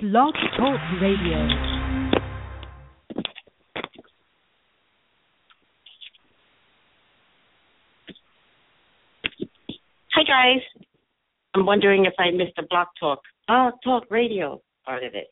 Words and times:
Blog 0.00 0.32
Talk 0.56 0.78
Radio. 1.02 1.48
Hi 10.14 10.22
guys. 10.22 10.62
I'm 11.54 11.66
wondering 11.66 12.04
if 12.04 12.12
I 12.16 12.30
missed 12.30 12.52
the 12.56 12.62
Block 12.70 12.90
Talk, 13.00 13.18
uh, 13.48 13.72
Talk 13.82 14.04
Radio 14.08 14.62
part 14.84 15.02
of 15.02 15.16
it. 15.16 15.26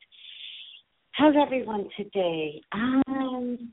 How's 1.13 1.35
everyone 1.41 1.89
today? 1.97 2.61
Um, 2.73 3.73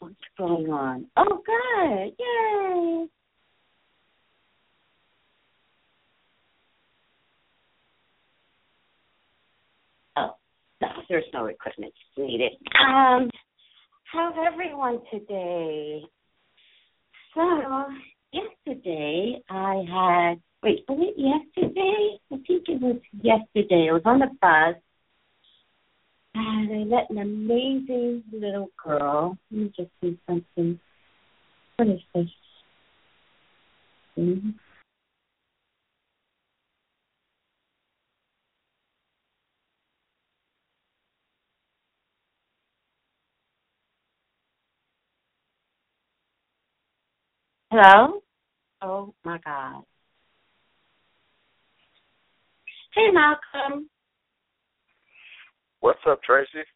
what's 0.00 0.14
going 0.36 0.70
on? 0.70 1.06
Oh, 1.16 1.40
good! 1.46 2.12
Yay! 2.18 3.06
There's 11.08 11.24
no 11.32 11.46
equipment 11.46 11.92
needed. 12.16 12.52
Um, 12.86 13.30
how's 14.12 14.34
everyone 14.46 15.00
today? 15.10 16.02
So, 17.34 17.84
yesterday 18.32 19.42
I 19.48 19.84
had 19.88 20.40
wait, 20.62 20.84
was 20.88 20.98
it 21.00 21.18
yesterday? 21.18 22.18
I 22.30 22.36
think 22.46 22.68
it 22.68 22.80
was 22.80 23.00
yesterday. 23.22 23.88
I 23.90 23.92
was 23.92 24.02
on 24.04 24.20
the 24.20 24.28
bus 24.40 24.76
and 26.34 26.72
I 26.72 26.84
met 26.84 27.10
an 27.10 27.18
amazing 27.18 28.22
little 28.32 28.68
girl. 28.82 29.36
Let 29.50 29.60
me 29.60 29.72
just 29.76 29.90
see 30.00 30.18
something. 30.26 30.78
What 31.76 31.88
is 31.88 32.00
this? 32.14 32.26
Hmm. 34.14 34.50
Hello? 47.72 48.20
Oh 48.82 49.14
my 49.24 49.38
God. 49.42 49.82
Hey, 52.94 53.08
Malcolm. 53.10 53.88
What's 55.80 56.00
up, 56.06 56.22
Tracey? 56.22 56.68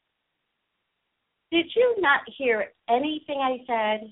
Did 1.52 1.66
you 1.76 1.96
not 1.98 2.20
hear 2.38 2.72
anything 2.88 3.40
I 3.42 3.58
said? 3.66 4.10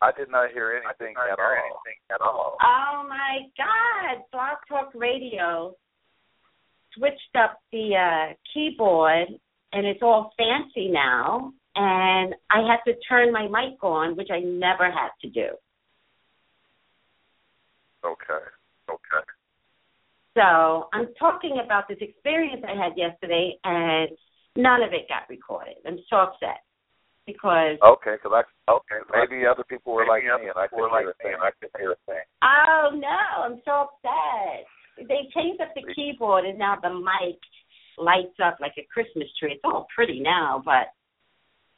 I 0.00 0.12
did 0.16 0.30
not 0.30 0.52
hear 0.52 0.80
anything, 0.80 1.14
not 1.14 1.28
at, 1.28 1.38
hear 1.38 1.44
all. 1.44 1.80
anything 1.84 1.98
at 2.14 2.20
all. 2.20 2.56
Oh 2.62 3.04
my 3.08 3.38
God! 3.56 4.22
Blog 4.30 4.58
Talk 4.68 4.92
Radio 4.94 5.74
switched 6.96 7.34
up 7.36 7.58
the 7.72 7.96
uh, 7.96 8.34
keyboard, 8.54 9.26
and 9.72 9.84
it's 9.84 10.02
all 10.02 10.32
fancy 10.38 10.88
now. 10.88 11.52
And 11.80 12.34
I 12.50 12.58
had 12.66 12.82
to 12.90 12.98
turn 13.08 13.32
my 13.32 13.46
mic 13.46 13.78
on, 13.84 14.16
which 14.16 14.30
I 14.32 14.40
never 14.40 14.90
had 14.90 15.10
to 15.22 15.30
do. 15.30 15.46
Okay. 18.04 18.44
Okay. 18.90 19.24
So 20.34 20.88
I'm 20.92 21.06
talking 21.18 21.60
about 21.64 21.86
this 21.88 21.98
experience 22.00 22.64
I 22.66 22.74
had 22.74 22.94
yesterday, 22.96 23.54
and 23.62 24.10
none 24.56 24.82
of 24.82 24.92
it 24.92 25.08
got 25.08 25.28
recorded. 25.30 25.74
I'm 25.86 25.98
so 26.10 26.16
upset 26.16 26.66
because 27.26 27.78
Okay, 27.82 28.16
because 28.18 28.32
I 28.34 28.42
Okay. 28.70 28.98
maybe 29.14 29.46
other 29.46 29.64
people 29.64 29.94
were 29.94 30.06
like 30.06 30.24
maybe 30.24 30.42
me 30.42 30.48
and 30.50 30.58
I 30.58 30.66
people 30.66 30.78
could 30.78 30.90
were 30.90 30.98
hear 30.98 31.06
like 31.06 31.14
a 31.14 31.24
me 31.24 31.30
thing. 31.30 31.36
I 31.40 31.50
could 31.60 31.70
hear 31.78 31.92
a 31.92 31.96
thing. 32.06 32.26
oh 32.42 32.90
no, 32.94 33.42
I'm 33.44 33.62
so 33.64 33.86
upset. 33.86 34.66
They 35.06 35.30
changed 35.32 35.60
up 35.60 35.70
the 35.76 35.86
keyboard, 35.94 36.44
and 36.44 36.58
now 36.58 36.74
the 36.82 36.90
mic 36.90 37.38
lights 37.98 38.34
up 38.42 38.58
like 38.60 38.74
a 38.78 38.86
Christmas 38.92 39.28
tree. 39.38 39.52
It's 39.52 39.62
all 39.64 39.86
pretty 39.94 40.18
now, 40.18 40.60
but 40.64 40.90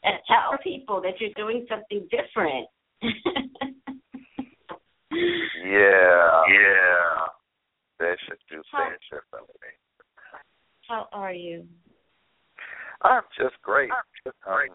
uh, 0.04 0.10
tell 0.26 0.58
people 0.62 1.00
that 1.02 1.20
you're 1.20 1.34
doing 1.36 1.66
something 1.68 2.06
different. 2.10 2.66
Yeah. 5.12 6.42
Yeah. 6.48 7.26
They 7.98 8.14
should 8.26 8.38
do 8.50 8.62
Huh. 8.72 8.88
things 8.88 9.00
differently. 9.10 9.54
How 10.88 11.08
are 11.12 11.32
you? 11.32 11.66
I'm 13.02 13.22
just 13.36 13.60
great. 13.62 13.90
I'm 13.92 14.02
just 14.24 14.36
Um, 14.46 14.54
great. 14.54 14.72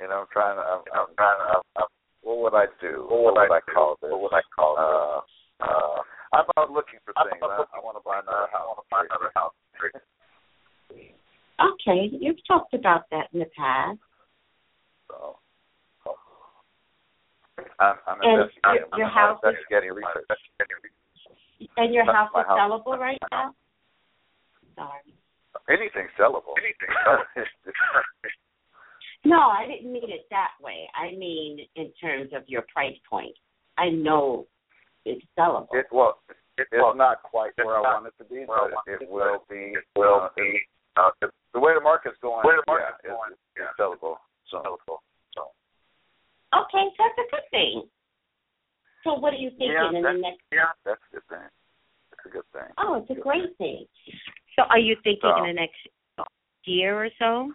you 0.00 0.08
know, 0.08 0.20
I'm 0.20 0.26
trying 0.32 0.56
to. 0.56 0.62
I'm, 0.62 0.82
I'm 0.92 1.00
I'm 1.08 1.14
trying 1.16 1.38
to. 1.38 1.44
I'm, 1.44 1.62
I'm, 1.76 1.86
what 2.22 2.38
would 2.38 2.54
I 2.54 2.66
do? 2.80 3.06
what 3.08 3.34
would 3.34 3.52
I, 3.52 3.56
I 3.56 3.60
call 3.60 3.96
this? 4.00 4.10
What 4.10 4.20
would 4.22 4.32
I 4.34 4.42
call 4.54 4.76
this? 4.76 4.82
Uh, 4.82 5.66
Uh, 5.66 6.02
I'm 6.32 6.46
out 6.56 6.70
looking 6.70 6.98
for 7.04 7.14
things. 7.28 7.42
I, 7.42 7.62
I 7.76 7.78
want 7.78 7.96
to 7.96 8.02
buy 8.02 8.18
another 8.18 8.48
I 8.50 8.66
want 8.66 8.78
to 8.78 8.86
buy 8.90 9.04
another 9.06 9.30
house. 9.34 9.54
Okay, 11.60 12.08
you've 12.12 12.40
talked 12.46 12.74
about 12.74 13.02
that 13.10 13.28
in 13.32 13.40
the 13.40 13.46
past. 13.56 13.98
So, 15.08 15.36
I'm, 17.78 17.94
I'm 18.06 18.18
And 18.22 18.40
investigating. 18.42 18.86
your- 18.90 18.98
your 18.98 19.08
house 19.08 19.38
is- 19.44 19.48
investigating 19.50 19.92
research. 19.92 20.26
And 21.76 21.94
your 21.94 22.04
house 22.04 22.30
is 22.30 22.46
house- 22.46 22.58
sellable 22.58 22.98
right 22.98 23.18
now? 23.30 23.54
Sorry. 24.74 25.14
Anything 25.68 26.08
sellable. 26.18 26.54
Anything. 26.58 26.88
sellable. 27.06 27.24
No, 29.24 29.38
I 29.38 29.68
didn't 29.68 29.92
mean 29.92 30.10
it 30.10 30.26
that 30.30 30.50
way. 30.60 30.88
I 30.96 31.12
mean 31.14 31.64
in 31.76 31.92
terms 32.00 32.32
of 32.34 32.42
your 32.48 32.62
price 32.62 32.96
point. 33.08 33.36
I 33.78 33.88
know 33.88 34.48
it's 35.04 35.24
sellable. 35.38 35.68
it 35.74 35.86
well, 35.92 36.18
it's 36.58 36.68
well, 36.72 36.96
not 36.96 37.22
quite 37.22 37.52
it's 37.56 37.64
where 37.64 37.78
I 37.78 37.82
not 37.82 38.02
want 38.02 38.06
it 38.08 38.14
to 38.18 38.28
be, 38.28 38.44
but 38.44 38.72
it, 38.92 39.02
it 39.02 39.08
will 39.08 39.44
be. 39.48 39.54
be. 39.54 39.78
It 39.78 39.84
will 39.94 40.22
uh, 40.24 40.28
be. 40.36 40.60
It- 40.96 41.00
Uh, 41.00 41.28
the 41.52 41.60
way 41.60 41.74
the 41.74 41.80
market's 41.80 42.18
going. 42.18 42.42
Where 42.44 42.56
the 42.56 42.62
yeah, 42.66 42.72
market's 42.74 43.00
it's, 43.04 43.12
going, 43.12 43.32
it's 43.32 43.40
yeah. 43.56 43.72
sellable. 43.78 44.16
So 44.46 44.58
sellable. 44.62 44.98
So 45.34 45.50
Okay, 46.54 46.84
so 46.96 47.04
that's 47.04 47.18
a 47.18 47.30
good 47.30 47.48
thing. 47.50 47.90
So 49.04 49.14
what 49.14 49.32
are 49.32 49.36
you 49.36 49.50
thinking 49.50 49.72
Yeah, 49.72 49.88
in 49.88 50.02
the 50.02 50.12
next 50.12 50.42
yeah. 50.52 50.72
that's 50.84 51.00
a 51.10 51.14
good 51.14 51.26
thing. 51.28 51.48
That's 52.10 52.26
a 52.26 52.28
good 52.28 52.46
thing. 52.52 52.70
Oh, 52.78 52.94
it's 52.96 53.10
a 53.10 53.20
great 53.20 53.56
thing. 53.58 53.86
So 54.56 54.62
are 54.68 54.78
you 54.78 54.96
thinking 55.02 55.20
So- 55.30 55.36
in 55.38 55.44
the 55.48 55.52
next 55.54 55.80
year 56.64 57.04
or 57.04 57.10
so? 57.18 57.52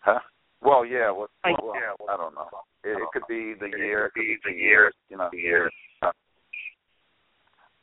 Huh? 0.00 0.20
Well, 0.60 0.84
yeah. 0.84 1.10
Well, 1.10 1.28
Like- 1.44 1.60
well, 1.62 1.74
yeah, 1.74 1.94
I 2.08 2.16
don't 2.16 2.34
know. 2.34 2.48
It, 2.84 2.96
it 2.96 3.08
could 3.12 3.26
be 3.28 3.54
the 3.54 3.66
It 3.66 3.78
year. 3.78 4.10
could 4.10 4.20
be 4.20 4.36
the 4.44 4.52
year. 4.52 4.92
You 5.08 5.16
know, 5.16 5.30
years. 5.32 5.72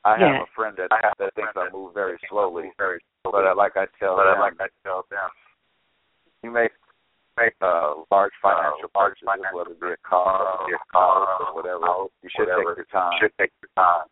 I 0.06 0.12
have 0.12 0.19
Yeah. 0.22 0.42
a 0.44 0.46
friend 0.56 0.78
that 0.78 0.90
that 1.18 1.34
thinks 1.36 1.52
I 1.58 1.69
move 1.69 1.94
very 1.94 2.18
slowly, 2.30 2.72
very 2.78 3.04
but 3.31 3.45
I, 3.45 3.53
like 3.53 3.75
I 3.77 3.85
tell 3.99 4.15
but 4.15 4.27
uh, 4.27 4.31
them, 4.33 4.39
like 4.41 4.53
I 4.59 4.67
tell 4.83 5.05
them. 5.09 5.29
you 6.43 6.51
make 6.51 6.71
make 7.38 7.53
uh, 7.61 8.01
large 8.11 8.33
uh, 8.43 8.49
financial 8.49 8.89
large 8.95 9.13
purchases, 9.21 9.27
financial 9.27 9.57
whether 9.57 9.71
it 9.71 9.81
be 9.81 9.88
a 9.93 9.97
car, 10.07 10.65
be 10.67 10.73
or 10.73 10.75
a 10.75 10.81
a 10.81 10.91
car, 10.91 11.25
house, 11.25 11.41
or 11.47 11.55
whatever. 11.55 11.85
house, 11.85 12.09
You 12.23 12.29
should 12.35 12.47
whatever. 12.49 12.75
take 12.75 12.77
your 12.77 12.89
time. 12.91 13.11
Should 13.21 13.33
take 13.39 13.51
your 13.61 13.69
time. 13.77 14.07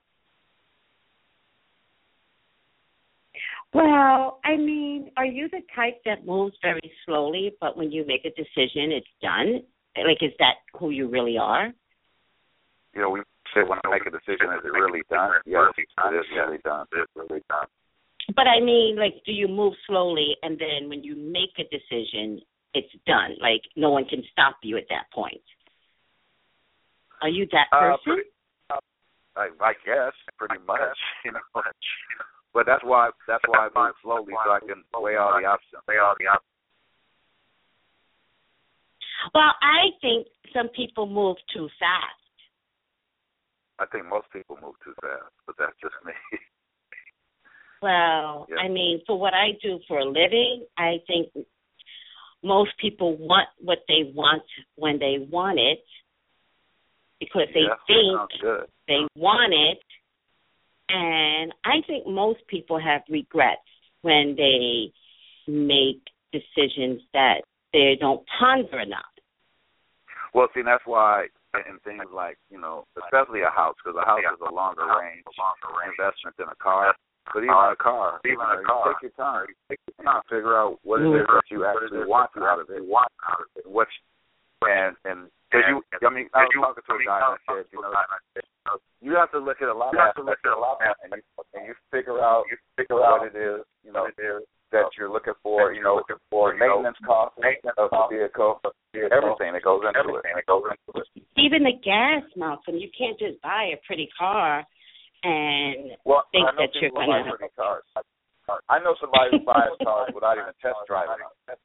Well, 3.73 4.39
I 4.45 4.55
mean, 4.55 5.11
are 5.17 5.25
you 5.25 5.49
the 5.49 5.61
type 5.75 5.99
that 6.05 6.25
moves 6.25 6.55
very 6.61 6.91
slowly, 7.05 7.51
but 7.59 7.75
when 7.75 7.91
you 7.91 8.05
make 8.07 8.23
a 8.23 8.29
decision, 8.31 8.91
it's 8.91 9.07
done? 9.21 9.63
Like, 9.97 10.21
is 10.21 10.31
that 10.39 10.63
who 10.79 10.91
you 10.91 11.09
really 11.09 11.37
are? 11.37 11.73
You 12.93 13.01
know, 13.01 13.09
we 13.09 13.19
say 13.53 13.61
when 13.67 13.79
I 13.83 13.89
make 13.89 14.05
a 14.05 14.11
decision, 14.11 14.47
is 14.55 14.63
it 14.63 14.71
really 14.71 15.01
done? 15.09 15.31
Yes, 15.45 15.67
it 15.77 16.15
is 16.15 16.25
really 16.35 16.59
done. 16.63 16.85
It 16.93 16.99
is 17.03 17.07
really 17.15 17.41
done. 17.49 17.67
But 18.33 18.47
I 18.47 18.59
mean, 18.59 18.95
like, 18.97 19.21
do 19.25 19.31
you 19.31 19.47
move 19.47 19.73
slowly, 19.85 20.35
and 20.41 20.57
then 20.57 20.89
when 20.89 21.03
you 21.03 21.15
make 21.15 21.53
a 21.59 21.63
decision, 21.69 22.41
it's 22.73 22.91
done? 23.05 23.35
Like, 23.39 23.61
no 23.75 23.91
one 23.91 24.05
can 24.05 24.23
stop 24.31 24.57
you 24.63 24.77
at 24.77 24.85
that 24.89 25.05
point. 25.13 25.41
Are 27.21 27.29
you 27.29 27.45
that 27.51 27.67
Uh, 27.71 27.97
person? 27.97 28.03
pretty, 28.03 28.29
I, 29.35 29.49
I 29.61 29.73
guess 29.85 30.13
pretty 30.37 30.57
much, 30.65 30.79
you 31.25 31.31
know. 31.31 31.39
But 32.53 32.65
that's 32.65 32.83
why 32.83 33.09
that's 33.27 33.43
why 33.47 33.67
I 33.67 33.69
move 33.75 33.95
slowly 34.01 34.33
so 34.45 34.51
I 34.51 34.59
can 34.59 34.83
weigh 34.95 35.17
all 35.17 35.39
the 35.39 35.45
options. 35.45 35.81
Weigh 35.87 35.97
all 35.97 36.15
the 36.17 36.27
options. 36.27 36.51
well, 39.33 39.53
I 39.61 39.91
think 40.01 40.27
some 40.53 40.69
people 40.69 41.05
move 41.05 41.37
too 41.53 41.67
fast. 41.79 42.21
I 43.79 43.85
think 43.87 44.05
most 44.07 44.27
people 44.31 44.57
move 44.61 44.75
too 44.83 44.93
fast, 45.01 45.33
but 45.45 45.55
that's 45.59 45.75
just 45.81 45.95
me. 46.05 46.13
Well, 47.81 48.47
Yeah. 48.49 48.57
I 48.57 48.67
mean, 48.67 49.01
for 49.05 49.19
what 49.19 49.33
I 49.33 49.51
do 49.61 49.79
for 49.87 49.99
a 49.99 50.05
living, 50.05 50.65
I 50.77 51.01
think 51.07 51.29
most 52.43 52.71
people 52.77 53.17
want 53.17 53.47
what 53.59 53.79
they 53.87 54.11
want 54.13 54.43
when 54.75 54.99
they 54.99 55.17
want 55.29 55.59
it 55.59 55.83
because 57.19 57.47
they 57.53 57.61
yeah, 57.61 57.75
think 57.87 58.17
sounds 58.17 58.41
good. 58.41 58.67
they 58.87 59.01
want 59.15 59.53
it. 59.53 59.79
And 60.89 61.51
I 61.63 61.81
think 61.87 62.05
most 62.05 62.45
people 62.47 62.79
have 62.79 63.01
regrets 63.09 63.61
when 64.01 64.35
they 64.37 64.93
make 65.47 66.01
decisions 66.31 67.01
that 67.13 67.41
they 67.73 67.97
don't 67.99 68.23
ponder 68.39 68.79
enough. 68.79 69.01
Well, 70.33 70.47
see, 70.53 70.61
that's 70.61 70.85
why 70.85 71.27
in 71.67 71.79
things 71.87 72.03
like 72.13 72.37
you 72.51 72.59
know, 72.59 72.85
especially 73.01 73.41
a 73.41 73.49
house, 73.49 73.75
because 73.83 73.97
a 73.99 74.05
house 74.05 74.19
is 74.19 74.41
a 74.47 74.53
longer 74.53 74.83
range 74.83 75.23
longer 75.39 75.71
range 75.79 75.95
investment 75.97 76.35
than 76.37 76.47
a 76.51 76.55
car. 76.61 76.93
But 77.33 77.41
even 77.43 77.55
uh, 77.55 77.73
a 77.73 77.79
car, 77.79 78.21
even 78.23 78.37
you 78.37 78.45
know, 78.45 78.61
a 78.61 78.65
car, 78.65 78.93
take 78.93 79.09
your 79.09 79.17
time. 79.17 79.47
Take 79.69 79.81
your 79.89 80.05
time 80.05 80.21
to 80.21 80.29
figure 80.29 80.55
out 80.55 80.77
what 80.83 81.01
it 81.01 81.09
mm. 81.09 81.19
is 81.19 81.25
that 81.25 81.47
you 81.49 81.65
actually 81.65 82.05
want 82.05 82.31
out 82.37 82.61
of 82.61 82.69
it. 82.69 82.85
Want 82.85 83.09
out 83.25 83.41
of 83.41 83.49
it. 83.57 83.65
What 83.65 83.87
and 84.61 84.95
and 85.05 85.29
because 85.49 85.65
you, 85.69 85.77
I 86.01 86.11
mean, 86.11 86.27
I 86.33 86.43
was 86.49 86.51
talking 86.57 86.83
to 86.83 86.93
a 86.95 87.05
guy 87.05 87.21
and 87.21 87.37
I 87.37 87.39
said, 87.47 87.65
you 87.71 87.79
know, 87.79 87.93
you 88.99 89.13
have 89.15 89.31
to 89.31 89.39
look 89.39 89.61
at 89.61 89.69
a 89.69 89.77
lot 89.77 89.93
You 89.93 90.01
of 90.01 90.05
have 90.09 90.17
to 90.17 90.25
look 90.25 90.41
at 90.41 90.51
a 90.51 90.57
lot 90.57 90.81
of 90.81 90.97
and 91.05 91.13
you, 91.15 91.23
and 91.53 91.63
you 91.69 91.73
figure 91.93 92.17
out 92.19 92.49
you 92.49 92.57
figure 92.75 92.99
out 93.05 93.21
what 93.21 93.29
it 93.29 93.37
is, 93.37 93.61
you 93.85 93.93
know, 93.93 94.09
it 94.09 94.17
is 94.17 94.43
that 94.73 94.89
you're 94.97 95.11
looking 95.11 95.37
for, 95.43 95.71
you 95.71 95.83
know, 95.83 96.01
looking 96.01 96.19
for, 96.29 96.51
the 96.51 96.57
you 96.57 96.67
know, 96.67 96.81
maintenance 96.81 96.99
costs 97.05 97.37
maintenance 97.39 97.77
of 97.77 97.89
the 97.89 97.95
costs 97.95 98.11
vehicle, 98.11 98.59
everything 99.13 99.53
that 99.53 99.63
goes 99.63 99.85
into 99.85 99.95
everything 99.95 100.33
that 100.35 100.45
goes 100.49 100.65
into 100.65 100.89
it. 100.99 101.07
Even 101.37 101.63
the 101.63 101.77
gas, 101.79 102.25
Malcolm. 102.35 102.75
You 102.75 102.89
can't 102.97 103.17
just 103.19 103.39
buy 103.41 103.71
a 103.71 103.79
pretty 103.85 104.09
car 104.17 104.65
and 105.25 105.97
Well, 106.05 106.23
think 106.31 106.45
I 106.47 106.51
know 106.53 106.69
that 106.69 106.75
you're 106.77 106.91
gonna- 106.93 107.33
pretty 107.35 107.53
cars. 107.57 107.83
I 108.69 108.77
know 108.79 108.93
somebody 109.01 109.31
who 109.33 109.39
buys 109.43 109.73
cars 109.83 110.13
without 110.13 110.37
even 110.37 110.53
test 110.61 110.77
driving 110.85 111.17
them. 111.17 111.57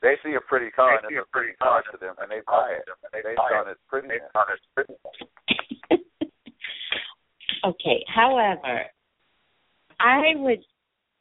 They 0.00 0.14
see 0.22 0.34
a 0.34 0.40
pretty 0.40 0.70
car 0.70 0.98
and 0.98 1.04
it's 1.04 1.18
a 1.18 1.30
pretty 1.30 1.54
pretty 1.54 1.56
car 1.58 1.82
to 1.90 1.96
them, 1.98 2.14
and 2.22 2.30
they 2.30 2.40
buy 2.46 2.78
it 2.78 2.86
based 3.12 3.38
on 3.38 3.68
its 3.68 3.80
prettiness. 3.88 4.18
Based 4.22 4.34
on 4.34 4.46
its 4.54 4.66
prettiness. 4.74 5.02
okay. 7.64 8.04
However, 8.08 8.86
I 10.00 10.34
would 10.36 10.62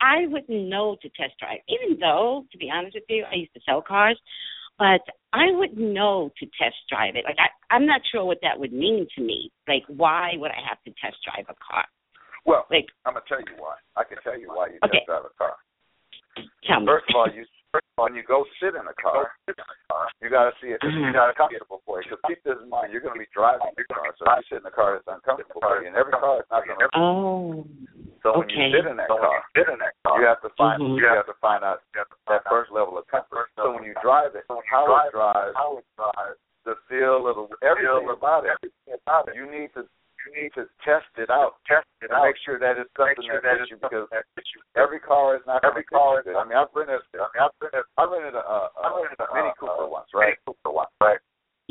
I 0.02 0.26
wouldn't 0.28 0.68
know 0.70 0.98
to 1.02 1.10
test 1.10 1.38
drive, 1.40 1.60
even 1.70 2.00
though, 2.00 2.46
to 2.52 2.58
be 2.58 2.72
honest 2.74 2.96
with 2.96 3.04
you, 3.08 3.24
I 3.32 3.36
used 3.36 3.54
to 3.54 3.62
sell 3.66 3.82
cars, 3.84 4.20
but 4.80 5.02
I 5.34 5.52
wouldn't 5.52 5.80
know 5.80 6.30
to 6.40 6.46
test 6.60 6.76
drive 6.90 7.16
it. 7.16 7.24
Like 7.24 7.38
I, 7.40 7.48
I'm 7.74 7.86
not 7.86 8.02
sure 8.12 8.26
what 8.26 8.40
that 8.42 8.60
would 8.60 8.74
mean 8.74 9.08
to 9.16 9.22
me. 9.22 9.52
Like, 9.68 9.84
why 9.88 10.32
would 10.36 10.52
I 10.52 10.60
have 10.68 10.82
to 10.84 10.92
test 11.02 11.18
drive 11.24 11.46
a 11.48 11.56
car? 11.64 11.86
Well, 12.46 12.66
Like, 12.70 12.88
I'm 13.06 13.14
gonna 13.14 13.26
tell 13.30 13.40
you 13.40 13.56
why. 13.58 13.76
I 13.96 14.04
can 14.04 14.18
tell 14.24 14.38
you 14.38 14.48
why 14.50 14.68
you 14.68 14.80
Okay. 14.84 15.00
test 15.00 15.08
drive 15.08 15.26
a 15.26 15.34
car. 15.38 15.56
tell 16.64 16.80
me. 16.80 16.88
First 16.88 17.10
of 17.10 17.16
all, 17.16 17.30
you 17.30 17.46
when 17.96 18.16
you 18.16 18.24
go 18.24 18.44
sit 18.60 18.76
in 18.76 18.84
a 18.84 18.94
car, 19.00 19.32
you 20.22 20.30
got 20.30 20.52
to 20.52 20.54
see 20.60 20.72
if 20.72 20.84
it's 20.84 20.96
Mhm. 20.96 21.14
got 21.14 21.36
comfortable 21.36 21.82
for 21.86 22.02
you. 22.02 22.10
Because 22.10 22.20
keep 22.28 22.44
this 22.44 22.60
in 22.60 22.68
mind, 22.68 22.92
you're 22.92 23.00
going 23.00 23.14
to 23.14 23.20
be 23.20 23.28
driving 23.32 23.72
the 23.78 23.84
car, 23.86 24.14
so 24.18 24.26
if 24.26 24.38
you 24.38 24.44
sit 24.50 24.58
in 24.58 24.64
the 24.64 24.72
car, 24.72 24.96
it's 24.96 25.08
uncomfortable 25.08 25.62
for 25.62 25.82
you. 25.82 25.88
And 25.88 25.96
every 25.96 26.12
car 26.12 26.42
is 26.42 26.46
not 26.52 26.66
to. 26.66 26.90
Oh, 27.00 27.66
So 28.22 28.38
when 28.38 28.50
you 28.50 28.70
sit 28.70 28.86
in 28.86 28.98
that 29.02 29.10
So 29.10 29.18
car, 29.18 29.42
you 29.56 29.66
sit 29.66 29.68
in 29.74 29.80
that 29.82 29.94
car, 30.06 30.22
you 30.22 30.28
have 30.30 30.42
to 30.46 30.50
find 30.54 30.78
Mhm. 30.82 30.98
you 30.98 31.06
have 31.10 31.26
to 31.26 31.34
find 31.42 31.64
out 31.64 31.82
that 31.94 32.06
out 32.30 32.44
first 32.50 32.70
level 32.72 32.98
of 32.98 33.08
comfort. 33.08 33.50
So 33.58 33.72
when 33.74 33.84
you 33.84 33.94
drive 34.02 34.36
it, 34.36 34.46
So 34.48 34.56
when 34.56 34.64
you 34.66 34.70
how 34.72 34.86
drive 34.86 35.08
it 35.08 35.12
drives, 35.18 35.56
how 35.58 35.78
it 35.78 35.86
drives, 35.98 36.38
the 36.64 36.76
feel 36.88 37.26
of 37.28 37.50
the 37.50 37.58
everything 37.66 38.06
feel 38.06 38.12
about 38.14 38.46
it. 38.46 38.54
everything 38.54 38.94
about 39.02 39.28
it. 39.30 39.36
You 39.36 39.50
need 39.50 39.74
to 39.74 39.88
you 40.28 40.30
need 40.38 40.54
to 40.54 40.70
test 40.86 41.10
it 41.18 41.32
out 41.32 41.58
Test 41.66 41.88
it 42.02 42.12
and 42.14 42.20
out. 42.22 42.26
make 42.30 42.38
sure 42.46 42.60
that 42.62 42.78
it's 42.78 42.94
something 42.94 43.26
sure 43.26 43.42
that 43.42 43.58
that 43.58 43.66
fits 43.66 43.72
you 43.74 43.78
because 43.82 44.06
something 44.06 44.22
that 44.22 44.26
fits 44.38 44.50
you. 44.54 44.62
every 44.78 45.00
car 45.02 45.36
is 45.36 45.42
not 45.48 45.64
Every 45.66 45.84
car 45.84 46.22
is. 46.22 46.28
I 46.30 46.44
mean, 46.46 46.54
I've 46.58 46.70
rented 46.76 47.02
I 47.18 47.26
mean, 47.34 47.42
I've 47.42 47.74
at 47.74 47.86
I 47.98 48.04
rented 48.06 48.36
a, 48.36 48.46
a, 48.46 48.70
I 48.86 49.02
rented 49.02 49.18
a 49.20 49.26
a, 49.26 49.34
Mini 49.34 49.52
Cooper 49.58 49.86
uh, 49.86 49.88
once, 49.88 50.14
right? 50.14 50.38
Mini 50.38 50.38
Cooper 50.46 50.70
once, 50.72 50.92
right? 51.02 51.18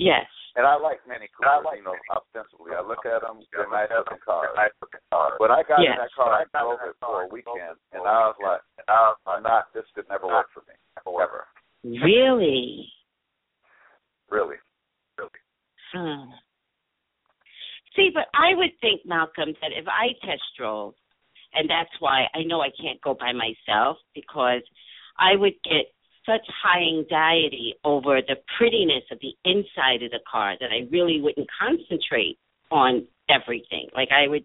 Yes. 0.01 0.25
And 0.59 0.67
I 0.67 0.75
like 0.81 0.99
many 1.07 1.29
And 1.39 1.47
I 1.47 1.63
like 1.63 1.79
you 1.79 1.87
know, 1.87 1.95
Mini 1.95 2.11
ostensibly. 2.11 2.75
I 2.75 2.83
look 2.83 3.07
at 3.07 3.23
them, 3.23 3.39
Yeah, 3.39 3.47
they're 3.55 3.71
look 3.71 3.77
nice 3.77 3.91
at 3.93 4.03
looking 4.03 4.19
them, 4.19 4.27
cars. 4.27 4.43
they're 4.51 4.59
nice 4.67 4.77
looking 4.83 5.05
cars. 5.13 5.35
But 5.39 5.51
I 5.55 5.61
got 5.63 5.79
Yes. 5.79 5.95
in 5.95 6.01
that 6.03 6.13
car 6.17 6.33
I 6.35 6.43
and 6.43 6.51
got 6.51 6.59
in 6.59 6.65
drove 6.67 6.83
it 6.91 6.97
for 6.99 7.17
a 7.23 7.29
weekend, 7.31 7.77
and 7.95 8.03
I 8.03 8.19
was 8.33 8.39
like, 8.43 8.63
And 8.83 8.89
I 8.91 9.01
was 9.15 9.21
like, 9.29 9.43
not, 9.47 9.63
this 9.77 9.87
could 9.95 10.09
never 10.11 10.27
work 10.27 10.49
for 10.51 10.65
me, 10.67 10.75
ever. 11.07 11.47
Really? 11.85 12.89
Really. 14.31 14.57
Hmm. 15.93 16.31
See, 17.97 18.11
but 18.15 18.27
I 18.33 18.55
would 18.55 18.71
think, 18.81 19.03
Malcolm, 19.05 19.55
that 19.61 19.73
if 19.75 19.87
I 19.89 20.15
test 20.25 20.43
drove, 20.57 20.95
and 21.53 21.69
that's 21.69 21.91
why 21.99 22.27
I 22.35 22.45
know 22.47 22.61
I 22.61 22.71
can't 22.81 23.01
go 23.03 23.15
by 23.19 23.33
myself 23.33 23.97
because 24.15 24.63
I 25.19 25.35
would 25.35 25.55
get 25.65 25.91
such 26.27 26.47
high 26.63 26.83
anxiety 26.83 27.75
over 27.85 28.21
the 28.21 28.37
prettiness 28.59 29.05
of 29.11 29.19
the 29.21 29.35
inside 29.45 30.03
of 30.03 30.11
the 30.11 30.21
car 30.31 30.55
that 30.61 30.71
I 30.71 30.89
really 30.91 31.21
wouldn't 31.21 31.49
concentrate 31.59 32.39
on 32.71 33.07
everything. 33.29 33.89
Like 33.95 34.09
I 34.13 34.29
would, 34.29 34.45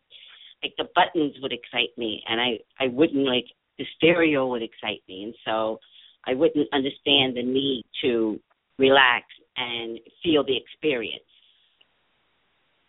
like 0.63 0.73
the 0.77 0.87
buttons 0.95 1.35
would 1.41 1.53
excite 1.53 1.95
me, 1.97 2.23
and 2.27 2.39
I 2.39 2.59
I 2.79 2.87
wouldn't 2.87 3.25
like 3.25 3.45
the 3.77 3.85
stereo 3.97 4.47
would 4.47 4.63
excite 4.63 5.03
me, 5.07 5.23
and 5.23 5.35
so 5.45 5.79
I 6.25 6.33
wouldn't 6.33 6.67
understand 6.73 7.35
the 7.37 7.43
need 7.43 7.85
to 8.01 8.39
relax 8.79 9.25
and 9.57 9.99
feel 10.23 10.43
the 10.43 10.57
experience. 10.57 11.23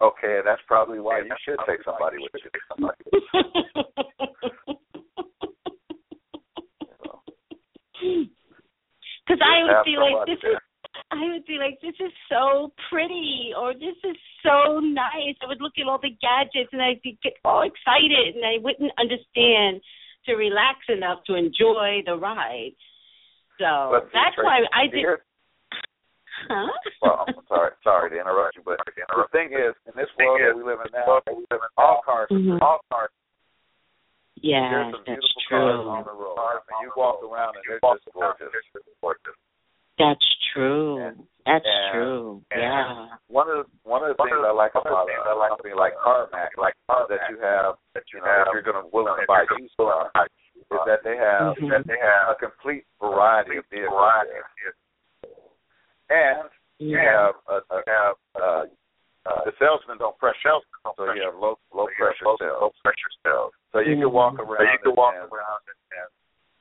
Okay, 0.00 0.40
that's 0.44 0.60
probably 0.66 1.00
why 1.00 1.20
you 1.20 1.34
should 1.44 1.58
take 1.66 1.80
somebody 1.84 2.18
with 2.18 2.32
you. 2.44 2.50
Because 9.26 9.42
I 9.42 9.64
would 9.66 9.84
be 9.84 9.96
like, 9.98 10.26
this 10.26 10.38
is. 10.38 10.56
I 11.10 11.28
would 11.28 11.44
be 11.44 11.58
like, 11.58 11.78
this 11.82 11.94
is 12.00 12.12
so 12.30 12.72
pretty, 12.88 13.52
or 13.58 13.74
this 13.74 13.98
is 14.02 14.16
so 14.42 14.80
nice. 14.80 15.36
I 15.42 15.46
would 15.46 15.60
look 15.60 15.74
at 15.78 15.86
all 15.86 15.98
the 16.00 16.14
gadgets 16.22 16.70
and 16.72 16.80
I'd 16.80 17.02
be 17.02 17.18
get 17.22 17.34
all 17.44 17.62
excited, 17.62 18.34
and 18.34 18.46
I 18.46 18.56
wouldn't 18.62 18.92
understand 18.98 19.82
to 20.24 20.34
relax 20.34 20.78
enough 20.88 21.20
to 21.26 21.34
enjoy 21.34 22.00
the 22.06 22.16
ride. 22.16 22.72
So 23.58 23.92
But 23.92 24.04
see, 24.04 24.10
that's 24.14 24.36
why 24.38 24.60
I 24.72 24.86
did. 24.86 24.94
here- 24.94 25.24
Huh? 26.48 26.68
Well, 27.00 27.24
I'm 27.28 27.46
sorry, 27.48 27.72
sorry 27.82 28.10
to 28.10 28.20
interrupt 28.20 28.56
you, 28.56 28.62
but 28.64 28.78
the 28.84 29.28
thing 29.32 29.52
is, 29.52 29.74
in 29.86 29.92
this 29.96 30.08
world 30.18 30.40
that 30.40 30.56
we 30.56 30.62
live 30.64 30.80
in 30.84 30.92
now, 30.92 31.20
we 31.26 31.44
live 31.50 31.60
in 31.64 31.72
all 31.78 32.02
cars, 32.04 32.28
Mhm. 32.30 32.60
all 32.60 32.80
cars, 32.92 33.10
yeah, 34.42 34.68
there's 34.68 34.92
some 34.92 35.04
that's 35.06 35.20
beautiful 35.20 35.42
cars 35.48 35.86
on 35.86 36.04
true. 36.04 36.12
the 36.12 36.16
road. 36.16 36.36
I 36.38 36.60
mean, 36.68 36.78
you 36.84 36.90
walk 36.96 37.22
around 37.24 37.56
and 37.56 37.64
they're 37.68 37.80
just 37.80 38.04
gorgeous. 38.12 38.40
and 38.40 38.50
they're 38.52 38.82
just 38.84 39.00
gorgeous. 39.00 39.36
That's 39.98 40.28
true. 40.52 41.00
And- 41.00 41.24
That's 41.46 41.64
and- 41.64 41.92
true. 41.92 42.42
and 42.52 42.60
Yeah. 42.60 43.16
One 43.28 43.48
of 43.48 43.64
the 43.64 43.66
one 43.88 44.02
of 44.04 44.12
the 44.12 44.18
things 44.22 44.36
I 44.36 44.50
like 44.52 44.74
one 44.74 44.84
of 44.86 44.92
the 44.92 45.14
about 45.14 45.26
I 45.26 45.32
like 45.38 45.50
company 45.56 45.74
like 45.74 45.94
CarMax, 45.96 46.52
like 46.58 46.74
that 46.88 47.20
you 47.30 47.38
have 47.40 47.76
that 47.94 48.04
you 48.12 48.18
you 48.18 48.24
know, 48.24 48.28
have 48.28 48.46
if 48.48 48.52
you're 48.52 48.66
going 48.66 48.82
to 48.82 48.88
willing 48.92 49.16
to 49.16 49.26
buy 49.26 49.46
a 49.46 49.60
used 49.60 49.72
car, 49.78 50.10
is 50.20 50.28
that 50.84 51.00
they 51.02 51.16
have 51.16 51.56
Mhm. 51.56 51.70
that 51.70 51.86
they 51.86 51.96
have 52.02 52.28
a 52.30 52.36
complete 52.36 52.84
variety 53.00 53.56
of 53.56 53.64
vehicles 53.70 53.94
variety 53.94 54.36
and 56.10 56.50
you 56.78 56.98
Yeah. 56.98 57.32
have 57.32 57.34
a, 57.48 57.56
a 57.74 57.82
have 57.86 58.16
the 59.46 59.54
salesman 59.62 59.96
don't 60.02 60.18
press 60.18 60.34
shelf, 60.42 60.66
shelf, 60.82 60.98
so 60.98 61.06
you 61.14 61.22
have 61.22 61.38
low 61.38 61.54
low 61.70 61.86
so 61.86 61.94
pressure 61.94 62.26
low, 62.26 62.36
sales. 62.42 62.58
low 62.58 62.70
pressure 62.82 63.12
sales. 63.22 63.54
So 63.70 63.78
you 63.78 63.94
can 63.94 64.10
walk 64.10 64.42
around, 64.42 64.58
So 64.58 64.66
you 64.66 64.80
can 64.82 64.94
walk 64.98 65.14
and 65.14 65.30
around 65.30 65.62
and, 65.70 65.78
and 65.94 66.08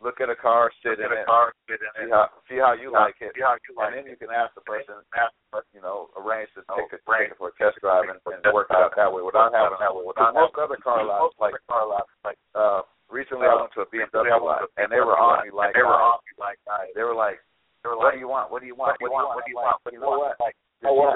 look 0.06 0.22
at 0.22 0.30
a 0.30 0.38
car, 0.38 0.70
sit 0.86 1.02
in 1.02 1.10
a 1.10 1.26
it, 1.26 1.26
car, 1.26 1.50
sit 1.66 1.82
in 1.82 1.90
see 1.98 2.06
it, 2.06 2.14
how 2.14 2.30
see 2.46 2.60
how 2.62 2.78
you 2.78 2.94
like 2.94 3.18
it, 3.26 3.34
see 3.34 3.42
how 3.42 3.58
you 3.58 3.74
like 3.74 3.98
and 3.98 4.06
then 4.06 4.06
you 4.06 4.18
can 4.22 4.30
ask 4.30 4.54
the 4.54 4.62
person, 4.62 5.02
Ask 5.18 5.34
you 5.74 5.82
know, 5.82 6.14
arrange 6.14 6.52
to 6.54 6.62
Oh, 6.70 6.78
take 6.78 6.94
a 6.94 7.00
arrange 7.10 7.34
for 7.42 7.50
a 7.50 7.56
test 7.58 7.82
drive 7.82 8.06
and, 8.06 8.22
and 8.22 8.46
work 8.54 8.70
out 8.70 8.94
that 8.94 9.10
way 9.10 9.26
without 9.26 9.50
work 9.50 9.58
it 9.58 9.66
out 9.66 9.74
having 9.74 9.82
that 9.82 9.94
way 9.98 10.06
without 10.06 10.38
most 10.38 10.54
other 10.62 10.78
car 10.78 11.02
lots, 11.02 11.34
like 11.42 11.58
car 11.66 11.90
lots, 11.90 12.12
like 12.22 12.38
uh, 12.54 12.86
recently 13.10 13.50
I 13.50 13.58
Uh, 13.58 13.66
went 13.66 13.74
to 13.80 13.82
a 13.82 13.90
BMW 13.90 14.30
I 14.30 14.38
lot, 14.38 14.70
and 14.78 14.94
they 14.94 15.02
were 15.02 15.18
on 15.18 15.42
me 15.42 15.50
like 15.50 15.74
they 15.74 15.82
were 15.82 15.98
on 15.98 16.22
me 16.30 16.38
like. 16.38 16.62
They 16.94 17.02
were 17.02 17.18
like, 17.18 17.42
"What 17.82 18.14
do 18.14 18.20
you 18.22 18.28
want? 18.30 18.52
What 18.54 18.62
do 18.62 18.68
you 18.68 18.76
want? 18.76 19.00
what 19.02 19.10
do 19.10 19.10
you 19.10 19.16
want? 19.16 19.34
What 19.34 19.46
do 19.46 19.52
you 19.52 19.58
want? 19.58 19.80
What 19.82 19.92
do 19.92 19.98
You 19.98 20.04
want? 20.04 20.20
what? 20.22 20.36
Like, 20.38 20.56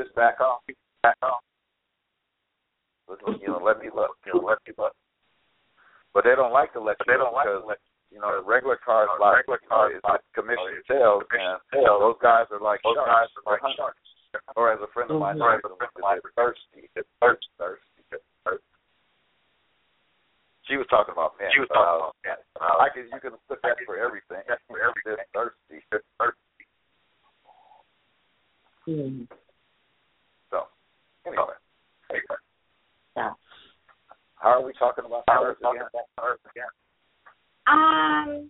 just 0.08 0.15
back 0.15 0.39
off? 0.39 0.63
back 1.03 1.17
off. 1.22 1.43
You 3.42 3.48
know, 3.48 3.62
let 3.63 3.80
me 3.82 3.89
look. 3.94 4.18
You 4.25 4.38
know, 4.38 4.46
let 4.46 4.60
me 4.68 4.74
look. 4.78 4.94
But 6.13 6.24
they 6.24 6.36
don't 6.38 6.54
like 6.54 6.74
to 6.74 6.82
let 6.82 6.98
you 7.01 7.06
they 7.13 7.18
don't 7.18 7.34
like 7.34 7.46
to 7.50 7.62
let 7.66 7.78
you 8.12 8.20
know 8.22 8.34
the 8.38 8.42
regular 8.46 8.78
cars 8.78 9.10
Uh, 9.13 9.22
lot 9.22 9.38
regular 9.38 9.62
cars 9.70 9.94
is 9.98 10.01
lot 10.04 10.22
commission 10.34 10.78
is 10.78 10.86
sales, 10.89 11.22
commission 11.30 11.58
and 11.58 11.86
sales. 11.86 12.01
those 12.01 12.18
guys 12.22 12.46
are 12.50 12.60
like 12.62 12.82
those 12.82 12.98
sharks. 12.98 13.10
guys 13.13 13.30
are 13.38 13.46
like 13.54 13.62
sharks. 13.78 14.01
Or 14.58 14.70
as 14.74 14.82
a 14.82 14.88
friend 14.94 15.10
of 15.10 15.18
mine 15.22 15.38
Mhm. 15.38 15.46
Or 15.46 15.54
as 15.58 15.62
a 15.66 15.74
friend 15.74 15.92
of 15.96 16.01
mine 16.01 16.22
thirsty. 16.38 16.89
Thirsty. 17.22 17.50
thirsty. 17.58 18.04
Thirsty. 18.46 18.66
She 20.70 20.78
was 20.78 20.86
talking 20.89 21.13
about 21.13 21.34
men. 21.42 21.50
She 21.54 21.60
was 21.62 21.70
talking 21.70 22.06
was- 22.06 22.13
about 22.25 22.46
that. 22.62 22.78
I 22.82 22.89
can 22.89 23.10
you 23.10 23.20
can 23.20 23.34
put 23.50 23.62
that 23.62 23.78
I 23.80 23.86
for 23.86 23.98
everything. 23.98 24.42
That's 24.48 24.62
for 24.70 24.78
everything. 24.82 25.18
They're 25.18 25.25
thirsty. 25.34 25.82
It's 25.92 26.06
thirsty. 26.18 26.66
Hmm. 28.86 29.24
So 30.50 30.68
anyway, 31.25 31.54
Anyway, 32.10 32.38
So, 33.19 33.35
how 34.35 34.49
are 34.49 34.63
we 34.63 34.71
talking 34.79 35.03
about 35.05 35.23
how 35.27 35.43
are 35.43 35.49
we 35.49 35.55
talking 35.63 35.81
again? 35.81 35.89
about 35.93 36.05
cars 36.17 36.39
again? 36.55 36.71
um, 37.67 38.49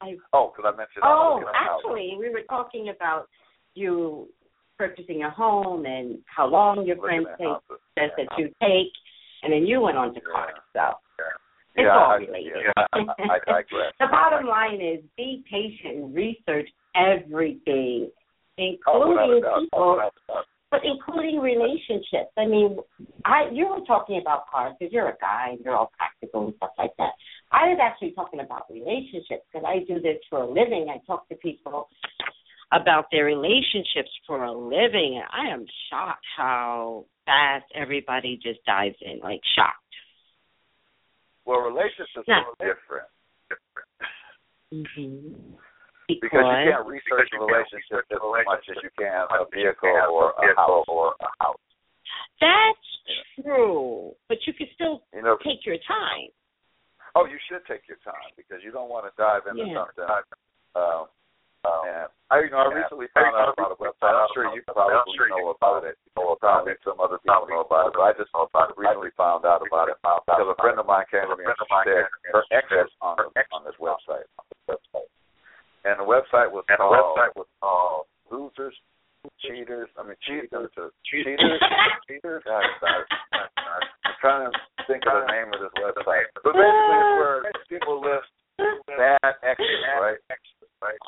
I 0.00 0.16
Oh, 0.32 0.52
because 0.56 0.72
I 0.72 0.76
mentioned. 0.76 1.04
Oh, 1.04 1.34
looking 1.36 1.48
at 1.48 1.54
houses. 1.54 1.84
actually, 1.84 2.16
we 2.18 2.30
were 2.30 2.42
talking 2.48 2.88
about 2.94 3.26
you 3.74 4.28
purchasing 4.78 5.24
a 5.24 5.30
home 5.30 5.84
and 5.86 6.18
how 6.24 6.46
long 6.46 6.86
your 6.86 6.96
friend 6.96 7.26
at 7.30 7.36
says, 7.38 7.78
says 7.98 8.10
that 8.16 8.38
you 8.38 8.46
take, 8.62 8.92
and 9.42 9.52
then 9.52 9.66
you 9.66 9.80
went 9.82 9.98
on 9.98 10.14
to 10.14 10.20
cars. 10.20 10.54
So 10.72 10.80
it's 11.74 11.84
Yeah, 11.84 11.92
all 11.98 12.12
I- 12.12 12.16
related. 12.16 12.52
yeah, 12.64 12.84
I, 12.94 12.98
I 13.34 13.38
digress. 13.44 13.92
the 14.00 14.06
bottom 14.10 14.46
line 14.46 14.80
is 14.80 15.02
be 15.16 15.44
patient 15.50 15.96
and 16.04 16.14
research 16.14 16.68
everything, 16.96 18.10
Oh, 18.86 19.02
including 19.12 19.42
doubt. 19.42 19.60
people 19.60 19.90
Without 19.92 20.14
a 20.16 20.32
doubt. 20.32 20.44
But 20.70 20.80
including 20.84 21.40
relationships. 21.40 22.32
I 22.36 22.46
mean, 22.46 22.78
I 23.24 23.48
you 23.52 23.68
were 23.68 23.84
talking 23.86 24.18
about 24.20 24.48
cars 24.50 24.74
because 24.78 24.92
you're 24.92 25.08
a 25.08 25.16
guy 25.20 25.50
and 25.52 25.60
you're 25.64 25.76
all 25.76 25.90
practical 25.96 26.46
and 26.46 26.54
stuff 26.56 26.70
like 26.78 26.92
that. 26.98 27.12
I 27.50 27.68
was 27.68 27.78
actually 27.82 28.12
talking 28.12 28.40
about 28.40 28.64
relationships 28.70 29.44
because 29.52 29.66
I 29.66 29.80
do 29.86 30.00
this 30.00 30.18
for 30.28 30.42
a 30.42 30.48
living. 30.48 30.88
I 30.90 31.04
talk 31.06 31.28
to 31.28 31.36
people 31.36 31.88
about 32.72 33.06
their 33.10 33.24
relationships 33.24 34.10
for 34.26 34.44
a 34.44 34.52
living, 34.52 35.20
and 35.22 35.24
I 35.32 35.54
am 35.54 35.64
shocked 35.88 36.26
how 36.36 37.06
fast 37.24 37.64
everybody 37.74 38.38
just 38.42 38.62
dives 38.66 38.96
in, 39.00 39.20
like 39.20 39.40
shocked. 39.56 39.76
Well, 41.46 41.60
relationships 41.60 42.28
are 42.28 42.44
different 42.58 43.08
Mm-hmm. 44.72 45.54
Because 46.08 46.40
you 46.40 46.72
can't 46.72 46.86
research 46.88 47.28
a 47.36 47.38
relationship 47.38 48.08
as 48.08 48.18
much 48.48 48.64
as 48.72 48.76
you 48.82 48.90
can 48.96 49.28
a 49.28 49.44
vehicle 49.52 49.92
or 50.08 50.32
a 50.40 50.48
house 50.56 50.88
or 50.88 51.12
a 51.20 51.28
house. 51.44 51.60
That's 52.40 52.88
true, 53.44 54.16
but 54.28 54.38
you 54.48 54.52
can 54.56 54.66
still 54.74 55.04
You 55.12 55.22
know, 55.22 55.36
take 55.44 55.66
your 55.68 55.76
time. 55.84 56.32
oh, 57.14 57.26
you 57.28 57.36
should 57.48 57.60
take 57.68 57.84
your 57.86 58.00
time 58.00 58.32
because 58.36 58.64
you 58.64 58.72
don't 58.72 58.88
want 58.88 59.04
to 59.04 59.12
dive 59.20 59.44
into 59.46 59.68
Yeah. 59.68 59.84
something. 59.84 60.08
Um, 60.74 61.08
and 61.68 62.08
I, 62.30 62.40
you 62.40 62.50
know, 62.54 62.64
I 62.64 62.72
recently 62.72 63.08
found 63.12 63.34
out 63.36 63.52
about 63.52 63.72
a 63.72 63.78
website. 63.82 64.14
I'm 64.14 64.28
sure 64.32 64.48
you 64.54 64.62
probably 64.64 65.18
know 65.28 65.50
about 65.52 65.84
it. 65.84 65.98
Probably 66.14 66.72
some 66.84 67.00
other 67.00 67.18
people 67.18 67.46
know 67.50 67.60
about 67.66 67.88
it, 67.88 67.92
but 67.98 68.02
I 68.08 68.12
just 68.16 68.30
recently 68.78 69.10
found 69.18 69.44
out 69.44 69.60
about 69.66 69.88
it 69.90 69.98
because 70.00 70.48
a 70.48 70.56
friend 70.62 70.78
of 70.78 70.86
mine 70.86 71.04
came 71.10 71.28
to 71.28 71.36
me 71.36 71.44
and 71.44 71.58
she 71.58 71.66
said 71.84 72.06
her 72.32 72.44
ex 72.54 72.64
was 72.70 72.88
on 73.02 73.18
on 73.52 73.64
this 73.66 73.76
website. 73.76 74.24
And 75.88 75.96
the 75.96 76.04
website 76.04 76.52
was 76.52 76.68
And 76.68 76.76
the 76.76 76.84
called 76.84 77.16
website 77.16 77.32
was 77.32 77.48
called 77.64 78.04
Losers, 78.28 78.76
Cheaters. 79.40 79.88
I 79.96 80.04
mean, 80.04 80.12
uh, 80.12 80.20
cheaters, 80.28 80.70
cheaters, 81.08 81.60
cheaters. 82.04 82.42
God, 82.44 82.64
God, 82.80 83.08
God. 83.32 83.82
I'm 84.04 84.16
trying 84.20 84.52
to 84.52 84.58
think 84.84 85.02
of 85.08 85.24
the 85.24 85.32
name 85.32 85.48
of 85.48 85.64
this 85.64 85.72
website, 85.80 86.28
but 86.44 86.52
basically 86.52 86.96
it's 87.00 87.14
where 87.16 87.40
people 87.72 88.04
list 88.04 88.28
bad 88.86 89.34
exes, 89.40 89.80
right? 89.96 90.20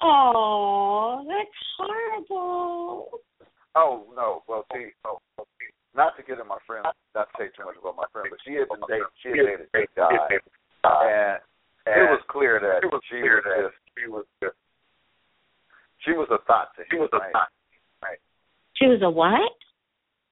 Oh, 0.03 1.25
that's 1.29 1.61
horrible. 1.77 3.21
Oh 3.77 4.05
no, 4.17 4.43
well 4.49 4.65
see, 4.73 4.91
oh, 5.07 5.19
not 5.95 6.17
to 6.17 6.23
get 6.23 6.41
in 6.41 6.49
my 6.49 6.59
friend, 6.67 6.85
not 7.15 7.29
to 7.31 7.35
say 7.39 7.49
too 7.57 7.65
much 7.65 7.77
about 7.79 7.97
my 7.97 8.09
friend, 8.13 8.29
but 8.31 8.41
she 8.45 8.55
had 8.55 8.67
been 8.67 8.83
dating, 8.89 9.15
she 9.23 9.29
had 9.31 9.47
dated 9.47 9.69
this 9.73 9.87
guy, 9.95 10.19
and 10.83 11.39
it 11.87 12.11
was 12.11 12.23
clear 12.29 12.59
that 12.59 12.83
it 12.83 12.91
was 12.91 13.03
she 13.07 13.23
clear 13.23 13.39
was 13.39 13.45
that 13.47 13.61
just, 13.71 13.79
she 13.95 14.07
was 14.11 14.27
she 16.05 16.13
was 16.13 16.29
a 16.31 16.39
thought 16.47 16.75
to 16.77 16.83
him. 16.83 16.89
she 16.91 16.97
was 16.99 17.11
a 17.13 17.19
thought. 17.33 17.49
right? 18.03 18.19
She 18.75 18.87
was 18.87 19.01
a 19.03 19.11
what? 19.11 19.53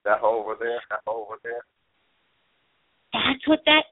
That 0.05 0.21
hole 0.21 0.41
over 0.45 0.57
there, 0.59 0.81
That 0.91 1.01
hole 1.07 1.27
over 1.29 1.39
there. 1.43 1.63
That's 3.13 3.47
what 3.47 3.61
that. 3.67 3.85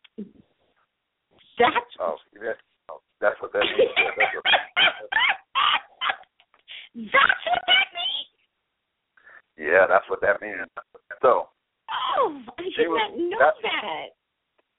That's. 1.59 1.93
oh, 2.01 2.17
that, 2.41 2.57
oh, 2.91 3.01
that's 3.21 3.37
what 3.41 3.53
that 3.53 3.65
means. 3.65 3.91
That's 4.17 4.35
what, 4.35 4.43
That's 6.97 7.45
what 7.45 7.61
that 7.67 7.89
means. 7.93 8.29
yeah, 9.59 9.85
that's 9.89 10.09
what 10.09 10.21
that 10.23 10.41
means. 10.41 10.65
So, 11.21 11.49
Oh, 12.19 12.41
I 12.59 12.63
did 12.63 12.89
not 12.89 13.17
know 13.17 13.39
that- 13.39 13.55
that. 13.63 14.16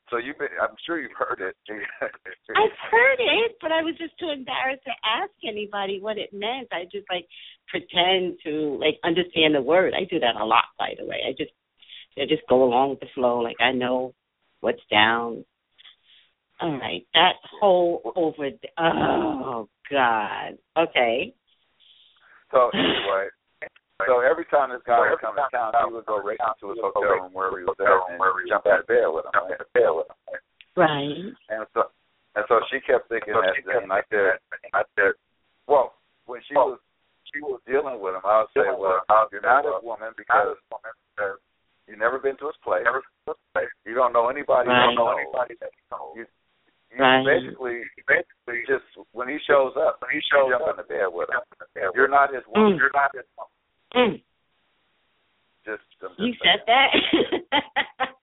So 0.10 0.18
you've 0.18 0.38
been, 0.38 0.48
I'm 0.62 0.76
sure 0.86 1.00
you've 1.00 1.18
heard 1.18 1.42
it. 1.42 1.56
I've 1.70 2.92
heard 2.92 3.20
it, 3.20 3.58
but 3.62 3.72
I 3.72 3.82
was 3.82 3.96
just 3.98 4.18
too 4.20 4.30
embarrassed 4.30 4.84
to 4.86 4.92
ask 5.06 5.32
anybody 5.48 6.00
what 6.02 6.18
it 6.18 6.32
meant. 6.34 6.68
I 6.72 6.84
just 6.86 7.06
like 7.12 7.28
pretend 7.68 8.38
to 8.46 8.78
like 8.80 9.00
understand 9.04 9.56
the 9.56 9.62
word. 9.62 9.94
I 9.94 10.06
do 10.06 10.20
that 10.20 10.36
a 10.36 10.46
lot, 10.46 10.66
by 10.80 10.94
the 10.98 11.06
way. 11.06 11.22
I 11.28 11.32
just 11.32 11.52
I 12.18 12.26
just 12.28 12.48
go 12.50 12.64
along 12.64 12.92
with 12.92 13.00
the 13.02 13.08
flow, 13.14 13.40
like 13.40 13.58
I 13.60 13.72
know 13.72 14.14
what's 14.62 14.82
down. 14.90 15.44
All 16.60 16.78
right, 16.80 17.06
that 17.14 17.34
whole 17.60 18.14
over. 18.16 18.50
th- 18.50 18.74
Oh 18.80 19.70
God. 19.92 20.58
Okay. 20.78 21.34
So 22.52 22.70
anyway, 22.74 23.28
so 24.06 24.22
every 24.22 24.46
time 24.46 24.70
this 24.70 24.86
guy 24.86 25.00
would 25.02 25.18
come 25.18 25.34
to 25.34 25.48
town, 25.50 25.74
he 25.74 25.94
would 25.94 26.06
go 26.06 26.22
right 26.22 26.38
into 26.38 26.70
his 26.70 26.80
hotel 26.84 27.26
room 27.26 27.34
where 27.34 27.50
he 27.58 27.66
was 27.66 27.74
at 27.82 27.90
and 27.90 28.22
jump 28.46 28.68
out 28.70 28.82
of 28.82 28.88
bed 28.88 29.10
with 29.10 29.26
him. 29.26 29.34
Right? 29.34 30.42
Right. 30.78 31.34
And 31.50 31.66
so, 31.74 31.90
and 32.38 32.46
so 32.46 32.62
she 32.70 32.78
kept 32.86 33.10
thinking 33.10 33.34
So 33.34 33.42
that, 33.42 33.58
kept 33.58 33.82
and 33.82 33.90
I 33.90 34.06
said, 34.14 34.38
I 34.78 34.86
said, 34.94 35.18
well, 35.66 35.98
when 36.30 36.42
she 36.46 36.54
was 36.54 36.78
she 37.34 37.42
was 37.42 37.60
dealing 37.66 37.98
with 37.98 38.14
him, 38.14 38.22
I 38.24 38.46
would 38.46 38.54
say, 38.54 38.70
well, 38.70 39.02
you're 39.34 39.42
not 39.42 39.66
his 39.66 39.82
woman 39.82 40.14
because 40.16 40.56
you've 41.90 42.00
never 42.00 42.20
been 42.22 42.38
to 42.38 42.54
his 42.54 42.60
place. 42.62 42.86
You 43.84 43.96
don't 43.98 44.14
know 44.14 44.30
anybody. 44.30 44.70
Right. 44.70 44.94
You 44.94 44.96
don't 44.96 45.02
know 45.02 45.18
anybody 45.18 45.56
that 45.60 45.74
you 45.74 45.86
know. 45.92 46.14
You, 46.16 46.24
you 46.24 46.98
Right. 46.98 47.22
basically, 47.22 47.84
basically, 48.08 48.64
just 48.64 48.88
when 49.12 49.28
he 49.28 49.38
shows 49.46 49.76
up, 49.76 50.00
When 50.02 50.10
he 50.16 50.24
you 50.24 50.30
shows 50.32 50.50
jump 50.56 50.72
up, 50.72 50.80
in 50.80 50.82
the 50.82 50.88
bed 50.88 51.12
with 51.12 51.28
him. 51.30 51.44
You're 51.94 52.08
not 52.08 52.34
his 52.34 52.48
woman. 52.48 52.74
Mm. 52.74 52.80
You're 52.80 52.96
not 52.96 53.12
his 53.14 53.28
woman. 53.36 53.37
Mm. 53.96 54.22
Just, 55.66 55.84
just 56.02 56.14
You 56.20 56.34
saying. 56.34 56.40
said 56.44 56.62
that. 56.68 56.90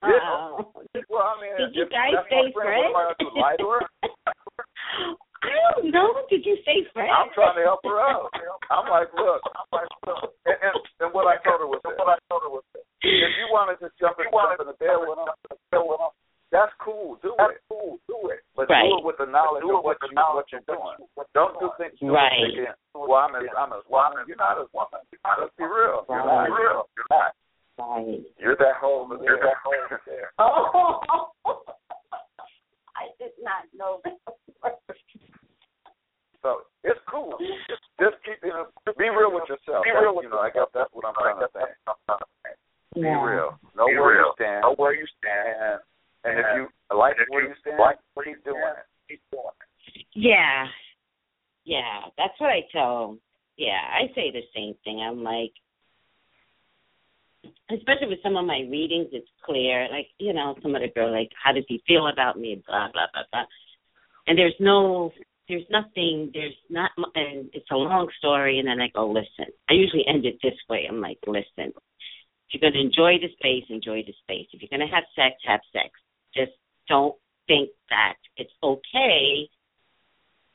Yeah. 0.04 0.60
Well, 1.10 1.26
I 1.26 1.34
mean, 1.42 1.54
Did 1.58 1.74
you 1.74 1.84
if 1.86 1.90
guys 1.94 2.12
that's 2.14 2.28
say 2.30 2.50
my 2.50 2.52
friend, 2.54 2.90
What 2.90 2.90
am 2.90 2.96
I 2.96 3.14
do? 3.18 3.26
Lie 3.38 3.56
to 3.58 3.66
her? 3.70 3.82
I 5.44 5.50
don't 5.74 5.90
know. 5.92 6.22
Did 6.30 6.44
you 6.46 6.56
say 6.64 6.82
friend? 6.92 7.10
I'm 7.10 7.30
trying 7.34 7.54
to 7.56 7.62
help 7.66 7.80
her 7.84 7.98
out. 8.00 8.30
I'm 8.72 8.88
like, 8.90 9.12
look, 9.14 9.42
I'm 9.44 9.68
like, 9.74 9.90
look. 10.06 10.32
And, 10.46 10.56
and, 10.58 10.74
and 11.04 11.10
what 11.14 11.28
I 11.30 11.36
told 11.44 11.60
her 11.60 11.68
was 11.70 11.80
this. 11.84 11.94
What 11.98 12.14
I 12.14 12.18
told 12.32 12.42
her 12.46 12.52
was 12.52 12.64
this. 12.74 12.82
If 13.04 13.32
you 13.38 13.46
want 13.52 13.70
to 13.72 13.76
just 13.78 13.94
jump 14.00 14.16
in, 14.22 14.26
jump 14.32 14.58
in 14.60 14.66
the 14.70 14.78
bed 14.80 14.96
with 15.02 15.18
him, 15.18 15.28
that's 16.50 16.72
cool. 16.80 17.18
Do 17.22 17.34
it. 17.34 17.58
Cool. 17.68 17.98
Do 18.08 18.30
it. 18.30 18.40
But 18.56 18.70
Right. 18.70 18.86
do 18.86 19.02
it 19.02 19.04
with 19.04 19.18
the 19.18 19.26
knowledge 19.26 19.66
of 19.66 19.82
what 19.84 19.98
you 20.02 20.14
what 20.14 20.46
you're 20.54 20.64
doing. 20.70 20.98
Don't 21.34 21.58
do 21.58 21.68
things. 21.76 21.98
Right. 22.00 22.54
thinking, 22.54 22.70
Well, 22.94 23.18
I'm 23.18 23.34
as 23.34 23.44
I'm 23.58 23.74
as 23.74 23.82
woman. 23.90 24.24
You're 24.30 24.38
not 24.40 24.56
as 24.62 24.70
woman. 24.72 25.02
Let's 25.24 25.52
be 25.56 25.64
real. 25.64 26.04
You're 26.08 26.24
not 26.24 26.44
real. 26.44 26.88
You're 26.96 27.10
not. 27.10 27.32
Right. 27.78 28.20
You're 28.38 28.56
that 28.56 28.76
hole 28.80 29.02
over 29.02 29.16
there. 29.16 29.34
You're 29.34 29.40
that 29.40 29.58
hole 29.64 29.98
there. 30.06 30.30
Oh, 30.38 31.32
I 32.96 33.10
did 33.18 33.32
not 33.42 33.64
know 33.76 34.00
that. 34.04 34.78
So 36.42 36.60
it's 36.84 37.00
cool. 37.10 37.38
Just 37.98 38.16
keep 38.24 38.36
you 38.44 38.50
know, 38.50 38.66
be 38.98 39.08
real 39.08 39.32
with 39.32 39.48
yourself. 39.48 39.84
Be 39.84 39.90
real 39.90 40.14
with 40.14 40.24
you 40.24 40.30
know, 40.30 40.38
I 40.38 40.50
guess 40.50 40.68
that's 40.74 40.90
what 40.92 41.04
I'm 41.06 41.14
trying 41.14 41.40
to 41.40 41.48
say. 41.56 41.64
Be 42.94 43.00
Yeah. 43.00 43.24
real. 43.24 43.58
Know 43.74 43.86
Be 43.88 43.96
where 43.98 44.20
real. 44.20 44.26
you 44.28 44.32
stand. 44.36 44.62
Know 44.62 44.74
where 44.76 44.94
you 44.94 45.06
stand. 45.18 45.80
And, 46.24 46.36
and 46.36 46.38
if 46.38 46.46
you 46.54 46.96
like 46.96 47.16
if 47.18 47.26
where 47.28 47.42
you 47.42 47.48
you 47.48 47.54
stand, 47.60 47.78
like 47.80 47.96
keep 48.22 48.44
doing 48.44 48.60
it. 48.60 49.20
Doing. 49.32 49.44
Yeah. 50.12 50.66
Yeah, 51.64 52.12
that's 52.18 52.38
what 52.38 52.50
I 52.50 52.60
tell. 52.70 53.16
Yeah, 53.16 53.23
I 53.94 54.14
say 54.14 54.30
the 54.30 54.42
same 54.54 54.74
thing. 54.84 55.00
I'm 55.00 55.22
like, 55.22 55.52
especially 57.70 58.08
with 58.08 58.22
some 58.22 58.36
of 58.36 58.44
my 58.44 58.60
readings, 58.70 59.08
it's 59.12 59.28
clear. 59.44 59.88
Like, 59.90 60.08
you 60.18 60.32
know, 60.32 60.56
some 60.62 60.74
of 60.74 60.82
the 60.82 60.88
girl, 60.88 61.12
like, 61.12 61.30
how 61.42 61.52
does 61.52 61.64
he 61.68 61.82
feel 61.86 62.08
about 62.08 62.38
me? 62.38 62.62
Blah 62.66 62.88
blah 62.92 63.06
blah 63.12 63.22
blah. 63.32 63.44
And 64.26 64.38
there's 64.38 64.54
no, 64.58 65.12
there's 65.48 65.66
nothing. 65.70 66.30
There's 66.32 66.56
not, 66.70 66.90
and 67.14 67.50
it's 67.52 67.70
a 67.70 67.76
long 67.76 68.08
story. 68.18 68.58
And 68.58 68.68
then 68.68 68.80
I 68.80 68.88
go, 68.94 69.08
listen. 69.08 69.52
I 69.68 69.74
usually 69.74 70.04
end 70.06 70.26
it 70.26 70.38
this 70.42 70.58
way. 70.68 70.86
I'm 70.88 71.00
like, 71.00 71.18
listen. 71.26 71.72
If 72.48 72.60
you're 72.60 72.70
going 72.70 72.74
to 72.74 72.80
enjoy 72.80 73.18
the 73.20 73.32
space, 73.34 73.64
enjoy 73.68 74.02
the 74.06 74.14
space. 74.22 74.46
If 74.52 74.62
you're 74.62 74.76
going 74.76 74.86
to 74.86 74.94
have 74.94 75.04
sex, 75.16 75.36
have 75.46 75.60
sex. 75.72 75.90
Just 76.34 76.52
don't 76.88 77.16
think 77.48 77.70
that 77.90 78.14
it's 78.36 78.52
okay 78.62 79.48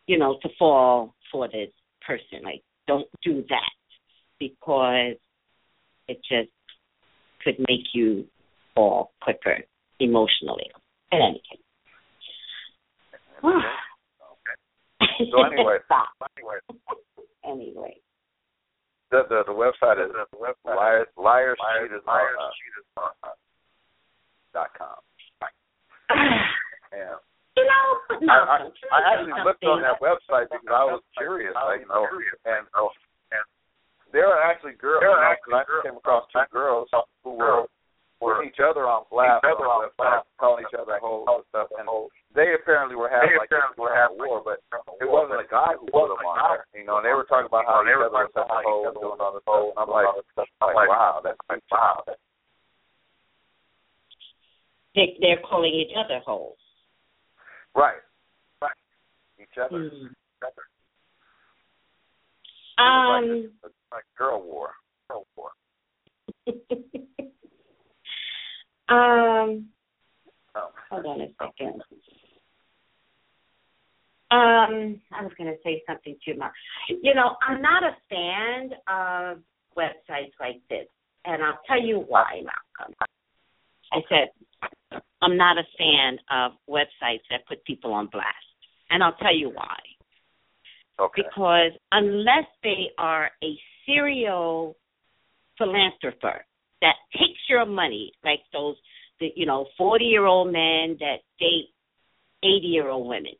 you 0.10 0.17
know, 0.17 0.39
to 0.41 0.50
fall 0.58 1.13
for 1.31 1.48
this 1.48 1.69
person. 2.05 2.43
Like, 2.43 2.63
don't 2.88 3.08
do 3.24 3.43
that 3.50 3.69
because 4.70 5.18
it 6.08 6.18
just 6.30 6.50
could 7.44 7.58
make 7.68 7.94
you 7.94 8.26
fall 8.76 9.12
quicker 9.22 9.58
emotionally. 10.00 10.70
In 11.12 11.20
any 11.22 11.42
case. 11.50 11.60
So 15.20 15.44
anyway, 15.44 15.84
anyway, 16.32 16.60
Anyway. 17.44 17.96
the 19.12 19.24
the, 19.28 19.44
the 19.48 19.52
website 19.52 20.00
is 20.00 20.16
liars 20.64 21.08
liars 21.20 21.60
cheaters 21.76 22.00
Liars, 22.08 22.38
uh, 22.40 22.48
cheaters, 22.56 22.88
dot 24.56 24.72
com. 24.80 24.96
Yeah. 26.96 27.20
You 27.58 27.66
know, 27.68 28.00
but 28.08 28.24
no, 28.24 28.32
I, 28.32 28.64
I, 28.64 28.96
I 28.96 29.00
actually 29.20 29.36
looked 29.44 29.64
on 29.68 29.82
that 29.84 30.00
website 30.00 30.48
because 30.56 30.72
I 30.72 30.88
was 30.88 31.04
curious, 31.20 31.52
like, 31.54 31.82
you 31.84 31.88
know, 31.92 32.08
and 32.48 32.64
oh, 32.80 32.88
and 33.36 33.44
there 34.16 34.26
are 34.32 34.40
actually 34.40 34.80
girls. 34.80 35.04
There 35.04 35.12
you 35.12 35.20
are 35.20 35.22
know, 35.22 35.32
actually 35.36 35.52
'cause 35.52 35.68
I 35.68 35.68
girls. 35.68 35.84
came 35.84 35.98
across 36.00 36.24
two 36.32 36.48
girls 36.50 36.88
who 37.28 37.36
were 37.36 37.68
putting 38.24 38.48
each 38.52 38.60
other 38.64 38.88
on 38.88 39.04
blast 39.12 39.44
Each 39.44 39.52
other 39.52 39.68
on 39.68 39.84
the 39.84 39.92
on 39.92 39.92
website, 39.92 40.24
blast. 40.24 40.28
calling 40.40 40.64
each 40.68 40.76
other 40.80 40.96
hoes 41.04 41.28
and 41.30 41.44
stuff, 41.52 41.68
and 41.78 41.88
they 42.36 42.52
apparently 42.58 42.96
were 43.00 43.08
having 43.12 43.32
They 43.32 43.40
like 43.40 43.48
this 43.48 43.60
apparently 43.60 43.80
were 43.80 43.94
kind 43.96 44.12
of 44.12 44.18
having 44.18 44.20
war, 44.28 44.40
but 44.44 44.58
it 45.00 45.08
wasn't 45.08 45.40
a 45.40 45.48
guy 45.48 45.72
who 45.80 45.86
put 45.94 46.10
them 46.12 46.20
on 46.26 46.36
there. 46.36 46.66
You 46.76 46.84
know, 46.90 46.98
and 47.00 47.06
they 47.08 47.14
were 47.16 47.24
talking 47.30 47.48
about 47.48 47.64
how 47.70 47.80
they 47.86 47.94
were 47.96 48.10
such 48.12 48.34
a 48.36 48.44
hole 48.66 48.92
doing 48.92 49.20
all 49.22 49.32
this 49.36 49.44
stuff. 49.46 49.72
I'm 49.78 49.88
like, 49.88 50.08
I'm 50.64 50.74
like, 50.76 50.90
wow, 50.90 51.22
that's 51.24 51.40
like, 51.48 51.64
wow. 51.72 52.04
They, 54.98 55.16
they're 55.22 55.40
calling 55.60 55.74
each 55.74 55.96
other 55.98 56.20
holes. 56.25 56.58
Right. 57.75 57.96
Right. 58.62 58.72
Each 59.39 59.58
other. 59.62 59.78
Mm. 59.78 60.10
It 62.78 62.82
was 62.82 63.24
Um. 63.24 63.51
like, 63.62 63.72
a, 63.72 63.96
like 63.96 64.06
girl 64.18 64.42
war. 64.42 64.70
Girl 65.10 65.28
war. 65.36 65.51
um. 68.89 69.68
Oh. 70.56 70.72
Hold 70.89 71.06
on 71.06 71.22
a 71.22 71.28
second. 71.39 71.84
Um, 74.32 75.01
I 75.12 75.24
was 75.24 75.32
going 75.38 75.50
to 75.50 75.58
say 75.63 75.82
something 75.88 76.16
too 76.24 76.36
much. 76.38 76.51
You 76.88 77.16
know, 77.16 77.36
I'm 77.48 77.62
not 77.62 77.84
a 77.84 77.98
fan 78.10 78.72
of 78.88 79.39
websites 79.75 80.34
like 80.39 80.62
this, 80.70 80.86
and 81.25 81.44
I'll 81.44 81.60
tell 81.68 81.82
you 81.82 82.06
why, 82.08 82.44
Malcolm. 82.44 82.96
I 83.92 84.01
said 84.08 85.01
I'm 85.22 85.28
not 85.39 85.58
a 85.58 85.63
fan 85.79 86.12
of 86.29 86.51
websites 86.69 87.25
that 87.31 87.48
put 87.48 87.63
people 87.65 87.91
on 87.93 88.08
blast, 88.12 88.27
and 88.89 89.01
I'll 89.03 89.19
tell 89.24 89.36
you 89.36 89.50
why. 89.50 89.77
Okay. 91.00 91.24
Because 91.24 91.72
unless 91.91 92.48
they 92.62 92.91
are 92.98 93.31
a 93.41 93.51
serial 93.86 94.75
philanthropist 95.58 96.46
that 96.81 96.96
takes 97.13 97.41
your 97.50 97.65
money, 97.65 98.12
like 98.24 98.41
those, 98.53 98.75
the, 99.19 99.27
you 99.36 99.46
know, 99.46 99.65
forty-year-old 99.77 100.48
men 100.48 100.98
that 101.00 101.19
date 101.39 101.69
eighty-year-old 102.43 103.08
women, 103.08 103.36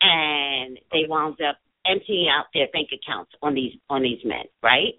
and 0.00 0.78
they 0.92 1.04
wound 1.08 1.38
up 1.48 1.56
emptying 1.86 2.28
out 2.28 2.46
their 2.52 2.68
bank 2.72 2.88
accounts 2.92 3.32
on 3.42 3.54
these 3.54 3.74
on 3.88 4.02
these 4.02 4.22
men, 4.24 4.46
right? 4.62 4.94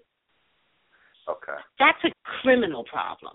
Okay. 1.28 1.60
That's 1.78 2.02
a 2.04 2.10
criminal 2.42 2.84
problem. 2.84 3.34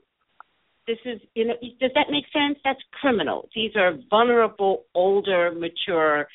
This 0.87 0.97
is, 1.05 1.19
you 1.33 1.45
know, 1.45 1.55
does 1.79 1.91
that 1.95 2.07
make 2.11 2.25
sense? 2.31 2.59
That's 2.63 2.79
criminal. 3.01 3.49
These 3.55 3.75
are 3.75 3.93
vulnerable, 4.09 4.85
older, 4.93 5.51
mature, 5.51 6.27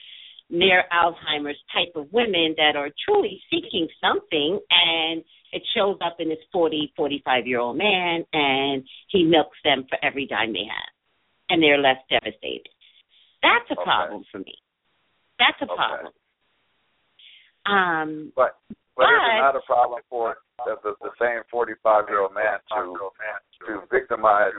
near 0.48 0.84
Alzheimer's 0.92 1.58
type 1.72 1.92
of 1.94 2.12
women 2.12 2.54
that 2.56 2.74
are 2.74 2.90
truly 3.06 3.40
seeking 3.48 3.86
something, 4.00 4.58
and 4.70 5.22
it 5.52 5.62
shows 5.74 5.98
up 6.04 6.16
in 6.18 6.28
this 6.28 6.38
40, 6.52 6.92
45 6.96 7.46
year 7.46 7.60
old 7.60 7.78
man, 7.78 8.24
and 8.32 8.82
he 9.08 9.22
milks 9.22 9.58
them 9.62 9.86
for 9.88 9.98
every 10.04 10.26
dime 10.26 10.52
they 10.52 10.66
have, 10.68 10.92
and 11.48 11.62
they're 11.62 11.78
less 11.78 11.98
devastated. 12.08 12.68
That's 13.42 13.70
a 13.70 13.74
Okay. 13.74 13.84
problem 13.84 14.24
for 14.32 14.38
me. 14.38 14.54
That's 15.38 15.60
a 15.62 15.64
Okay. 15.64 15.74
problem. 15.76 16.12
Um, 17.66 18.32
But 18.34 18.56
but 18.96 19.06
is 19.06 19.16
it 19.16 19.38
But- 19.38 19.44
not 19.44 19.56
a 19.56 19.64
problem 19.66 20.00
for 20.08 20.36
the 20.66 20.76
the, 20.82 20.92
the 21.00 21.12
same 21.20 21.42
forty 21.50 21.74
five 21.82 22.08
year 22.08 22.20
old 22.20 22.34
man 22.34 22.58
to 22.74 22.96
to 23.66 23.82
victimize 23.90 24.52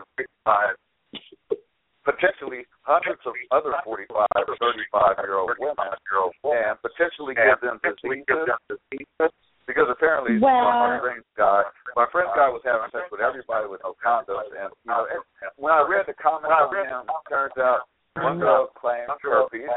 potentially 2.04 2.66
hundreds 2.82 3.22
of 3.30 3.34
other 3.54 3.74
45 3.86 4.26
or 4.34 4.58
35 4.58 5.22
year 5.22 5.38
old 5.38 5.54
women 5.62 5.78
and 5.86 6.74
potentially 6.82 7.36
give 7.38 7.62
them 7.62 7.78
diseases 7.86 9.30
because 9.70 9.86
apparently 9.90 10.40
Well- 10.42 10.66
my 10.66 10.98
friend's 11.00 11.30
guy 11.38 11.62
my 11.96 12.08
friend's 12.12 12.34
guy 12.34 12.50
was 12.50 12.62
having 12.66 12.90
sex 12.90 13.06
with 13.12 13.22
everybody 13.22 13.68
with 13.70 13.82
no 13.86 13.94
condoms 14.02 14.50
and 14.50 14.74
you 14.82 14.90
know 14.90 15.06
and 15.06 15.22
when 15.62 15.74
I 15.74 15.86
read 15.86 16.10
the 16.10 16.18
comments 16.18 16.50
on 16.50 16.74
him 16.74 17.06
it 17.06 17.30
turns 17.30 17.58
out 17.62 17.86
one 18.18 18.40
girl 18.40 18.68
claimed 18.74 19.10
herpes 19.22 19.70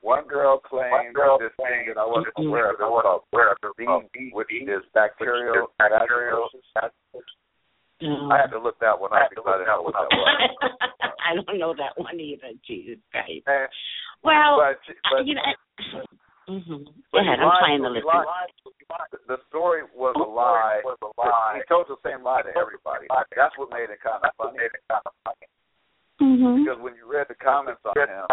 one 0.00 0.26
girl 0.28 0.58
claimed 0.60 1.16
this 1.40 1.52
thing 1.56 1.88
that 1.88 1.98
I 1.98 2.04
wasn't 2.06 2.34
aware 2.36 2.70
of 2.72 2.80
it 2.80 2.84
was 2.84 3.24
called 3.86 4.04
B, 4.12 4.30
which 4.32 4.48
is 4.52 4.82
bacterial 4.94 5.68
vaginosis. 5.80 6.90
I 8.00 8.36
had 8.40 8.50
to 8.52 8.58
look 8.60 8.78
that 8.80 8.96
one 8.98 9.12
up 9.12 9.28
because 9.28 9.44
I 9.48 9.58
didn't 9.60 9.68
know 9.68 9.82
what 9.82 9.92
that 9.92 10.08
was. 10.08 10.72
I 11.20 11.34
don't 11.36 11.58
know 11.58 11.74
that 11.76 11.96
one 12.00 12.18
either. 12.18 12.52
Jesus 12.66 12.96
Christ. 13.12 13.44
And, 13.46 13.68
Well, 14.24 14.56
but, 14.60 14.80
uh, 14.88 14.92
but 15.12 15.26
you 15.28 15.34
know. 15.36 15.44
hmm 16.48 16.84
Go 17.12 17.18
ahead. 17.20 17.38
I'm 17.40 17.46
lied- 17.46 17.60
trying 17.60 17.82
to 17.84 17.92
he 17.92 18.00
listen. 18.00 18.08
lied- 18.08 18.56
The 19.28 19.38
story 19.52 19.82
was 19.94 20.16
a 20.16 20.24
lie. 20.26 20.80
He 21.56 21.62
told 21.68 21.86
the 21.92 21.96
same 22.04 22.24
lie 22.24 22.42
to 22.42 22.52
everybody. 22.56 23.06
That's 23.36 23.52
what 23.60 23.68
made 23.70 23.92
it 23.92 24.00
kind 24.00 24.24
of 24.24 24.32
funny. 24.36 24.58
Mm-hmm. 26.20 26.64
Because 26.64 26.80
when 26.80 26.96
you 26.96 27.04
read 27.08 27.28
the 27.28 27.36
comments 27.36 27.80
on 27.84 27.96
him, 27.96 28.24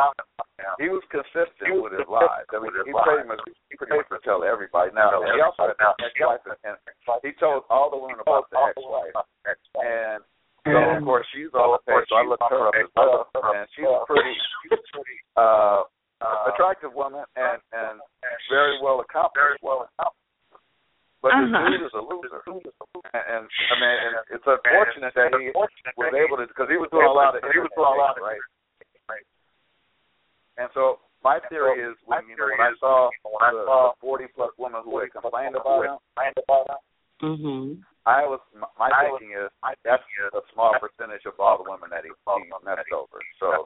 he 0.82 0.90
was 0.90 1.06
consistent 1.14 1.82
with 1.82 1.94
his 1.94 2.08
lies. 2.10 2.46
I 2.50 2.58
mean, 2.58 2.74
he 2.86 2.90
pretty 2.94 3.28
much 3.30 3.42
he 3.70 3.78
pretty 3.78 3.94
much 3.98 4.10
would 4.10 4.24
tell 4.26 4.42
everybody. 4.44 4.90
Now 4.94 5.14
he 5.22 5.42
also 5.42 5.70
had 5.70 5.78
an 5.78 5.94
ex-wife, 6.02 6.42
and 6.66 6.76
he 7.22 7.32
told 7.38 7.64
all 7.70 7.90
the 7.94 7.98
women 8.02 8.18
about 8.22 8.50
the 8.50 8.58
ex-wife, 8.74 9.14
and 9.78 10.20
so 10.66 10.74
of 10.74 11.04
course 11.06 11.26
she's 11.32 11.54
all 11.54 11.78
the 11.78 11.82
page. 11.86 12.10
So 12.10 12.16
I 12.18 12.24
looked 12.26 12.44
her 12.50 12.68
up 12.68 12.76
as 12.76 12.90
well, 12.98 13.30
and 13.54 13.68
she's 13.78 13.86
a 13.86 14.02
pretty 14.10 14.34
uh, 15.38 15.84
attractive 16.50 16.94
woman 16.98 17.24
and 17.38 17.62
and 17.72 18.02
very 18.50 18.82
well 18.82 19.00
accomplished 19.02 19.62
woman. 19.62 19.88
But 21.22 21.34
this 21.34 21.50
Uh-huh. 21.50 21.70
dude 21.74 21.82
is 21.82 21.94
a 21.98 22.04
loser, 22.06 22.42
and, 22.46 22.62
and 23.26 23.44
I 23.50 23.76
mean, 23.82 23.98
and 24.06 24.14
it's 24.38 24.46
unfortunate 24.46 25.14
that 25.18 25.34
he 25.34 25.50
was 25.50 26.14
able 26.14 26.38
to 26.38 26.46
because 26.46 26.70
he 26.70 26.78
was 26.78 26.90
doing 26.94 27.10
a 27.10 27.12
lot 27.14 27.34
of 27.34 27.42
he 27.42 27.58
was 27.58 27.74
doing 27.74 27.90
a 27.90 27.98
lot 27.98 28.18
of 28.18 28.22
right. 28.22 28.38
And 30.58 30.70
so 30.74 31.00
my 31.24 31.40
theory 31.50 31.82
is 31.86 31.96
when 32.06 32.26
you 32.30 32.36
know 32.38 32.50
when 32.50 32.62
I 32.62 32.74
saw 32.80 33.10
the, 33.24 33.64
the 33.66 33.80
forty 34.02 34.26
plus 34.36 34.52
women 34.58 34.82
who 34.86 35.00
had 35.00 35.12
complained 35.14 35.56
about 35.56 35.86
him, 35.86 35.98
Mm-hmm. 37.18 37.82
I 38.06 38.30
was 38.30 38.38
my 38.54 38.70
my 38.78 38.90
thinking 39.18 39.34
is 39.34 39.50
that's 39.82 40.06
a 40.38 40.42
small 40.54 40.78
percentage 40.78 41.26
of 41.26 41.34
all 41.42 41.58
the 41.58 41.66
women 41.66 41.90
that 41.90 42.06
he, 42.06 42.14
he 42.14 42.46
messed 42.62 42.94
over. 42.94 43.18
So 43.42 43.66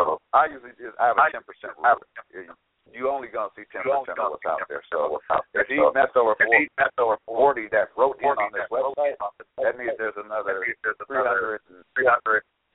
so 0.00 0.16
I 0.32 0.48
usually 0.48 0.72
just 0.80 0.96
I 0.96 1.12
have 1.12 1.20
a 1.20 1.28
ten 1.28 1.44
percent 1.44 1.76
rule. 1.76 2.00
You- 2.32 2.56
You 2.88 3.12
only 3.12 3.28
gonna 3.28 3.52
see 3.52 3.68
ten 3.68 3.84
percent 3.84 4.16
of 4.16 4.32
what's 4.32 4.48
out 4.48 4.64
there. 4.72 4.80
So 4.88 5.20
if 5.52 5.68
he 5.68 5.76
messed 5.92 6.16
over 6.16 6.32
four, 6.40 7.20
forty 7.28 7.68
that 7.76 7.92
wrote 7.92 8.16
in 8.24 8.32
on 8.32 8.48
this 8.56 8.64
website, 8.72 9.20
that 9.60 9.76
means 9.76 9.92
there's 10.00 10.16
another 10.16 10.64
three 10.64 11.12
hundred 11.20 11.60
and 11.68 11.84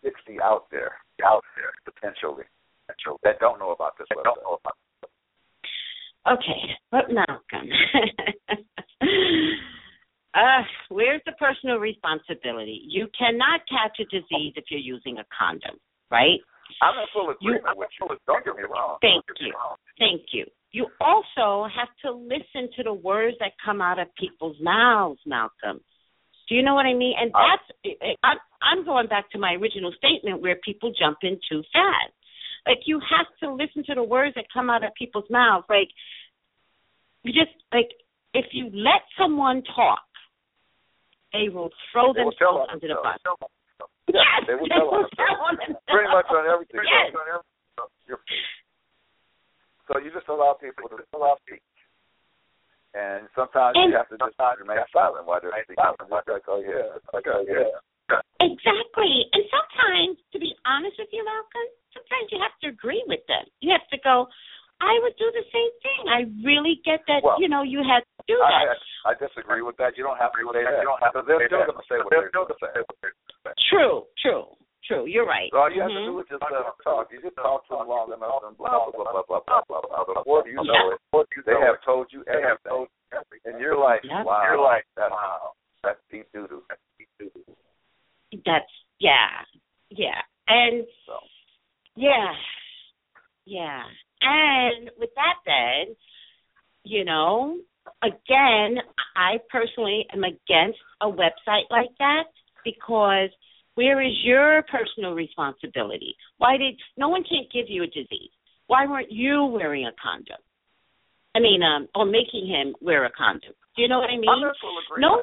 sixty 0.06 0.38
out 0.40 0.70
there, 0.70 0.94
out 1.26 1.42
there 1.58 1.74
potentially 1.90 2.46
that 3.24 3.40
don't 3.40 3.60
know 3.60 3.72
about 3.72 3.94
this 3.98 4.08
website. 4.16 4.58
Okay, 6.26 6.62
but 6.90 7.12
Malcolm. 7.12 7.68
uh, 10.34 10.64
where's 10.90 11.22
the 11.26 11.34
personal 11.34 11.78
responsibility? 11.78 12.82
You 12.88 13.08
cannot 13.18 13.62
catch 13.68 14.00
a 14.00 14.06
disease 14.06 14.54
if 14.56 14.66
you're 14.70 14.80
using 14.80 15.18
a 15.18 15.26
condom, 15.38 15.76
right? 16.10 16.40
I'm 16.82 16.98
in 17.00 17.06
full 17.14 17.34
You- 17.42 17.52
agreement 17.56 17.78
with 17.78 17.90
you. 18.00 18.08
Don't 18.26 18.46
get 18.46 18.56
me 18.56 18.64
wrong. 18.64 18.98
Thank 19.02 19.26
Don't 19.28 19.38
get 19.38 19.44
me 19.44 19.48
you. 19.48 19.54
wrong. 19.54 19.76
Thank 20.00 20.22
you. 20.32 20.46
You 20.72 20.88
also 21.02 21.68
have 21.76 21.90
to 22.04 22.12
listen 22.12 22.70
to 22.78 22.84
the 22.84 22.94
words 22.94 23.38
that 23.40 23.52
come 23.64 23.80
out 23.82 24.00
of 24.00 24.08
people's 24.16 24.58
mouths, 24.62 25.20
Malcolm. 25.26 25.82
Do 26.50 26.56
you 26.56 26.64
know 26.64 26.74
what 26.74 26.86
I 26.86 26.94
mean? 26.94 27.14
And 27.20 27.32
I- 27.36 27.58
that's 27.84 28.18
I'm 28.24 28.38
I'm 28.62 28.86
going 28.86 29.08
back 29.08 29.30
to 29.32 29.38
my 29.40 29.54
original 29.54 29.92
statement 29.98 30.42
where 30.42 30.56
people 30.64 30.92
jump 30.98 31.18
in 31.22 31.38
too 31.50 31.62
fast. 31.74 32.14
Like 32.66 32.80
you 32.86 33.00
have 33.00 33.28
to 33.42 33.54
listen 33.54 33.84
to 33.88 33.96
the 33.96 34.04
words 34.04 34.36
that 34.36 34.46
come 34.54 34.70
out 34.70 34.84
of 34.84 34.94
people's 34.96 35.30
mouths. 35.30 35.66
Like 35.70 35.90
you 37.24 37.34
just 37.34 37.52
like 37.74 37.92
if 38.34 38.46
you 38.52 38.72
let 38.74 39.04
someone 39.18 39.64
talk, 39.76 40.04
they 41.34 41.50
will 41.50 41.70
throw 41.92 42.14
They 42.14 42.24
themselves 42.24 42.70
under 42.72 42.88
the 42.88 42.96
bus. 43.04 43.20
Yes, 44.08 44.48
They 44.48 44.56
will 44.56 44.68
tell 44.68 44.92
on 44.92 45.08
Pretty 45.88 46.10
much 46.12 46.28
on 46.30 46.46
everything. 46.48 46.82
Yes. 46.84 47.16
So 49.88 50.00
you 50.00 50.12
just 50.12 50.28
allow 50.28 50.56
people 50.60 50.88
to 50.90 51.04
allow 51.16 51.38
speak. 51.46 51.62
And 52.94 53.28
sometimes 53.36 53.76
And- 53.76 53.92
you 53.92 53.98
have 53.98 54.10
to 54.10 54.18
just 54.18 54.38
remain 54.60 54.78
silent 54.94 55.26
while 55.26 55.42
they're 55.42 55.52
speaking. 55.64 55.84
Like, 56.10 56.48
oh 56.48 56.62
yeah, 56.62 57.18
okay, 57.18 57.32
oh, 57.34 57.46
yeah. 57.48 58.22
Exactly. 58.40 59.26
And 59.34 59.44
sometimes, 59.50 60.18
to 60.32 60.40
be 60.40 60.54
honest 60.66 61.00
with 61.00 61.10
you, 61.12 61.24
Malcolm, 61.26 61.68
sometimes 61.94 62.30
you 62.34 62.40
have 62.42 62.54
to 62.66 62.68
agree 62.74 63.04
with 63.08 63.22
them. 63.30 63.46
You 63.62 63.72
have 63.72 63.86
to 63.94 64.00
go, 64.04 64.28
I 64.82 65.00
would 65.06 65.16
do 65.16 65.30
the 65.32 65.46
same 65.54 65.72
thing. 65.80 66.02
I 66.10 66.20
really 66.44 66.82
get 66.84 67.06
that, 67.08 67.24
Well, 67.24 67.40
you 67.40 67.48
know, 67.48 67.64
you 67.64 67.80
had 67.86 68.04
to 68.04 68.22
do 68.28 68.36
that. 68.42 68.76
I, 69.08 69.12
I 69.12 69.14
disagree 69.16 69.62
with 69.64 69.78
that. 69.78 69.96
You 69.96 70.04
don't 70.04 70.20
have 70.20 70.34
to 70.36 70.44
say 70.52 70.66
that. 70.66 70.82
You 70.84 70.90
don't 70.90 71.00
have 71.02 71.14
to. 71.16 71.22
They're 71.24 71.48
still 71.48 71.64
going 71.64 71.80
to 71.80 71.88
say 71.88 71.98
what 72.04 72.12
they're 72.12 72.34
going 72.34 72.52
to 72.52 72.58
say. 72.60 72.72
True, 73.72 74.04
true, 74.20 74.50
true. 74.84 75.06
You're 75.08 75.28
right. 75.30 75.48
So 75.54 75.62
all 75.64 75.72
you 75.72 75.80
have 75.80 75.94
to 75.94 76.04
Mhm. 76.04 76.12
do 76.12 76.20
is 76.20 76.28
just 76.28 76.44
uh, 76.44 76.72
talk. 76.84 77.12
You 77.12 77.22
just 77.22 77.38
talk 77.38 77.64
to 77.72 77.80
them 77.80 77.88
long 77.88 78.12
enough 78.12 78.44
and 78.44 78.58
blah 78.58 78.92
blah 78.92 78.92
blah 78.92 79.24
blah 79.24 79.40
blah 79.48 79.62
blah 79.68 79.82
blah. 79.88 80.04
blah. 80.04 80.24
Before 80.24 80.44
you 80.48 80.60
know 80.64 80.96
it, 80.96 81.00
they 81.46 81.60
have 81.64 81.80
told 81.86 82.12
you 82.12 82.24
everything, 82.28 82.88
and 83.46 83.60
you're 83.60 83.78
like, 83.78 84.02
Yeah. 84.04 84.24
wow, 84.24 84.44
you're 84.48 84.60
like, 84.60 84.84
that's 84.96 85.12
wow, 85.12 85.54
that's 85.84 86.00
deep 86.12 86.28
doo 86.34 86.48
doo. 86.48 86.64
That's, 88.46 88.72
yeah, 89.00 89.46
yeah. 89.92 90.22
And, 90.48 90.84
So 91.06 91.20
yeah, 91.96 92.34
yeah. 93.46 93.84
And 94.22 94.90
with 94.98 95.10
that 95.16 95.36
then, 95.46 95.96
you 96.84 97.06
know, 97.06 97.58
again, 98.02 98.78
I 99.16 99.38
personally 99.50 100.06
am 100.14 100.24
against 100.24 100.80
a 101.02 101.08
website 101.08 101.70
like 101.70 101.90
that 102.00 102.24
because 102.64 103.30
where 103.76 104.02
is 104.02 104.14
your 104.24 104.64
personal 104.72 105.14
responsibility? 105.14 106.16
Why 106.38 106.58
did 106.58 106.76
no 106.98 107.10
one 107.10 107.24
can't 107.24 107.52
give 107.52 107.66
you 107.68 107.84
a 107.84 107.88
disease? 107.88 108.32
Why 108.68 108.86
weren't 108.86 109.12
you 109.12 109.46
wearing 109.46 109.86
a 109.86 109.92
condom? 110.02 110.38
I 111.36 111.40
mean, 111.40 111.62
um, 111.64 111.88
or 111.96 112.06
making 112.06 112.48
him 112.48 112.76
wear 112.82 113.06
a 113.06 113.12
condom. 113.12 113.54
Do 113.76 113.82
you 113.82 113.88
know 113.88 114.00
what 114.00 114.10
I 114.10 114.18
mean? 114.18 114.30
No, 115.02 115.18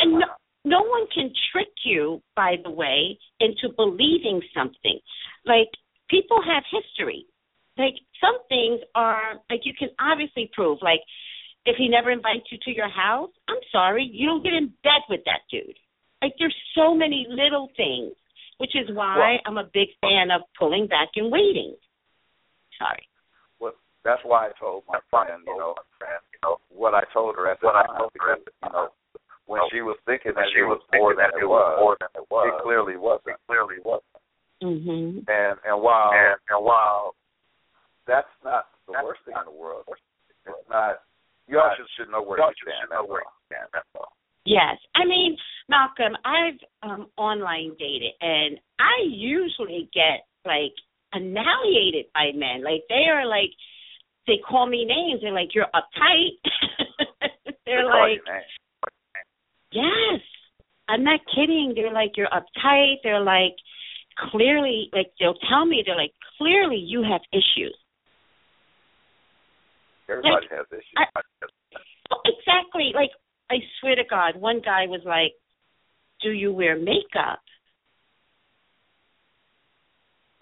and 0.00 0.12
no, 0.18 0.26
no 0.64 0.82
one 0.82 1.06
can 1.14 1.30
trick 1.52 1.72
you, 1.84 2.22
by 2.34 2.56
the 2.62 2.70
way, 2.70 3.18
into 3.40 3.68
believing 3.76 4.40
something. 4.56 4.98
Like 5.44 5.68
people 6.08 6.40
have 6.42 6.64
history. 6.72 7.26
Like 7.76 7.94
some 8.20 8.38
things 8.48 8.80
are 8.94 9.40
like 9.50 9.60
you 9.64 9.74
can 9.78 9.88
obviously 10.00 10.50
prove. 10.54 10.78
Like 10.80 11.00
if 11.66 11.76
he 11.76 11.88
never 11.88 12.10
invites 12.10 12.46
you 12.50 12.58
to 12.64 12.70
your 12.70 12.88
house, 12.88 13.30
I'm 13.48 13.60
sorry, 13.70 14.08
you 14.10 14.26
don't 14.26 14.42
get 14.42 14.54
in 14.54 14.72
bed 14.82 15.04
with 15.08 15.20
that 15.26 15.40
dude. 15.50 15.76
Like 16.22 16.32
there's 16.38 16.56
so 16.74 16.94
many 16.94 17.26
little 17.28 17.68
things, 17.76 18.14
which 18.58 18.74
is 18.74 18.88
why 18.94 19.18
well, 19.18 19.38
I'm 19.46 19.58
a 19.58 19.68
big 19.74 19.88
fan 20.00 20.30
of 20.30 20.42
pulling 20.58 20.86
back 20.86 21.08
and 21.16 21.30
waiting. 21.30 21.74
Sorry. 22.78 23.06
Well, 23.60 23.74
that's 24.04 24.22
why 24.24 24.48
I 24.48 24.50
told 24.58 24.84
my 24.88 25.00
friend, 25.10 25.42
you 25.46 25.58
know, 25.58 25.74
you 26.00 26.38
know 26.42 26.56
what 26.70 26.94
I 26.94 27.02
told 27.12 27.36
her 27.36 27.50
at 27.50 27.60
the 27.60 27.68
time 27.68 28.08
because 28.12 28.38
you 28.62 28.72
know 28.72 28.88
when 29.46 29.60
she 29.70 29.80
was 29.84 29.96
thinking 30.06 30.32
that 30.34 30.48
she 30.56 30.62
was 30.62 30.80
more 30.96 31.14
than 31.14 31.28
it 31.36 31.44
was, 31.44 31.76
more 31.80 31.96
than 32.00 32.08
it 32.16 32.26
was, 32.30 32.48
it 32.48 32.62
clearly 32.64 32.96
wasn't. 32.96 33.36
It 33.36 33.44
clearly 33.46 33.76
wasn't. 33.84 34.22
Mm-hmm. 34.62 35.28
And 35.28 35.54
and 35.64 35.76
while 35.82 36.10
and, 36.16 36.40
and 36.48 36.64
while 36.64 37.14
that's 38.06 38.30
not 38.44 38.72
the 38.86 38.96
worst 39.04 39.20
thing 39.28 39.36
in 39.36 39.44
the 39.44 39.56
world, 39.56 39.84
it's 39.88 40.68
not. 40.68 41.04
You 41.46 41.60
all 41.60 41.68
should, 41.76 41.84
should 41.96 42.10
know 42.10 42.24
where 42.24 42.40
you 42.40 42.52
stand. 42.64 42.88
Know 42.88 43.04
where 43.04 43.20
you 43.20 43.36
stand. 43.52 43.68
That's 43.72 43.88
all. 43.96 44.16
Yes, 44.46 44.80
I 44.96 45.04
mean 45.04 45.36
Malcolm, 45.68 46.16
I've 46.24 46.60
um 46.80 47.08
online 47.16 47.76
dated, 47.78 48.16
and 48.20 48.56
I 48.80 49.04
usually 49.08 49.88
get 49.92 50.24
like 50.44 50.72
annihilated 51.12 52.06
by 52.14 52.32
men. 52.32 52.64
Like 52.64 52.88
they 52.88 53.12
are 53.12 53.26
like 53.26 53.52
they 54.26 54.40
call 54.40 54.66
me 54.66 54.84
names. 54.84 55.20
They're 55.20 55.32
like 55.32 55.54
you're 55.54 55.68
uptight. 55.74 56.40
They're 57.66 57.84
like 57.84 58.20
Yes. 59.74 60.20
I'm 60.88 61.02
not 61.02 61.20
kidding. 61.34 61.72
They're 61.74 61.92
like, 61.92 62.12
you're 62.16 62.28
uptight. 62.28 62.96
They're 63.02 63.20
like, 63.20 63.56
clearly, 64.30 64.88
like, 64.92 65.10
they'll 65.18 65.38
tell 65.48 65.66
me, 65.66 65.82
they're 65.84 65.96
like, 65.96 66.12
clearly 66.38 66.76
you 66.76 67.02
have 67.02 67.20
issues. 67.32 67.76
Everybody 70.08 70.34
like, 70.34 70.50
has 70.50 70.66
issues. 70.70 70.94
I, 70.96 71.04
exactly. 72.24 72.92
Like, 72.94 73.10
I 73.50 73.56
swear 73.80 73.96
to 73.96 74.04
God, 74.08 74.36
one 74.36 74.60
guy 74.64 74.86
was 74.86 75.00
like, 75.04 75.32
do 76.22 76.30
you 76.30 76.52
wear 76.52 76.76
makeup? 76.78 77.40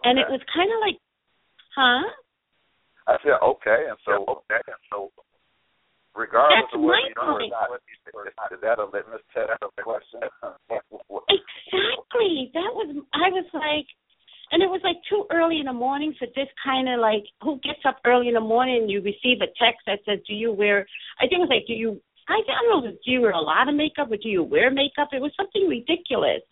Okay. 0.01 0.11
And 0.11 0.18
it 0.18 0.27
was 0.29 0.40
kind 0.53 0.71
of 0.71 0.81
like, 0.81 0.99
huh? 1.77 2.03
I 3.07 3.16
said, 3.23 3.38
okay. 3.42 3.87
And 3.88 3.99
so, 4.05 4.25
okay. 4.29 4.61
And 4.66 4.83
so, 4.90 5.11
regardless 6.14 6.68
That's 6.68 6.77
of 6.77 6.85
whether 6.85 7.09
you 7.09 7.16
know 7.16 7.38
or 8.14 8.29
not, 8.29 8.53
is 8.53 8.61
that 8.61 8.79
a 8.79 8.87
litmus 8.87 9.25
test 9.33 9.57
question? 9.83 10.20
exactly. 11.29 12.51
That 12.53 12.70
was 12.77 12.88
I 13.14 13.29
was 13.33 13.48
like 13.55 13.88
and 14.53 14.62
it 14.62 14.68
was 14.68 14.85
like 14.85 15.01
too 15.09 15.25
early 15.33 15.61
in 15.61 15.66
the 15.66 15.72
morning 15.72 16.14
for 16.18 16.29
this 16.37 16.48
kind 16.61 16.88
of 16.88 17.01
like 17.01 17.25
who 17.40 17.57
gets 17.64 17.81
up 17.88 17.98
early 18.05 18.29
in 18.29 18.35
the 18.35 18.44
morning 18.44 18.85
and 18.85 18.90
you 18.90 19.01
receive 19.01 19.40
a 19.40 19.48
text 19.57 19.81
that 19.88 20.05
says, 20.05 20.20
Do 20.29 20.35
you 20.35 20.53
wear 20.53 20.87
I 21.18 21.25
think 21.25 21.40
it 21.40 21.48
was 21.48 21.53
like, 21.53 21.66
Do 21.66 21.72
you 21.75 22.01
I 22.29 22.40
don't 22.46 22.68
know 22.68 22.90
do 22.90 23.11
you 23.11 23.20
wear 23.22 23.33
a 23.33 23.40
lot 23.40 23.68
of 23.68 23.75
makeup 23.75 24.12
or 24.12 24.20
do 24.20 24.29
you 24.29 24.44
wear 24.44 24.70
makeup? 24.70 25.09
It 25.12 25.25
was 25.25 25.33
something 25.37 25.66
ridiculous. 25.68 26.44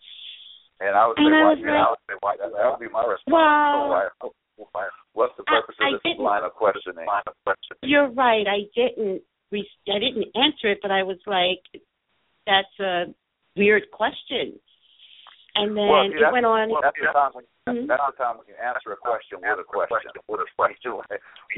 And 0.81 0.97
I 0.97 1.05
would 1.05 1.13
say, 1.13 1.29
and 1.29 1.37
why, 1.37 1.45
I 1.45 1.53
was 1.53 1.61
like, 1.61 1.77
I 1.77 1.89
would 1.93 2.03
say 2.09 2.17
why 2.25 2.33
that, 2.41 2.49
that 2.57 2.65
would 2.73 2.81
be 2.81 2.89
my 2.89 3.05
response. 3.05 3.29
Well, 3.29 4.09
why, 4.73 4.89
what's 5.13 5.37
the 5.37 5.45
purpose 5.45 5.77
I, 5.77 5.93
of 5.93 6.01
this 6.01 6.17
line 6.17 6.41
of 6.43 6.53
questioning? 6.57 7.05
You're 7.85 8.09
right. 8.09 8.45
I 8.49 8.65
didn't 8.73 9.21
I 9.59 9.99
didn't 9.99 10.31
answer 10.35 10.71
it, 10.71 10.79
but 10.81 10.91
I 10.91 11.03
was 11.03 11.17
like, 11.27 11.63
"That's 12.45 12.79
a 12.79 13.13
weird 13.55 13.91
question." 13.91 14.59
And 15.55 15.75
then 15.75 15.87
well, 15.87 16.07
see, 16.07 16.15
it 16.15 16.31
went 16.31 16.47
on. 16.47 16.71
Well, 16.71 16.79
that's, 16.79 16.95
the 16.95 17.11
time 17.11 17.35
when, 17.35 17.43
mm-hmm. 17.67 17.83
that's 17.83 17.99
the 18.15 18.23
time 18.23 18.39
when 18.39 18.47
you 18.47 18.55
answer 18.55 18.95
a 18.95 18.99
question 18.99 19.43
with 19.43 19.59
a 19.59 19.67
question. 19.67 20.15
With 20.31 20.39
a 20.39 20.47
question. 20.55 20.95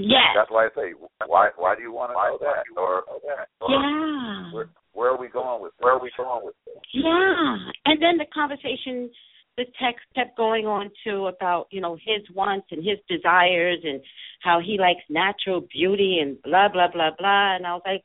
Yes. 0.01 0.33
That's 0.33 0.49
why 0.49 0.65
I 0.65 0.69
say, 0.73 0.97
why 1.29 1.53
why 1.61 1.77
do 1.77 1.85
you 1.85 1.93
want 1.93 2.09
to 2.09 2.17
know 2.17 2.41
that? 2.41 2.65
Or, 2.73 3.05
or 3.05 3.21
yeah. 3.21 4.49
Where, 4.49 4.69
where 4.97 5.09
are 5.13 5.19
we 5.21 5.29
going 5.29 5.61
with 5.61 5.77
this? 5.77 5.85
Where 5.85 5.93
are 5.93 6.01
we 6.01 6.09
going 6.17 6.41
with 6.41 6.57
this? 6.65 6.81
Yeah. 6.89 7.69
And 7.85 8.01
then 8.01 8.17
the 8.17 8.25
conversation 8.33 9.13
the 9.57 9.65
text 9.81 10.05
kept 10.15 10.35
going 10.35 10.65
on 10.65 10.89
to 11.05 11.27
about 11.27 11.67
you 11.71 11.81
know 11.81 11.95
his 11.95 12.23
wants 12.33 12.67
and 12.71 12.83
his 12.83 12.97
desires 13.07 13.79
and 13.83 14.01
how 14.41 14.59
he 14.59 14.77
likes 14.79 15.01
natural 15.09 15.61
beauty 15.71 16.19
and 16.21 16.41
blah 16.41 16.69
blah 16.69 16.87
blah 16.91 17.11
blah. 17.17 17.55
And 17.55 17.65
I 17.65 17.73
was 17.73 17.81
like 17.85 18.03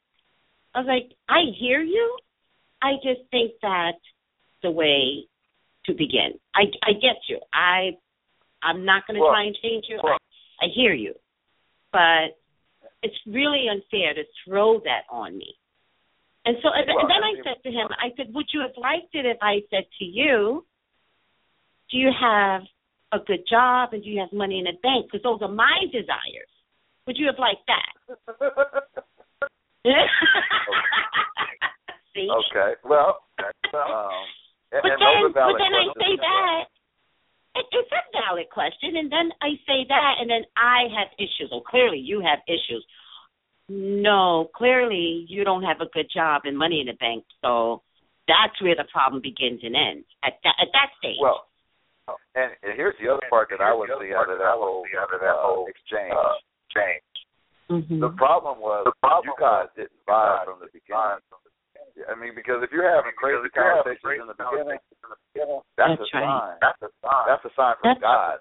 I 0.75 0.79
was 0.81 0.87
like 0.87 1.17
I 1.29 1.41
hear 1.59 1.83
you. 1.83 2.17
I 2.83 2.95
just 3.03 3.29
think 3.31 3.53
that's 3.63 3.99
the 4.63 4.71
way 4.71 5.27
to 5.87 5.93
begin. 5.93 6.39
I 6.55 6.65
I 6.83 6.93
get 6.93 7.17
you. 7.29 7.41
I 7.53 7.97
I'm 8.63 8.85
not 8.85 9.07
going 9.07 9.21
to 9.21 9.27
try 9.27 9.45
and 9.45 9.57
change 9.63 9.85
you. 9.89 10.01
I, 10.03 10.17
I 10.65 10.69
hear 10.75 10.93
you. 10.93 11.15
But 11.93 12.37
it's 13.03 13.17
really 13.27 13.67
unfair 13.71 14.15
to 14.15 14.25
throw 14.45 14.81
that 14.81 15.07
on 15.11 15.39
me. 15.39 15.55
And 16.45 16.57
so 16.63 16.69
and 16.75 16.87
then 16.87 17.23
I 17.25 17.35
said 17.43 17.63
to 17.63 17.71
him 17.71 17.89
I 17.91 18.11
said 18.17 18.35
would 18.35 18.47
you 18.53 18.61
have 18.61 18.77
liked 18.77 19.15
it 19.15 19.25
if 19.25 19.39
I 19.41 19.61
said 19.71 19.85
to 19.99 20.05
you 20.05 20.65
do 21.91 21.97
you 21.97 22.11
have 22.13 22.63
a 23.13 23.19
good 23.25 23.45
job 23.49 23.91
and 23.93 24.03
do 24.03 24.11
you 24.11 24.21
have 24.21 24.33
money 24.33 24.59
in 24.59 24.65
the 24.65 24.77
bank? 24.83 25.07
Because 25.07 25.23
those 25.23 25.41
are 25.43 25.53
my 25.53 25.85
desires. 25.93 26.53
Would 27.07 27.17
you 27.17 27.27
have 27.27 27.39
liked 27.39 27.67
that? 27.67 27.93
See? 32.15 32.29
Okay. 32.29 32.75
Well, 32.85 33.25
um, 33.41 33.49
and, 34.73 34.83
but 34.83 34.93
and 34.93 35.01
then, 35.01 35.33
but 35.33 35.57
then 35.57 35.73
I 35.73 35.89
say 35.97 36.17
that. 36.21 36.65
It, 37.57 37.65
it's 37.73 37.91
a 37.91 38.03
valid 38.13 38.51
question, 38.53 38.97
and 38.97 39.11
then 39.11 39.33
I 39.41 39.57
say 39.67 39.87
that, 39.89 40.15
and 40.21 40.29
then 40.29 40.45
I 40.57 40.83
have 40.95 41.09
issues. 41.19 41.49
Well, 41.51 41.63
clearly 41.63 41.99
you 41.99 42.21
have 42.21 42.41
issues. 42.47 42.85
No, 43.69 44.51
clearly 44.55 45.27
you 45.29 45.45
don't 45.45 45.63
have 45.63 45.81
a 45.81 45.89
good 45.93 46.11
job 46.13 46.43
and 46.45 46.57
money 46.57 46.81
in 46.81 46.87
the 46.87 46.95
bank. 46.95 47.25
So 47.43 47.83
that's 48.29 48.61
where 48.63 48.77
the 48.77 48.85
problem 48.93 49.23
begins 49.23 49.61
and 49.63 49.75
ends 49.75 50.07
at 50.23 50.35
that 50.45 50.55
at 50.61 50.69
that 50.73 50.93
stage. 50.99 51.17
Well, 51.21 51.48
and, 52.35 52.53
and 52.63 52.73
here's 52.77 52.97
the 53.03 53.09
other 53.09 53.25
part 53.29 53.49
that 53.51 53.61
I 53.61 53.75
would 53.75 53.91
see 54.01 54.15
out 54.15 54.31
of 54.31 54.39
that 54.39 54.57
whole 54.57 54.85
out 54.97 55.13
of 55.13 55.21
that 55.21 55.37
whole 55.37 55.67
exchange. 55.69 56.15
Change. 56.73 57.09
Mm-hmm. 57.69 58.01
The 58.01 58.13
problem 58.17 58.61
was 58.61 58.89
the 58.89 58.97
problem 59.05 59.29
you 59.29 59.37
guys 59.37 59.69
didn't 59.77 60.01
buy 60.09 60.41
from 60.45 60.61
the 60.61 60.73
beginning. 60.73 61.21
I 62.07 62.15
mean, 62.15 62.33
because 62.39 62.63
if 62.63 62.71
you're 62.71 62.87
having 62.87 63.11
crazy 63.19 63.51
conversations 63.51 64.23
in 64.23 64.29
the 64.31 64.39
beginning, 64.39 64.79
that's, 65.35 65.99
that's 65.99 65.99
a 65.99 66.07
right. 66.15 66.23
sign. 66.23 66.55
That's 66.63 66.83
a 66.87 66.91
sign. 67.03 67.25
That's 67.27 67.45
a 67.45 67.53
sign 67.59 67.75
from 67.83 67.87
that's, 67.91 68.03
God. 68.03 68.39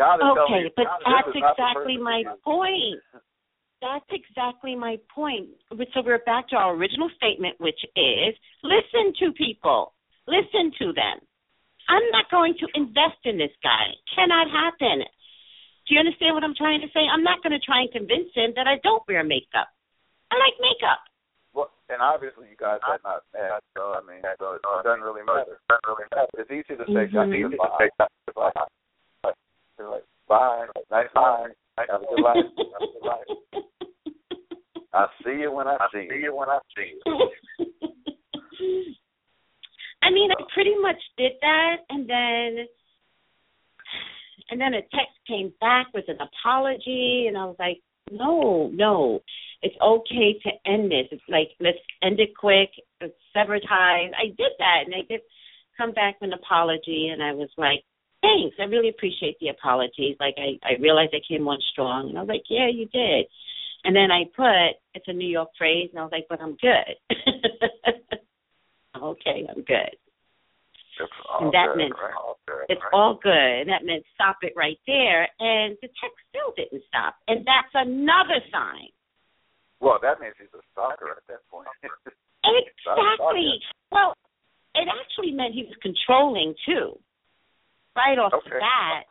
God 0.00 0.16
is 0.16 0.32
okay, 0.48 0.62
you, 0.64 0.70
but 0.72 0.88
that's 1.04 1.28
exactly 1.36 2.00
my 2.00 2.24
point. 2.40 3.04
That's 3.84 4.08
exactly 4.10 4.74
my 4.74 4.96
point. 5.14 5.54
So 5.70 6.02
we're 6.02 6.24
back 6.24 6.48
to 6.50 6.56
our 6.56 6.74
original 6.74 7.10
statement, 7.14 7.60
which 7.60 7.78
is 7.94 8.32
listen 8.64 9.12
to 9.20 9.32
people, 9.36 9.92
listen 10.26 10.72
to 10.80 10.92
them. 10.96 11.20
I'm 11.88 12.04
not 12.12 12.30
going 12.30 12.54
to 12.60 12.66
invest 12.76 13.24
in 13.24 13.40
this 13.40 13.52
guy. 13.64 13.96
Cannot 14.14 14.52
happen. 14.52 15.08
Do 15.88 15.96
you 15.96 16.00
understand 16.00 16.36
what 16.36 16.44
I'm 16.44 16.54
trying 16.54 16.84
to 16.84 16.90
say? 16.92 17.00
I'm 17.08 17.24
not 17.24 17.42
going 17.42 17.56
to 17.56 17.64
try 17.64 17.80
and 17.80 17.90
convince 17.90 18.28
him 18.36 18.52
that 18.60 18.68
I 18.68 18.76
don't 18.84 19.02
wear 19.08 19.24
makeup. 19.24 19.72
I 20.28 20.36
like 20.36 20.60
makeup. 20.60 21.00
Well, 21.56 21.72
and 21.88 22.04
obviously 22.04 22.52
you 22.52 22.60
guys 22.60 22.84
are 22.84 23.00
not 23.00 23.24
mad, 23.32 23.64
so 23.72 23.96
I 23.96 24.04
mean, 24.04 24.20
so 24.36 24.60
it 24.60 24.62
doesn't 24.84 25.00
really 25.00 25.24
matter. 25.24 25.56
It 25.56 25.64
doesn't 25.72 25.88
really 25.88 26.08
matter. 26.12 26.36
It's 26.36 26.52
easy 26.52 26.76
to 26.76 26.84
say, 26.84 27.08
mm-hmm. 27.08 27.56
bye. 27.56 27.88
Bye. 28.36 28.52
Bye. 30.28 30.66
Nice 30.92 31.08
bye. 31.14 31.48
Have 31.78 32.02
a 32.02 32.04
good 32.04 32.20
life. 32.20 32.36
Have 32.52 32.84
a 32.84 32.92
good 32.92 33.06
life. 33.08 33.28
I 34.92 35.06
see 35.24 35.40
you 35.40 35.52
when 35.52 35.68
I 35.68 35.76
see 35.92 36.04
you. 36.04 36.08
I 36.12 36.12
see 36.12 36.20
you 36.20 36.36
when 36.36 36.48
I 36.48 36.58
see 36.76 36.92
you. 37.00 38.94
I 40.02 40.10
mean, 40.10 40.30
I 40.30 40.42
pretty 40.54 40.74
much 40.80 41.00
did 41.16 41.32
that, 41.40 41.76
and 41.90 42.08
then 42.08 42.66
and 44.50 44.60
then 44.60 44.74
a 44.74 44.82
text 44.82 45.18
came 45.26 45.52
back 45.60 45.88
with 45.92 46.04
an 46.08 46.18
apology, 46.20 47.26
and 47.28 47.36
I 47.36 47.44
was 47.44 47.56
like, 47.58 47.80
no, 48.10 48.70
no, 48.72 49.20
it's 49.62 49.76
okay 49.82 50.38
to 50.42 50.70
end 50.70 50.90
this. 50.90 51.08
It's 51.10 51.22
like 51.28 51.48
let's 51.60 51.78
end 52.02 52.20
it 52.20 52.36
quick, 52.36 52.70
let's 53.00 53.14
sever 53.34 53.58
ties. 53.58 54.12
I 54.16 54.28
did 54.28 54.52
that, 54.58 54.82
and 54.86 54.94
I 54.94 55.02
did 55.08 55.20
come 55.76 55.92
back 55.92 56.20
with 56.20 56.32
an 56.32 56.38
apology, 56.38 57.08
and 57.12 57.22
I 57.22 57.32
was 57.32 57.50
like, 57.56 57.84
thanks. 58.22 58.56
I 58.58 58.64
really 58.64 58.88
appreciate 58.88 59.36
the 59.40 59.48
apologies. 59.48 60.16
Like 60.20 60.34
I, 60.38 60.58
I 60.66 60.80
realized 60.80 61.14
I 61.14 61.20
came 61.26 61.46
on 61.48 61.58
strong, 61.72 62.08
and 62.08 62.18
I 62.18 62.22
was 62.22 62.28
like, 62.28 62.44
yeah, 62.48 62.68
you 62.72 62.86
did. 62.86 63.26
And 63.84 63.94
then 63.94 64.10
I 64.10 64.24
put 64.34 64.78
it's 64.94 65.08
a 65.08 65.12
New 65.12 65.28
York 65.28 65.50
phrase, 65.58 65.90
and 65.92 66.00
I 66.00 66.02
was 66.02 66.12
like, 66.12 66.26
but 66.28 66.40
I'm 66.40 66.56
good. 66.56 68.18
okay, 69.02 69.46
I'm 69.48 69.62
good. 69.62 69.94
It's 70.98 71.12
all 71.30 71.46
And 71.46 71.54
that 71.54 71.72
good, 71.72 71.78
meant 71.78 71.94
right? 71.94 72.14
All 72.18 72.38
good, 72.46 72.66
It's 72.68 72.82
right? 72.82 72.92
all 72.92 73.18
good. 73.22 73.60
And 73.62 73.70
that 73.70 73.84
meant 73.86 74.02
stop 74.14 74.36
it 74.42 74.52
right 74.56 74.78
there. 74.86 75.28
And 75.38 75.76
the 75.80 75.88
text 76.02 76.18
still 76.30 76.50
didn't 76.56 76.82
stop. 76.88 77.14
And 77.28 77.46
that's 77.46 77.70
another 77.74 78.42
sign. 78.50 78.90
Well, 79.80 79.98
that 80.02 80.18
means 80.20 80.34
he's 80.38 80.50
a 80.58 80.62
stalker 80.72 81.14
at 81.16 81.26
that 81.28 81.46
point. 81.50 81.68
Exactly. 82.48 83.60
Well, 83.92 84.14
it 84.74 84.88
actually 84.88 85.32
meant 85.32 85.52
he 85.54 85.64
was 85.64 85.76
controlling 85.82 86.54
too. 86.64 86.96
Right 87.96 88.16
off 88.18 88.32
the 88.32 88.50
bat, 88.56 89.04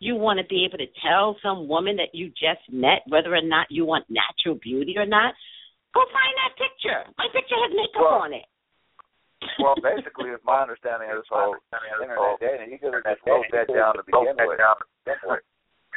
you 0.00 0.14
want 0.16 0.38
to 0.38 0.46
be 0.46 0.66
able 0.68 0.78
to 0.78 0.90
tell 1.00 1.36
some 1.42 1.68
woman 1.68 1.96
that 1.96 2.12
you 2.12 2.28
just 2.28 2.60
met 2.70 3.00
whether 3.08 3.34
or 3.34 3.40
not 3.42 3.68
you 3.70 3.86
want 3.86 4.04
natural 4.10 4.58
beauty 4.60 4.94
or 4.98 5.06
not. 5.06 5.32
Go 5.94 6.02
find 6.12 6.34
that 6.42 6.58
picture. 6.58 7.06
My 7.16 7.26
picture 7.32 7.56
has 7.56 7.70
makeup 7.72 8.02
Well, 8.02 8.20
on 8.28 8.32
it. 8.34 8.44
Well, 9.58 9.76
basically, 9.80 10.30
it's 10.30 10.44
my 10.44 10.62
understanding 10.62 11.10
of 11.10 11.22
this 11.22 11.30
whole 11.30 11.56
internet 11.72 12.40
dating. 12.40 12.70
He 12.70 12.78
could 12.78 12.94
have 12.94 13.04
just 13.04 13.24
wrote 13.26 13.48
that 13.52 13.68
down 13.72 13.94
to 13.96 14.02
begin 14.04 14.36
with. 14.36 14.60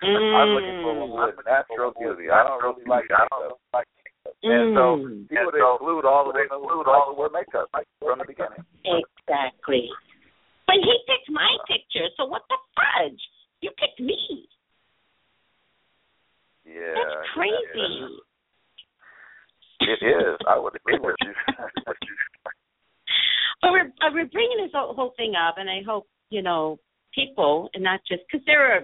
I'm 0.02 0.50
looking 0.58 0.82
for 0.82 0.94
one 0.98 1.36
with 1.38 1.46
natural 1.46 1.94
beauty. 1.98 2.32
I 2.32 2.44
don't 2.44 2.62
really 2.64 2.86
like 2.88 3.06
makeup. 3.06 3.60
And 4.44 4.74
so 4.74 4.98
Mm. 4.98 5.30
he 5.30 5.38
would 5.38 5.54
exclude 5.54 6.06
all 6.06 6.26
the 6.26 6.34
women 6.34 6.50
who 6.50 6.84
like 6.86 7.06
to 7.06 7.14
wear 7.14 7.30
makeup 7.30 7.70
from 8.00 8.20
the 8.20 8.26
beginning. 8.26 8.66
Exactly. 8.86 9.90
But 10.66 10.76
he 10.76 10.94
picked 11.06 11.30
my 11.30 11.58
picture, 11.68 12.08
so 12.18 12.26
what 12.26 12.44
the 12.50 12.58
fudge? 12.76 13.22
You 13.62 13.72
picked 13.78 14.00
me. 14.00 14.48
Yeah. 16.66 16.94
That's 16.96 17.30
crazy. 17.34 18.08
It 19.82 20.02
is. 20.02 20.38
I 20.48 20.58
would 20.58 20.76
agree 20.76 21.00
with 21.00 21.16
you. 21.22 21.34
But 23.62 23.72
we're 23.72 23.88
uh, 24.02 24.12
we're 24.14 24.26
bringing 24.28 24.58
this 24.64 24.72
whole, 24.74 24.94
whole 24.94 25.14
thing 25.18 25.34
up, 25.36 25.56
and 25.58 25.70
I 25.70 25.82
hope 25.86 26.08
you 26.30 26.42
know 26.42 26.80
people, 27.14 27.70
and 27.74 27.84
not 27.84 28.00
just 28.08 28.24
because 28.26 28.46
there 28.46 28.74
are 28.74 28.82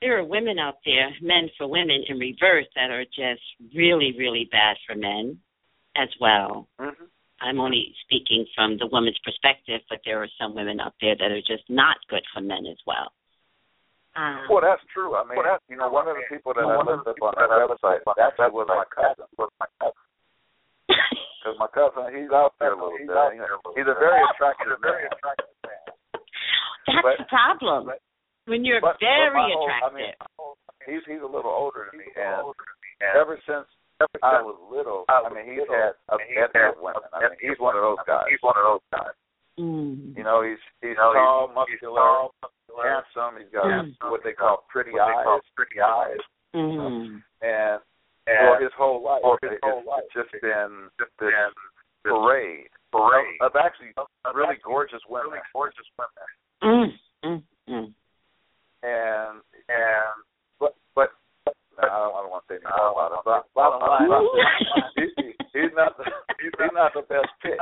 there 0.00 0.18
are 0.18 0.24
women 0.24 0.58
out 0.58 0.78
there, 0.84 1.10
men 1.22 1.48
for 1.56 1.66
women 1.66 2.04
in 2.08 2.18
reverse, 2.18 2.66
that 2.74 2.90
are 2.90 3.04
just 3.04 3.42
really 3.74 4.14
really 4.18 4.48
bad 4.50 4.76
for 4.86 4.96
men 4.96 5.38
as 5.96 6.08
well. 6.20 6.68
hmm 6.78 7.04
I'm 7.40 7.60
only 7.60 7.94
speaking 8.02 8.44
from 8.54 8.78
the 8.78 8.88
woman's 8.90 9.18
perspective, 9.22 9.80
but 9.88 10.00
there 10.04 10.20
are 10.20 10.28
some 10.40 10.56
women 10.56 10.80
out 10.80 10.94
there 11.00 11.14
that 11.14 11.30
are 11.30 11.40
just 11.46 11.62
not 11.68 11.96
good 12.10 12.24
for 12.34 12.40
men 12.40 12.66
as 12.66 12.78
well. 12.84 13.12
Um, 14.16 14.42
Well, 14.50 14.60
that's 14.60 14.82
true. 14.92 15.14
I 15.14 15.22
mean, 15.22 15.38
you 15.70 15.76
know, 15.76 15.88
one 15.88 16.08
of 16.08 16.16
the 16.16 16.26
people 16.28 16.52
that 16.54 16.64
I 16.64 16.76
looked 16.82 17.06
up 17.06 17.14
on 17.22 17.34
that 17.38 17.78
website 17.78 18.02
actually 18.18 18.50
was 18.50 18.66
my 18.66 18.82
cousin. 18.90 19.26
Because 21.48 21.60
my 21.64 21.72
cousin, 21.72 22.12
he's 22.12 22.28
out 22.28 22.52
there 22.60 22.72
a 22.72 22.76
little 22.76 22.92
bit. 22.92 23.08
You 23.08 23.40
know, 23.40 23.60
He's 23.72 23.88
a 23.88 23.96
very 23.96 24.20
attractive 24.36 24.76
man. 24.84 25.08
That's 26.84 27.00
but- 27.02 27.18
the 27.18 27.24
problem. 27.28 27.88
when 28.46 28.64
you're 28.64 28.80
But- 28.80 29.00
but 29.00 29.00
very 29.00 29.32
my 29.32 29.48
whole- 29.52 29.68
I 29.68 29.76
attractive. 29.76 29.96
mean, 29.96 30.14
he's 30.86 31.04
he's 31.06 31.22
a 31.22 31.26
little 31.26 31.50
older 31.50 31.88
than 31.90 31.98
me, 32.00 32.06
and 32.16 32.52
ever 33.16 33.40
since 33.46 33.66
I 34.22 34.40
was 34.42 34.56
little, 34.70 35.04
I 35.08 35.28
mean, 35.28 35.44
he's 35.44 35.68
had 35.68 35.94
a 36.08 36.18
bevy 36.18 36.68
of 36.68 36.78
women. 36.80 37.02
I 37.12 37.20
mean, 37.28 37.38
he's 37.40 37.58
one 37.58 37.76
of 37.76 37.82
those 37.82 37.98
guys. 38.06 38.24
He's 38.28 38.42
one 38.42 38.56
of 38.56 38.64
those 38.64 38.80
guys. 38.92 39.14
mm. 39.58 40.16
You 40.16 40.22
know, 40.24 40.42
he's 40.42 40.60
he's 40.80 40.96
tall, 40.96 41.48
muscular, 41.48 42.28
handsome. 42.82 43.36
He's 43.38 43.50
got 43.50 43.64
Mm. 43.64 44.10
what 44.10 44.22
they 44.22 44.32
call 44.32 44.64
pretty 44.68 44.98
eyes. 44.98 45.40
Pretty 45.56 45.80
eyes. 45.80 46.20
Mm. 46.54 47.22
And 47.42 47.82
for 48.28 48.60
his 48.62 48.72
whole 48.76 49.02
life, 49.02 49.22
it- 49.42 49.58
it's 49.62 50.12
just 50.14 50.32
been 50.42 50.88
just 50.98 51.12
this 51.18 51.32
parade, 52.04 52.68
parade 52.92 53.38
of 53.40 53.52
actually 53.56 53.92
really 54.34 54.56
gorgeous 54.64 55.02
women, 55.08 55.30
really 55.32 55.44
gorgeous 55.52 55.88
women. 55.98 56.28
Mm. 56.62 56.92
Mm. 57.24 57.42
Mm. 57.68 57.94
And 58.82 59.40
and 59.68 60.14
but 60.60 60.74
but 60.94 61.10
I 61.78 61.86
don't, 61.86 62.14
I 62.14 62.20
don't 62.22 62.30
want 62.30 62.44
to 62.48 62.54
say 62.54 62.58
any 62.62 62.66
more 62.70 62.92
about 62.92 63.12
it. 63.12 63.22
But 63.24 63.46
bottom 63.54 63.80
line, 63.82 64.08
he's, 64.96 65.34
he's 65.52 65.72
not 65.74 65.96
the 65.98 66.04
he's 66.40 66.52
not 66.72 66.92
the 66.94 67.02
best 67.02 67.28
pick. 67.42 67.58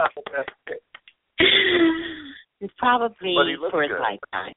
It's 2.61 2.73
probably 2.79 3.35
But 3.37 3.47
he 3.49 3.57
looks 3.61 3.71
for 3.73 3.83
his 3.83 3.93
good. 3.93 4.01
lifetime. 4.01 4.55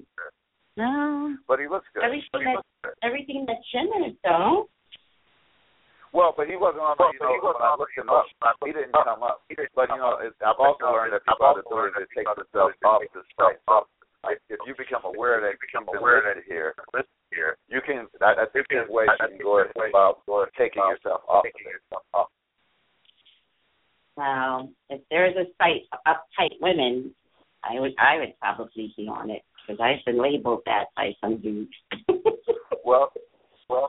No, 0.77 1.35
But 1.47 1.59
he 1.59 1.67
looks 1.67 1.87
good. 1.93 2.03
everything 2.03 2.43
that 2.45 2.63
good. 2.83 2.93
everything 3.03 3.45
that 3.47 3.57
Jenner 3.71 4.13
though. 4.23 4.69
Well, 6.11 6.33
but 6.33 6.49
he 6.49 6.57
wasn't 6.57 6.81
on. 6.81 6.97
the 6.97 7.13
You 7.13 7.21
know, 7.21 7.53
when 7.53 7.61
I 7.61 7.75
looked 7.77 7.93
him 7.93 8.09
up, 8.09 8.25
he 8.65 8.73
didn't 8.73 8.93
come 8.93 9.21
up. 9.21 9.45
But 9.75 9.89
you 9.93 9.97
know, 10.01 10.17
it, 10.17 10.33
I've 10.41 10.57
also 10.57 10.89
learned 10.89 11.13
that 11.13 11.21
people 11.21 11.45
have 11.45 11.61
the 11.61 11.65
ability 11.65 12.01
to 12.01 12.07
take 12.17 12.25
themselves 12.25 12.73
off 12.81 13.05
the 13.13 13.21
site. 13.37 13.61
So 13.69 13.85
if 14.33 14.39
if 14.49 14.59
you 14.65 14.73
become 14.73 15.05
aware 15.05 15.39
that 15.41 15.53
you 15.53 15.61
become 15.61 15.85
aware 15.93 16.25
that 16.25 16.41
here, 16.49 16.73
here, 17.29 17.57
you 17.69 17.81
can. 17.85 18.09
I, 18.21 18.43
I 18.43 18.45
think 18.51 18.65
there's 18.69 18.89
ways 18.89 19.07
you 19.21 19.37
can 19.37 19.45
go 19.45 19.61
about 19.61 20.25
taking 20.57 20.81
yourself 20.81 21.21
off. 21.29 21.45
of 21.45 21.53
it. 21.53 22.27
Well, 24.17 24.69
if 24.89 25.01
there's 25.09 25.35
a 25.37 25.45
site 25.61 25.87
for 25.93 25.99
uptight 26.09 26.57
women, 26.59 27.13
I 27.63 27.79
would 27.79 27.93
I 27.99 28.17
would 28.17 28.33
probably 28.39 28.93
be 28.97 29.07
on 29.07 29.29
it 29.29 29.43
because 29.61 29.79
I've 29.79 30.03
been 30.05 30.21
labeled 30.21 30.61
that 30.65 30.85
by 30.95 31.11
some 31.21 31.37
dudes. 31.37 31.71
Well, 32.83 33.11
well, 33.69 33.87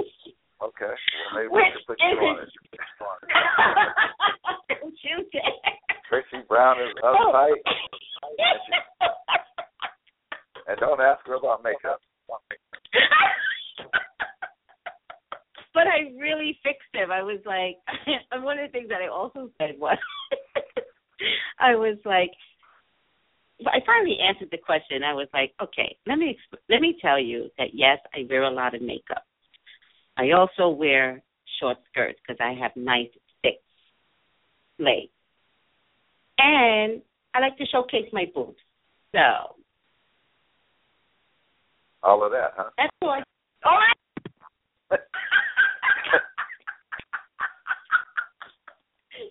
okay. 0.62 0.92
Well, 0.92 1.34
maybe 1.34 1.48
we 1.48 1.54
Which 1.56 1.72
can 1.72 1.82
put 1.86 1.98
you 2.00 2.16
on 2.26 2.42
it. 2.44 2.50
You. 5.02 5.24
Tracey 6.08 6.44
Brown 6.46 6.76
is 6.80 6.94
uptight, 7.02 7.56
and 10.68 10.78
don't 10.78 11.00
ask 11.00 11.26
her 11.26 11.34
about 11.34 11.62
makeup. 11.62 12.00
but 15.74 15.86
I 15.86 16.12
really 16.18 16.58
fixed 16.62 16.92
him. 16.92 17.10
I 17.10 17.22
was 17.22 17.40
like, 17.46 17.76
and 18.30 18.44
one 18.44 18.58
of 18.58 18.68
the 18.68 18.72
things 18.72 18.88
that 18.88 19.00
I 19.00 19.08
also 19.08 19.50
said 19.58 19.78
was, 19.78 19.96
I 21.58 21.74
was 21.76 21.96
like, 22.04 22.30
I 23.66 23.80
finally 23.86 24.18
answered 24.20 24.48
the 24.50 24.58
question. 24.58 25.02
I 25.02 25.14
was 25.14 25.28
like, 25.32 25.54
okay, 25.62 25.96
let 26.06 26.18
me 26.18 26.36
exp- 26.36 26.58
let 26.68 26.80
me 26.80 26.96
tell 27.00 27.18
you 27.18 27.48
that 27.58 27.74
yes, 27.74 27.98
I 28.14 28.26
wear 28.28 28.44
a 28.44 28.50
lot 28.50 28.74
of 28.74 28.82
makeup. 28.82 29.24
I 30.20 30.32
also 30.32 30.68
wear 30.68 31.22
short 31.58 31.78
skirts 31.90 32.18
because 32.20 32.38
I 32.40 32.52
have 32.60 32.72
nice 32.76 33.08
thick 33.40 33.62
legs, 34.78 35.08
and 36.38 37.00
I 37.34 37.40
like 37.40 37.56
to 37.56 37.64
showcase 37.64 38.04
my 38.12 38.26
boobs. 38.34 38.58
So 39.12 39.56
All 42.02 42.22
of 42.22 42.32
that, 42.32 42.52
huh? 42.54 42.68
that's 42.76 42.90
all. 43.00 43.08
I, 43.08 43.22
all 43.64 43.78
I 43.78 44.96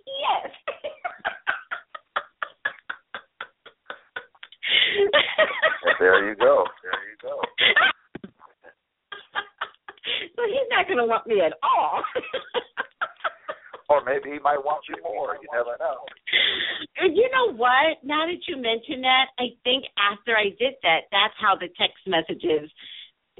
yes. 0.07 0.51
There 5.99 6.29
you 6.29 6.35
go. 6.35 6.65
There 6.81 6.93
you 7.09 7.17
go. 7.21 7.41
So 10.39 10.47
he's 10.47 10.71
not 10.71 10.87
going 10.87 11.03
to 11.03 11.05
want 11.05 11.27
me 11.27 11.43
at 11.43 11.51
all. 11.59 11.99
Or 13.89 14.05
maybe 14.05 14.29
he 14.29 14.37
might 14.37 14.61
want 14.61 14.85
you 14.87 14.93
more. 15.01 15.33
You 15.41 15.49
never 15.49 15.73
know. 15.81 16.05
You 17.09 17.25
know 17.33 17.57
what? 17.57 17.97
Now 18.05 18.29
that 18.29 18.45
you 18.45 18.53
mention 18.53 19.01
that, 19.01 19.33
I 19.41 19.57
think 19.65 19.83
after 19.97 20.37
I 20.37 20.53
did 20.61 20.77
that, 20.85 21.09
that's 21.09 21.33
how 21.41 21.57
the 21.57 21.73
text 21.73 21.97
messages, 22.05 22.69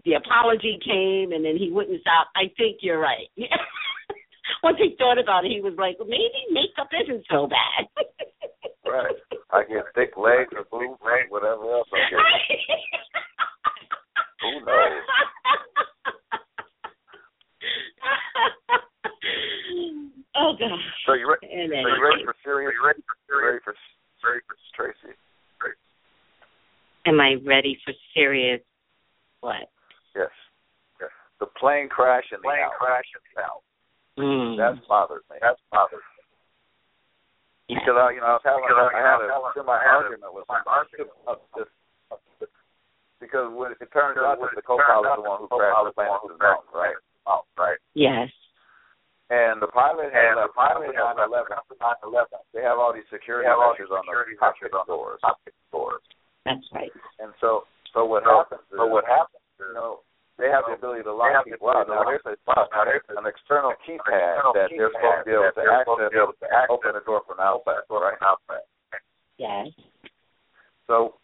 the 0.06 0.18
apology 0.18 0.82
came, 0.82 1.38
and 1.38 1.46
then 1.46 1.54
he 1.56 1.70
wouldn't 1.70 2.02
stop. 2.02 2.34
I 2.36 2.50
think 2.58 2.82
you're 2.82 2.98
right. 2.98 3.30
Once 4.64 4.78
he 4.82 4.96
thought 4.98 5.22
about 5.22 5.46
it, 5.46 5.52
he 5.54 5.62
was 5.62 5.78
like, 5.78 6.02
well, 6.02 6.10
maybe 6.10 6.50
makeup 6.50 6.90
isn't 6.98 7.26
so 7.30 7.48
bad. 7.48 7.86
Right. 8.90 9.14
I 9.52 9.62
get 9.70 9.86
thick 9.94 10.18
legs 10.18 10.50
or 10.58 10.66
boobs, 10.72 10.98
whatever 11.30 11.62
else 11.62 11.88
I 11.94 12.10
get. 12.10 12.18
Who 14.42 14.66
knows? 14.66 15.06
oh 20.36 20.49
gosh. 20.49 20.49
So 21.06 21.14
you 21.16 21.28
ready? 21.28 21.48
So 21.48 21.88
you 21.88 22.04
ready 22.04 22.24
for 22.28 22.36
serious? 22.44 22.76
You 22.76 22.86
ready 22.86 23.02
for 23.08 23.16
ready 23.40 23.60
for 23.64 23.74
ready 24.24 24.44
for 24.44 24.56
Tracey? 24.76 25.16
am 27.06 27.20
I 27.20 27.36
ready 27.46 27.78
for 27.84 27.94
serious? 28.14 28.62
What? 29.42 29.72
Yes. 30.16 30.30
Yes. 31.02 31.10
The 31.40 31.48
plane 31.58 31.90
crash 31.90 32.26
in 32.32 32.40
the 32.40 32.48
plane 32.48 32.70
crash 32.78 33.08
in 33.16 33.22
the 33.34 33.42
Alps. 33.42 33.66
Mm. 34.20 34.60
That's 34.60 34.86
bothered 34.88 35.24
me. 35.32 35.38
That's 35.42 35.62
bothered 35.72 36.04
me. 36.04 36.22
Yeah. 37.70 37.80
Because 37.80 37.98
I, 37.98 38.12
you 38.14 38.20
know, 38.20 38.36
I 38.36 38.38
was 38.38 38.44
having, 38.44 38.66
I 38.68 39.02
had 39.02 39.24
a 39.24 39.30
semi 39.56 39.72
argument 39.72 40.34
with 40.34 40.46
somebody 40.50 41.08
about 41.24 41.42
this 41.56 41.70
because 43.22 43.52
when 43.52 43.72
it 43.72 43.80
turns 43.92 44.18
out 44.18 44.40
that 44.40 44.56
the 44.56 44.64
co-pilot 44.64 45.12
is 45.12 45.20
the 45.20 45.28
one 45.28 45.44
who 45.44 45.48
crashed 45.52 45.86
the 45.86 45.94
plane 45.94 46.08
into 46.08 46.34
the 46.34 46.40
mountain, 46.40 46.72
right? 46.74 46.96
Oh, 47.28 47.44
right. 47.60 47.78
Yes. 47.94 48.32
And 49.80 49.96
the 49.96 50.04
pilot 50.04 50.12
has 50.12 50.36
And 50.36 50.44
a 50.44 50.50
pilot 50.52 50.92
has 50.92 51.16
911. 51.16 51.56
911. 52.04 52.44
They 52.52 52.64
have 52.68 52.76
all 52.80 52.92
these 52.92 53.08
security 53.08 53.48
They 53.48 53.52
have 53.56 53.64
all 53.64 53.72
measures 53.72 53.88
these 53.88 53.96
on 53.96 54.04
the 54.04 54.12
security 54.12 54.36
cockpit 54.36 54.76
on 54.76 54.84
the 54.84 54.92
doors. 54.92 55.20
Cockpit 55.24 55.56
doors. 55.72 56.04
That's 56.44 56.68
right. 56.76 56.92
And 57.24 57.32
so, 57.40 57.64
so 57.96 58.04
what 58.04 58.24
So, 58.28 58.44
happens 58.44 58.64
is, 58.68 58.78
so 58.80 58.86
what 58.92 59.06
happens 59.08 59.40
you 59.60 59.72
know, 59.76 60.04
they 60.40 60.48
have 60.48 60.64
the 60.68 60.76
ability 60.80 61.04
to 61.04 61.12
lock 61.12 61.36
have 61.36 61.44
the 61.44 61.52
people 61.60 61.68
out. 61.68 61.88
Now 61.92 62.04
there's 62.08 62.24
a, 62.24 62.36
people. 62.36 62.56
Now, 62.72 62.84
there's 62.88 63.04
an 63.12 63.28
external 63.28 63.76
keypad 63.84 64.08
external 64.08 64.56
that 64.56 64.72
they're 64.72 64.88
supposed 64.96 65.20
to 65.20 65.28
be 65.28 65.36
able 65.36 65.52
to 65.52 65.52
that 65.52 65.56
they're 65.60 65.84
supposed 65.84 66.00
access, 66.00 66.16
to 66.16 66.24
able 66.24 66.36
to 66.40 66.48
access, 66.48 66.72
open 66.72 66.92
the 66.96 67.04
door 67.04 67.20
from 67.28 67.38
the 67.40 67.48
outside, 67.48 67.84
door 67.92 68.08
right? 68.08 68.20
outside. 68.24 68.64
Yes. 69.36 69.68
So, 70.88 71.20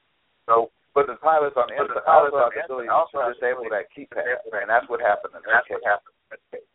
So, 0.52 0.68
but 0.92 1.08
the 1.08 1.16
pilots 1.24 1.56
on 1.56 1.72
the 1.72 1.80
inside 1.80 2.04
also 2.12 2.36
pilots 2.36 2.36
have 2.44 2.52
the 2.52 2.60
the 2.60 2.92
ability 2.92 2.92
to 2.92 3.20
disable 3.40 3.68
that 3.72 3.88
keypad, 3.96 4.28
and 4.52 4.68
that's 4.68 4.88
what 4.92 5.00
happened 5.00 5.32
in 5.32 5.44
and 5.44 5.48
that's 5.48 5.64
case. 5.68 5.80
what 5.80 5.88
happened 5.88 6.16
in 6.16 6.28
this 6.36 6.44
case. 6.60 6.68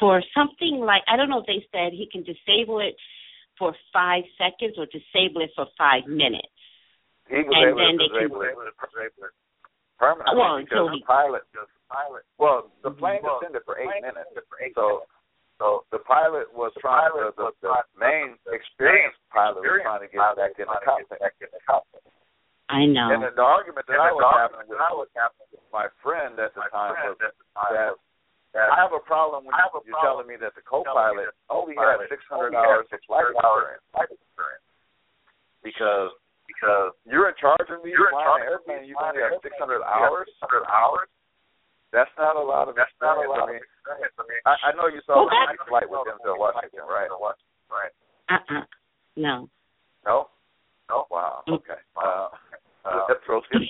For 0.00 0.16
something 0.32 0.71
like 0.84 1.02
I 1.08 1.16
don't 1.16 1.30
know 1.30 1.40
if 1.40 1.46
they 1.46 1.64
said 1.72 1.92
he 1.92 2.08
can 2.10 2.22
disable 2.26 2.80
it 2.80 2.96
for 3.58 3.74
five 3.92 4.24
seconds 4.36 4.74
or 4.78 4.86
disable 4.90 5.42
it 5.42 5.50
for 5.54 5.66
five 5.78 6.06
minutes. 6.06 6.48
He 7.30 7.40
was 7.46 7.54
And 7.54 7.68
able 7.72 7.78
then 7.78 7.94
to 7.96 7.98
they 7.98 8.08
can- 8.08 8.28
disable 8.28 8.42
it 8.42 8.52
Able 8.52 8.66
to 8.66 8.74
disable 8.82 9.24
it. 9.30 9.34
permanently 9.98 10.36
Well, 10.38 10.56
because 10.58 10.70
until 10.72 10.86
the 10.90 10.98
he- 10.98 11.04
pilot, 11.06 11.42
Because 11.52 11.68
the 11.70 11.82
pilot, 11.94 12.22
well, 12.38 12.58
the 12.82 12.90
mm-hmm. 12.90 12.98
plane 12.98 13.20
Well, 13.22 13.38
descended 13.40 13.62
for 13.64 13.78
eight 13.78 14.02
minutes. 14.02 14.30
for 14.34 14.58
eight 14.64 14.74
So, 14.74 15.06
minutes. 15.06 15.12
so 15.62 15.66
the 15.94 16.00
pilot 16.02 16.50
was 16.52 16.72
The 16.74 16.80
trying 16.82 17.12
pilot 17.12 17.30
to, 17.30 17.36
the, 17.36 17.44
was 17.44 17.54
the 17.62 17.68
trying- 17.70 17.92
main 17.96 18.28
experienced 18.50 19.20
pilot 19.30 19.62
was 19.62 19.80
trying 19.84 20.00
to 20.02 20.08
get 20.10 20.18
pilot 20.18 20.36
back 20.36 20.58
in 20.58 20.66
the 20.66 20.72
get 20.74 20.82
cockpit. 20.84 21.18
the 21.52 21.60
cockpit. 21.68 22.02
I 22.72 22.86
know. 22.88 23.12
And 23.12 23.22
the, 23.22 23.30
the 23.36 23.42
argument 23.44 23.84
that 23.86 23.94
And 23.94 24.02
I 24.02 24.08
the 24.10 24.16
was 24.16 24.24
having 24.32 24.56
argument 24.64 24.68
with 24.72 24.78
that 24.80 24.88
I 24.88 24.92
was 24.96 25.08
having 25.14 25.46
with 25.52 25.68
my 25.76 25.86
friend 26.02 26.32
at 26.40 26.54
the 26.56 26.60
my 26.64 26.68
time 26.72 26.96
was 27.04 27.20
at 27.20 27.36
that 27.70 27.94
that 28.56 28.68
I 28.72 28.76
have 28.80 28.92
a 28.92 29.00
problem 29.00 29.44
when 29.44 29.54
I 29.54 29.64
you're 29.72 29.80
problem 29.92 30.00
telling 30.04 30.26
me 30.28 30.36
that 30.40 30.51
the 30.92 31.00
telling 31.00 31.16
me 31.16 31.24
co-pilot 31.24 31.48
only 31.50 31.74
had 31.74 31.98
600 32.06 32.52
only 32.52 32.56
had 32.56 32.68
hours 32.68 32.86
of 32.92 33.00
flight 33.08 33.26
600 33.32 33.40
hours 33.42 33.64
experience 33.64 33.82
of 33.82 33.92
flight 33.92 34.10
experience 34.12 34.66
because 35.64 36.10
because 36.46 36.90
you're 37.08 37.28
in 37.32 37.36
charge 37.40 37.68
of 37.72 37.80
me 37.82 37.90
you're 37.96 38.12
in 38.12 38.16
flying 38.16 38.44
charge 38.44 38.60
of. 38.60 38.86
You 38.86 38.94
only 39.00 39.22
have 39.24 39.32
an 39.32 39.42
600 39.42 39.80
airplane, 39.80 39.88
you 39.88 40.04
have 40.04 40.12
hours. 40.12 40.28
600 40.42 40.66
hours. 40.68 41.08
That's 41.92 42.14
not 42.16 42.36
a 42.36 42.44
lot 42.44 42.68
of 42.68 42.74
That's 42.76 42.92
not 43.04 43.20
a 43.20 43.28
experience. 43.28 43.36
lot 43.36 43.40
I 43.40 43.44
of 43.44 43.48
mean, 43.52 43.64
experience. 43.68 44.14
I 44.16 44.24
mean, 44.24 44.42
I, 44.48 44.52
I 44.64 44.70
know 44.76 44.88
you 44.88 45.00
saw 45.04 45.12
Well, 45.20 45.28
the 45.28 45.36
that- 45.36 45.48
night 45.52 45.60
flight 45.68 45.88
with 45.92 46.04
Denzel 46.08 46.36
Washington, 46.40 46.84
right? 46.88 47.10
Right. 47.68 47.92
Uh-uh. 48.32 48.64
No. 49.16 49.48
No. 50.08 50.28
No. 50.88 51.04
Wow. 51.12 51.44
Mm. 51.48 51.60
Okay. 51.60 51.80
Uh, 51.96 52.28
Uh, 52.82 53.06
that 53.06 53.20
throws 53.28 53.44
me. 53.54 53.68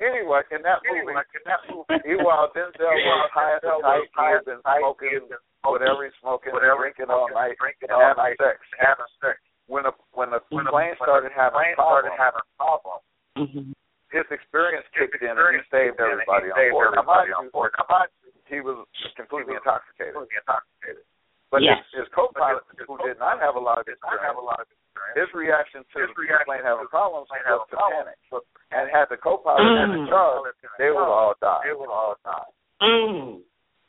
anyway, 0.00 0.40
in 0.54 0.62
that 0.64 0.80
movie, 0.86 1.04
Anyway, 1.04 1.22
in 1.34 1.44
that 1.44 1.60
movie, 1.68 1.98
he 2.06 2.14
while 2.22 2.48
Denzel 2.54 2.94
was 2.94 3.30
high 3.34 3.56
as 3.58 3.62
a 3.66 3.74
kite, 3.82 4.08
he 4.08 4.24
had 4.32 4.44
been 4.46 4.62
smoking 4.64 5.28
whatever 5.66 6.04
he's 6.06 6.16
smoking, 6.20 6.52
whatever 6.54 6.86
drinking 6.88 7.10
all 7.10 7.28
night, 7.32 7.56
drinking 7.60 7.90
and 7.90 7.98
all 7.98 8.14
having 8.14 8.24
night, 8.24 8.38
sex. 8.40 8.58
having 8.78 9.10
sex. 9.20 9.36
When 9.66 9.84
the 9.88 9.92
when 10.12 10.28
the 10.30 10.40
When 10.52 10.64
the- 10.68 10.72
plane 10.72 10.92
when 11.00 11.08
started 11.08 11.32
the 11.32 11.36
having 11.40 11.56
plane 11.56 11.74
problems, 11.76 12.12
started 12.12 12.20
having 12.20 12.46
problems, 12.60 13.02
hmm 13.36 13.72
his 14.14 14.22
experience 14.30 14.86
kicked 14.94 15.18
in 15.26 15.26
and 15.26 15.34
he 15.42 15.58
experience 15.58 15.66
saved 15.74 15.98
kicked 15.98 16.06
in 16.06 16.06
and 16.06 16.22
everybody 16.22 16.46
he 16.46 16.52
on 16.54 16.58
saved 16.62 16.70
board. 16.78 16.86
Now, 16.94 17.02
everybody 17.02 17.34
mind 17.34 17.34
on 17.34 17.44
you, 17.44 17.50
board. 17.50 17.70
Now, 17.74 17.86
mind 17.90 18.10
you, 18.22 18.30
he 18.46 18.58
was 18.62 18.78
completely 19.18 19.58
He 19.58 19.58
was 19.58 19.66
intoxicated. 19.66 20.14
completely 20.14 20.38
intoxicated. 20.38 21.04
But 21.50 21.60
Yes. 21.66 21.82
his, 21.90 22.06
his 22.06 22.08
co-pilot, 22.14 22.62
But 22.62 22.78
his- 22.78 22.86
who 22.86 22.94
did 23.02 23.18
not 23.18 23.42
have 23.42 23.58
a 23.58 23.62
lot 23.64 23.82
of 23.82 23.86
Did 23.90 23.98
not 24.06 24.14
have 24.22 24.38
experience, 24.38 24.38
a 24.38 24.46
lot 24.46 24.60
of 24.62 24.66
experience. 24.70 25.16
his 25.18 25.28
reaction 25.34 25.80
to 25.82 25.96
His 25.98 26.10
the 26.14 26.20
reaction 26.30 26.46
plane 26.46 26.62
to 26.62 26.66
having 26.68 26.86
the 26.86 26.94
problems 26.94 27.26
plane 27.26 27.42
was 27.42 27.50
having 27.50 27.66
to 27.66 27.74
problems 27.74 28.06
panic. 28.06 28.30
was 28.30 28.42
to 28.46 28.76
And 28.78 28.84
had 28.94 29.06
the 29.10 29.18
co-pilot 29.18 29.66
been 29.66 29.90
in 29.98 30.06
Mm. 30.06 30.14
charge, 30.14 30.54
they 30.78 30.90
would 30.94 31.10
all 31.10 31.34
die. 31.42 31.62
They 31.66 31.74
would 31.74 31.90
all 31.90 32.14
die. 32.22 32.50
Mm. 32.86 33.42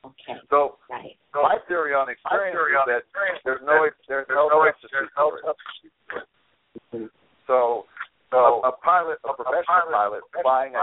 Okay. 0.09 0.41
So 0.49 0.77
Right. 0.89 1.13
So, 1.37 1.41
my 1.45 1.57
theory 1.69 1.93
on 1.93 2.05
my 2.09 2.13
experience 2.17 2.53
theory 2.57 2.73
is 2.73 2.81
on 2.81 2.87
that 2.89 2.97
experience 3.05 3.41
there's 3.45 3.61
is 3.61 3.65
no 3.69 3.77
that 3.85 3.93
there's 4.09 4.25
there's 4.25 4.37
no 4.41 4.47
no 4.49 4.65
substitute 4.65 4.89
there's 4.91 5.13
no 5.17 5.29
for 5.29 5.37
it. 5.37 5.43
substitute 5.45 5.93
for 6.09 6.17
it. 6.17 6.27
Mhm. 6.97 7.09
So 7.45 7.85
So 8.31 8.61
a, 8.65 8.69
a 8.69 8.71
pilot, 8.83 9.19
a 9.23 9.33
professional 9.33 9.89
pilot, 9.91 10.21
flying 10.41 10.75
an 10.75 10.81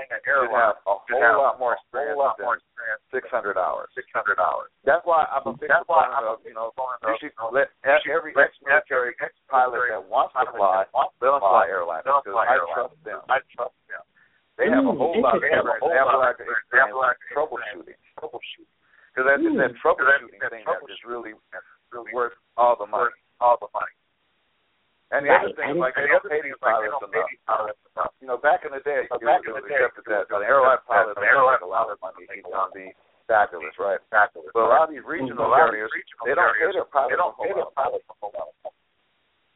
airline 0.00 0.08
flying 0.08 0.10
an 0.10 0.20
should 0.24 0.30
airline 0.32 0.64
have 0.64 0.76
a 0.86 0.94
whole 0.96 1.20
have 1.20 1.36
lot 1.36 1.54
more 1.60 1.72
a 1.74 1.80
experience 1.80 2.16
whole 2.16 2.24
lot 2.24 2.40
more 2.40 2.56
than 2.56 2.64
experience 2.64 3.02
600 3.12 3.58
hours. 3.60 3.88
600 3.94 4.38
hours. 4.40 4.70
That's 4.88 5.04
why 5.04 5.28
I'm 5.28 5.44
a 5.44 5.52
big 5.52 5.68
That's 5.68 5.84
why 5.86 6.08
I'm 6.08 6.24
of, 6.24 6.40
you 6.44 6.54
know, 6.54 6.72
proponent 6.72 7.20
you 7.20 7.28
should 7.28 7.34
let 7.52 7.68
you 7.84 7.92
should 8.02 8.12
every 8.16 8.32
ex-military 8.36 9.12
every 9.20 9.34
pilot 9.48 9.82
that 9.92 10.04
wants 10.08 10.32
to 10.34 10.46
fly, 10.56 10.84
that 10.86 10.92
wants 10.96 11.14
to 11.20 11.24
let 11.26 11.30
them 11.36 11.40
fly 11.44 11.66
fly, 11.66 11.66
airliners 11.68 12.04
because 12.04 12.32
fly 12.32 12.46
I 12.48 12.56
airliners. 12.56 12.74
trust 12.74 12.96
them. 13.04 13.20
I 13.28 13.38
trust 13.52 13.76
them. 13.88 14.02
They 14.56 14.68
have 14.68 14.84
a 14.84 14.92
whole 14.92 15.16
lot 15.20 15.36
of 15.36 15.44
interesting. 15.44 15.56
experience. 15.56 15.88
They 15.88 15.96
have 15.96 16.08
a 16.12 16.16
lot 16.20 16.32
of 16.32 16.40
experience 16.40 16.68
They 16.68 16.78
have 16.84 16.92
a 16.92 17.00
lot 17.00 17.10
of 17.12 17.18
in 17.20 17.32
troubleshooting. 17.32 17.98
Troubleshooting. 18.20 18.68
Because 19.10 19.24
that's 19.26 19.42
Mm. 19.42 19.56
that 19.58 19.72
troubleshooting 19.80 20.36
thing 20.52 20.64
that 20.68 20.80
is 20.88 21.00
really 21.04 21.34
worth 22.12 22.36
all 22.56 22.76
the 22.76 22.86
money. 22.86 23.10
all 23.40 23.56
the 23.56 23.68
money. 23.72 23.96
And 25.10 25.26
the 25.26 25.30
Right. 25.32 25.42
other 25.42 25.54
thing 25.58 25.74
like 25.80 25.94
the 25.96 26.06
don't 26.06 26.20
other 26.22 26.28
pay 26.28 26.40
thing 26.44 26.52
these 26.52 26.54
is 26.54 26.62
like 26.62 26.76
they 26.78 26.86
pilots 26.86 27.00
don't 27.00 27.10
pay 27.12 27.18
enough. 27.18 27.30
these 27.30 27.40
pilots 27.48 27.80
enough. 27.96 28.12
You 28.20 28.26
know, 28.30 28.36
back 28.38 28.64
in 28.64 28.70
the 28.70 28.78
day, 28.80 29.08
So 29.08 29.09
it 29.09 29.09
back 29.26 29.42
was, 29.44 29.56
in 29.56 29.62
the 29.62 29.68
day, 29.68 29.76
accepted 29.82 30.04
that 30.08 30.30
an 30.32 30.42
airline 30.46 30.80
that 30.80 30.86
pilot 30.88 31.16
an 31.18 31.24
airline 31.24 31.62
a 31.62 31.68
lot 31.68 31.90
of 31.92 31.98
money. 32.00 32.24
makes 32.24 32.40
He's 32.40 32.46
going 32.46 32.70
to 32.70 32.74
be 32.76 32.88
fabulous, 33.28 33.74
right? 33.78 34.00
Fabulous. 34.10 34.50
But 34.54 34.64
a 34.66 34.70
lot 34.70 34.88
of 34.88 34.90
these 34.94 35.04
regional 35.04 35.46
a 35.46 35.50
lot 35.50 35.70
carriers, 35.70 35.90
they 36.24 36.34
don't 36.34 36.54
pay 36.56 36.70
their 36.72 36.84
pilots. 36.88 37.10
They 37.12 37.18
don't 37.20 37.32
a 37.32 37.36
whole 37.36 37.46
pay 37.46 37.54
their 37.54 37.70
pilots 37.76 38.04
a 38.08 38.14
whole 38.20 38.32
lot. 38.34 38.50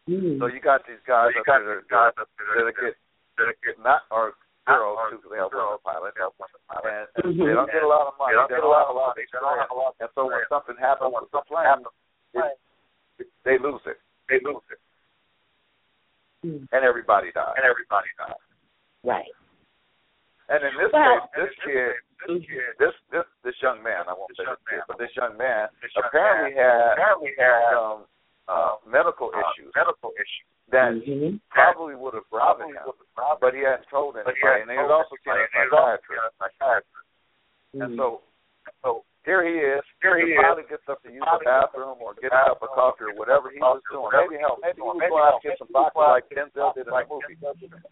So 0.04 0.44
you 0.52 0.60
got 0.60 0.84
these 0.84 1.00
guys 1.08 1.32
So 1.32 1.40
you 1.40 1.40
up 1.40 1.48
got 1.48 1.64
there, 1.64 1.80
guys 1.88 2.12
that, 2.20 2.28
up 2.28 2.30
there 2.36 2.68
that 2.68 2.76
get 2.76 2.94
that 3.40 3.56
get 3.64 3.76
not 3.80 4.04
or 4.12 4.36
girls 4.68 4.96
or 5.00 5.10
too, 5.16 5.20
they 5.32 5.40
have 5.40 5.48
women 5.48 5.80
girls, 5.80 5.80
pilots, 5.84 6.12
they 6.16 6.22
have 6.24 6.36
women 6.36 6.60
pilots. 6.68 7.08
and, 7.16 7.24
and 7.24 7.28
Mhm. 7.34 7.46
they 7.48 7.54
don't 7.56 7.72
get 7.72 7.82
a 7.84 7.88
lot 7.88 8.06
of 8.08 8.14
money. 8.20 8.32
They 8.32 8.40
don't 8.40 8.52
get 8.52 8.64
a 8.64 8.68
lot 8.68 8.84
of 8.88 8.92
a 8.92 8.98
lot 9.00 9.12
of 9.12 9.16
money. 9.16 9.26
They 9.32 9.40
don't 9.40 9.58
have 9.60 9.72
a 9.72 9.78
lot. 9.80 9.92
And 10.00 10.10
so 10.14 10.20
when 10.28 10.44
something 10.52 10.76
happens 10.76 11.08
when 11.12 11.24
with 11.24 11.32
the 11.32 11.40
something 11.40 11.56
plane, 11.56 11.66
happens, 11.66 11.96
they 13.48 13.56
lose 13.58 13.80
it, 13.88 13.98
they 14.28 14.40
lose 14.44 14.64
it, 14.72 14.80
Mm. 16.44 16.68
and 16.72 16.84
everybody 16.84 17.32
dies. 17.32 17.54
and 17.56 17.64
everybody 17.64 18.08
dies. 18.20 18.36
Right. 19.02 19.32
And 20.48 20.60
in 20.64 20.76
this 20.76 20.92
Well- 20.92 21.28
case, 21.32 21.48
this 21.48 22.23
kid, 22.40 22.74
this 22.78 22.94
this 23.10 23.22
this 23.22 23.26
this 23.44 23.56
young 23.62 23.82
man, 23.82 24.08
I 24.08 24.14
won't 24.14 24.28
This 24.34 24.38
say 24.42 24.48
young 24.48 24.56
this 24.66 24.74
kid, 24.74 24.82
but 24.88 24.98
this 24.98 25.12
young 25.14 25.34
man 25.36 25.68
this 25.82 25.92
young 25.94 26.04
apparently 26.08 26.54
man 26.54 26.64
had 26.64 26.92
apparently 26.98 27.32
had 27.38 27.60
some 27.70 28.00
uh, 28.48 28.74
medical 28.86 29.30
uh, 29.34 29.40
issues 29.40 29.70
medical 29.74 30.10
issues 30.18 30.46
that 30.72 30.92
Mhm. 31.04 31.40
probably 31.50 31.94
would 31.94 32.14
have 32.14 32.24
bothered 32.30 32.66
probably 32.66 32.76
him, 32.76 32.82
would 32.88 33.40
but 33.40 33.52
he 33.54 33.60
hadn't 33.60 33.86
told 33.88 34.16
anybody. 34.16 34.36
he 34.40 34.46
had 34.46 34.60
and 34.62 34.70
he 34.70 34.78
was 34.78 34.90
also 34.90 35.14
seen 35.24 35.32
a 35.36 35.46
psychiatrist. 35.52 36.34
psychiatrist. 36.40 37.08
And 37.74 37.82
Mhm. 37.92 37.96
so, 37.98 38.22
so 38.82 39.04
here 39.24 39.42
he 39.44 39.58
is. 39.60 39.84
Here 40.00 40.16
he 40.16 40.24
the 40.24 40.36
is. 40.36 40.40
pilot 40.40 40.68
gets 40.68 40.88
up 40.88 41.02
to 41.02 41.10
use 41.12 41.24
the 41.24 41.44
bathroom 41.44 41.96
or 42.00 42.14
get 42.14 42.32
a 42.32 42.44
cup 42.48 42.62
of 42.62 42.70
coffee 42.70 43.04
or 43.04 43.14
whatever 43.14 43.50
he 43.50 43.58
was 43.60 43.82
doing. 43.90 44.08
Maybe 44.12 44.36
hell, 44.38 44.58
maybe 44.62 44.76
he 44.76 44.82
was 44.82 45.00
going 45.00 45.22
out 45.24 45.40
to 45.42 45.48
get 45.48 45.58
some 45.58 45.68
vodka 45.72 45.98
like 45.98 46.28
Denzel 46.30 46.72
did 46.74 46.86
in 46.88 46.92
the 46.92 47.06
movie. 47.08 47.36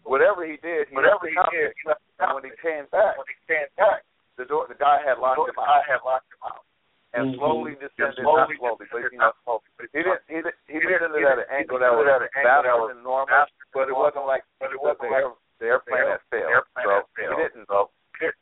Whatever 0.03 0.45
he 0.45 0.57
did, 0.57 0.87
he 0.89 0.95
Whatever 0.95 1.27
he 1.27 1.33
did, 1.33 1.43
company. 1.43 1.73
he 1.81 1.87
left 1.89 2.01
the 2.17 2.23
And 2.25 2.33
when 2.35 2.43
he 2.45 2.51
came 2.61 2.85
back, 2.91 3.17
when 3.17 3.27
he 3.27 3.37
came 3.53 3.67
back, 3.77 4.03
the 4.37 4.45
door, 4.45 4.65
the 4.67 4.75
guy 4.75 5.01
had 5.05 5.19
locked 5.19 5.45
him 5.47 5.55
out. 5.59 5.67
I 5.69 5.81
had 5.85 6.01
locked 6.05 6.27
him 6.33 6.41
out. 6.45 6.63
and 7.13 7.29
Mhm. 7.29 7.37
slowly 7.37 7.75
descended, 7.77 8.25
slowly 8.25 8.57
not 8.57 8.57
slowly, 8.57 8.87
but 8.89 9.11
you 9.13 9.17
know, 9.21 9.25
not 9.29 9.35
slowly, 9.45 9.61
he 9.93 10.01
didn't, 10.01 10.21
he 10.27 10.35
didn't, 10.41 10.55
he 10.65 10.79
descended 10.81 11.21
at 11.23 11.37
an 11.37 11.45
angle 11.53 11.77
he 11.77 11.85
that 11.85 11.93
was 11.93 12.05
descended 12.09 12.09
at 12.09 12.21
an 12.25 12.29
angle 12.33 12.41
that 12.41 12.63
faster 12.65 12.73
was 12.81 12.89
than 12.89 13.03
normal, 13.05 13.27
faster 13.29 13.53
than 13.53 13.69
but 13.77 13.85
it 13.85 13.93
wasn't 13.95 14.25
like 14.25 14.43
but 14.57 14.65
it 14.65 14.71
the, 14.73 14.77
wasn't 14.81 15.01
the, 15.01 15.09
like 15.13 15.25
the 15.61 15.65
airplane 15.69 16.07
had 16.09 16.21
failed. 16.33 16.49
airplane 16.49 16.85
so 16.85 16.89
had 16.89 17.05
he 17.05 17.21
failed. 17.21 17.37
didn't, 17.37 17.65
So 17.69 17.77
he 18.17 18.25
didn't 18.25 18.41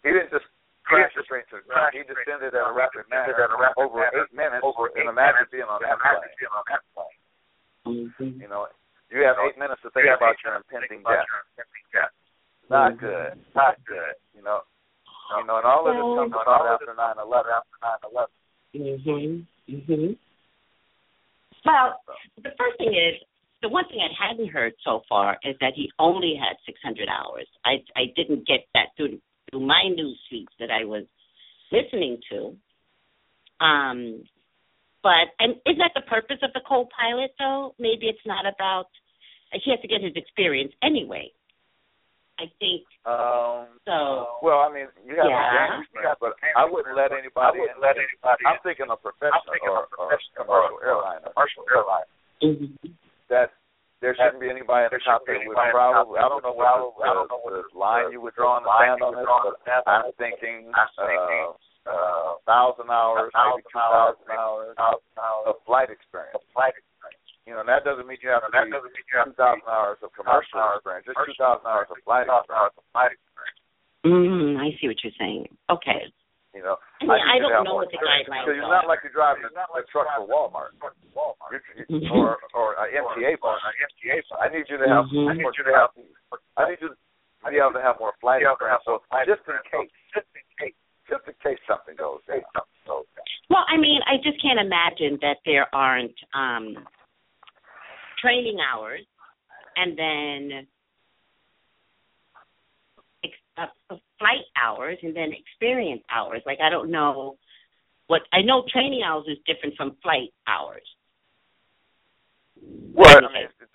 he 0.00 0.08
didn't 0.16 0.30
just 0.32 0.46
crash 0.88 1.12
to 1.12 1.20
the 1.20 1.26
crash 1.28 1.44
ground. 1.68 1.92
He 1.92 2.02
descended 2.08 2.56
to 2.56 2.60
at 2.64 2.64
a 2.64 2.72
rapid 2.72 3.04
manner 3.12 3.28
Descended 3.28 3.44
at 3.44 3.50
a 3.52 3.60
rapid 3.60 3.76
over 3.84 4.00
eight 4.08 4.32
minutes. 4.32 4.64
over 4.64 4.86
and 4.96 4.96
eight 4.96 5.12
imagine 5.12 5.44
minutes. 5.44 5.52
being 5.52 5.68
on 5.68 5.76
And 5.76 5.92
that 5.92 6.00
imagine 6.00 6.32
plane. 6.32 6.40
being 6.40 6.54
on 6.56 6.64
that 6.72 6.82
plane. 6.96 7.20
Mhm. 8.16 8.40
You 8.40 8.48
know, 8.48 8.68
you 9.12 9.20
have 9.20 9.36
eight 9.44 9.58
minutes 9.60 9.82
to 9.84 9.90
think 9.92 10.08
about 10.08 10.40
your 10.42 10.56
to 10.56 10.64
impending 10.64 11.02
death. 11.04 11.28
your 11.28 11.44
impending 11.52 11.84
death. 11.92 12.12
Not 12.72 12.92
Mhm. 12.96 12.98
good. 13.04 13.32
Not 13.54 13.76
good. 13.84 14.14
You 14.32 14.40
know, 14.42 14.64
you 15.34 15.46
know, 15.46 15.56
and 15.58 15.66
all 15.66 15.86
of 15.86 15.94
this 15.94 16.02
comes 16.02 16.34
about 16.34 16.66
after 16.66 16.94
nine 16.94 17.18
eleven. 17.18 17.52
After 17.52 17.76
9/11. 17.82 18.28
Mhm. 18.74 19.46
Mhm. 19.68 20.18
Well, 21.64 22.00
the 22.36 22.50
first 22.56 22.78
thing 22.78 22.94
is 22.94 23.22
the 23.62 23.68
one 23.68 23.84
thing 23.88 24.00
I 24.00 24.12
hadn't 24.12 24.48
heard 24.48 24.74
so 24.84 25.02
far 25.08 25.38
is 25.42 25.56
that 25.60 25.74
he 25.74 25.90
only 25.98 26.36
had 26.36 26.56
600 26.64 27.08
hours. 27.08 27.48
I 27.64 27.82
I 27.96 28.06
didn't 28.14 28.46
get 28.46 28.66
that 28.74 28.94
through 28.96 29.20
through 29.50 29.60
my 29.60 29.88
news 29.88 30.20
feeds 30.28 30.52
that 30.58 30.70
I 30.70 30.84
was 30.84 31.04
listening 31.72 32.20
to. 32.30 32.56
Um, 33.64 34.22
but 35.02 35.32
and 35.38 35.56
is 35.66 35.78
that 35.78 35.92
the 35.94 36.02
purpose 36.02 36.38
of 36.42 36.52
the 36.52 36.60
co-pilot 36.68 37.34
though? 37.38 37.74
Maybe 37.78 38.06
it's 38.06 38.26
not 38.26 38.46
about. 38.46 38.88
He 39.52 39.70
has 39.70 39.80
to 39.80 39.88
get 39.88 40.02
his 40.02 40.16
experience 40.16 40.72
anyway. 40.82 41.32
I 42.38 42.52
think 42.60 42.84
Um, 43.08 43.80
so. 43.88 44.36
well, 44.42 44.60
I 44.60 44.68
mean, 44.68 44.88
you 45.08 45.16
have 45.16 45.24
Yeah. 45.24 45.40
a 45.40 45.68
game 45.72 45.80
experience, 45.82 46.18
but 46.20 46.34
I 46.56 46.64
wouldn't 46.64 46.94
let 46.96 47.12
I 47.12 47.18
anybody. 47.18 47.60
wouldn't 47.60 47.80
let 47.80 47.96
anybody. 47.96 48.44
I'm 48.44 48.58
thinking 48.60 48.90
of 48.90 49.00
professional 49.00 49.40
I'm 49.40 49.48
thinking 49.52 49.68
or, 49.70 49.84
of 49.84 49.88
or 49.96 50.06
professional 50.08 50.44
commercial 50.44 50.76
or- 50.76 50.84
airliner 50.84 51.20
commercial 51.32 51.64
airline 51.72 52.04
Mhm. 52.42 52.96
that 53.28 53.52
there 54.00 54.14
shouldn't 54.14 54.40
be 54.40 54.50
anybody 54.50 54.84
in 54.84 54.90
the 54.92 55.00
cockpit 55.00 55.46
would 55.46 55.56
probably. 55.70 56.18
I 56.18 56.28
don't 56.28 56.42
know 56.44 56.52
what 56.52 56.68
the, 56.98 57.26
the, 57.56 57.62
the 57.72 57.78
line 57.78 58.12
you 58.12 58.20
would 58.20 58.34
draw 58.34 58.58
in 58.58 58.64
the 58.64 58.78
sand 58.78 59.02
on 59.02 59.14
this, 59.16 59.24
but 59.26 59.88
I'm 59.88 60.12
thinking 60.20 60.70
uh, 60.74 61.52
uh, 61.86 62.34
thousand 62.44 62.90
hours, 62.90 63.32
maybe 63.32 63.62
two 63.72 63.78
thousand 63.78 64.28
hours 64.30 64.76
of 65.46 65.62
flight 65.64 65.88
experience. 65.88 66.42
You 67.46 67.54
know, 67.54 67.62
and 67.62 67.70
that 67.70 67.86
doesn't 67.86 68.06
mean 68.10 68.18
you 68.20 68.28
have 68.34 68.42
to 68.42 68.50
be 68.50 68.74
two 69.06 69.32
thousand 69.38 69.62
hours 69.70 70.02
of 70.02 70.10
commercial 70.12 70.58
experience. 70.74 71.06
Just 71.06 71.18
two 71.22 71.38
thousand 71.38 71.62
hours 71.62 71.86
of 71.94 71.96
flight 72.02 72.26
hours 72.26 72.42
of 72.74 72.82
flight 72.90 73.14
experience. 73.14 73.60
Mm, 74.02 74.58
I 74.58 74.74
see 74.82 74.90
what 74.90 74.98
you're 75.06 75.14
saying. 75.14 75.46
Okay. 75.70 76.10
You 76.54 76.64
know, 76.64 76.80
I, 76.98 77.04
mean, 77.04 77.12
I, 77.20 77.36
I 77.36 77.38
don't 77.38 77.68
know 77.68 77.76
what 77.76 77.92
the 77.92 78.00
guidelines 78.00 78.48
Because 78.48 78.56
it's 78.56 78.64
are. 78.64 78.72
not 78.80 78.88
like 78.88 79.04
you're 79.04 79.12
driving 79.12 79.44
a, 79.44 79.52
a 79.76 79.84
truck 79.92 80.08
for 80.16 80.24
Walmart, 80.24 80.72
You're- 81.52 81.60
you- 81.76 82.00
Mhm. 82.00 82.10
or 82.16 82.40
or 82.56 82.72
an 82.80 82.90
MTA 82.96 83.36
bus. 83.38 83.60
I 84.40 84.48
need 84.48 84.64
you 84.66 84.78
to 84.80 84.88
have. 84.88 85.04
Mhm. 85.12 85.30
I 85.30 85.32
need 85.36 85.52
you 85.54 85.64
to 85.68 85.74
have. 85.76 85.90
I 86.56 86.70
need 86.72 86.80
you 86.80 86.88
to 86.90 86.96
be 87.46 87.60
able 87.60 87.76
to 87.76 87.82
have 87.84 88.00
more 88.00 88.14
flight 88.24 88.42
experience. 88.42 88.82
So 88.88 89.04
just 89.28 89.44
in 89.46 89.60
case, 89.70 89.92
just 90.16 90.26
in 90.34 90.42
case, 90.58 90.74
just 91.06 91.24
in 91.28 91.34
case 91.44 91.60
something 91.68 91.94
goes 91.94 92.24
down. 92.26 92.42
Well, 93.50 93.62
I 93.68 93.76
mean, 93.76 94.00
I 94.08 94.16
just 94.24 94.40
can't 94.42 94.58
imagine 94.58 95.18
that 95.22 95.38
there 95.44 95.68
aren't 95.74 96.16
um 96.34 96.74
training 98.18 98.58
hours 98.60 99.00
and 99.76 99.98
then 99.98 100.66
ex- 103.24 103.34
uh, 103.58 103.66
uh, 103.90 103.96
flight 104.18 104.44
hours 104.56 104.98
and 105.02 105.14
then 105.14 105.32
experience 105.32 106.02
hours. 106.10 106.42
Like 106.46 106.58
I 106.60 106.70
don't 106.70 106.90
know 106.90 107.36
what 108.06 108.22
I 108.32 108.42
know 108.42 108.64
training 108.72 109.02
hours 109.04 109.24
is 109.28 109.38
different 109.46 109.76
from 109.76 109.96
flight 110.02 110.32
hours. 110.46 110.84
Well, 112.94 113.16
I 113.16 113.20
mean, 113.20 113.44
it's, 113.44 113.54
it's, 113.60 113.72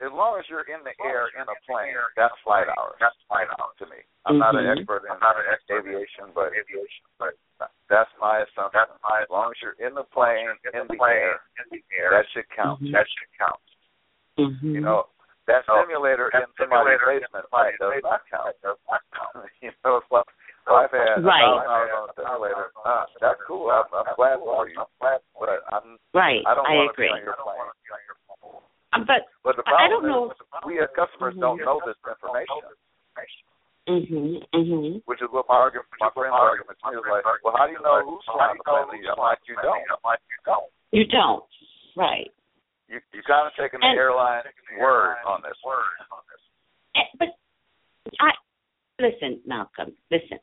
as 0.00 0.12
long 0.16 0.40
as 0.40 0.44
you're 0.48 0.64
in 0.64 0.80
the 0.80 0.96
air 1.04 1.28
in 1.36 1.44
a 1.44 1.56
plane, 1.68 1.92
that's 2.16 2.32
flight 2.40 2.68
hours. 2.72 2.96
That's 3.00 3.16
flight 3.28 3.48
hours 3.60 3.76
to 3.84 3.86
me. 3.86 4.00
I'm 4.24 4.38
not 4.40 4.56
an 4.56 4.64
Mhm. 4.64 4.80
expert 4.80 5.04
in 5.04 5.12
aviation, 5.76 6.32
but 6.32 6.52
aviation, 6.52 7.04
but 7.18 7.34
that's 7.88 8.10
my 8.18 8.40
assumption. 8.40 8.80
As 8.80 9.28
long 9.28 9.52
as 9.52 9.60
you're 9.60 9.76
in 9.78 9.94
the 9.94 10.04
plane, 10.04 10.48
in 10.72 10.88
the 10.88 11.00
air, 11.92 12.10
that 12.10 12.26
should 12.32 12.48
count. 12.50 12.80
Mhm. 12.80 12.92
That 12.92 13.06
should 13.08 13.32
count. 13.38 13.60
Mhm. 14.38 14.74
You 14.74 14.80
know, 14.80 15.08
that 15.46 15.64
simulator 15.66 16.28
in 16.28 16.46
somebody's 16.56 17.00
basement 17.00 17.48
flight 17.50 17.78
does 17.78 18.02
not 18.02 18.22
count. 18.30 18.56
you 19.60 19.72
know, 19.84 19.96
it's 19.98 20.10
like 20.10 20.26
well, 20.66 20.76
I've 20.76 20.90
had 20.92 21.24
Right. 21.24 21.42
a 21.42 21.46
thousand 21.46 21.70
hours 21.70 21.90
on 21.92 22.08
a 22.10 22.14
simulator. 22.14 22.72
Uh, 22.84 23.06
that's 23.20 23.40
cool. 23.42 23.70
I'm, 23.70 23.84
I'm 23.92 24.14
glad 24.14 24.38
for 24.38 24.68
you. 24.68 24.84
But 25.00 25.64
I'm, 25.72 25.98
Right. 26.14 26.44
I 26.46 26.54
don't 26.54 26.66
I 26.66 26.74
want 26.76 26.90
agree. 26.90 27.08
to 27.08 27.14
be 27.14 27.18
on 27.20 27.24
your 27.24 27.34
plane. 27.34 27.70
But 28.92 29.30
But 29.44 29.56
the 29.56 29.62
I 29.66 29.86
problem 29.86 30.02
don't 30.02 30.06
know. 30.10 30.30
is, 30.30 30.36
we 30.66 30.80
as 30.82 30.88
customers 30.98 31.34
don't 31.38 31.58
know 31.62 31.80
this 31.86 31.96
information, 32.02 32.58
mhm. 33.88 34.42
Mhm. 34.52 35.02
which 35.06 35.22
is 35.22 35.28
what 35.30 35.46
my 35.48 35.54
argument, 35.56 35.86
my 36.00 36.10
friend's 36.10 36.34
argument 36.34 36.78
to 36.82 36.98
is 36.98 37.04
like, 37.06 37.24
well, 37.44 37.54
how 37.56 37.66
do 37.66 37.72
you 37.72 37.80
know 37.82 38.02
who's 38.04 38.24
flying 38.26 38.58
the 38.58 38.64
plane? 38.64 39.06
I'm 39.06 39.18
like, 39.18 39.38
you 39.46 39.56
don't. 39.62 40.66
You 40.90 41.04
don't. 41.06 41.44
Right. 41.96 42.30
You 42.88 43.00
you 43.12 43.22
kind 43.22 43.46
of 43.46 43.54
taking 43.54 43.78
the 43.80 43.86
And- 43.86 43.98
airline 43.98 44.42
word 44.78 45.16
on 45.24 45.42
this. 45.42 45.54
Eh, 46.96 47.06
But 47.18 47.28
I 48.20 48.32
listen, 48.98 49.40
Malcolm. 49.46 49.96
Listen. 50.10 50.40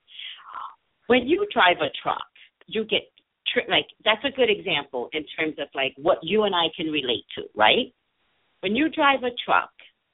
When 1.07 1.27
you 1.27 1.45
drive 1.51 1.81
a 1.81 1.89
truck, 2.01 2.27
you 2.67 2.85
get 2.85 3.11
tri- 3.47 3.65
like 3.67 3.87
that's 4.05 4.23
a 4.23 4.31
good 4.31 4.49
example 4.49 5.09
in 5.11 5.25
terms 5.37 5.59
of 5.59 5.67
like 5.75 5.93
what 5.97 6.23
you 6.23 6.43
and 6.43 6.55
I 6.55 6.69
can 6.75 6.89
relate 6.91 7.25
to, 7.35 7.49
right? 7.55 7.93
When 8.61 8.75
you 8.75 8.89
drive 8.89 9.23
a 9.23 9.31
truck, 9.45 9.69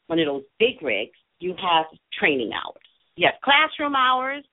one 0.07 0.19
of 0.19 0.25
those 0.25 0.43
big 0.59 0.81
rigs, 0.81 1.17
you 1.39 1.55
have 1.61 1.85
training 2.17 2.51
hours. 2.53 2.83
You 3.15 3.27
have 3.27 3.41
classroom 3.43 3.95
hours, 3.95 4.43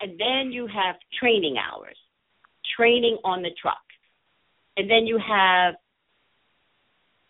and 0.00 0.18
then 0.18 0.52
you 0.52 0.66
have 0.66 0.96
training 1.18 1.56
hours, 1.58 1.96
training 2.76 3.18
on 3.24 3.42
the 3.42 3.50
truck, 3.60 3.82
and 4.76 4.90
then 4.90 5.06
you 5.06 5.18
have 5.18 5.74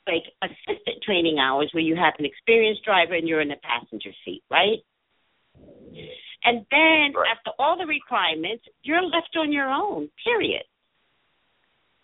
like 0.07 0.25
assistant 0.43 1.03
training 1.03 1.39
hours 1.39 1.70
where 1.72 1.83
you 1.83 1.97
have 1.97 2.12
an 2.18 2.27
experienced 2.27 2.85
driver 2.85 3.14
and 3.14 3.27
you're 3.27 3.41
in 3.41 3.49
the 3.49 3.57
passenger 3.62 4.11
seat, 4.25 4.43
right? 4.51 4.79
And 6.45 6.66
then 6.70 7.14
Right. 7.14 7.31
after 7.31 7.53
all 7.59 7.79
the 7.79 7.87
requirements, 7.87 8.66
you're 8.83 9.03
left 9.03 9.35
on 9.37 9.51
your 9.51 9.70
own, 9.70 10.11
period. 10.22 10.64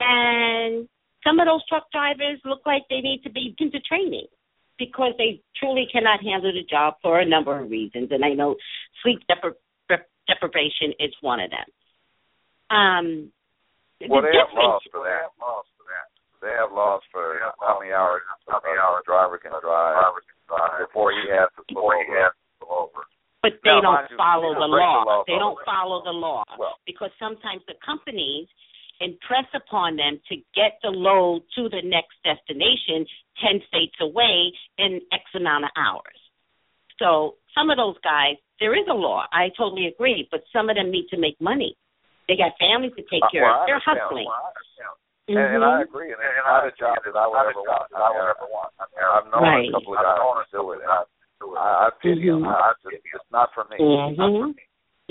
And 0.01 0.89
some 1.25 1.39
of 1.41 1.47
those 1.47 1.65
truck 1.69 1.91
drivers 1.93 2.41
look 2.45 2.63
like 2.65 2.83
they 2.89 3.01
need 3.01 3.23
to 3.25 3.31
be 3.31 3.55
into 3.59 3.81
training 3.81 4.27
because 4.79 5.13
they 5.19 5.41
truly 5.57 5.87
cannot 5.93 6.23
handle 6.25 6.53
the 6.53 6.65
job 6.69 6.95
for 7.03 7.21
a 7.21 7.27
number 7.27 7.59
of 7.59 7.71
reasons. 7.71 8.09
And 8.11 8.25
I 8.25 8.33
know 8.33 8.57
sleep 9.03 9.21
depri- 9.29 9.61
dep- 9.89 10.09
deprivation 10.27 10.93
is 10.99 11.13
one 11.21 11.41
of 11.41 11.51
them. 11.51 11.69
Um, 12.73 13.33
Well, 14.09 14.23
the 14.23 14.29
they 14.33 14.39
have 14.39 14.49
difference- 14.49 14.65
laws 14.65 14.83
for 14.91 15.05
that. 15.05 15.29
They 16.41 16.49
have 16.57 16.73
laws 16.73 17.03
for 17.13 17.37
how 17.61 17.77
many 17.79 17.93
hours 17.93 18.23
how 18.49 18.61
many 18.65 18.79
hours 18.81 19.03
a 19.03 19.05
driver 19.05 19.37
can 19.37 19.53
drive 19.61 20.15
before 20.89 21.13
he 21.13 21.29
has 21.29 21.51
to 21.57 21.63
pull 21.75 21.93
over. 22.73 23.05
But 23.43 23.61
they 23.63 23.77
Now, 23.77 23.81
don't 24.09 24.17
follow 24.17 24.49
you 24.49 24.55
the 24.55 24.67
know, 24.67 24.73
break 24.73 24.89
the 24.89 25.05
law. 25.05 25.05
law 25.05 25.25
They 25.27 25.37
don't 25.39 25.59
follow 25.67 26.01
the 26.03 26.13
law 26.13 26.45
Well. 26.57 26.79
because 26.87 27.11
sometimes 27.19 27.61
the 27.67 27.75
companies 27.85 28.49
impress 29.01 29.49
upon 29.55 29.97
them 29.97 30.21
to 30.29 30.37
get 30.55 30.79
the 30.83 30.91
load 30.91 31.43
to 31.57 31.69
the 31.69 31.83
next 31.85 32.15
destination 32.25 33.07
10 33.41 33.61
states 33.69 33.97
away 34.01 34.53
in 34.79 35.01
X 35.13 35.25
amount 35.35 35.65
of 35.65 35.71
hours. 35.77 36.19
So 36.99 37.37
some 37.57 37.71
of 37.71 37.77
those 37.81 37.97
guys, 38.05 38.37
there 38.61 38.77
is 38.77 38.85
a 38.91 38.95
law. 38.95 39.25
I 39.33 39.49
totally 39.57 39.87
agree, 39.89 40.29
but 40.31 40.45
some 40.53 40.69
of 40.69 40.77
them 40.77 40.91
need 40.93 41.09
to 41.11 41.19
make 41.19 41.41
money. 41.41 41.77
They 42.29 42.37
got 42.37 42.53
families 42.61 42.93
to 42.97 43.03
take 43.09 43.25
Uh, 43.25 43.31
care 43.33 43.43
well, 43.49 43.65
of. 43.65 43.67
They're 43.67 43.81
understand. 43.81 43.99
hustling. 44.05 44.29
And, 45.31 45.39
and 45.39 45.65
I 45.65 45.83
agree, 45.83 46.11
and 46.11 46.19
it's 46.19 46.43
not 46.45 46.67
a 46.67 46.73
job 46.75 46.99
that 47.07 47.15
I 47.15 47.27
would 47.27 47.39
ever 47.39 47.63
want. 48.51 48.75
I 48.83 48.85
mean, 48.91 49.05
I've 49.07 49.27
known 49.31 49.43
Right. 49.47 49.69
a 49.69 49.73
couple 49.73 49.95
of 49.95 50.03
guys 50.03 50.19
who 50.51 50.59
do 50.59 50.73
it. 50.75 50.83
I, 50.83 51.05
I, 51.57 51.87
I 51.87 51.91
pity 52.03 52.27
them. 52.27 52.43
Mhm. 52.43 52.51
I 52.51 52.73
just, 52.83 52.99
it's 52.99 53.31
not 53.31 53.49
for 53.55 53.65
me. 53.71 53.79
Mm-hmm. 53.79 54.51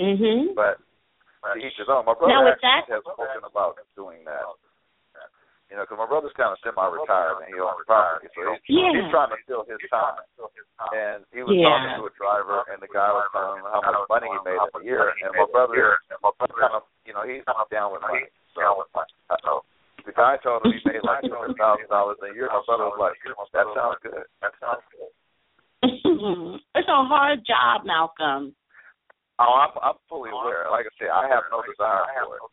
Mm 0.04 0.16
hmm. 0.20 0.54
But 0.54 0.76
to 1.44 1.58
each 1.58 1.76
his 1.76 1.88
own. 1.88 2.04
My 2.04 2.14
brother 2.14 2.32
Now, 2.34 2.48
actually 2.48 2.68
that- 2.88 3.00
has 3.00 3.04
spoken 3.04 3.44
about 3.44 3.78
doing 3.96 4.24
that. 4.24 4.44
You 5.70 5.78
know, 5.78 5.86
because 5.86 6.02
my 6.02 6.06
brother's 6.10 6.34
kind 6.34 6.50
of 6.50 6.58
semi-retired 6.66 7.46
and 7.46 7.54
he 7.54 7.54
owns 7.62 7.78
property, 7.86 8.26
so 8.34 8.42
he's, 8.66 8.74
Yeah. 8.74 8.90
he's 8.90 9.06
trying 9.14 9.30
to 9.30 9.38
fill 9.46 9.62
his 9.70 9.78
time. 9.86 10.18
And 10.90 11.22
he 11.30 11.46
was 11.46 11.54
Yeah. 11.54 11.70
talking 11.70 11.94
to 11.94 12.06
a 12.10 12.14
driver, 12.18 12.64
and 12.74 12.82
the 12.82 12.90
guy 12.90 13.06
was 13.14 13.30
telling 13.30 13.62
him 13.62 13.70
how 13.70 13.78
much 13.80 14.08
money 14.10 14.26
he 14.34 14.38
made 14.42 14.58
in 14.58 14.70
a 14.74 14.82
year. 14.82 15.14
And 15.22 15.30
my 15.30 15.46
brother, 15.46 16.02
kind 16.10 16.74
of, 16.74 16.82
you 17.06 17.14
know, 17.14 17.22
he's 17.22 17.44
down 17.70 17.92
with 17.92 18.02
money. 18.02 18.26
So 18.58 18.84
uh, 18.98 19.60
the 20.04 20.10
guy 20.10 20.38
told 20.42 20.66
him 20.66 20.72
he 20.72 20.82
made 20.90 21.04
like 21.04 21.22
two 21.22 21.36
hundred 21.38 21.54
thousand 21.56 21.86
dollars 21.86 22.18
a 22.22 22.34
year. 22.34 22.48
My 22.50 22.62
brother 22.66 22.90
was 22.90 22.98
like, 22.98 23.14
"That 23.52 23.66
sounds 23.72 23.98
good. 24.02 24.26
That 24.42 24.52
sounds 24.58 24.82
good." 24.90 25.12
it's 26.74 26.88
a 26.88 27.04
hard 27.04 27.46
job, 27.46 27.84
Malcolm. 27.84 28.56
Oh, 29.40 29.56
I'm, 29.56 29.72
I'm 29.82 29.96
fully 30.08 30.28
aware. 30.28 30.68
Like 30.70 30.84
I 30.84 30.92
said, 31.00 31.08
I 31.08 31.26
have 31.32 31.44
no 31.50 31.64
desire 31.64 32.04
for 32.12 32.36
it. 32.36 32.44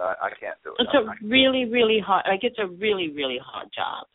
I, 0.00 0.26
I 0.26 0.30
can't 0.40 0.56
do 0.64 0.72
it. 0.72 0.88
It's 0.88 0.94
a 0.96 1.04
really, 1.24 1.66
really 1.66 2.00
hard. 2.00 2.24
Like 2.26 2.40
it's 2.42 2.58
a 2.58 2.66
really, 2.66 3.12
really 3.12 3.38
hard 3.44 3.68
job. 3.76 4.06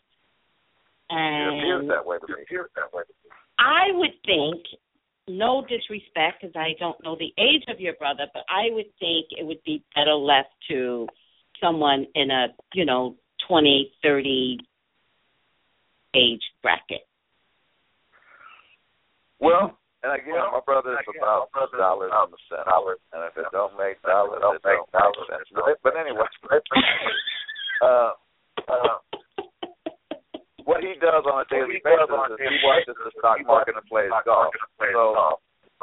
It 1.10 1.14
appears 1.14 1.82
And 1.82 1.90
that 1.92 2.06
way 2.06 2.18
to 2.18 2.28
me. 2.28 2.44
I 3.60 3.92
would 3.94 4.12
think, 4.26 4.66
no 5.30 5.62
disrespect, 5.62 6.42
because 6.42 6.56
I 6.56 6.74
don't 6.80 6.98
know 7.04 7.16
the 7.16 7.34
age 7.38 7.64
of 7.68 7.80
your 7.80 7.94
brother, 7.94 8.28
but 8.34 8.44
I 8.50 8.74
would 8.74 8.90
think 9.00 9.28
it 9.32 9.46
would 9.46 9.62
be 9.66 9.84
better 9.94 10.14
left 10.14 10.50
to 10.70 11.08
someone 11.62 12.08
in 12.16 12.32
a, 12.32 12.48
you 12.74 12.86
know, 12.86 13.16
twenty, 13.48 13.92
thirty 14.02 14.58
age 16.16 16.42
bracket. 16.64 17.06
Well, 19.40 19.78
and 20.08 20.16
again, 20.24 20.40
my 20.56 20.64
brother 20.64 20.96
is 20.96 21.04
about 21.12 21.52
dollars 21.76 22.16
on 22.16 22.32
the 22.32 22.40
cent. 22.48 22.64
And 22.64 23.28
if 23.28 23.36
it 23.36 23.52
don't 23.52 23.76
make 23.76 24.00
dollars, 24.08 24.40
it 24.40 24.64
don't 24.64 24.64
make 24.64 24.88
sense. 25.28 25.52
But, 25.52 25.76
but 25.84 26.00
anyway, 26.00 26.24
uh, 27.84 28.16
uh, 28.72 28.96
what 30.64 30.80
he 30.80 30.96
does 31.04 31.28
on 31.28 31.44
a 31.44 31.48
daily 31.52 31.84
basis 31.84 32.08
is 32.08 32.40
he 32.40 32.56
watches 32.64 32.96
the 32.96 33.12
stock 33.20 33.44
market 33.44 33.76
and 33.76 33.84
plays 33.92 34.08
golf. 34.24 34.56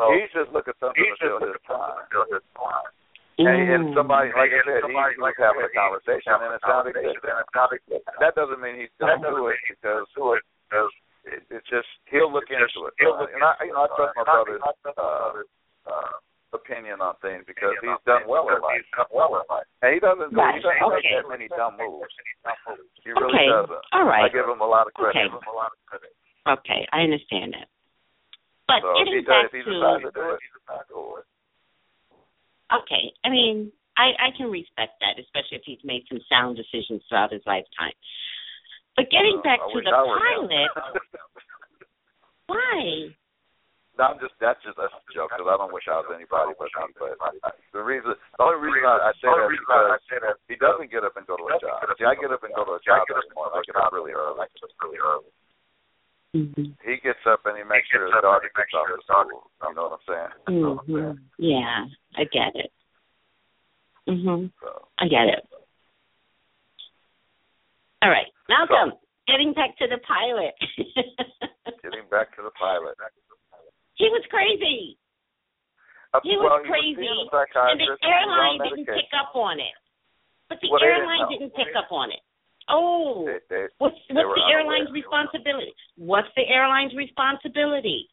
So 0.00 0.08
he's 0.16 0.32
just 0.32 0.48
looking 0.56 0.72
for 0.80 0.88
something 0.88 1.04
to 1.04 1.16
fill 1.20 1.44
his 1.44 1.60
time. 1.68 2.88
And, 3.36 3.60
and 3.68 3.84
somebody, 3.92 4.32
like 4.32 4.56
I 4.56 4.62
said, 4.64 4.88
he 4.88 4.94
was 4.94 5.36
having 5.36 5.68
a 5.68 5.72
conversation 5.74 6.32
and 6.32 6.54
it 6.54 6.62
sounded 6.64 6.96
good. 6.96 7.12
That 8.24 8.32
doesn't 8.38 8.62
mean 8.62 8.80
he's 8.80 8.94
going 8.96 9.20
to 9.20 9.28
do 9.28 9.52
it 9.52 9.60
because 9.68 10.08
it, 11.26 11.42
it's 11.50 11.68
just 11.68 11.88
he'll 12.10 12.32
look 12.32 12.48
into 12.48 12.88
it. 12.88 12.94
Uh, 13.00 13.26
and 13.32 13.42
I, 13.42 13.52
you 13.64 13.72
know, 13.72 13.84
I 13.84 13.88
trust 13.96 14.12
my 14.16 14.24
brother's 14.24 14.62
uh, 14.64 15.42
uh, 15.88 16.12
opinion 16.54 17.02
on 17.02 17.18
things 17.20 17.44
because 17.48 17.74
he's 17.82 18.02
done 18.06 18.24
well 18.28 18.46
in 18.48 18.62
life. 18.62 18.86
And 19.82 19.90
he 19.92 20.00
doesn't, 20.00 20.30
Right, 20.30 20.56
he 20.56 20.62
doesn't 20.62 20.80
make 20.86 21.02
okay. 21.02 21.18
that 21.18 21.28
many 21.28 21.46
dumb 21.50 21.76
moves. 21.76 22.08
He 23.02 23.10
really 23.10 23.34
okay. 23.34 23.48
doesn't. 23.50 23.84
All 23.92 24.06
right. 24.06 24.24
I 24.24 24.32
give 24.32 24.46
him 24.46 24.62
a 24.62 24.68
lot 24.68 24.86
of 24.86 24.94
credit. 24.94 25.18
Okay. 25.18 25.26
I 25.26 25.28
give 25.28 25.34
him 25.34 25.50
a 25.50 25.56
lot 25.56 25.72
of 25.74 25.80
credit. 25.84 26.12
Okay, 26.44 26.84
I 26.92 27.00
understand 27.04 27.56
that. 27.56 27.68
But 28.68 28.80
so 28.80 28.92
if 29.00 29.08
he 29.08 29.20
getting 29.20 29.28
does, 29.28 29.48
back 29.48 29.52
he 29.52 29.60
to 29.60 29.72
to 29.72 30.10
do 30.12 30.24
it, 30.32 30.40
he 30.40 30.48
decides 30.56 30.88
to 30.88 30.94
do 30.94 31.04
it. 31.20 31.26
okay, 32.72 33.04
I 33.24 33.28
mean, 33.28 33.72
I 33.96 34.12
I 34.16 34.28
can 34.36 34.48
respect 34.48 35.00
that, 35.04 35.20
especially 35.20 35.60
if 35.60 35.64
he's 35.68 35.84
made 35.84 36.04
some 36.08 36.20
sound 36.28 36.56
decisions 36.56 37.04
throughout 37.08 37.32
his 37.32 37.44
lifetime. 37.44 37.96
But 38.96 39.10
getting 39.10 39.38
Uh, 39.38 39.42
back 39.42 39.60
I 39.60 39.72
to 39.72 39.80
the 39.82 39.90
I 39.90 40.02
were 40.06 40.18
him. 40.18 40.48
pilot, 40.48 40.70
why? 42.46 43.10
No, 43.94 44.10
I'm 44.10 44.18
just 44.18 44.34
that's 44.42 44.58
just 44.66 44.74
that's 44.74 44.90
a 44.90 45.02
joke 45.14 45.30
because 45.30 45.46
I 45.46 45.54
don't 45.54 45.70
wish 45.70 45.86
I 45.86 46.02
was 46.02 46.10
anybody 46.10 46.50
but 46.58 46.66
me. 46.66 46.94
But 46.98 47.14
I, 47.46 47.50
the 47.70 47.82
reason, 47.82 48.14
the 48.14 48.42
only 48.42 48.58
reason 48.58 48.82
I, 48.86 49.10
I 49.10 49.12
say 49.22 49.30
that 49.30 49.54
is 49.54 49.62
because 49.62 50.34
he 50.50 50.56
doesn't 50.58 50.90
get 50.90 51.06
up 51.06 51.14
and 51.14 51.26
go 51.26 51.38
to 51.38 51.46
a 51.46 51.54
job. 51.62 51.78
See, 51.94 52.02
I 52.06 52.18
get 52.18 52.34
up 52.34 52.42
and 52.42 52.54
go 52.54 52.66
to 52.66 52.74
a 52.74 52.82
job 52.82 53.06
every 53.06 53.30
morning. 53.38 53.54
I 53.54 53.62
get 53.62 53.78
up 53.78 53.94
really 53.94 54.10
early. 54.10 54.42
I 54.42 54.50
get 54.50 54.66
up 54.66 54.74
really 54.82 54.98
early. 54.98 55.30
Mm-hmm. 56.34 56.74
He 56.82 56.98
gets 57.06 57.22
up 57.30 57.46
and 57.46 57.54
he 57.54 57.62
makes 57.62 57.86
sure 57.86 58.10
his 58.10 58.18
daughter 58.18 58.50
gets 58.50 58.74
off 58.74 58.90
to 58.90 58.98
school. 59.06 59.46
You 59.62 59.74
know 59.78 59.86
what 59.86 60.02
I'm 60.02 60.06
saying? 60.10 60.32
hmm 60.90 61.14
Yeah, 61.38 61.86
I 62.18 62.26
get 62.26 62.50
it. 62.58 62.74
Mhm. 64.10 64.50
So 64.58 64.90
I 64.98 65.06
get 65.06 65.30
it. 65.30 65.46
All 68.04 68.12
right, 68.12 68.28
Malcolm. 68.52 68.92
getting 69.26 69.56
back 69.56 69.72
to 69.80 69.88
the 69.88 69.96
pilot. 70.04 70.52
getting 71.82 72.04
back 72.12 72.36
to 72.36 72.44
the 72.44 72.52
pilot. 72.52 73.00
he 73.96 74.12
was 74.12 74.20
crazy. 74.28 74.98
Uh, 76.12 76.20
He 76.22 76.36
was 76.36 76.44
well, 76.44 76.60
crazy. 76.68 77.00
He 77.00 77.08
was 77.08 77.32
And 77.32 77.80
the 77.80 77.96
airline 78.04 78.60
didn't 78.60 78.84
pick 78.86 79.08
up 79.16 79.32
on 79.34 79.56
it. 79.58 79.72
But 80.52 80.60
the 80.60 80.68
Well, 80.68 80.78
they 80.84 80.92
didn't 80.92 81.08
airline 81.08 81.26
didn't 81.32 81.54
pick 81.56 81.72
up 81.72 81.88
on 81.90 82.12
it. 82.12 82.20
Oh, 82.68 83.24
They, 83.24 83.40
they, 83.48 83.64
what's 83.76 83.96
what's 84.08 84.28
the 84.36 84.44
airline's 84.52 84.88
unaware. 84.88 85.00
responsibility? 85.00 85.72
What's 85.96 86.28
the 86.36 86.44
airline's 86.48 86.94
responsibility? 86.94 88.08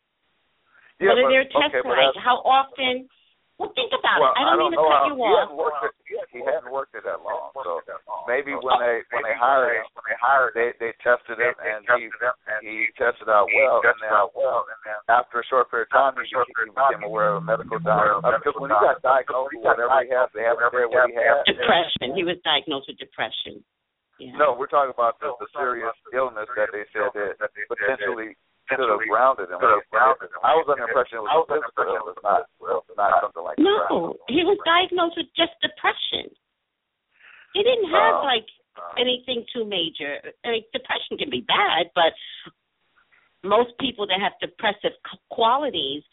yeah, 1.00 1.08
what 1.12 1.20
are 1.20 1.24
but, 1.24 1.30
their 1.36 1.44
tests 1.52 1.76
okay, 1.84 1.88
like? 1.88 2.16
How 2.20 2.40
often? 2.44 3.08
Well, 3.62 3.70
think 3.78 3.94
about 3.94 4.18
well, 4.18 4.34
it. 4.34 4.42
I 4.42 4.58
don't, 4.58 4.58
mean 4.58 4.74
to 4.74 4.82
know 4.82 4.90
cut 4.90 4.98
how, 4.98 5.06
you 5.06 5.16
he 5.16 5.22
off. 5.22 5.38
hadn't 5.38 5.58
worked. 5.62 5.94
He 6.34 6.42
hadn't 6.42 6.72
worked 6.74 6.98
it 6.98 7.06
that 7.06 7.22
long, 7.22 7.54
so 7.62 7.78
maybe 8.26 8.58
when 8.58 8.82
they 8.82 9.06
when 9.14 9.22
they 9.22 9.38
hired 9.38 9.78
him, 9.78 9.86
when 9.94 10.06
they 10.10 10.18
hired, 10.18 10.58
they 10.58 10.74
they 10.82 10.98
tested 11.06 11.38
him 11.38 11.54
and 11.62 11.86
he 11.94 12.10
he 12.66 12.90
tested 12.98 13.30
out 13.30 13.46
well, 13.54 13.86
and 13.86 14.02
then 14.02 14.10
well, 14.34 14.66
and 14.66 14.80
then 14.82 14.98
after 15.14 15.40
a 15.40 15.46
short 15.46 15.70
period 15.70 15.94
of 15.94 15.94
time, 15.94 16.18
he, 16.18 16.26
he 16.26 16.74
became 16.74 17.06
aware 17.06 17.38
of 17.38 17.44
a 17.44 17.46
medical 17.46 17.78
diagnosis. 17.78 18.42
Because 18.42 18.58
when 18.58 18.74
he 18.74 18.80
got 18.82 18.98
diagnosed 19.06 19.54
with 19.54 19.62
whatever 19.62 19.94
he 20.02 20.10
has, 20.10 20.34
they 20.34 20.42
haven't 20.42 20.66
said 20.74 20.90
what 20.90 21.06
he 21.06 21.22
had. 21.22 21.46
Depression. 21.46 22.18
He 22.18 22.26
was 22.26 22.42
diagnosed 22.42 22.90
with 22.90 22.98
depression. 22.98 23.62
Yeah. 24.18 24.38
No, 24.42 24.58
we're 24.58 24.70
talking 24.70 24.94
about 24.94 25.22
the, 25.22 25.38
the 25.38 25.50
serious 25.54 25.94
illness 26.14 26.50
that 26.58 26.70
they 26.74 26.86
said 26.94 27.14
that 27.14 27.38
potentially 27.70 28.38
could 28.76 28.90
have 28.90 29.04
grounded 29.08 29.50
him. 29.52 29.60
I 29.60 30.56
was 30.56 30.66
under 30.68 30.84
the 30.84 30.88
impression 30.88 31.20
it 31.20 31.26
was 31.28 31.46
a 31.46 31.52
physical 31.52 31.86
illness, 31.92 32.20
not 32.24 32.48
not 32.98 33.12
something 33.22 33.44
like 33.44 33.58
No, 33.60 34.16
he 34.28 34.44
was 34.44 34.58
diagnosed 34.66 35.18
with 35.18 35.28
just 35.36 35.54
depression. 35.62 36.32
He 37.54 37.64
didn't 37.64 37.90
have 37.92 38.24
Oh. 38.24 38.24
like 38.24 38.48
anything 38.98 39.46
too 39.54 39.66
major. 39.66 40.22
I 40.46 40.52
mean, 40.52 40.64
depression 40.72 41.18
can 41.18 41.30
be 41.30 41.42
bad, 41.42 41.92
but 41.94 42.14
most 43.44 43.78
people 43.80 44.08
that 44.08 44.20
have 44.22 44.34
depressive 44.40 44.94
qualities 45.30 46.04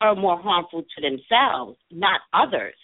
are 0.00 0.14
more 0.14 0.38
harmful 0.40 0.82
to 0.82 1.00
themselves, 1.00 1.78
not 1.90 2.20
others. 2.32 2.74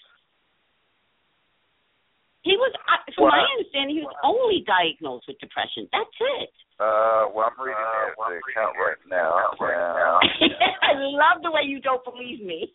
He 2.45 2.55
was, 2.61 2.73
I- 2.87 3.01
from 3.17 3.33
my 3.33 3.41
understanding, 3.57 3.97
he 3.97 4.05
was 4.05 4.15
only 4.21 4.61
diagnosed 4.69 5.25
with 5.27 5.41
depression. 5.41 5.89
That's 5.91 6.13
it. 6.41 6.53
Uh, 6.77 7.31
well, 7.33 7.49
I'm 7.49 7.57
reading 7.57 7.79
the, 7.81 8.13
the 8.21 8.37
account 8.45 8.75
right 8.77 9.01
now. 9.09 9.49
And 9.65 10.53
I 10.85 10.93
love 10.99 11.41
the 11.41 11.51
way 11.51 11.65
you 11.65 11.81
don't 11.81 12.05
believe 12.05 12.45
me. 12.45 12.69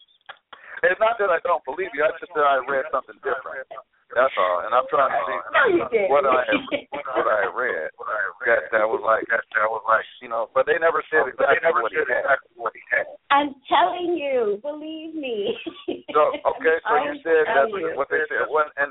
it's 0.82 1.00
not 1.04 1.20
that 1.20 1.30
I 1.30 1.38
don't 1.44 1.62
believe 1.68 1.92
you. 1.94 2.02
It's 2.08 2.18
just 2.24 2.32
that 2.34 2.48
I 2.48 2.64
read 2.66 2.88
something 2.90 3.20
different. 3.22 3.68
That's 4.16 4.34
all. 4.42 4.66
And 4.66 4.74
I'm 4.74 4.88
trying 4.90 5.14
to 5.14 5.22
see 5.28 5.38
No, 5.54 6.10
what 6.10 6.26
I 6.26 6.42
have, 6.50 6.66
what 6.90 7.30
I 7.30 7.46
read. 7.54 7.94
That 8.48 8.72
that 8.72 8.88
was 8.88 9.04
like 9.04 9.28
that 9.28 9.44
that 9.52 9.68
was 9.68 9.84
like 9.84 10.08
you 10.24 10.32
know. 10.32 10.48
But 10.56 10.64
they 10.64 10.80
never 10.80 11.04
said 11.12 11.28
exactly 11.28 11.76
what 11.76 11.92
he 11.92 12.82
had. 12.88 13.08
I'm 13.30 13.54
telling 13.68 14.16
you, 14.16 14.60
believe 14.64 15.16
me. 15.16 15.56
So 16.10 16.34
okay, 16.42 16.82
so 16.90 16.94
you 17.06 17.22
said 17.22 17.46
that's 17.54 17.70
you. 17.70 17.94
what 17.94 18.10
they 18.10 18.26
said. 18.32 18.50
Well, 18.50 18.66
and 18.82 18.90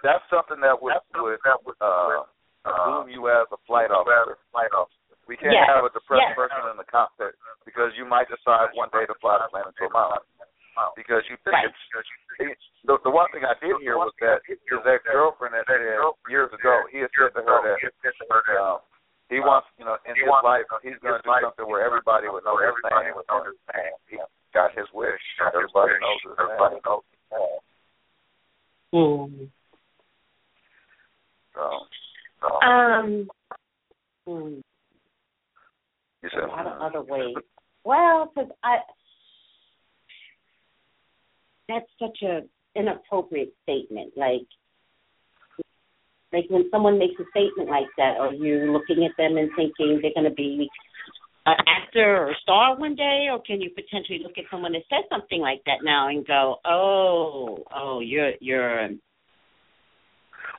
that's 0.00 0.24
something 0.32 0.56
that 0.64 0.72
would 0.80 0.96
would 1.20 1.36
that 1.44 1.60
uh, 1.84 2.24
boom 2.64 3.12
you 3.12 3.28
as 3.28 3.44
a 3.52 3.60
flight 3.68 3.92
officer. 3.92 4.40
Flight 4.48 4.72
officer. 4.72 4.96
We 5.28 5.36
can't 5.36 5.52
Yes. 5.52 5.68
have 5.68 5.84
a 5.84 5.92
depressed 5.92 6.32
Yes. 6.32 6.34
person 6.34 6.64
in 6.72 6.80
the 6.80 6.88
cockpit 6.88 7.36
because 7.68 7.92
you 7.94 8.08
might 8.08 8.26
decide 8.32 8.72
one 8.74 8.88
day 8.88 9.04
to 9.04 9.14
fly 9.20 9.36
the 9.38 9.52
plane 9.52 9.68
into 9.68 9.84
a 9.84 9.92
mountain 9.92 10.24
because 10.96 11.22
you 11.28 11.36
think 11.44 11.54
Right. 11.54 11.70
it's. 12.40 12.60
The, 12.84 12.96
the 13.04 13.12
one 13.12 13.28
thing 13.32 13.44
I 13.44 13.52
did 13.60 13.76
hear 13.84 14.00
was 14.00 14.12
that 14.20 14.40
his 14.48 14.56
ex 14.88 15.04
girlfriend 15.04 15.54
had 15.54 15.68
said 15.68 15.84
years 16.28 16.48
ago 16.48 16.88
he 16.90 17.04
had 17.04 17.12
said 17.12 17.36
to 17.36 17.44
her 17.44 17.60
that 17.60 18.56
um, 18.56 18.80
he 19.28 19.38
wants 19.38 19.68
you 19.76 19.84
know 19.84 20.00
in 20.08 20.16
his 20.16 20.24
life 20.42 20.64
he's 20.82 20.96
going 21.04 21.20
to 21.20 21.22
do 21.22 21.34
something 21.44 21.68
where 21.68 21.84
everybody 21.84 22.32
would 22.32 22.44
know 22.44 22.56
his 22.56 22.74
name. 22.88 23.20
And 23.76 23.92
he 24.08 24.16
got 24.54 24.72
his 24.72 24.88
wish. 24.94 25.20
Everybody 25.44 26.00
knows 26.00 26.20
his 26.24 26.34
name. 26.40 26.80
Hmm. 28.92 29.44
So, 31.54 31.86
so 32.40 32.48
Um, 32.66 33.28
hmm, 34.26 34.60
you 36.22 36.28
a 36.32 36.46
lot 36.46 36.66
of 36.66 36.80
other 36.80 37.02
ways. 37.02 37.36
Well, 37.84 38.32
because 38.34 38.50
I 38.62 38.78
that's 41.70 41.90
such 41.98 42.22
a 42.22 42.42
inappropriate 42.78 43.52
statement. 43.62 44.12
Like, 44.16 44.46
like 46.32 46.44
when 46.48 46.68
someone 46.70 46.98
makes 46.98 47.18
a 47.20 47.24
statement 47.30 47.68
like 47.68 47.90
that, 47.96 48.18
are 48.18 48.32
you 48.32 48.72
looking 48.72 49.04
at 49.04 49.16
them 49.18 49.36
and 49.36 49.50
thinking 49.56 50.00
they're 50.02 50.14
going 50.14 50.30
to 50.30 50.34
be 50.34 50.68
an 51.46 51.56
actor 51.66 52.24
or 52.24 52.30
a 52.30 52.34
star 52.42 52.78
one 52.78 52.94
day, 52.94 53.26
or 53.30 53.40
can 53.42 53.60
you 53.60 53.70
potentially 53.70 54.20
look 54.22 54.36
at 54.36 54.44
someone 54.50 54.72
that 54.72 54.82
says 54.90 55.04
something 55.08 55.40
like 55.40 55.62
that 55.66 55.82
now 55.82 56.08
and 56.08 56.26
go, 56.26 56.56
oh, 56.64 57.64
oh, 57.74 58.00
you're 58.00 58.32
you're 58.40 58.88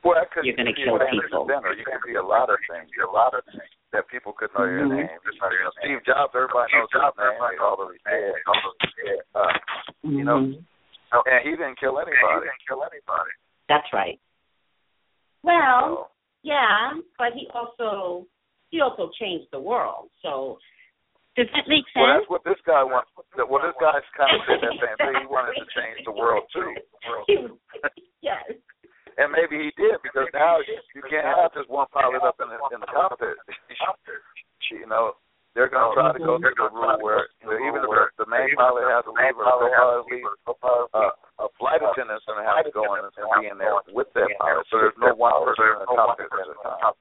Well, 0.04 0.18
that 0.18 0.32
could 0.34 0.44
You're 0.44 0.58
gonna 0.58 0.74
be 0.74 0.84
kill 0.84 0.98
people. 0.98 1.46
Or 1.48 1.74
you 1.74 1.86
could 1.86 2.02
be 2.06 2.16
a 2.16 2.24
lot 2.24 2.50
of 2.50 2.58
things. 2.66 2.90
A 2.98 3.12
lot 3.12 3.34
of 3.38 3.46
things 3.46 3.62
that 3.94 4.08
people 4.10 4.34
could 4.34 4.50
know 4.58 4.66
your 4.66 4.90
Mhm. 4.90 5.06
name. 5.06 5.20
Just 5.24 5.40
like, 5.40 5.54
you 5.54 5.64
know, 5.64 5.72
Steve 5.80 6.04
Jobs, 6.04 6.34
everybody 6.34 6.74
knows 6.74 6.90
his 6.92 7.02
name. 7.02 7.60
Although 7.62 7.92
he's 7.92 8.02
dead. 8.02 9.22
Uh, 9.36 9.54
you 10.04 10.24
know, 10.24 10.52
Mhm. 11.12 11.22
and 11.28 11.40
he 11.46 11.52
didn't 11.52 11.76
kill 11.80 12.00
anybody. 12.00 12.34
He 12.34 12.40
didn't 12.48 12.68
kill 12.68 12.84
anybody. 12.84 13.32
That's 13.68 13.88
right. 13.94 14.20
Well, 15.44 16.08
So, 16.08 16.12
yeah, 16.44 16.94
but 17.18 17.34
he 17.34 17.48
also 17.54 18.28
he 18.70 18.80
also 18.80 19.10
changed 19.20 19.52
the 19.52 19.60
world. 19.60 20.10
So 20.22 20.60
does 21.36 21.48
that 21.56 21.68
make 21.68 21.84
sense? 21.92 21.96
well, 21.96 22.06
sense? 22.08 22.20
that's 22.22 22.30
what 22.30 22.44
this 22.44 22.62
guy 22.66 22.84
wants. 22.84 23.12
that- 23.36 23.48
Well, 23.48 23.62
this 23.62 23.76
guy's 23.80 24.04
kind 24.16 24.36
of 24.36 24.46
said 24.48 24.62
that 24.62 24.80
same 24.80 24.98
thing. 24.98 25.22
He 25.22 25.28
wanted 25.28 25.56
to 25.56 25.66
change 25.76 26.06
the 26.06 26.12
world 26.12 26.44
too. 26.52 26.76
yes. 28.22 28.44
And 29.18 29.32
maybe 29.32 29.58
he 29.60 29.72
did 29.76 30.02
because 30.04 30.28
now 30.34 30.58
you 30.96 31.02
can't 31.10 31.26
have 31.26 31.54
just 31.54 31.70
one 31.70 31.88
pilot 31.92 32.24
up 32.24 32.40
in 32.40 32.48
the 32.50 32.56
in 32.74 32.80
the 32.80 32.88
cockpit. 32.88 33.36
you 34.72 34.86
know, 34.88 35.16
they're 35.54 35.68
going 35.68 35.84
to 35.84 35.96
try 35.96 36.12
to 36.16 36.20
go 36.20 36.40
through 36.40 36.56
the 36.56 36.70
rule 36.72 36.96
where 37.04 37.28
you 37.44 37.52
know, 37.52 37.60
even 37.60 37.84
if 37.84 37.92
the, 37.92 38.24
the 38.24 38.30
main 38.32 38.56
pilot 38.56 38.88
has 38.88 39.04
to 39.04 39.12
leave 39.12 39.36
or 39.36 39.44
the 39.44 39.56
co-pilot 39.60 40.08
leaves, 40.08 40.32
uh, 40.48 41.44
a 41.44 41.48
flight 41.60 41.84
attendant's 41.84 42.24
going 42.24 42.40
to 42.40 42.48
have 42.48 42.64
to 42.64 42.72
go 42.72 42.88
in 42.96 43.04
and 43.04 43.12
be 43.12 43.52
in 43.52 43.60
there 43.60 43.76
with 43.92 44.08
that 44.16 44.32
pilot. 44.40 44.64
So 44.72 44.80
there's 44.80 44.96
no 44.96 45.12
one 45.12 45.36
person 45.44 45.76
in 45.76 45.84
the 45.84 45.92
cockpit 45.92 46.32
at 46.32 46.48
a 46.48 46.56
time. 46.64 46.96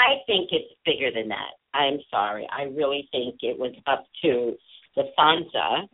I 0.00 0.24
think 0.24 0.48
it's 0.52 0.72
bigger 0.88 1.12
than 1.12 1.28
that. 1.28 1.60
I'm 1.74 2.00
sorry. 2.10 2.48
I 2.48 2.64
really 2.72 3.08
think 3.12 3.44
it 3.44 3.58
was 3.58 3.74
up 3.86 4.06
to 4.22 4.56
the 4.96 5.04
Lufthansa 5.04 5.86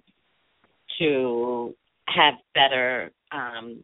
to 0.98 1.74
have 2.06 2.34
better 2.54 3.10
um, 3.32 3.82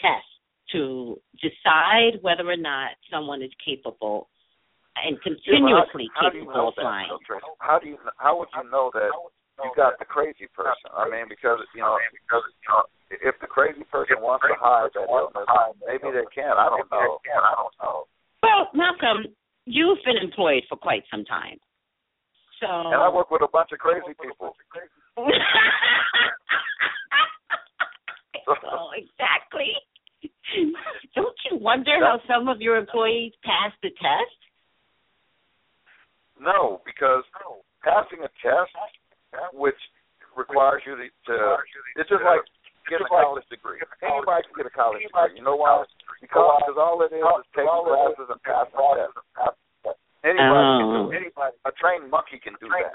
tests 0.00 0.29
to 0.72 1.20
decide 1.40 2.20
whether 2.22 2.46
or 2.48 2.56
not 2.56 2.90
someone 3.10 3.42
is 3.42 3.50
capable 3.64 4.28
and 4.96 5.20
continuously 5.22 6.08
how, 6.14 6.28
how 6.28 6.30
capable 6.30 6.54
know 6.54 6.68
of 6.68 6.74
that, 6.76 6.82
flying. 6.82 7.08
though, 7.08 7.56
How 7.58 7.78
do 7.78 7.88
you 7.88 7.98
how 8.16 8.38
would 8.38 8.48
you 8.54 8.70
know 8.70 8.90
that 8.94 9.10
you 9.64 9.70
got 9.76 9.98
the 9.98 10.04
crazy 10.04 10.46
person? 10.54 10.90
I 10.92 11.08
mean, 11.08 11.26
because 11.28 11.58
you 11.74 11.80
know, 11.80 11.96
because 12.12 12.44
you 12.46 12.68
know, 12.68 12.82
if 13.10 13.34
the 13.40 13.46
crazy 13.46 13.84
person 13.90 14.20
wants 14.20 14.44
to 14.46 14.54
hide 14.58 14.90
that 14.94 15.06
illness, 15.08 15.48
maybe 15.86 16.10
they 16.12 16.26
can. 16.34 16.52
I 16.52 16.68
don't 16.68 16.90
know. 16.90 17.18
I 17.22 17.54
don't 17.56 17.74
know. 17.80 18.04
Well, 18.42 18.68
Malcolm, 18.74 19.32
you've 19.66 20.02
been 20.04 20.16
employed 20.16 20.64
for 20.68 20.76
quite 20.76 21.04
some 21.10 21.24
time. 21.24 21.58
So 22.60 22.68
And 22.68 23.00
I 23.00 23.08
work 23.08 23.30
with 23.30 23.42
a 23.42 23.48
bunch 23.48 23.70
of 23.72 23.78
crazy 23.78 24.12
people. 24.20 24.54
So 28.46 28.66
oh, 28.66 28.90
exactly. 28.96 29.70
Don't 31.14 31.38
you 31.50 31.56
wonder 31.58 31.96
how 32.00 32.20
some 32.28 32.48
of 32.48 32.60
your 32.60 32.76
employees 32.76 33.32
pass 33.44 33.72
the 33.82 33.90
test? 33.90 34.38
No, 36.40 36.80
because 36.84 37.24
passing 37.84 38.24
a 38.24 38.30
test, 38.40 38.72
which 39.52 39.76
requires 40.36 40.82
you 40.86 40.96
to, 40.96 41.04
to 41.04 41.34
it's 41.96 42.08
just 42.08 42.24
like 42.24 42.40
getting 42.88 43.06
a 43.06 43.12
college 43.12 43.44
degree. 43.52 43.80
Anybody 44.00 44.42
can 44.48 44.56
get 44.56 44.66
a 44.66 44.74
college 44.74 45.04
degree. 45.04 45.36
You 45.36 45.44
know 45.44 45.56
why? 45.56 45.84
Because 46.20 46.64
because 46.64 46.78
all 46.80 47.00
it 47.04 47.12
is 47.12 47.20
is 47.20 47.46
taking 47.52 47.68
classes 47.68 48.28
and 48.32 48.40
passing 48.42 48.76
tests. 48.76 49.20
Anybody 50.20 50.68
can 50.80 50.88
do 50.88 51.00
Oh. 51.00 51.16
anybody 51.16 51.56
a 51.64 51.72
trained 51.80 52.10
monkey 52.12 52.40
can 52.40 52.52
do 52.60 52.68
that. 52.68 52.92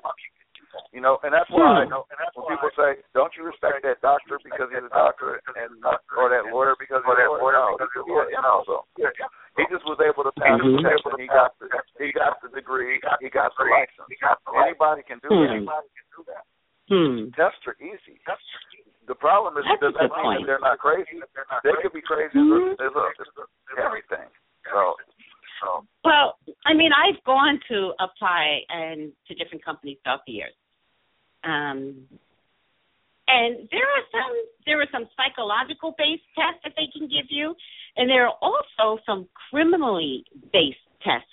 You 0.92 1.02
know, 1.02 1.20
and 1.24 1.34
that's 1.34 1.50
why 1.52 1.84
Hmm. 1.84 1.92
when 1.92 2.46
people 2.48 2.70
say, 2.76 3.04
"Don't 3.14 3.36
you 3.36 3.44
respect 3.44 3.84
that 3.84 4.00
doctor 4.02 4.40
because 4.44 4.70
he's 4.72 4.84
a 4.84 4.90
doctor," 4.90 5.42
and 5.56 5.84
or 6.16 6.30
that 6.30 6.46
lawyer 6.48 6.76
because 6.80 7.04
he's 7.04 7.18
a 7.20 7.28
lawyer, 7.28 7.52
no, 7.52 7.78
he's 7.80 8.32
yeah, 8.32 8.42
also. 8.44 8.86
He 9.58 9.64
just 9.72 9.86
was 9.86 10.00
able 10.04 10.24
to 10.24 10.32
pass 10.34 10.60
Mhm. 10.60 10.84
the 10.84 10.90
test 10.90 11.06
and 11.06 11.20
he 11.20 11.28
got 11.28 11.58
the 11.60 11.68
he 12.00 12.12
got 12.12 12.42
the 12.42 12.50
degree, 12.50 13.00
he 13.20 13.30
got 13.30 13.56
the 13.58 13.64
license. 13.66 14.08
Anybody 14.56 15.04
can 15.04 15.20
do 15.20 15.30
Hmm. 15.30 15.42
that. 15.44 15.50
Anybody 15.52 15.88
can 15.96 16.06
do 16.16 16.24
that. 16.32 16.44
Hmm. 16.88 17.30
Tests 17.32 17.66
are 17.68 17.76
easy. 17.80 18.20
The 19.08 19.16
problem 19.16 19.58
is 19.58 19.66
That's 19.66 19.80
does 19.82 19.94
that 19.96 20.10
good 20.10 20.12
mean 20.18 20.24
point. 20.24 20.40
that 20.42 20.48
they're 20.48 20.60
not 20.60 20.80
crazy? 20.80 21.22
They 21.64 21.74
could 21.82 21.94
be 21.94 22.02
crazy 22.02 22.40
Mhm. 22.40 22.74
as, 22.74 22.96
a, 22.96 23.06
as 23.22 23.28
a, 23.38 23.82
everything. 23.82 24.30
So, 24.72 24.96
so 25.62 25.86
Well, 26.04 26.38
I 26.66 26.74
mean, 26.74 26.92
I've 26.94 27.24
gone 27.24 27.60
to 27.70 27.94
apply 28.00 28.66
and 28.70 29.14
to 29.28 29.34
different 29.36 29.64
companies 29.64 30.00
throughout 30.04 30.26
the 30.26 30.34
years, 30.34 30.54
um, 31.46 32.08
and 33.28 33.68
there 33.72 33.88
are 33.88 34.06
some 34.12 34.36
there 34.66 34.82
are 34.82 34.88
some 34.92 35.08
psychological 35.18 35.96
based 35.98 36.24
tests 36.38 36.62
that 36.64 36.74
they 36.76 36.88
can 36.92 37.08
give 37.08 37.28
you, 37.30 37.56
and 37.98 38.10
there 38.10 38.28
are 38.28 38.36
also 38.42 39.02
some 39.06 39.28
criminally 39.50 40.26
based 40.54 40.78
tests 41.04 41.30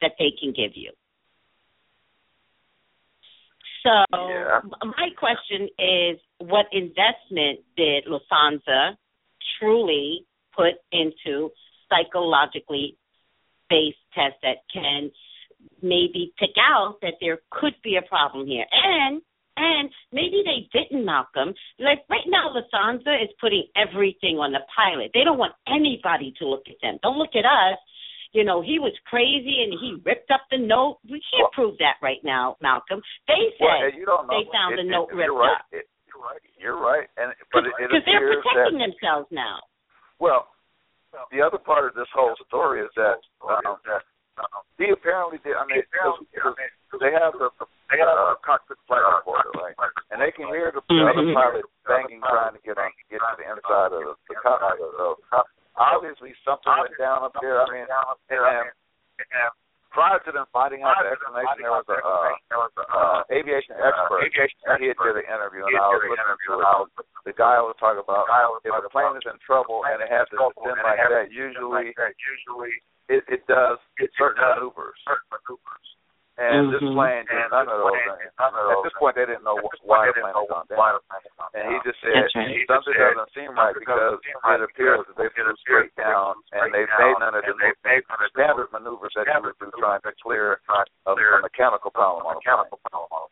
that 0.00 0.12
they 0.18 0.32
can 0.40 0.52
give 0.52 0.72
you. 0.74 0.92
So 3.82 4.04
Yeah. 4.10 4.60
my 4.84 5.10
question 5.16 5.68
is, 5.78 6.18
what 6.38 6.66
investment 6.72 7.60
did 7.76 8.04
Lufthansa 8.06 8.96
truly 9.58 10.26
put 10.54 10.74
into 10.92 11.50
psychologically 11.88 12.96
based 13.70 13.98
tests 14.14 14.38
that 14.42 14.58
can 14.72 15.10
maybe 15.82 16.32
pick 16.38 16.56
out 16.58 17.00
that 17.02 17.14
there 17.20 17.38
could 17.50 17.74
be 17.82 17.96
a 17.96 18.02
problem 18.02 18.46
here. 18.46 18.66
And 18.70 19.22
and 19.58 19.90
maybe 20.14 20.46
they 20.46 20.70
didn't, 20.70 21.04
Malcolm. 21.04 21.52
Like 21.82 22.06
right 22.08 22.26
now, 22.30 22.54
Lufthansa 22.54 23.18
is 23.22 23.30
putting 23.40 23.66
everything 23.74 24.38
on 24.38 24.54
the 24.54 24.62
pilot. 24.70 25.10
They 25.12 25.26
don't 25.26 25.38
want 25.38 25.58
anybody 25.66 26.32
to 26.38 26.46
look 26.46 26.70
at 26.70 26.78
them. 26.80 26.98
Don't 27.02 27.18
look 27.18 27.34
at 27.34 27.44
us. 27.44 27.78
You 28.36 28.44
know, 28.44 28.60
he 28.60 28.78
was 28.78 28.92
crazy 29.08 29.64
and 29.64 29.72
he 29.80 29.98
ripped 30.04 30.30
up 30.30 30.44
the 30.52 30.60
note. 30.60 31.00
We 31.08 31.18
can't 31.32 31.50
prove 31.56 31.80
that 31.80 31.96
right 32.04 32.20
now, 32.22 32.56
Malcolm. 32.60 33.00
They 33.26 33.56
well, 33.58 33.72
said 33.82 33.98
know. 34.04 34.28
they 34.28 34.44
found 34.52 34.78
it, 34.78 34.84
the 34.84 34.86
note 34.86 35.08
ripped 35.10 35.32
you're 35.32 35.40
right. 35.40 35.58
up. 35.58 35.66
It, 35.72 35.88
you're 36.06 36.22
right. 36.22 36.44
You're 36.60 36.80
right. 36.80 37.08
And 37.16 37.32
but 37.50 37.64
it, 37.64 37.72
it 37.80 37.88
because 37.88 38.04
they're 38.04 38.20
appears 38.20 38.44
that 38.44 38.68
protecting 38.68 38.84
themselves 38.84 39.26
now. 39.32 39.64
Well, 40.20 40.52
the 41.32 41.40
other 41.40 41.56
part 41.56 41.88
of 41.88 41.96
this 41.96 42.08
whole 42.12 42.36
story 42.46 42.84
is 42.84 42.92
that 43.00 43.16
um, 43.40 43.80
he 44.76 44.92
apparently 44.92 45.40
did. 45.40 45.56
I 45.56 45.64
mean, 45.64 45.80
cause, 45.88 46.20
'cause 46.92 47.00
they 47.00 47.10
have 47.16 47.32
the 47.32 47.48
uh, 47.96 48.36
a 48.36 48.36
cockpit 48.44 48.76
flight 48.86 49.00
recorder, 49.00 49.50
right? 49.56 49.74
And 50.12 50.20
they 50.20 50.30
can 50.30 50.48
hear 50.48 50.70
the 50.70 50.82
Mhm. 50.88 51.08
other 51.08 51.32
pilot 51.32 51.64
banging, 51.86 52.20
trying 52.20 52.52
to 52.52 52.60
get 52.60 52.76
on, 52.78 52.92
get 53.08 53.20
to 53.20 53.34
the 53.36 53.48
inside 53.48 53.92
of 53.92 54.00
the, 54.00 54.14
the 54.28 54.34
cockpit. 54.36 54.78
So 54.96 55.16
obviously 55.76 56.34
something 56.44 56.72
went 56.76 56.98
down 56.98 57.24
up 57.24 57.32
there. 57.40 57.62
I 57.62 57.70
mean, 57.70 57.86
and, 58.28 58.68
and 59.32 59.50
prior 59.90 60.18
to 60.20 60.32
them 60.32 60.46
finding 60.52 60.82
out 60.82 61.00
the 61.00 61.08
explanation, 61.16 61.58
there 61.64 61.70
was 61.72 61.88
a 61.88 61.96
uh, 62.04 62.36
uh, 62.92 63.24
aviation 63.32 63.74
expert. 63.80 64.28
He 64.78 64.88
had 64.92 64.96
did 65.00 65.16
an 65.16 65.24
interview, 65.24 65.64
and 65.64 65.76
I 65.76 65.88
was 65.88 66.02
listening 66.04 66.38
to 66.44 66.52
it. 66.60 67.06
The 67.24 67.32
guy 67.32 67.56
was 67.60 67.74
talking 67.80 68.00
about 68.04 68.28
if 68.64 68.72
a 68.74 68.88
plane 68.90 69.16
is 69.16 69.24
in 69.24 69.38
trouble 69.44 69.84
and 69.88 70.02
it 70.02 70.08
has 70.12 70.28
to 70.28 70.36
descend 70.36 70.80
like 70.84 71.00
that, 71.08 71.32
usually 71.32 71.94
usually 71.96 72.74
it, 73.08 73.24
it 73.28 73.46
does 73.48 73.78
certain 74.18 74.44
maneuvers. 74.44 75.00
And 76.38 76.70
this 76.70 76.80
Mhm. 76.80 76.94
plane 76.94 77.26
did 77.26 77.50
none 77.50 77.66
of 77.66 77.78
those 77.82 77.98
things. 77.98 78.30
At 78.38 78.82
this 78.84 78.92
point, 78.94 79.16
they 79.16 79.26
didn't 79.26 79.42
know 79.42 79.58
why 79.82 80.06
the 80.06 80.12
plane 80.14 80.34
had 80.34 80.48
gone 80.48 80.66
down. 80.70 81.00
And 81.54 81.72
he 81.72 81.80
just 81.82 82.00
said 82.00 82.14
right. 82.14 82.66
something 82.68 82.94
doesn't 82.94 83.32
seem 83.34 83.58
right 83.58 83.74
because 83.74 84.20
it 84.22 84.62
appears 84.62 85.06
that 85.06 85.16
they 85.16 85.28
flew 85.30 85.56
straight 85.56 85.94
down 85.96 86.36
and 86.52 86.72
they 86.72 86.86
made 86.86 87.18
none 87.18 87.34
of 87.34 87.42
the 87.44 88.28
standard 88.30 88.70
maneuvers 88.70 89.12
that 89.14 89.26
you 89.26 89.42
would 89.42 89.58
do 89.58 89.70
trying 89.78 90.00
to 90.02 90.12
clear 90.22 90.60
a, 91.06 91.10
a 91.10 91.40
mechanical 91.42 91.90
problem 91.90 92.26
on 92.26 92.36
a 92.36 92.40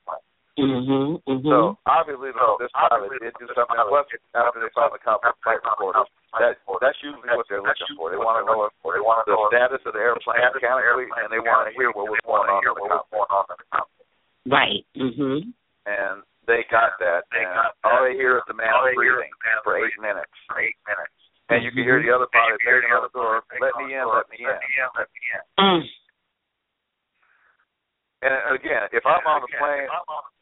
plane. 0.05 0.26
Mhm. 0.57 1.21
Mhm. 1.29 1.45
So 1.45 1.77
obviously, 1.85 2.33
though, 2.33 2.57
this 2.59 2.73
pilot 2.73 3.13
did 3.21 3.35
do 3.39 3.47
something. 3.55 3.77
Plus, 3.77 4.07
after 4.35 4.61
they 4.61 4.71
found 4.73 4.93
the 4.93 4.99
cockpit 5.05 5.37
flight 5.45 5.61
recorders, 5.63 6.09
that 6.41 6.57
that's 6.81 7.03
usually 7.03 7.29
what 7.37 7.47
they're 7.49 7.61
looking 7.61 7.97
for. 7.97 8.11
They 8.11 8.17
want 8.17 8.41
to 8.41 8.49
know 8.49 8.65
they 8.65 8.73
if, 8.73 9.25
the 9.27 9.37
status 9.53 9.85
of 9.85 9.93
the 9.93 10.01
airplane 10.01 10.41
mechanically, 10.55 11.09
and 11.17 11.29
they 11.33 11.41
want 11.41 11.69
to 11.69 11.75
hear 11.77 11.93
what 11.93 12.09
was 12.09 12.21
going 12.25 12.49
on 12.49 12.65
in 12.65 13.57
the 13.61 13.65
cockpit. 13.69 14.07
right. 14.47 14.85
Mhm. 14.97 15.53
And 15.87 16.23
they 16.47 16.65
got 16.71 16.99
that, 17.01 17.25
and 17.33 17.47
all 17.85 18.03
they 18.05 18.15
hear 18.15 18.39
is 18.39 18.45
the 18.47 18.55
man 18.55 18.73
breathing 18.95 19.31
for 19.63 19.77
eight 19.77 19.99
minutes. 19.99 20.33
And 21.49 21.63
you 21.63 21.71
can 21.71 21.85
hear 21.85 22.03
the 22.03 22.11
other 22.11 22.27
pilot 22.33 22.59
banging 22.65 22.93
on 22.93 23.03
the 23.03 23.09
door, 23.11 23.45
"Let 23.61 23.77
me 23.77 23.95
in, 23.95 24.09
let 24.09 24.29
me 24.31 24.39
in." 24.39 24.59
Mm. 25.59 25.89
And 28.27 28.59
again, 28.59 28.91
if 28.91 29.07
I'm 29.07 29.22
on 29.22 29.39
the 29.47 29.51
plane 29.55 29.87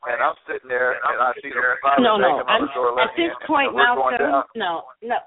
and 0.09 0.18
I'm 0.24 0.37
sitting 0.49 0.72
there 0.72 0.97
and 0.97 1.20
I 1.20 1.37
see 1.45 1.53
the 1.53 1.61
pilot 1.85 2.01
No, 2.01 2.16
no. 2.16 2.41
banging 2.41 2.49
on 2.49 2.49
I'm, 2.49 2.64
the 2.64 2.72
door, 2.72 2.97
at 2.97 3.12
this 3.12 3.28
in, 3.28 3.47
point, 3.47 3.68
and 3.68 3.76
we're 3.76 3.93
going 3.93 4.16
Malcolm. 4.16 4.41
down, 4.41 4.45
No, 4.57 4.72
no. 5.05 5.18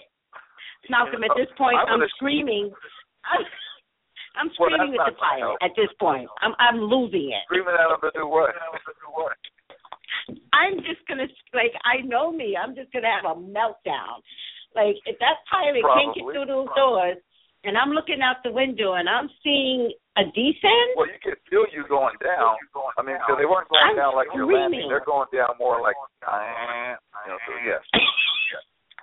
Malcolm, 0.88 1.24
at 1.24 1.32
this 1.36 1.48
point, 1.60 1.76
I'm 1.76 1.88
I'm 1.88 2.00
gonna- 2.00 2.16
screaming. 2.16 2.72
I'm, 3.24 3.44
I'm 4.36 4.48
screaming 4.56 4.96
that's 4.96 5.12
with 5.12 5.16
the 5.16 5.20
not 5.20 5.20
pilot. 5.20 5.40
help. 5.44 5.58
At 5.62 5.72
this 5.76 5.92
point, 6.00 6.28
I'm 6.40 6.52
I'm 6.58 6.80
losing 6.88 7.32
it. 7.36 7.44
screaming 7.48 7.76
at 7.76 7.88
him 7.92 8.00
to 8.00 8.10
do 8.16 8.24
what? 8.28 8.52
I'm 10.52 10.76
just 10.84 11.04
gonna 11.08 11.28
like 11.52 11.72
I 11.84 12.00
know 12.04 12.32
me. 12.32 12.56
I'm 12.56 12.74
just 12.74 12.92
gonna 12.92 13.08
have 13.12 13.24
a 13.28 13.36
meltdown. 13.38 14.20
Like 14.74 14.96
if 15.06 15.18
that 15.20 15.44
pilot 15.50 15.84
can't 15.84 16.14
get 16.14 16.24
through 16.24 16.46
those 16.46 16.68
doors, 16.76 17.16
and 17.64 17.76
I'm 17.78 17.90
looking 17.90 18.20
out 18.22 18.36
the 18.44 18.52
window 18.52 18.94
and 18.94 19.08
I'm 19.08 19.28
seeing 19.42 19.92
a 20.14 20.22
descent. 20.30 20.94
Well, 20.94 21.10
you 21.10 21.18
can 21.18 21.34
feel 21.50 21.66
you 21.74 21.82
going 21.90 22.14
down. 22.22 22.54
I 22.94 23.02
mean, 23.02 23.18
because 23.18 23.38
they 23.38 23.48
weren't 23.50 23.66
going 23.66 23.82
I'm 23.82 23.98
down 23.98 24.14
like 24.14 24.30
you're 24.30 24.46
landing. 24.46 24.86
They're 24.86 25.02
going 25.02 25.26
down 25.34 25.58
more 25.58 25.82
like, 25.82 25.98
you 25.98 27.28
know. 27.30 27.38
So 27.46 27.52
yes. 27.66 27.82
I 27.94 28.00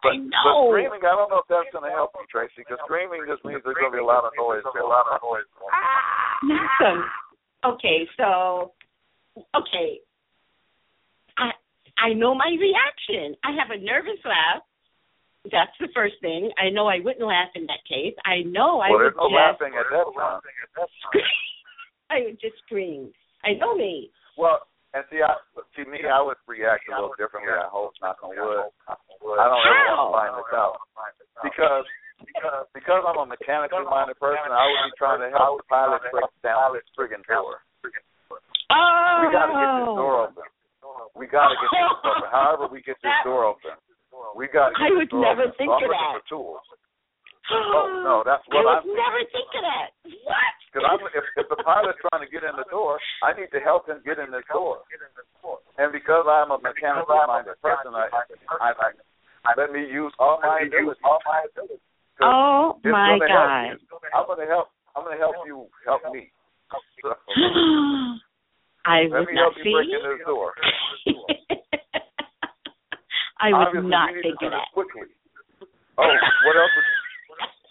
But, 0.01 0.17
but 0.33 0.55
screaming, 0.65 1.03
I 1.05 1.13
don't 1.13 1.29
know 1.29 1.45
if 1.45 1.49
that's 1.51 1.69
going 1.69 1.85
to 1.85 1.93
help 1.93 2.09
you, 2.17 2.25
Tracey, 2.25 2.65
because 2.65 2.81
screaming 2.89 3.21
just 3.29 3.45
means 3.45 3.61
there's 3.61 3.77
going 3.77 3.93
to 3.93 3.97
be 3.99 4.01
a 4.01 4.07
lot 4.07 4.25
of 4.25 4.33
noise. 4.33 4.65
A 4.65 4.73
lot 4.81 5.05
of 5.05 5.21
noise. 5.21 5.45
Malcolm. 6.41 7.05
Okay, 7.61 8.09
so 8.17 8.73
okay. 9.53 10.01
I 11.37 11.53
I 12.01 12.13
know 12.17 12.33
my 12.33 12.49
reaction. 12.57 13.37
I 13.45 13.53
have 13.53 13.69
a 13.69 13.77
nervous 13.77 14.17
laugh. 14.25 14.65
That's 15.49 15.73
the 15.81 15.89
first 15.95 16.21
thing. 16.21 16.51
I 16.61 16.69
know 16.69 16.85
I 16.85 17.01
wouldn't 17.01 17.25
laugh 17.25 17.49
in 17.57 17.65
that 17.65 17.81
case. 17.89 18.13
I 18.25 18.45
know 18.45 18.77
I 18.77 18.93
Well, 18.93 19.01
would 19.01 19.09
there's 19.09 19.17
no 19.17 19.25
just 19.25 19.41
laughing 19.41 19.73
at 19.73 19.89
that 19.89 20.07
time. 20.13 20.41
I 22.13 22.17
would 22.29 22.37
just 22.37 22.61
scream. 22.65 23.09
I 23.41 23.57
know 23.57 23.73
me. 23.73 24.11
Well, 24.37 24.61
and 24.93 25.01
see, 25.09 25.23
I, 25.23 25.33
see 25.73 25.87
me, 25.89 26.03
I 26.05 26.21
would 26.21 26.37
react 26.45 26.85
a 26.85 26.93
little 26.93 27.15
differently. 27.17 27.49
I 27.49 27.65
hope, 27.71 27.95
knock 28.03 28.21
on 28.21 28.35
wood. 28.37 28.69
I 28.85 28.93
don't 29.49 29.63
ever 29.65 29.97
want 29.97 30.13
to 30.13 30.13
find 30.13 30.33
this 30.37 30.51
out 30.59 30.77
because 31.41 31.87
because 32.21 32.67
because 32.75 33.01
I'm 33.01 33.17
a 33.17 33.25
mechanically 33.25 33.87
minded 33.87 34.19
person. 34.21 34.51
I 34.53 34.61
would 34.67 34.91
be 34.91 34.99
trying 34.99 35.25
to 35.25 35.31
help 35.33 35.57
the 35.63 35.67
pilot 35.71 36.05
break 36.13 36.29
down 36.45 36.75
this 36.77 36.85
friggin' 36.93 37.25
door. 37.25 37.63
Oh. 38.69 39.25
We 39.25 39.33
got 39.33 39.47
to 39.49 39.55
get 39.57 39.71
this 39.73 39.95
door 39.97 40.15
open. 40.27 40.45
We 41.17 41.25
got 41.27 41.49
to 41.49 41.55
get 41.57 41.71
this 41.71 41.97
door 42.05 42.13
open. 42.13 42.29
However, 42.29 42.65
we 42.69 42.79
get 42.85 42.99
this 43.01 43.17
door 43.25 43.47
open. 43.47 43.73
We 44.35 44.47
got 44.47 44.73
I 44.77 44.89
would 44.93 45.11
never 45.13 45.51
think 45.57 45.69
I'm 45.69 45.83
of 45.83 45.91
that. 45.91 46.13
for 46.19 46.23
tools. 46.29 46.63
Oh 47.51 47.99
no, 48.05 48.23
that's 48.23 48.45
I 48.47 48.63
what 48.63 48.63
would 48.63 48.79
I'm. 48.79 48.95
never 48.95 49.21
think 49.27 49.49
of 49.51 49.63
that. 49.65 49.91
What? 50.23 50.55
Because 50.71 50.87
I'm, 50.87 51.03
if, 51.03 51.25
if 51.35 51.47
the 51.51 51.59
pilot's 51.67 51.99
trying 51.99 52.23
to 52.23 52.31
get 52.31 52.47
in 52.47 52.55
the 52.55 52.63
door, 52.71 52.95
I 53.19 53.35
need 53.35 53.51
to 53.51 53.59
help 53.59 53.91
him 53.91 53.99
get 54.07 54.23
in 54.23 54.31
this 54.31 54.47
door. 54.55 54.79
And 55.75 55.91
because 55.91 56.23
I'm 56.31 56.55
a 56.55 56.59
mechanically 56.63 57.19
minded 57.27 57.59
person, 57.59 57.91
I, 57.91 58.07
I, 58.61 58.71
I 59.43 59.51
let 59.59 59.75
me 59.75 59.83
use 59.83 60.13
all 60.15 60.39
my 60.39 60.63
abilities. 60.63 61.03
Oh 62.21 62.79
it's 62.79 62.91
my 62.93 63.19
gonna 63.19 63.27
God. 63.27 63.75
Help. 63.75 63.83
I'm 64.15 64.25
gonna 64.31 64.47
help. 64.47 64.67
I'm 64.95 65.03
gonna 65.03 65.19
help 65.19 65.35
you 65.43 65.67
help 65.83 66.01
me. 66.13 66.31
So, 67.03 67.11
I 68.85 69.03
let 69.11 69.27
me 69.27 69.35
not 69.35 69.51
help 69.51 69.53
see. 69.61 69.69
you 69.69 69.75
break 69.75 69.89
in 69.91 69.99
this 70.07 70.25
door. 70.25 70.53
I 73.41 73.49
would 73.49 73.73
Obviously, 73.73 73.89
not 73.89 74.13
you 74.13 74.21
need 74.21 74.37
think 74.37 74.39
to 74.39 74.45
of 74.47 74.53
do 74.53 74.57
that. 74.57 74.69
this 74.69 74.77
quick 74.77 74.91
Oh, 75.97 76.07
what 76.45 76.55
else? 76.55 76.73
Would, 76.77 76.85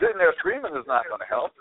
sitting 0.03 0.19
there 0.19 0.35
screaming 0.43 0.75
is 0.75 0.87
not 0.91 1.07
going 1.07 1.23
to 1.23 1.31
help. 1.31 1.55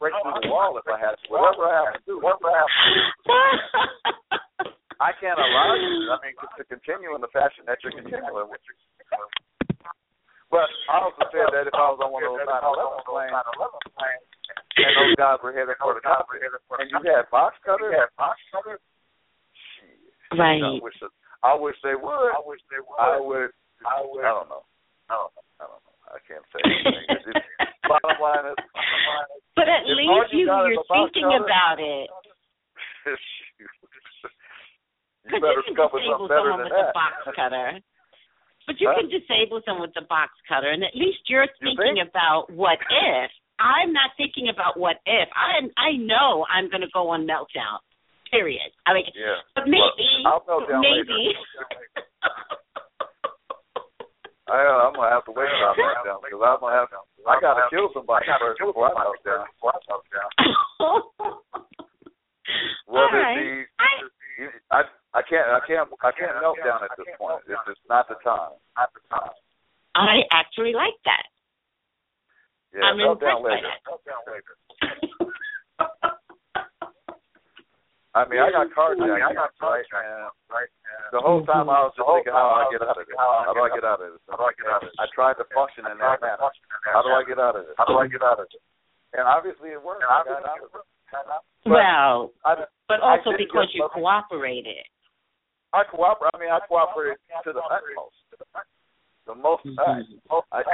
Break 0.00 0.14
through 0.24 0.40
the 0.40 0.48
wall 0.48 0.78
if 0.80 0.86
I 0.88 0.96
had 0.96 1.18
to. 1.20 1.24
Whatever 1.28 1.68
I 1.68 1.74
have 1.84 1.92
to 1.98 2.02
do. 2.08 2.16
Whatever 2.22 2.48
I 2.48 2.64
have 2.64 2.70
to 2.70 2.86
do. 2.88 3.02
I 5.00 5.12
can't 5.20 5.36
allow 5.36 5.76
you. 5.76 6.08
I 6.08 6.16
mean, 6.24 6.32
to 6.38 6.64
continue 6.64 7.12
in 7.12 7.20
the 7.20 7.28
fashion 7.32 7.68
that 7.68 7.82
you're 7.84 7.92
continuing 7.92 8.48
with. 8.48 8.62
But 10.48 10.66
I 10.90 10.96
also 11.04 11.24
said 11.30 11.52
that 11.52 11.68
if 11.68 11.76
I 11.76 11.86
was 11.92 12.00
on 12.02 12.10
one 12.10 12.24
of 12.24 12.32
those 12.34 12.42
9/11 12.42 13.00
planes, 13.06 14.26
and 14.76 14.92
those 14.98 15.14
guys 15.16 15.38
were 15.44 15.52
headed 15.52 15.76
for 15.78 15.94
the 15.94 16.02
top, 16.02 16.26
and 16.32 16.90
you 16.90 17.00
had 17.06 17.30
box 17.30 17.54
cutters, 17.62 17.94
box 18.18 18.40
cutters. 18.50 18.80
Right. 20.36 20.62
I 20.62 20.78
wish, 20.82 20.94
I 21.42 21.54
wish 21.58 21.76
they 21.82 21.94
would. 21.98 22.30
I 22.30 22.40
wish 22.44 22.60
they 22.70 22.78
would. 22.78 22.98
I 23.00 23.18
would. 23.18 23.50
I 23.82 23.98
would. 24.04 24.24
I 24.24 24.30
don't 24.30 24.48
know. 24.48 24.62
I 25.10 25.14
don't 25.18 25.32
know. 25.34 25.44
I 25.58 25.64
don't 25.66 25.82
know. 25.82 25.94
I 26.10 26.18
can't 26.26 26.46
say 26.54 26.60
anything. 26.62 27.06
It's 27.10 27.24
just, 27.26 27.42
bottom 27.90 28.18
line 28.22 28.46
is. 28.54 28.58
But 29.58 29.66
at 29.70 29.86
least 29.86 30.30
you 30.34 30.46
you 30.46 30.46
you're 30.46 30.78
a 30.78 30.86
thinking 30.86 31.26
cutter- 31.30 31.44
about 31.46 31.78
it. 31.82 32.06
you 33.58 35.40
better 35.40 35.60
you 35.60 35.62
can 35.66 35.74
discover 35.74 35.98
disable 35.98 36.26
something 36.26 36.28
better 36.30 36.50
than 36.56 36.66
with 36.66 36.74
that. 36.74 36.90
a 36.90 36.96
box 36.96 37.14
cutter. 37.36 37.68
But 38.66 38.78
you 38.80 38.86
Huh? 38.86 39.00
can 39.02 39.08
disable 39.10 39.60
someone 39.66 39.88
with 39.90 39.96
a 39.98 40.06
box 40.06 40.30
cutter, 40.48 40.70
and 40.70 40.84
at 40.84 40.94
least 40.94 41.26
you're 41.28 41.48
You 41.60 41.74
thinking 41.74 41.98
think? 41.98 42.08
about 42.10 42.50
what 42.52 42.78
if. 42.90 43.30
I'm 43.58 43.92
not 43.92 44.10
thinking 44.16 44.48
about 44.48 44.78
what 44.78 44.96
if. 45.06 45.28
I 45.34 45.66
I 45.76 45.96
know 45.98 46.46
I'm 46.48 46.70
going 46.70 46.80
to 46.82 46.92
go 46.94 47.08
on 47.10 47.26
meltdown. 47.26 47.82
Period. 48.30 48.70
I 48.86 48.94
mean, 48.94 49.06
Yeah. 49.14 49.42
but 49.54 49.66
maybe, 49.66 50.22
Well, 50.24 50.34
I'll 50.38 50.44
melt 50.46 50.68
down 50.70 50.80
maybe. 50.80 51.34
I, 54.50 54.66
uh, 54.66 54.86
I'm 54.90 54.94
gonna 54.94 55.10
have 55.14 55.24
to 55.26 55.32
wait 55.32 55.46
till 55.46 55.66
I 55.66 55.74
melt 55.78 56.04
down 56.06 56.18
because 56.22 56.42
I'm 56.42 56.58
gonna 56.58 56.74
have. 56.74 56.90
To, 56.90 56.98
I 57.26 57.38
gotta 57.40 57.66
kill 57.70 57.90
somebody 57.94 58.26
first 58.38 58.58
before 58.58 58.90
I 58.90 58.94
melt 58.98 59.22
down. 59.22 59.46
All 60.80 61.12
Whether 62.86 63.18
right. 63.22 63.38
it 63.38 63.66
be, 63.66 63.66
I, 63.78 63.86
I, 64.74 64.80
I 65.14 65.22
can't, 65.22 65.46
I 65.50 65.60
can't, 65.66 65.86
I 66.02 66.10
can't 66.10 66.34
melt 66.42 66.58
down 66.64 66.82
at 66.82 66.90
this 66.98 67.06
point. 67.18 67.42
It's 67.46 67.62
just 67.66 67.80
not 67.88 68.08
the 68.08 68.14
time. 68.26 68.58
Not 68.76 68.90
the 68.94 69.00
time. 69.10 69.30
I 69.94 70.22
actually 70.32 70.72
like 70.72 70.98
that. 71.04 71.26
Yeah, 72.74 72.90
I'm 72.90 72.98
melt 72.98 73.20
down 73.20 73.38
impressed 73.38 73.62
by 73.62 74.34
later. 74.34 74.54
that. 74.82 75.30
Melt 78.14 78.26
down 78.26 78.26
later. 78.26 78.26
I 78.26 78.26
mean, 78.26 78.42
I 78.42 78.50
got 78.50 78.68
carjacked. 78.74 79.06
I 79.06 79.32
got 79.34 79.54
right, 80.50 80.66
and 80.66 81.14
the 81.14 81.22
whole 81.22 81.46
time 81.46 81.70
I 81.70 81.86
was 81.86 81.94
just 81.94 82.02
thinking, 82.02 82.34
how 82.34 82.50
do 82.50 82.66
I 82.66 82.66
get 82.74 82.82
out 82.82 82.98
of 82.98 83.06
this? 83.06 83.14
How 83.14 83.54
do 83.54 83.62
I 83.62 83.70
get 83.70 83.86
out 83.86 84.02
of 84.02 84.10
this? 84.10 84.22
How 84.26 84.36
do 84.36 84.44
I 84.50 84.54
get 84.58 84.66
out 84.66 84.82
of 84.82 84.90
this? 84.90 84.98
I 84.98 85.06
tried 85.14 85.36
to 85.38 85.46
function 85.54 85.86
in 85.86 85.96
that 86.02 86.18
manner. 86.18 86.50
How 86.90 87.02
do 87.06 87.14
I 87.14 87.22
get 87.22 87.38
out 87.38 87.54
of 87.54 87.66
this? 87.66 87.74
How 87.78 87.86
do 87.86 87.94
I 88.02 88.10
get 88.10 88.22
out 88.22 88.42
of 88.42 88.50
this? 88.50 88.62
And 89.14 89.26
obviously 89.26 89.70
it 89.70 89.82
worked. 89.82 90.02
I 90.02 90.26
got 90.26 90.42
out 90.42 90.58
of 90.58 90.70
it. 90.70 90.86
But 91.10 91.70
well, 91.70 92.30
I, 92.46 92.66
but 92.86 93.02
also 93.02 93.34
because 93.34 93.70
you 93.74 93.82
cooperated. 93.90 94.86
I 95.74 95.82
cooperate. 95.86 96.30
I 96.34 96.38
mean, 96.38 96.50
I 96.50 96.62
cooperated 96.66 97.18
to 97.46 97.50
the 97.54 97.62
utmost. 97.62 98.14
The 99.30 99.38
most. 99.38 99.62
I, 99.78 100.02
I, 100.50 100.66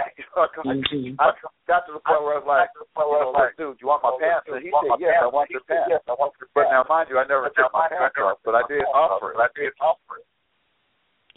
Mhm. 0.64 1.12
I 1.20 1.28
got 1.68 1.84
to 1.84 1.92
the 1.92 2.00
point 2.00 2.22
where 2.24 2.34
I 2.34 2.40
was 2.40 2.48
like, 2.48 2.72
you 2.72 2.88
know, 2.96 3.36
like, 3.36 3.52
dude, 3.60 3.76
you 3.84 3.86
want 3.86 4.00
my 4.00 4.16
pants? 4.16 4.48
And 4.48 4.64
he 4.64 4.72
said, 4.72 4.96
yes, 4.96 5.20
I 5.20 5.28
want 5.28 5.52
your 5.52 5.60
pants. 5.68 5.92
But 6.56 6.72
now, 6.72 6.88
mind 6.88 7.12
you, 7.12 7.20
I 7.20 7.28
never 7.28 7.52
took 7.52 7.68
my 7.76 7.84
pants 7.92 8.16
off, 8.16 8.40
but 8.48 8.56
I 8.56 8.64
did 8.64 8.80
offer 8.96 9.36
it. 9.36 9.36
I 9.36 9.48
did 9.52 9.76
offer 9.76 10.24
it. 10.24 10.26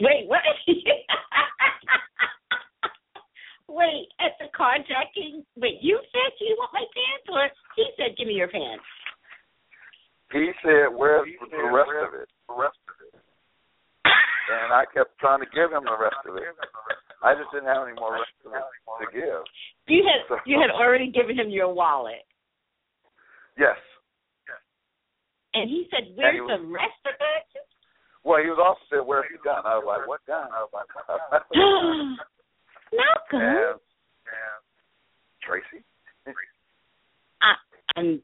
Wait, 0.00 0.32
what? 0.32 0.40
Wait, 3.68 4.08
at 4.18 4.32
the 4.40 4.48
carjacking? 4.56 5.44
Wait, 5.60 5.76
you 5.84 6.00
said 6.10 6.32
you 6.40 6.56
want 6.56 6.72
my 6.72 6.88
pants, 6.88 7.28
or 7.28 7.52
he 7.76 7.84
said, 8.00 8.16
"Give 8.16 8.26
me 8.28 8.34
your 8.34 8.48
pants." 8.48 8.82
He 10.32 10.50
said, 10.64 10.88
where's 10.96 11.28
the 11.38 11.68
rest 11.68 11.90
of 12.00 12.14
it? 12.14 12.28
The 12.48 12.54
rest 12.54 12.78
of 12.88 12.96
it. 13.04 13.20
And 14.50 14.72
I 14.72 14.82
kept 14.90 15.18
trying 15.18 15.40
to 15.40 15.50
give 15.54 15.70
him 15.70 15.84
the 15.84 15.98
rest 15.98 16.18
of 16.26 16.34
it. 16.36 16.42
I 17.22 17.34
just 17.34 17.50
didn't 17.52 17.68
have 17.68 17.86
any 17.86 17.94
more 17.98 18.14
rest 18.14 18.32
of 18.44 18.52
to 18.52 19.06
give. 19.12 19.44
You 19.86 20.02
had 20.08 20.40
you 20.46 20.58
had 20.60 20.70
already 20.70 21.10
given 21.10 21.38
him 21.38 21.50
your 21.50 21.72
wallet, 21.72 22.24
Yes. 23.58 23.76
and 25.54 25.68
he 25.68 25.86
said, 25.90 26.16
"Where's 26.16 26.34
he 26.34 26.40
was- 26.40 26.60
the 26.60 26.66
rest 26.66 27.00
of 27.04 27.14
it?" 27.14 27.66
Well, 28.22 28.42
he 28.42 28.50
was 28.50 28.58
also 28.60 28.80
said, 28.90 29.00
where's 29.06 29.24
the 29.32 29.38
gun? 29.38 29.64
I 29.64 29.78
was 29.78 29.84
like, 29.86 30.06
what 30.06 30.20
gun? 30.26 30.46
I 30.52 30.60
was 30.60 30.68
like, 30.76 30.84
Malcolm, 32.92 33.40
and, 33.40 33.80
and 34.28 34.60
Tracey. 35.40 35.82
I, 37.40 37.54
I'm 37.96 38.20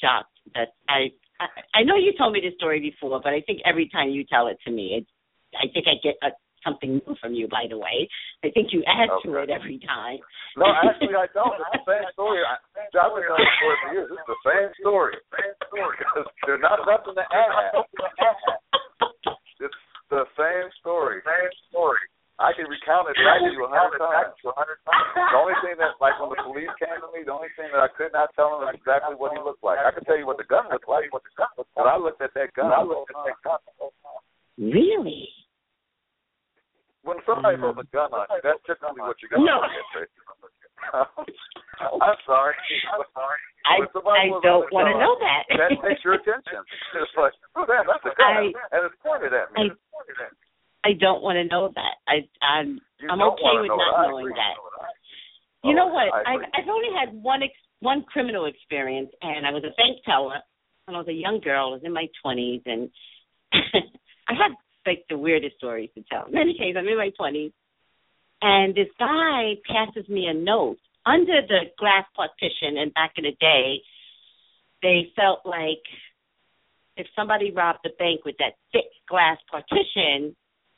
shocked 0.00 0.32
that 0.54 0.74
I, 0.88 1.12
I 1.38 1.46
I 1.74 1.82
know 1.82 1.96
you 1.96 2.12
told 2.16 2.32
me 2.32 2.40
this 2.40 2.54
story 2.56 2.80
before, 2.80 3.20
but 3.22 3.34
I 3.34 3.42
think 3.42 3.60
every 3.66 3.88
time 3.90 4.08
you 4.08 4.24
tell 4.24 4.46
it 4.46 4.56
to 4.64 4.70
me, 4.72 4.94
it 4.96 5.06
I 5.54 5.68
think 5.72 5.86
I 5.86 5.96
get 6.02 6.16
a, 6.22 6.28
something 6.66 6.98
new 6.98 7.14
from 7.22 7.32
you. 7.38 7.46
By 7.46 7.70
the 7.70 7.78
way, 7.78 8.10
I 8.42 8.50
think 8.50 8.74
you 8.74 8.82
add 8.84 9.06
to 9.22 9.30
it 9.38 9.48
every 9.48 9.78
time. 9.86 10.18
No, 10.58 10.66
actually, 10.66 11.14
I 11.14 11.30
don't. 11.30 11.54
It's 11.54 11.86
the 11.86 11.86
same 11.86 12.10
story. 12.12 12.42
I, 12.42 12.58
I've 12.98 13.14
been 13.14 13.22
telling 13.22 13.22
the 13.22 13.46
story 13.62 13.76
for 13.78 13.88
years. 13.94 14.10
It's 14.10 14.26
the 14.26 14.42
same 14.42 14.70
story. 14.82 15.14
Same 15.38 15.54
story. 15.70 15.94
Because 16.02 16.26
there's 16.44 16.64
not 16.66 16.82
nothing 16.82 17.14
to 17.14 17.26
add. 17.30 17.86
It's 19.62 19.80
the 20.10 20.26
same 20.34 20.66
story. 20.82 21.22
Same 21.22 21.54
story. 21.70 22.02
I 22.36 22.52
can 22.52 22.68
recount 22.68 23.08
it 23.08 23.16
back 23.16 23.40
to 23.40 23.48
you 23.48 23.64
a 23.64 23.72
hundred 23.72 23.96
times. 23.96 24.36
The 24.44 25.40
only 25.40 25.56
thing 25.64 25.80
that, 25.80 25.96
like, 26.04 26.20
when 26.20 26.28
the 26.28 26.36
police 26.44 26.68
came 26.76 26.92
to 27.00 27.08
me, 27.16 27.24
the 27.24 27.32
only 27.32 27.48
thing 27.56 27.72
that 27.72 27.80
I 27.80 27.88
could 27.88 28.12
not 28.12 28.28
tell 28.36 28.60
them 28.60 28.68
is 28.68 28.76
exactly 28.76 29.16
what 29.16 29.32
he 29.32 29.40
looked 29.40 29.64
like. 29.64 29.80
I 29.80 29.88
could 29.88 30.04
tell 30.04 30.20
you 30.20 30.28
what 30.28 30.36
the 30.36 30.44
gun 30.44 30.68
looked 30.68 30.84
like, 30.84 31.08
but 31.08 31.24
I 31.88 31.96
looked 31.96 32.20
at 32.20 32.36
that 32.36 32.52
gun. 32.52 32.76
I 32.76 32.84
looked 32.84 33.08
at 33.08 33.24
that 33.24 33.40
gun. 33.40 33.56
Really? 34.60 35.32
When 37.06 37.22
somebody 37.22 37.54
throws 37.56 37.78
a 37.78 37.86
gun 37.94 38.10
on 38.10 38.26
you, 38.34 38.42
that's 38.42 38.58
typically 38.66 38.98
what 38.98 39.14
you're 39.22 39.30
to 39.30 39.38
No. 39.38 39.62
get. 39.94 40.10
I'm 40.92 42.18
sorry. 42.26 42.54
I'm 42.90 43.06
sorry. 43.14 43.40
I 43.66 43.86
I 43.86 44.26
don't 44.42 44.66
want 44.74 44.90
to 44.90 44.96
know 44.98 45.14
that. 45.22 45.42
that 45.54 45.70
takes 45.86 46.02
your 46.02 46.18
attention. 46.18 46.62
It's 46.98 47.14
like, 47.18 47.34
oh, 47.54 47.66
man, 47.66 47.86
that's 47.86 48.02
a 48.06 48.14
gun, 48.18 48.50
I- 48.50 48.54
and 48.74 48.80
it's 48.90 48.98
pointed 49.02 49.30
at 49.34 49.54
me. 49.54 49.70
I- 49.70 49.70
It's 49.70 49.86
pointed 49.94 50.18
at 50.18 50.34
me. 50.34 50.38
I 50.86 50.92
don't 50.98 51.22
want 51.22 51.34
to 51.38 51.46
know 51.46 51.70
that. 51.74 51.94
I 52.06 52.26
I'm 52.42 52.78
You 53.02 53.08
I'm 53.10 53.22
okay 53.22 53.54
with 53.58 53.70
know 53.70 53.76
not. 53.78 54.06
I 54.06 54.06
knowing 54.06 54.30
that. 54.34 54.54
Oh, 54.58 55.68
You 55.68 55.74
know 55.74 55.90
oh, 55.90 55.94
what? 55.94 56.10
I 56.14 56.34
I've. 56.34 56.42
I've 56.54 56.68
only 56.70 56.90
had 56.94 57.10
one 57.22 57.42
ex, 57.42 57.52
one 57.80 58.02
criminal 58.06 58.46
experience, 58.46 59.10
and 59.22 59.46
I 59.46 59.50
was 59.50 59.64
a 59.66 59.74
bank 59.74 59.98
teller 60.06 60.38
when 60.86 60.94
I 60.94 60.98
was 60.98 61.08
a 61.08 61.12
young 61.12 61.40
girl. 61.42 61.70
I 61.70 61.78
was 61.78 61.82
in 61.82 61.92
my 61.92 62.06
twenties, 62.22 62.62
and 62.66 62.88
I 64.30 64.34
had 64.38 64.54
like 64.86 65.04
the 65.08 65.18
weirdest 65.18 65.56
stories 65.56 65.90
to 65.94 66.02
tell. 66.10 66.26
In 66.26 66.36
any 66.36 66.54
case, 66.54 66.74
I'm 66.78 66.86
in 66.86 66.96
my 66.96 67.10
twenties, 67.16 67.52
and 68.42 68.74
this 68.74 68.88
guy 68.98 69.54
passes 69.68 70.08
me 70.08 70.26
a 70.26 70.34
note 70.34 70.78
under 71.04 71.40
the 71.46 71.70
glass 71.78 72.04
partition. 72.14 72.78
And 72.78 72.92
back 72.94 73.12
in 73.16 73.24
the 73.24 73.36
day, 73.40 73.82
they 74.82 75.12
felt 75.16 75.40
like 75.44 75.82
if 76.96 77.06
somebody 77.14 77.50
robbed 77.50 77.80
the 77.84 77.90
bank 77.98 78.24
with 78.24 78.36
that 78.38 78.54
thick 78.72 78.90
glass 79.08 79.38
partition, 79.50 80.34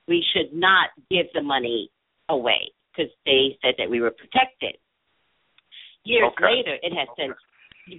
we 0.06 0.24
should 0.32 0.52
not 0.52 0.90
give 1.10 1.26
the 1.34 1.42
money 1.42 1.90
away 2.28 2.72
because 2.90 3.12
they 3.24 3.56
said 3.62 3.74
that 3.78 3.88
we 3.90 4.00
were 4.00 4.10
protected. 4.10 4.76
Years 6.04 6.32
Okay. 6.32 6.44
later, 6.56 6.78
it 6.82 6.92
has 6.92 7.08
since 7.16 7.36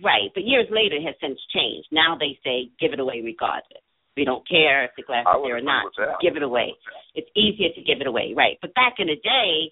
right, 0.03 0.30
but 0.34 0.43
years 0.43 0.68
later, 0.72 0.95
it 0.95 1.03
has 1.03 1.16
since 1.22 1.39
changed. 1.53 1.88
Now 1.91 2.18
they 2.18 2.39
say 2.43 2.70
give 2.80 2.93
it 2.93 2.99
away 2.99 3.22
regardless. 3.24 3.84
We 4.20 4.26
don't 4.26 4.45
care 4.45 4.84
if 4.84 4.91
the 4.97 5.03
glass 5.03 5.24
is 5.24 5.43
there 5.45 5.55
or 5.55 5.61
not. 5.61 5.86
Give 6.22 6.36
it 6.36 6.43
away. 6.43 6.76
It's 7.15 7.30
easier 7.38 7.70
to 7.74 7.82
give 7.82 8.01
it 8.01 8.07
away, 8.07 8.34
right? 8.36 8.57
But 8.61 8.74
back 8.74 8.95
in 8.99 9.07
the 9.07 9.15
day, 9.15 9.72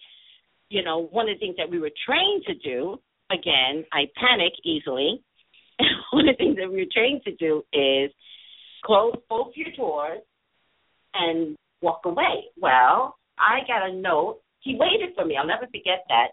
you 0.69 0.85
know, 0.85 1.07
one 1.11 1.27
of 1.27 1.35
the 1.35 1.39
things 1.39 1.57
that 1.57 1.69
we 1.69 1.79
were 1.79 1.91
trained 2.07 2.43
to 2.47 2.55
do. 2.55 2.97
Again, 3.29 3.83
I 3.91 4.07
panic 4.15 4.53
easily. 4.63 5.21
one 6.13 6.29
of 6.29 6.37
the 6.37 6.41
things 6.41 6.55
that 6.55 6.71
we 6.71 6.77
were 6.77 6.93
trained 6.95 7.23
to 7.25 7.35
do 7.35 7.61
is 7.73 8.09
close 8.85 9.15
both 9.29 9.51
your 9.55 9.75
doors 9.75 10.21
and 11.13 11.57
walk 11.81 12.03
away. 12.05 12.45
Well, 12.57 13.17
I 13.37 13.67
got 13.67 13.89
a 13.89 13.93
note. 13.93 14.39
He 14.61 14.79
waited 14.79 15.13
for 15.13 15.25
me. 15.25 15.35
I'll 15.35 15.45
never 15.45 15.65
forget 15.65 16.07
that. 16.07 16.27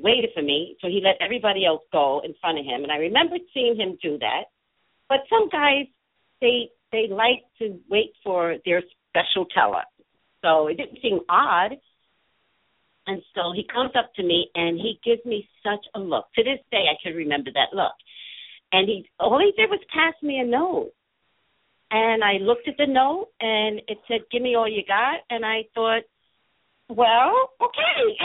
Waited 0.00 0.30
for 0.34 0.42
me, 0.42 0.76
so 0.80 0.86
he 0.86 1.00
let 1.02 1.16
everybody 1.20 1.66
else 1.66 1.82
go 1.90 2.22
in 2.24 2.32
front 2.40 2.60
of 2.60 2.64
him. 2.64 2.84
And 2.84 2.92
I 2.92 2.96
remembered 2.96 3.40
seeing 3.52 3.74
him 3.74 3.98
do 4.00 4.18
that. 4.18 4.44
But 5.08 5.26
some 5.28 5.48
guys, 5.48 5.86
they 6.40 6.70
they 6.92 7.06
like 7.10 7.44
to 7.58 7.78
wait 7.90 8.12
for 8.22 8.56
their 8.64 8.82
special 9.10 9.46
teller. 9.54 9.82
So 10.42 10.68
it 10.68 10.76
didn't 10.76 10.98
seem 11.02 11.20
odd. 11.28 11.72
And 13.06 13.22
so 13.34 13.52
he 13.54 13.66
comes 13.72 13.92
up 13.96 14.12
to 14.16 14.22
me 14.22 14.50
and 14.54 14.78
he 14.78 14.98
gives 15.04 15.24
me 15.24 15.48
such 15.62 15.84
a 15.94 16.00
look. 16.00 16.26
To 16.34 16.42
this 16.42 16.58
day, 16.70 16.86
I 16.90 16.96
can 17.02 17.16
remember 17.16 17.50
that 17.54 17.74
look. 17.74 17.94
And 18.72 18.88
he 18.88 19.08
all 19.20 19.38
he 19.38 19.52
did 19.56 19.70
was 19.70 19.80
pass 19.94 20.14
me 20.22 20.38
a 20.38 20.44
note. 20.44 20.90
And 21.92 22.24
I 22.24 22.38
looked 22.42 22.66
at 22.66 22.76
the 22.78 22.86
note 22.86 23.28
and 23.40 23.80
it 23.86 23.98
said, 24.08 24.22
"Give 24.32 24.42
me 24.42 24.56
all 24.56 24.68
you 24.68 24.82
got." 24.84 25.20
And 25.30 25.46
I 25.46 25.64
thought, 25.72 26.02
Well, 26.88 27.50
okay. 27.60 28.18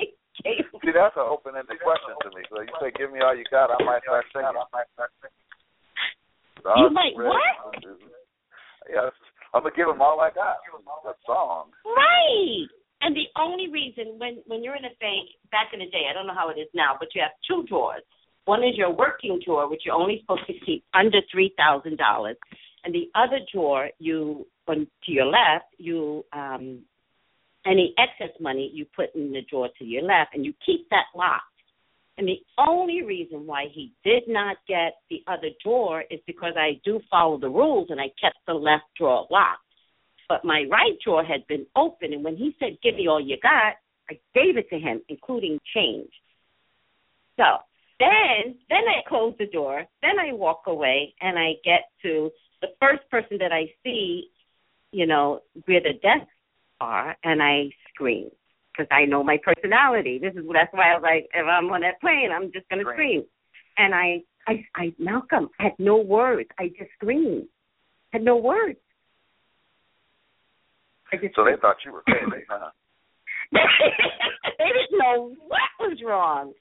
See, 0.42 0.92
that's 0.92 1.16
an 1.16 1.28
open-ended 1.28 1.78
question 1.84 2.16
to 2.22 2.28
me. 2.34 2.42
So 2.48 2.62
you 2.62 2.72
say, 2.80 2.90
"Give 2.96 3.12
me 3.12 3.20
all 3.20 3.36
you 3.36 3.44
got," 3.50 3.70
I 3.70 3.82
might 3.84 4.02
start 4.02 4.24
singing. 4.32 4.56
You 6.64 6.90
might 6.90 7.16
what? 7.16 7.84
Yes, 8.88 9.12
I'm 9.54 9.62
gonna 9.62 9.74
give 9.74 9.86
them 9.86 10.02
all 10.02 10.20
I 10.20 10.30
got. 10.30 10.56
A 11.06 11.14
song. 11.26 11.70
Right. 11.84 12.66
And 13.02 13.16
the 13.16 13.26
only 13.40 13.68
reason 13.68 14.18
when 14.18 14.42
when 14.46 14.62
you're 14.62 14.76
in 14.76 14.84
a 14.84 14.96
bank 15.00 15.30
back 15.50 15.72
in 15.72 15.80
the 15.80 15.86
day, 15.86 16.06
I 16.10 16.12
don't 16.12 16.26
know 16.26 16.34
how 16.34 16.50
it 16.50 16.60
is 16.60 16.68
now, 16.74 16.96
but 16.98 17.08
you 17.14 17.22
have 17.22 17.32
two 17.48 17.66
drawers. 17.68 18.02
One 18.44 18.62
is 18.62 18.76
your 18.76 18.90
working 18.90 19.40
drawer, 19.44 19.68
which 19.68 19.82
you're 19.84 19.94
only 19.94 20.20
supposed 20.20 20.46
to 20.46 20.54
keep 20.66 20.84
under 20.94 21.20
three 21.32 21.54
thousand 21.56 21.98
dollars, 21.98 22.36
and 22.84 22.94
the 22.94 23.10
other 23.14 23.38
drawer 23.52 23.88
you 23.98 24.46
on 24.70 24.86
to 25.04 25.12
your 25.12 25.26
left 25.26 25.66
you 25.78 26.24
um 26.32 26.80
any 27.66 27.92
excess 27.98 28.34
money 28.40 28.70
you 28.72 28.86
put 28.96 29.14
in 29.14 29.32
the 29.32 29.42
drawer 29.50 29.68
to 29.78 29.84
your 29.84 30.02
left, 30.02 30.34
and 30.34 30.44
you 30.46 30.54
keep 30.64 30.88
that 30.90 31.04
locked. 31.14 31.42
And 32.20 32.28
the 32.28 32.42
only 32.58 33.00
reason 33.00 33.46
why 33.46 33.68
he 33.72 33.94
did 34.04 34.24
not 34.28 34.58
get 34.68 34.96
the 35.08 35.22
other 35.26 35.48
drawer 35.64 36.04
is 36.10 36.20
because 36.26 36.52
I 36.54 36.78
do 36.84 37.00
follow 37.10 37.38
the 37.38 37.48
rules 37.48 37.86
and 37.88 37.98
I 37.98 38.12
kept 38.20 38.36
the 38.46 38.52
left 38.52 38.84
drawer 38.98 39.26
locked. 39.30 39.62
But 40.28 40.44
my 40.44 40.66
right 40.70 40.98
drawer 41.02 41.24
had 41.24 41.46
been 41.46 41.64
open, 41.74 42.12
and 42.12 42.22
when 42.22 42.36
he 42.36 42.54
said, 42.60 42.76
Give 42.82 42.94
me 42.94 43.08
all 43.08 43.22
you 43.22 43.38
got, 43.42 43.76
I 44.10 44.20
gave 44.34 44.58
it 44.58 44.68
to 44.68 44.78
him, 44.78 45.00
including 45.08 45.58
change. 45.74 46.10
So 47.38 47.44
then 47.98 48.56
then 48.68 48.84
I 48.86 49.08
close 49.08 49.34
the 49.38 49.46
door, 49.46 49.86
then 50.02 50.18
I 50.20 50.34
walk 50.34 50.64
away 50.66 51.14
and 51.22 51.38
I 51.38 51.54
get 51.64 51.88
to 52.02 52.30
the 52.60 52.68
first 52.78 53.08
person 53.10 53.38
that 53.38 53.50
I 53.50 53.72
see, 53.82 54.28
you 54.92 55.06
know, 55.06 55.40
where 55.64 55.80
the 55.80 55.94
desks 55.94 56.30
are 56.82 57.16
and 57.24 57.42
I 57.42 57.70
scream 57.94 58.30
because 58.80 58.94
I 58.94 59.04
know 59.04 59.22
my 59.22 59.38
personality. 59.42 60.18
This 60.18 60.32
is 60.34 60.44
that's 60.52 60.72
why 60.72 60.92
I 60.92 60.94
was 60.94 61.02
like, 61.02 61.28
if 61.34 61.46
I'm 61.46 61.70
on 61.70 61.82
that 61.82 62.00
plane, 62.00 62.30
I'm 62.34 62.52
just 62.52 62.68
gonna 62.68 62.84
scream. 62.92 63.24
And 63.76 63.94
I, 63.94 64.22
I, 64.46 64.64
I, 64.74 64.94
Malcolm 64.98 65.48
had 65.58 65.72
no 65.78 65.96
words. 65.96 66.48
I 66.58 66.68
just 66.68 66.90
screamed. 66.96 67.46
Had 68.12 68.22
no 68.22 68.36
words. 68.36 68.78
I 71.12 71.16
just 71.16 71.34
so 71.34 71.44
they 71.44 71.60
thought 71.60 71.76
you 71.84 71.92
were 71.92 72.02
crazy, 72.02 72.44
huh? 72.48 72.70
they 73.52 74.70
didn't 74.70 74.98
know 74.98 75.34
what 75.46 75.70
was 75.80 75.98
wrong. 76.04 76.52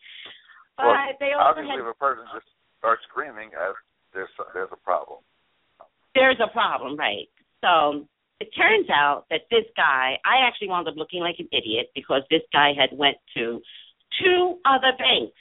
But 0.77 0.85
well, 0.85 0.95
they 1.19 1.31
also 1.37 1.59
obviously, 1.59 1.77
had, 1.77 1.85
if 1.85 1.95
a 1.95 1.99
person 1.99 2.23
just 2.33 2.47
starts 2.79 3.01
screaming, 3.09 3.51
uh, 3.53 3.73
there's 4.13 4.29
there's 4.53 4.69
a 4.71 4.81
problem. 4.83 5.19
There's 6.15 6.39
a 6.43 6.51
problem, 6.51 6.97
right? 6.97 7.29
So 7.61 8.07
it 8.39 8.49
turns 8.55 8.89
out 8.89 9.25
that 9.29 9.41
this 9.51 9.65
guy, 9.75 10.17
I 10.23 10.47
actually 10.47 10.69
wound 10.69 10.87
up 10.87 10.95
looking 10.95 11.19
like 11.21 11.35
an 11.39 11.49
idiot 11.51 11.91
because 11.93 12.21
this 12.29 12.41
guy 12.53 12.71
had 12.77 12.89
went 12.97 13.17
to 13.35 13.61
two 14.21 14.57
other 14.65 14.91
banks 14.97 15.35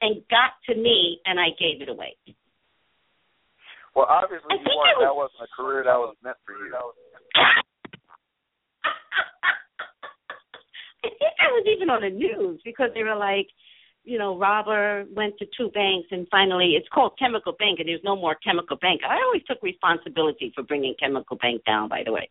and 0.00 0.22
got 0.30 0.52
to 0.68 0.74
me, 0.78 1.20
and 1.24 1.40
I 1.40 1.48
gave 1.58 1.82
it 1.82 1.88
away. 1.88 2.16
Well, 3.94 4.06
obviously, 4.08 4.46
I 4.50 4.54
you 4.54 4.60
weren't. 4.76 4.98
was- 4.98 5.02
That 5.02 5.16
wasn't 5.16 5.42
a 5.42 5.48
career 5.56 5.82
that 5.84 5.96
was 5.96 6.14
meant 6.22 6.36
for 6.44 6.52
you. 6.52 6.70
I 11.04 11.08
think 11.08 11.32
I 11.40 11.48
was 11.52 11.66
even 11.74 11.88
on 11.90 12.02
the 12.02 12.10
news 12.10 12.60
because 12.64 12.90
they 12.94 13.02
were 13.04 13.16
like, 13.16 13.46
you 14.06 14.18
know, 14.18 14.38
robber 14.38 15.04
went 15.14 15.36
to 15.38 15.46
two 15.58 15.68
banks 15.74 16.08
and 16.12 16.28
finally 16.30 16.74
it's 16.78 16.88
called 16.94 17.18
Chemical 17.18 17.52
Bank 17.58 17.80
and 17.80 17.88
there's 17.88 18.04
no 18.04 18.14
more 18.14 18.36
Chemical 18.36 18.76
Bank. 18.76 19.00
I 19.06 19.16
always 19.16 19.42
took 19.48 19.60
responsibility 19.62 20.52
for 20.54 20.62
bringing 20.62 20.94
Chemical 20.98 21.36
Bank 21.36 21.62
down, 21.66 21.88
by 21.88 22.02
the 22.06 22.12
way. 22.12 22.30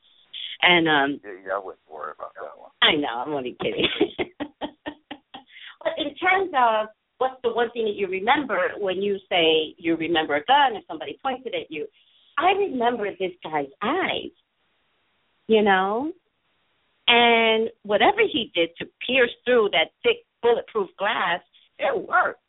And 0.62 0.88
um 0.88 1.20
Yeah, 1.24 1.32
yeah, 1.46 1.54
I 1.56 1.60
wouldn't 1.60 1.84
worry 1.92 2.14
about 2.16 2.34
that 2.36 2.58
one. 2.58 2.72
I 2.82 2.96
know, 2.96 3.24
I'm 3.26 3.34
only 3.34 3.58
kidding. 3.62 3.88
but 4.40 5.94
in 5.98 6.16
terms 6.16 6.52
of 6.58 6.88
what's 7.18 7.42
the 7.44 7.52
one 7.52 7.70
thing 7.72 7.86
that 7.86 7.96
you 7.96 8.08
remember 8.08 8.58
when 8.80 9.02
you 9.02 9.20
say 9.30 9.76
you 9.78 9.98
remember 9.98 10.36
a 10.36 10.46
gun 10.46 10.78
if 10.78 10.84
somebody 10.88 11.20
pointed 11.22 11.54
at 11.54 11.70
you, 11.70 11.88
I 12.38 12.52
remember 12.52 13.10
this 13.12 13.34
guy's 13.44 13.68
eyes. 13.84 14.32
You 15.48 15.62
know? 15.62 16.14
And 17.08 17.70
whatever 17.84 18.22
he 18.32 18.50
did 18.56 18.70
to 18.80 18.86
pierce 19.06 19.30
through 19.44 19.72
that 19.74 19.92
thick 20.04 20.26
bulletproof 20.42 20.90
glass, 20.98 21.42
it 21.80 22.08
worked. 22.08 22.40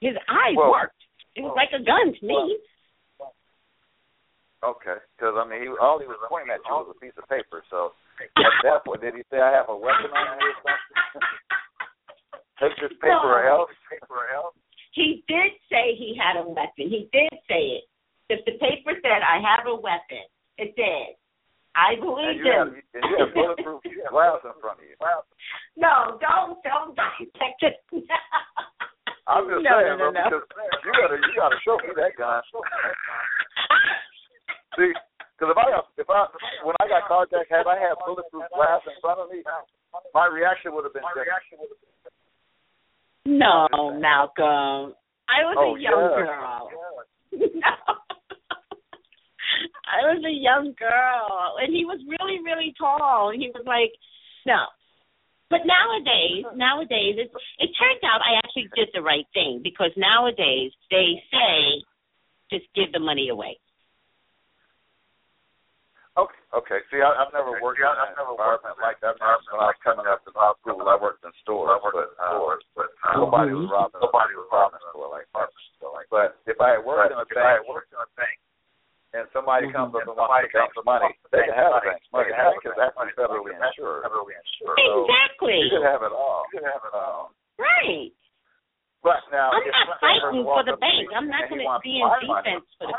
His 0.00 0.16
eyes 0.28 0.56
Well- 0.56 0.70
worked. 0.70 1.00
It 1.36 1.42
was 1.42 1.56
like 1.56 1.72
a 1.74 1.82
gun 1.82 2.14
to 2.14 2.22
me. 2.26 2.58
Okay, 4.62 4.96
because 5.16 5.34
I 5.36 5.44
mean, 5.44 5.60
he, 5.60 5.68
all 5.76 5.98
he 6.00 6.06
was 6.06 6.16
pointing 6.28 6.48
at 6.48 6.64
you 6.64 6.72
was 6.72 6.88
a 6.88 6.98
piece 6.98 7.12
of 7.20 7.28
paper. 7.28 7.60
So 7.68 7.92
at 8.20 8.54
that 8.64 8.84
point, 8.86 9.02
did 9.02 9.12
he 9.14 9.22
say, 9.28 9.36
"I 9.40 9.52
have 9.52 9.68
a 9.68 9.76
weapon 9.76 10.08
on 10.08 10.38
me" 10.38 10.44
or 10.46 10.54
something? 10.64 11.28
Take 12.60 12.76
this 12.80 12.96
paper 13.02 13.28
or 13.28 13.44
No. 13.44 13.66
else. 13.68 13.70
Paper 13.90 14.14
or 14.14 14.28
else. 14.32 14.54
He 14.92 15.24
did 15.28 15.52
say 15.68 15.92
he 15.98 16.16
had 16.16 16.40
a 16.40 16.48
weapon. 16.48 16.88
He 16.88 17.10
did 17.12 17.28
say 17.44 17.82
it. 17.82 17.84
If 18.30 18.44
the 18.46 18.52
paper 18.56 18.96
said 19.02 19.20
I 19.20 19.36
have 19.42 19.66
a 19.66 19.74
weapon, 19.74 20.24
it 20.56 20.72
did. 20.76 21.16
I 21.74 21.98
And 21.98 22.00
believed 22.00 22.38
you 22.46 22.52
have, 22.54 22.68
him. 22.70 22.82
and 22.94 23.02
you 23.10 23.16
have 23.18 23.34
bulletproof 23.34 23.82
glass 24.10 24.38
in 24.46 24.54
front 24.62 24.78
of 24.78 24.86
you. 24.86 24.94
no, 25.76 26.18
don't 26.22 26.62
don't 26.62 26.94
dissect 26.94 27.60
it. 27.66 27.82
I'm 29.26 29.48
just 29.48 29.64
no, 29.64 29.72
saying, 29.80 29.98
no, 29.98 30.12
no, 30.12 30.12
bro, 30.12 30.38
no. 30.38 30.44
because 30.44 30.44
you 30.84 30.92
gotta 30.94 31.16
you 31.16 31.32
gotta 31.34 31.56
show 31.64 31.76
me 31.82 31.96
that 31.96 32.12
gun. 32.14 32.42
See, 34.76 34.92
because 35.34 35.50
if 35.50 35.58
I 35.58 35.66
if 35.98 36.08
I 36.10 36.26
when 36.62 36.76
I 36.78 36.86
got 36.86 37.08
carjacked, 37.10 37.48
had 37.50 37.66
I 37.66 37.78
had 37.78 37.96
bulletproof 38.04 38.44
glass 38.54 38.82
in 38.86 38.94
front 39.00 39.20
of 39.20 39.30
me, 39.30 39.42
my 40.12 40.26
reaction 40.26 40.74
would 40.74 40.84
have 40.84 40.92
been 40.92 41.02
different. 41.14 41.42
no, 43.26 43.66
Malcolm. 43.98 44.94
I 45.26 45.40
was 45.48 45.56
Oh, 45.58 45.74
a 45.74 45.80
young 45.80 46.10
yeah. 46.12 46.22
girl. 46.22 46.70
No. 47.64 47.74
I 49.86 50.14
was 50.14 50.22
a 50.24 50.32
young 50.32 50.74
girl, 50.78 51.56
and 51.60 51.74
he 51.74 51.84
was 51.84 52.00
really, 52.06 52.40
really 52.44 52.74
tall, 52.78 53.30
and 53.30 53.40
he 53.40 53.50
was 53.54 53.64
like, 53.66 53.92
no. 54.46 54.68
But 55.50 55.68
nowadays, 55.68 56.44
nowadays, 56.56 57.20
it, 57.20 57.30
it 57.60 57.70
turns 57.76 58.02
out 58.02 58.24
I 58.24 58.40
actually 58.42 58.68
did 58.74 58.88
the 58.94 59.02
right 59.02 59.26
thing 59.34 59.60
because 59.62 59.92
nowadays 59.96 60.72
they 60.90 61.22
say 61.30 61.84
just 62.50 62.66
give 62.74 62.90
the 62.92 62.98
money 62.98 63.28
away. 63.28 63.60
Okay, 66.14 66.42
okay. 66.54 66.78
See, 66.94 67.02
I, 67.02 67.10
I've 67.10 67.34
never 67.34 67.58
worked 67.58 67.82
in 67.82 67.90
I've 67.90 68.14
an 68.14 68.14
never 68.14 68.38
environment 68.38 68.78
worked 68.78 68.86
like 68.86 68.98
that. 69.02 69.18
When 69.18 69.58
I 69.58 69.74
was 69.74 69.78
coming 69.82 70.06
up 70.06 70.22
to 70.22 70.30
school, 70.62 70.86
I 70.86 70.94
worked 70.94 71.26
in 71.26 71.34
stores, 71.42 71.74
I 71.74 71.78
worked 71.82 71.98
but, 71.98 72.14
uh, 72.22 72.38
but 72.78 72.90
uh, 73.02 73.18
nobody 73.18 73.50
was 73.50 73.66
robbing. 73.66 73.98
Nobody 73.98 74.34
was 74.38 74.46
robbing 74.54 74.78
a 74.78 74.90
store 74.94 75.10
like 75.10 75.26
that. 75.34 75.50
But 76.14 76.38
if 76.46 76.54
I 76.62 76.78
had 76.78 76.86
worked 76.86 77.10
in 77.10 77.18
a 77.18 77.26
bank, 77.34 77.66
and 79.14 79.30
somebody 79.30 79.70
comes 79.70 79.94
up 79.94 80.02
and 80.02 80.18
wants 80.18 80.42
the 80.42 80.50
bank's 80.50 80.74
money, 80.82 81.14
they 81.30 81.46
can 81.46 81.54
have 81.54 81.70
the 81.78 81.86
bank's 81.86 82.10
money. 82.10 82.34
The 82.34 82.36
bank 82.36 82.66
is 82.66 82.74
actually 82.74 83.14
federally 83.14 83.54
insured. 83.54 84.02
Exactly. 84.10 85.54
You 85.62 85.70
should 85.70 85.86
have 85.86 86.02
it 86.02 86.10
all. 86.10 86.42
You 86.50 86.58
should 86.58 86.66
have 86.66 86.82
it 86.82 86.94
all. 86.94 87.30
Right. 87.54 88.10
But 89.06 89.22
now, 89.30 89.54
I'm 89.54 89.62
if 89.62 89.70
not 89.70 90.02
fighting 90.02 90.42
for 90.42 90.66
the 90.66 90.74
bank. 90.80 91.14
I'm 91.14 91.30
not 91.30 91.46
going 91.46 91.62
to 91.62 91.78
be 91.84 92.02
in 92.02 92.08
my 92.08 92.18
money, 92.26 92.58
defense 92.58 92.66
for 92.80 92.90
the. 92.90 92.98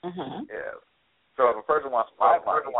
Uh 0.00 0.14
huh. 0.16 0.40
Yeah. 0.48 0.80
So 1.36 1.52
if 1.52 1.60
a 1.60 1.66
person 1.68 1.92
wants 1.92 2.14
my 2.16 2.40
money, 2.40 2.72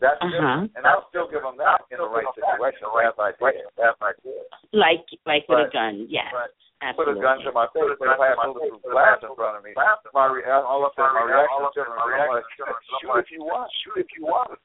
that's 0.00 0.20
Uh-huh. 0.20 0.30
different. 0.30 0.72
And 0.76 0.84
I'll 0.86 1.08
still 1.08 1.28
give 1.28 1.42
them 1.42 1.56
that 1.56 1.84
in 1.90 1.98
the 1.98 2.08
right 2.08 2.26
situation, 2.36 2.84
as 3.04 3.16
I 3.18 3.32
did. 3.38 3.64
As 3.80 3.96
I 4.00 4.12
did. 4.22 4.44
Like 4.72 5.06
like 5.24 5.44
with 5.48 5.68
a 5.68 5.70
gun, 5.72 6.06
yes, 6.10 6.28
But 6.32 6.52
put 6.96 7.08
a 7.08 7.14
gun 7.16 7.40
to 7.44 7.52
my 7.52 7.66
face, 7.72 7.96
but 7.98 8.08
if 8.12 8.20
I 8.20 8.28
have 8.36 8.38
bulletproof 8.44 8.82
glass 8.84 9.18
in 9.24 9.32
front 9.34 9.56
of 9.56 9.64
me, 9.64 9.72
my 10.12 10.26
re- 10.28 10.44
all 10.44 10.84
of 10.84 10.92
a 10.92 10.94
sudden 10.94 11.16
my 11.16 11.24
reaction 11.24 11.64
is 11.64 11.72
different. 11.72 11.96
I'm 11.96 12.92
shoot 13.00 13.16
if 13.24 13.30
you 13.32 13.40
want, 13.44 13.70
shoot 13.80 13.96
if 14.04 14.10
you 14.18 14.22
want. 14.28 14.58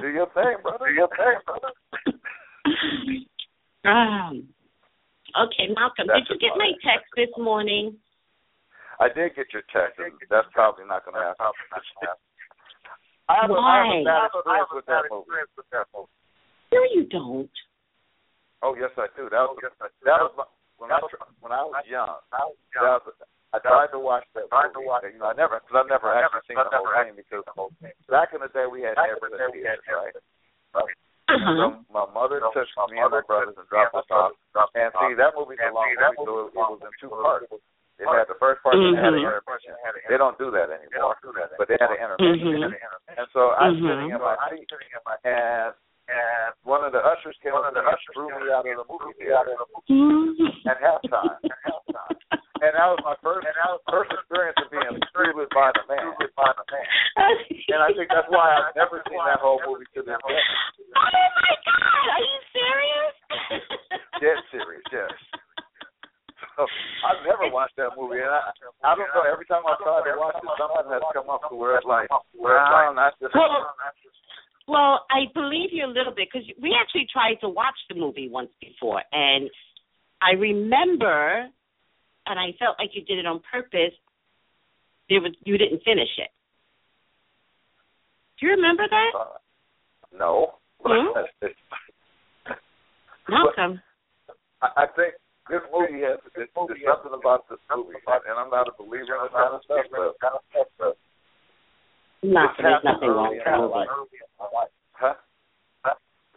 Do 0.00 0.08
your 0.08 0.26
thing, 0.36 0.56
brother. 0.62 0.86
Do 0.88 0.92
your 0.92 1.08
thing, 1.16 1.36
brother. 1.46 1.72
um. 3.88 4.48
Okay, 5.32 5.72
Malcolm, 5.72 6.12
That's 6.12 6.28
did 6.28 6.36
you 6.36 6.38
get 6.44 6.58
my 6.60 6.76
it. 6.76 6.80
text 6.84 7.08
this 7.16 7.32
morning? 7.40 7.96
I 9.00 9.08
did 9.08 9.32
get 9.34 9.48
your 9.56 9.64
text, 9.72 9.96
and 9.98 10.12
that's 10.28 10.46
probably 10.52 10.84
not 10.84 11.04
going 11.08 11.16
to 11.16 11.24
happen. 11.24 11.56
I 13.30 13.46
have, 13.46 13.50
a, 13.50 13.54
I 13.54 14.02
have 14.02 14.26
a 14.34 14.42
Why? 14.42 14.82
bad 14.82 15.04
experience 15.06 15.52
with 15.54 15.68
that 15.70 15.86
movie. 15.94 16.10
No, 16.72 16.80
you 16.90 17.04
don't. 17.06 17.52
Oh 18.62 18.74
yes, 18.78 18.94
I 18.94 19.10
do. 19.18 19.26
That 19.30 19.46
was 19.50 19.58
that 19.58 20.20
was 20.22 20.32
my, 20.38 20.46
when 20.78 20.90
I 20.90 20.98
tr- 21.02 21.26
when 21.42 21.50
I 21.50 21.62
was 21.66 21.82
young. 21.86 22.18
That 22.30 23.02
was, 23.02 23.14
I 23.52 23.58
tried 23.58 23.90
to 23.92 24.00
watch 24.00 24.24
that 24.34 24.46
movie. 24.48 24.86
You 25.12 25.18
know, 25.18 25.30
I 25.30 25.36
never 25.36 25.58
because 25.58 25.82
I've 25.82 25.90
never 25.90 26.08
actually 26.14 26.46
seen 26.46 26.58
the 26.58 26.70
whole 27.52 27.74
thing 27.82 27.92
because 27.98 28.10
back 28.10 28.30
in 28.34 28.40
the 28.40 28.50
day 28.54 28.70
we 28.70 28.86
had 28.86 28.94
never 28.96 29.28
theaters, 29.28 29.82
right? 29.90 30.14
Uh 31.30 31.38
huh. 31.38 31.54
So 31.58 31.66
my 31.90 32.06
mother 32.10 32.42
took 32.54 32.66
me 32.90 32.98
and 32.98 33.10
my 33.10 33.22
brothers 33.26 33.58
and 33.58 33.66
dropped 33.66 33.94
us 33.98 34.06
off. 34.10 34.34
And 34.74 34.90
see, 34.94 35.14
that 35.18 35.34
movie's 35.34 35.58
a 35.62 35.74
long 35.74 35.90
movie, 35.94 36.22
so 36.22 36.50
it, 36.50 36.54
it 36.54 36.66
was 36.70 36.80
in 36.82 36.92
two 37.02 37.10
parts. 37.10 37.50
It 37.98 38.08
had 38.08 38.26
the 38.26 38.34
first 38.40 38.62
part 38.62 38.74
and 38.74 38.96
it 38.96 39.00
had 39.00 39.14
an 39.14 39.20
Mhm. 39.20 39.28
intermission. 39.28 39.74
They 40.08 40.16
don't 40.16 40.36
do 40.38 40.50
that 40.50 40.70
anymore, 40.70 41.16
but 41.58 41.68
they 41.68 41.76
had 41.78 41.90
an 41.90 41.98
intermission. 41.98 42.72
Mhm. 42.72 43.18
And 43.18 43.28
so 43.32 43.52
I'm 43.54 43.76
Mhm. 43.76 43.88
sitting 43.88 44.10
in 44.10 44.20
my 44.20 44.36
seat, 44.50 44.72
and 45.24 45.74
and 46.08 46.52
one 46.64 46.82
of 46.82 46.90
the 46.92 46.98
ushers 46.98 47.38
came 47.38 47.54
up 47.54 47.64
and 47.64 47.76
threw 48.12 48.28
me 48.28 48.50
out 48.50 48.66
of 48.66 48.76
the 48.76 48.84
movie 48.90 49.12
theater 49.22 49.56
at 50.66 50.80
halftime. 50.82 51.38
And 52.62 52.70
that 52.78 52.86
was 52.86 53.02
my 53.02 53.16
first 53.26 53.46
first 53.90 54.12
experience 54.12 54.56
of 54.62 54.70
being 54.70 54.94
excluded 54.94 55.48
by 55.50 55.72
the 55.74 55.82
man. 55.90 56.14
And 56.14 57.82
I 57.82 57.92
think 57.92 58.08
that's 58.08 58.28
why 58.28 58.54
I've 58.54 58.76
never 58.76 59.02
seen 59.10 59.18
that 59.26 59.40
whole 59.40 59.60
movie 59.66 59.84
to 59.94 60.02
this 60.02 60.06
day. 60.06 60.42
Oh 60.94 61.10
my 61.42 61.56
God! 61.66 62.06
Are 62.06 62.22
you 62.22 62.38
serious? 62.54 63.14
Dead 64.20 64.38
serious, 64.52 64.82
yes. 64.92 65.10
So 66.56 66.66
I've 67.08 67.22
never 67.24 67.52
watched 67.52 67.76
that 67.76 67.96
movie, 67.96 68.20
and 68.20 68.30
I, 68.30 68.52
I 68.84 68.94
don't 68.94 69.08
know. 69.14 69.24
Every 69.24 69.46
time 69.46 69.62
I 69.64 69.76
try 69.80 70.04
to 70.04 70.18
watch 70.18 70.36
it, 70.36 70.48
something 70.58 70.92
has 70.92 71.02
come 71.12 71.30
up 71.30 71.48
to 71.48 71.56
where 71.56 71.76
it's 71.76 71.86
like, 71.86 72.08
well, 72.36 72.94
that's 72.96 73.16
just. 73.20 73.34
Well, 73.34 73.72
well, 74.68 75.06
I 75.10 75.26
believe 75.34 75.70
you 75.72 75.84
a 75.86 75.90
little 75.90 76.14
bit 76.14 76.28
because 76.32 76.46
we 76.60 76.76
actually 76.78 77.06
tried 77.12 77.40
to 77.40 77.48
watch 77.48 77.76
the 77.88 77.96
movie 77.96 78.28
once 78.28 78.50
before, 78.60 79.02
and 79.12 79.50
I 80.20 80.38
remember, 80.38 81.48
and 82.26 82.38
I 82.38 82.54
felt 82.58 82.76
like 82.78 82.90
you 82.94 83.02
did 83.04 83.18
it 83.18 83.26
on 83.26 83.40
purpose. 83.50 83.94
There 85.08 85.20
was 85.20 85.32
you 85.44 85.58
didn't 85.58 85.82
finish 85.84 86.08
it. 86.18 86.30
Do 88.38 88.46
you 88.46 88.52
remember 88.52 88.84
that? 88.88 89.10
Uh, 89.18 89.38
no. 90.16 90.54
Hmm? 90.84 91.18
Malcolm. 93.28 93.80
I 94.60 94.68
I 94.76 94.86
think 94.94 95.14
this 95.50 95.64
movie 95.74 96.02
has 96.06 96.18
there's, 96.36 96.48
there's 96.54 96.84
something 96.86 97.14
about 97.14 97.48
this 97.50 97.58
movie, 97.74 97.98
and 97.98 98.36
I'm 98.38 98.50
not 98.50 98.68
a 98.70 98.74
believer 98.78 99.18
in 99.18 99.26
this 99.26 99.34
kind 99.34 99.54
of 99.58 99.62
stuff, 99.66 99.86
but 100.78 100.94
No, 102.22 102.46
it's 102.46 102.54
there's 102.62 102.84
nothing 102.86 103.10
wrong 103.10 103.34
early 103.34 103.42
with 103.42 103.46
in 103.46 103.58
the 103.58 103.68
my 103.74 103.86
movie. 103.98 104.22
life. 104.38 104.74
Huh? 104.94 105.18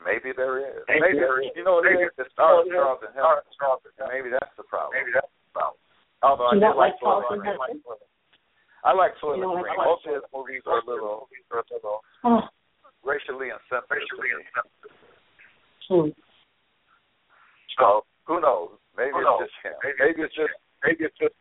Maybe 0.06 0.34
there 0.38 0.62
is. 0.62 0.86
Maybe 0.86 1.02
Maybe, 1.02 1.18
there 1.18 1.42
is. 1.42 1.50
you 1.58 1.66
know 1.66 1.82
what 1.82 1.90
it 1.90 1.98
is? 1.98 2.14
It 2.18 2.30
stars 2.34 2.66
Charlton 2.70 3.10
Charles 3.18 3.82
Heston. 3.86 4.06
And 4.06 4.10
maybe 4.14 4.30
that's 4.30 4.54
the 4.58 4.62
problem. 4.70 4.94
Maybe 4.98 5.10
that's 5.14 5.30
the 5.30 5.50
problem. 5.54 5.82
Although 6.22 6.50
I 6.50 6.54
do 6.58 6.62
don't 6.62 6.78
like 6.78 6.94
like 6.94 7.02
Soylent 7.02 7.42
Charlton 7.42 7.82
I 8.86 8.94
like 8.94 9.14
Soylent 9.18 9.42
You 9.42 9.50
don't 9.50 9.58
like 9.58 9.66
Green. 9.66 9.82
Charlton 9.82 9.90
Most 9.90 10.06
of 10.06 10.14
his 10.22 10.26
movies 10.30 10.62
are 10.70 10.78
a 10.82 10.86
little 10.86 11.26
Oh. 12.22 12.42
racially 13.02 13.50
insensitive 13.50 14.06
to 14.06 14.18
me. 14.22 14.30
Hmm. 15.90 16.10
So 17.78 18.06
who 18.30 18.42
knows? 18.42 18.78
Maybe 18.98 19.12
Who 19.12 19.22
it's 19.22 19.52
just 19.52 19.58
him. 19.64 19.76
Maybe 19.84 19.98
Maybe 20.00 20.22
it's 20.24 20.36
just 20.36 20.56
Maybe 20.84 21.04
it's 21.06 21.18
just. 21.18 21.36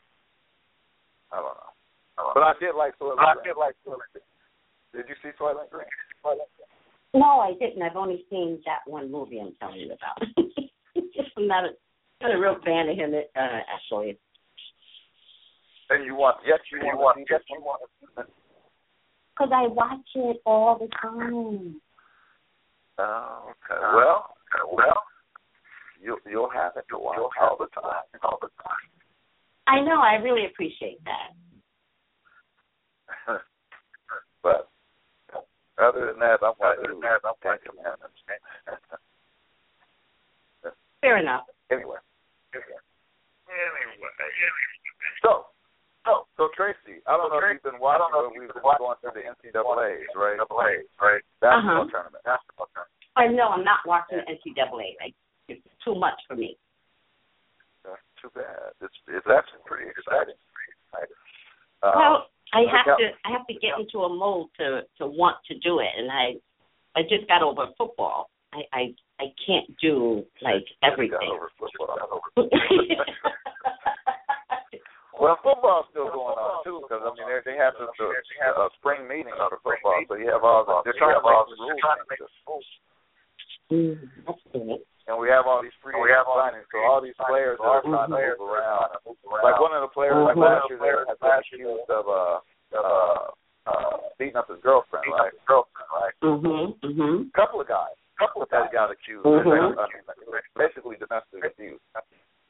I 1.32 1.36
don't 1.36 1.54
know. 1.54 2.32
But 2.34 2.42
I 2.42 2.52
did 2.60 2.74
like 2.74 2.98
Soylent 2.98 3.18
I 3.18 3.34
Green. 3.34 3.52
feel 3.54 3.58
like 3.58 3.74
Soylent 3.86 4.10
Did 4.94 5.06
you 5.08 5.16
see 5.22 5.30
Soylent 5.38 5.70
Green? 5.70 5.90
No, 7.12 7.40
I 7.40 7.52
didn't. 7.60 7.82
I've 7.82 7.96
only 7.96 8.24
seen 8.30 8.60
that 8.66 8.80
one 8.86 9.10
movie 9.10 9.40
I'm 9.40 9.54
telling 9.60 9.80
you 9.80 9.92
about. 9.92 10.28
I'm 11.36 11.46
not 11.46 11.64
a, 11.64 11.70
not 12.22 12.34
a 12.34 12.38
real 12.38 12.56
fan 12.64 12.88
of 12.88 12.96
him, 12.96 13.14
uh, 13.14 13.38
actually. 13.38 14.18
And 15.90 16.04
you 16.04 16.14
want 16.14 16.38
yes, 16.46 16.58
you, 16.72 16.78
You 16.78 16.96
want 16.96 17.18
want, 17.18 17.28
yes, 17.30 17.40
you 17.50 17.60
want. 17.60 17.82
Because 18.16 19.52
I 19.52 19.66
watch 19.66 20.06
it 20.14 20.40
all 20.46 20.78
the 20.78 20.88
time. 21.02 21.80
Oh, 22.98 23.50
okay. 23.50 23.80
Well, 23.94 24.34
well, 24.72 25.02
you 26.04 26.18
you'll 26.28 26.50
have 26.52 26.72
it 26.76 26.84
to 26.92 26.98
watch 26.98 27.16
all 27.40 27.56
the 27.56 27.66
time. 27.72 28.04
All 28.22 28.38
the 28.40 28.48
time. 28.62 28.86
I 29.66 29.80
know. 29.80 30.00
I 30.04 30.16
really 30.20 30.44
appreciate 30.44 31.00
that. 31.08 31.32
but 34.44 34.68
other 35.80 36.12
than 36.12 36.20
that, 36.20 36.44
I'm 36.44 36.52
Other 36.60 36.82
to 36.84 36.88
than 36.92 37.00
that, 37.00 37.24
I'm 37.24 37.34
Ten 37.42 37.56
going. 37.64 37.96
Fair 41.00 41.18
enough. 41.18 41.44
Anyway, 41.72 41.96
Anyway. 42.54 42.80
so 45.24 45.46
so 46.04 46.24
so 46.36 46.48
Tracey, 46.56 47.00
I 47.08 47.16
don't 47.16 47.28
know 47.32 47.40
if 47.40 47.44
you've 47.56 47.62
been 47.72 47.80
watching, 47.80 48.08
but 48.12 48.32
we've 48.32 48.48
been 48.52 48.62
been 48.64 48.78
going 48.80 48.96
through 49.00 49.16
the 49.16 49.24
NCAA's, 49.28 50.08
right? 50.16 50.36
NCAA, 50.40 50.84
right? 51.00 51.22
Basketball 51.40 51.84
Uh-huh. 51.84 51.90
tournament. 51.92 52.24
Basketball 52.24 52.68
tournament. 52.72 52.92
I 53.16 53.26
know 53.28 53.48
I'm 53.52 53.64
not 53.64 53.80
watching 53.86 54.18
the 54.20 54.24
NCAA. 54.28 54.96
I, 55.00 55.12
it's 55.12 55.23
too 55.84 55.94
much 55.94 56.18
for 56.26 56.36
me. 56.36 56.56
That's 57.84 58.00
too 58.20 58.30
bad. 58.34 58.72
It's 58.80 58.94
it's 59.08 59.26
actually 59.28 59.62
pretty 59.66 59.90
exciting. 59.90 60.34
Uh, 61.82 61.92
well, 61.94 62.26
I 62.52 62.64
have 62.72 62.88
out. 62.88 62.98
to. 62.98 63.10
I 63.24 63.30
have 63.30 63.46
to 63.46 63.54
get 63.54 63.78
into 63.78 64.04
a 64.04 64.08
mold 64.08 64.50
to 64.58 64.82
to 64.98 65.06
want 65.06 65.36
to 65.48 65.58
do 65.58 65.80
it, 65.80 65.92
and 65.96 66.10
I 66.10 66.34
I 66.96 67.02
just 67.02 67.28
got 67.28 67.42
over 67.42 67.66
football. 67.76 68.30
I 68.52 68.62
I 68.72 68.82
I 69.20 69.24
can't 69.46 69.68
do 69.80 70.24
like 70.40 70.64
got 70.80 70.92
everything. 70.92 71.28
over 71.30 71.50
football. 71.58 72.22
Well, 75.14 75.38
football's 75.46 75.86
still 75.94 76.10
going 76.10 76.36
on 76.36 76.64
too, 76.66 76.82
because 76.82 77.00
I 77.00 77.14
mean 77.14 77.24
they 77.24 77.54
they 77.54 77.56
have 77.56 77.78
the, 77.78 77.86
the 77.96 78.12
uh, 78.44 78.68
spring 78.76 79.06
meeting 79.06 79.32
for 79.32 79.56
football, 79.62 80.02
so 80.10 80.18
you 80.18 80.26
have 80.26 80.42
all 80.42 80.66
the 80.66 80.82
they're 80.84 80.98
trying 80.98 81.16
to 81.16 81.24
make 82.10 82.18
the 82.18 82.26
rules 82.44 82.66
changes. 83.70 84.84
That's 85.06 85.12
good. 85.12 85.12
and 85.12 85.20
we 85.20 85.28
have 85.28 85.46
all 85.46 85.60
these 85.62 85.72
free 85.82 85.92
We 86.00 86.10
have 86.10 86.26
all 86.26 86.40
signings, 86.40 86.64
so 86.72 86.78
all 86.80 87.00
these 87.00 87.16
players 87.28 87.58
are 87.60 87.82
trying 87.82 88.08
to 88.10 88.16
move 88.16 88.40
around. 88.40 88.96
Like 89.44 89.60
one 89.60 89.72
of 89.76 89.82
the 89.82 89.92
players 89.92 90.16
like 90.24 90.36
Mhm. 90.36 90.42
last 90.48 90.70
year 90.70 90.78
there 90.80 91.04
had 91.06 91.18
been 91.20 91.38
accused 91.38 91.90
of 91.90 92.08
uh 92.08 92.40
uh 92.74 93.30
uh 93.66 93.96
beating 94.18 94.36
up 94.36 94.48
his 94.48 94.60
girlfriend, 94.62 95.04
right? 95.12 95.32
Girlfriend, 95.46 95.88
right? 95.92 96.14
Mhm. 96.22 96.80
Mhm. 96.80 97.32
Couple 97.34 97.60
of 97.60 97.68
guys, 97.68 97.96
couple 98.18 98.42
of 98.42 98.48
guys 98.50 98.70
got 98.72 98.90
accused, 98.90 99.24
Mhm. 99.26 99.76
of 99.76 99.90
basically 100.56 100.96
domestic 100.96 101.44
abuse, 101.44 101.80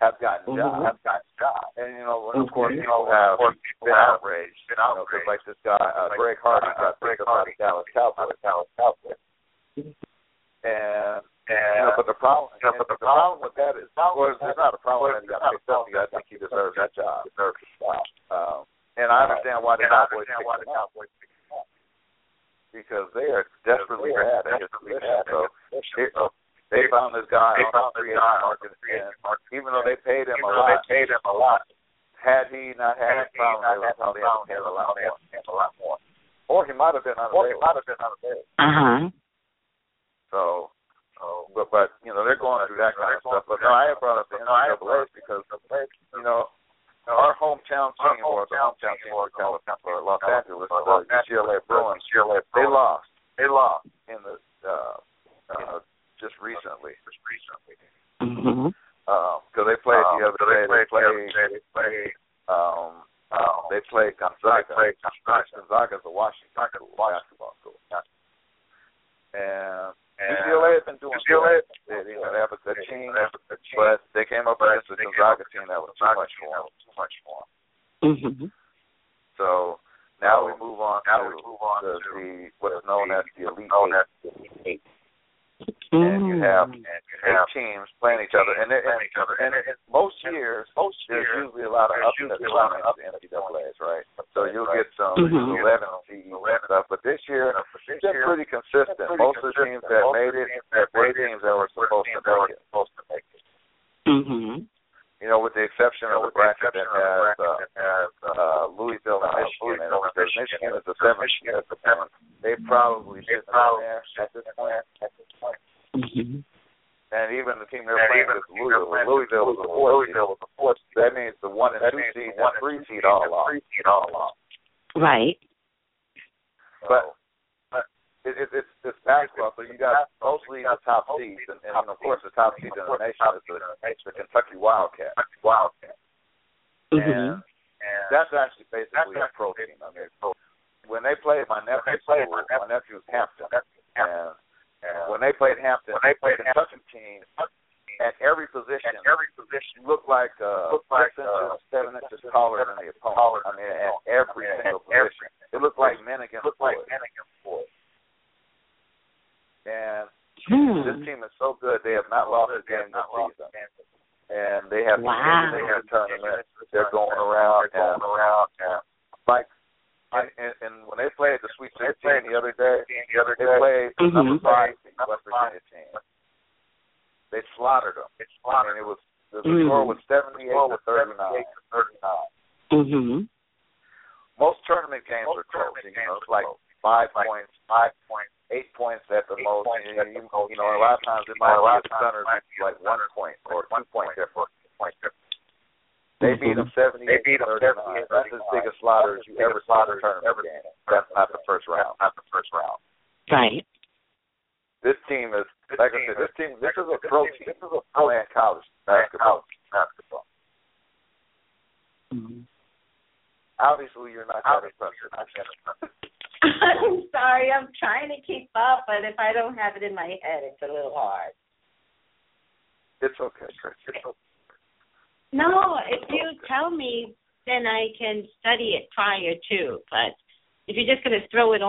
have 0.00 0.18
gotten 0.18 0.54
Mhm. 0.54 0.62
jobs, 0.62 0.84
have 0.84 1.02
gotten 1.02 1.30
jobs, 1.38 1.76
and 1.76 1.96
you 1.98 2.04
know, 2.04 2.30
of 2.30 2.52
course, 2.52 2.72
Mhm. 2.74 2.80
people 2.80 3.06
have 3.06 3.32
Of 3.32 3.38
course, 3.38 3.56
people 3.62 3.86
been 3.86 3.94
outraged, 3.94 4.66
been 4.68 4.76
you 4.78 4.82
know, 4.82 4.94
'cause 5.04 5.14
outraged. 5.14 5.26
like 5.28 5.44
this 5.44 5.56
guy, 5.64 5.76
uh, 5.76 6.08
Greg 6.16 6.38
Hardy, 6.40 6.66
got 6.78 7.00
picked 7.00 7.20
up 7.20 7.26
by 7.26 7.43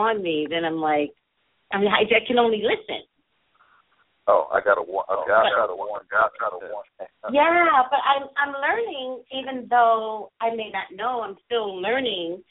on 0.05 0.21
me, 0.21 0.47
then 0.49 0.65
I'm 0.65 0.77
like, 0.77 1.11
I 1.73 1.79
mean, 1.79 1.89
I, 1.89 2.05
I 2.05 2.21
can 2.27 2.37
only 2.37 2.61
listen. 2.61 3.01
Oh, 4.27 4.47
I 4.51 4.59
got 4.61 4.77
a 4.77 4.81
one. 4.81 5.05
Okay, 5.05 5.31
I 5.31 5.49
got 5.55 5.69
a 5.69 5.75
one. 5.75 6.01
I 6.01 6.29
got 6.39 6.53
a 6.53 6.57
one. 6.57 6.85
Yeah, 7.31 7.81
but 7.89 7.99
I'm 8.01 8.27
I'm 8.37 8.53
learning, 8.57 9.21
even 9.31 9.67
though 9.69 10.31
I 10.41 10.49
may 10.55 10.71
not 10.73 10.95
know. 10.95 11.21
I'm 11.21 11.37
still 11.45 11.79
learning 11.79 12.41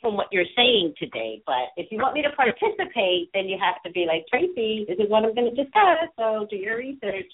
from 0.00 0.16
what 0.16 0.26
you're 0.30 0.44
saying 0.54 0.94
today. 0.98 1.42
But 1.46 1.72
if 1.76 1.90
you 1.90 1.98
want 1.98 2.14
me 2.14 2.22
to 2.22 2.30
participate, 2.36 3.30
then 3.32 3.46
you 3.46 3.56
have 3.60 3.82
to 3.86 3.92
be 3.92 4.04
like 4.06 4.26
Tracey. 4.28 4.84
This 4.86 4.98
is 4.98 5.08
what 5.08 5.24
I'm 5.24 5.34
going 5.34 5.54
to 5.54 5.62
discuss. 5.62 6.12
So 6.18 6.46
do 6.50 6.56
your 6.56 6.76
research. 6.76 7.32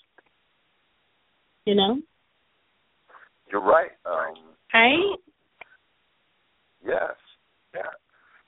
You 1.66 1.74
know, 1.74 2.00
You're 3.50 3.60
right. 3.60 3.90
Um, 4.06 4.34
right? 4.72 5.16
yes. 6.84 7.14
Yeah. 7.74 7.82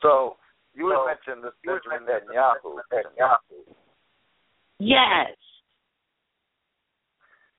So 0.01 0.37
you 0.75 0.89
had 0.91 0.97
So, 0.97 1.07
mentioned 1.07 1.41
this 1.45 1.55
you 1.65 1.73
had 1.73 1.83
Benjamin 1.85 2.07
mentioned 2.07 2.33
Netanyahu, 2.33 2.69
Netanyahu. 2.93 3.57
Yes. 4.79 5.37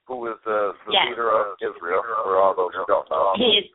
who 0.05 0.28
is 0.28 0.36
the, 0.43 0.74
the 0.86 0.91
Yes. 0.91 1.07
leader 1.09 1.32
of 1.32 1.55
Israel, 1.64 2.03
for 2.03 2.36
all 2.38 2.53
those 2.55 2.74
who 2.76 2.84
don't 2.88 3.07
know. 3.09 3.34
He 3.38 3.64
is 3.64 3.66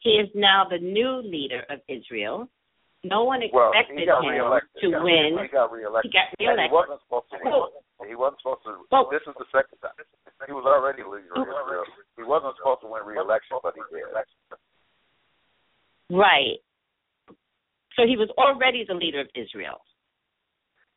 he 0.00 0.10
is 0.18 0.28
now 0.34 0.64
the 0.68 0.78
new 0.78 1.20
leader 1.22 1.62
of 1.70 1.78
Israel. 1.88 2.48
No 3.04 3.24
one 3.24 3.40
expected 3.42 3.96
he 3.98 4.04
got 4.04 4.24
him 4.24 4.30
reelected. 4.32 4.80
to 4.82 4.88
Yeah, 4.90 5.02
win. 5.02 5.38
He 5.40 5.48
got 5.48 5.70
reelected. 5.72 6.12
He 6.12 6.18
reelected. 6.18 6.40
got 6.40 6.58
And 6.60 6.68
he 6.68 6.72
wasn't 6.74 7.00
supposed 7.06 7.30
to 7.32 7.38
win. 7.44 7.52
Who? 7.52 8.08
He 8.08 8.14
wasn't 8.16 8.40
supposed 8.42 8.64
to. 8.64 8.76
Well- 8.90 9.08
this 9.12 9.22
is 9.28 9.34
the 9.38 9.46
second 9.52 9.78
time. 9.80 9.96
He 10.48 10.52
was 10.52 10.64
already 10.66 11.04
leader 11.04 11.32
of 11.36 11.46
Israel. 11.48 11.84
He 12.16 12.24
wasn't 12.24 12.56
supposed 12.56 12.80
to 12.80 12.88
win 12.88 13.04
re-election, 13.04 13.56
but 13.62 13.74
he 13.76 13.82
did. 13.92 14.08
Right. 16.10 16.58
So 17.96 18.06
he 18.06 18.16
was 18.16 18.28
already 18.38 18.84
the 18.86 18.94
leader 18.94 19.20
of 19.20 19.28
Israel. 19.34 19.82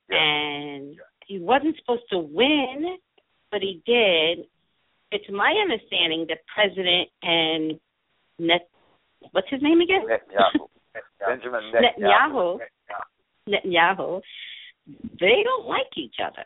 Yeah. 0.09 0.17
And 0.19 0.95
he 1.25 1.39
wasn't 1.39 1.75
supposed 1.77 2.03
to 2.11 2.19
win, 2.19 2.97
but 3.51 3.61
he 3.61 3.81
did. 3.85 4.45
It's 5.11 5.29
my 5.31 5.53
understanding 5.61 6.25
that 6.29 6.39
President 6.53 7.09
and 7.21 7.79
Net 8.39 8.67
what's 9.31 9.47
his 9.49 9.61
name 9.61 9.79
again? 9.81 10.01
Netanyahu. 10.07 10.67
Benjamin 11.27 11.71
Netanyahu. 11.71 12.59
Netanyahu. 13.47 13.59
Netanyahu. 13.65 14.21
They 15.19 15.43
don't 15.43 15.65
like 15.67 15.91
each 15.95 16.15
other. 16.23 16.43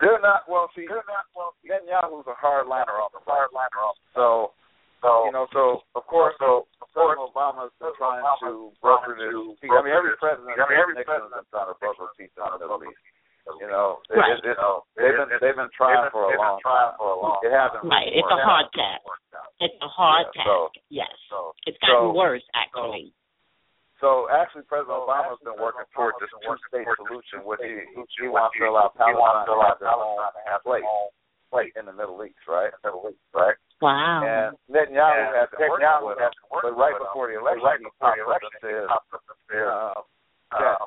They're 0.00 0.20
not 0.20 0.42
well. 0.48 0.68
See, 0.74 0.84
they're 0.88 1.06
not 1.06 1.30
well. 1.34 1.54
Netanyahu's 1.64 2.26
a 2.26 2.34
hardliner 2.34 2.98
off 2.98 3.12
the 3.12 3.22
hardliner 3.24 3.78
off. 3.80 3.96
So, 4.14 4.52
So, 5.02 5.26
you 5.26 5.34
know, 5.34 5.50
so 5.50 5.82
of 5.98 6.06
course, 6.06 6.34
so 6.38 6.70
of 6.78 6.88
course, 6.94 7.18
Obama's 7.18 7.74
been 7.82 7.90
trying 7.98 8.22
to 8.46 8.70
broker 8.78 9.18
this. 9.18 9.34
peace. 9.58 9.70
I 9.74 9.82
mean, 9.82 9.90
every 9.90 10.14
president, 10.22 10.54
I 10.54 10.62
mean, 10.70 10.78
every 10.78 10.94
Nixon's 10.94 11.34
trying 11.50 11.66
to 11.66 11.74
broker 11.82 12.06
peace 12.14 12.30
in 12.30 12.42
the 12.46 12.58
Middle 12.62 12.78
East. 12.86 13.02
You 13.58 13.66
know, 13.66 13.98
they, 14.06 14.14
Right. 14.14 14.38
it, 14.38 14.46
it, 14.46 14.54
they've 14.94 15.18
been 15.18 15.30
they've 15.42 15.58
been 15.58 15.72
trying 15.74 16.06
for 16.14 16.30
a 16.30 16.38
long 16.38 16.62
time. 16.62 16.94
for 16.94 17.10
a 17.10 17.18
long 17.18 17.42
It 17.42 17.50
hasn't 17.50 17.82
Right. 17.82 18.06
It's 18.14 18.30
a 18.30 18.38
hard 18.38 18.70
task. 18.70 19.02
It's 19.58 19.74
a 19.82 19.90
hard 19.90 20.30
Yeah, 20.38 20.46
so- 20.46 20.70
task. 20.70 20.86
Yes. 20.94 21.10
So, 21.26 21.50
It's 21.66 21.78
gotten 21.82 22.14
so- 22.14 22.14
worse 22.14 22.46
actually. 22.54 23.10
so 23.98 24.30
actually, 24.30 24.62
President 24.70 24.94
Obama's 24.94 25.42
been 25.42 25.58
working 25.58 25.82
toward 25.90 26.14
this 26.22 26.30
two-state 26.46 26.86
solution, 26.94 27.42
which 27.42 27.58
he 27.66 27.82
he 28.22 28.28
wants 28.30 28.54
to 28.54 28.70
allow 28.70 28.94
Palestine 28.94 29.46
to 29.50 29.58
have 29.66 29.78
their 29.82 29.90
own 29.90 30.22
place 30.62 30.86
place 31.50 31.74
in 31.74 31.84
the 31.90 31.92
Middle 31.92 32.22
East, 32.24 32.38
right? 32.46 32.70
Middle 32.86 33.10
East, 33.10 33.18
right? 33.34 33.58
Wow. 33.82 34.22
And 34.22 34.54
Netanyahu 34.70 35.10
And 35.10 35.34
has 35.42 35.50
been 35.50 35.66
working 35.66 35.82
Netanyahu 35.82 36.06
with 36.06 36.22
has 36.22 36.30
him, 36.30 36.38
been 36.38 36.50
working 36.54 36.70
but 36.70 36.78
right 36.78 36.94
with 36.94 37.02
him, 37.02 37.06
before 37.10 37.26
the 37.26 37.36
election, 37.42 37.66
right 37.66 37.80
before 37.82 38.14
the 38.14 38.22
election, 38.22 38.50
and 38.54 38.62
said, 38.62 38.86
popped 38.86 39.10
up 39.12 39.22
and 39.26 39.40
said, 39.50 39.66
uh, 39.66 39.98
uh, 40.54 40.84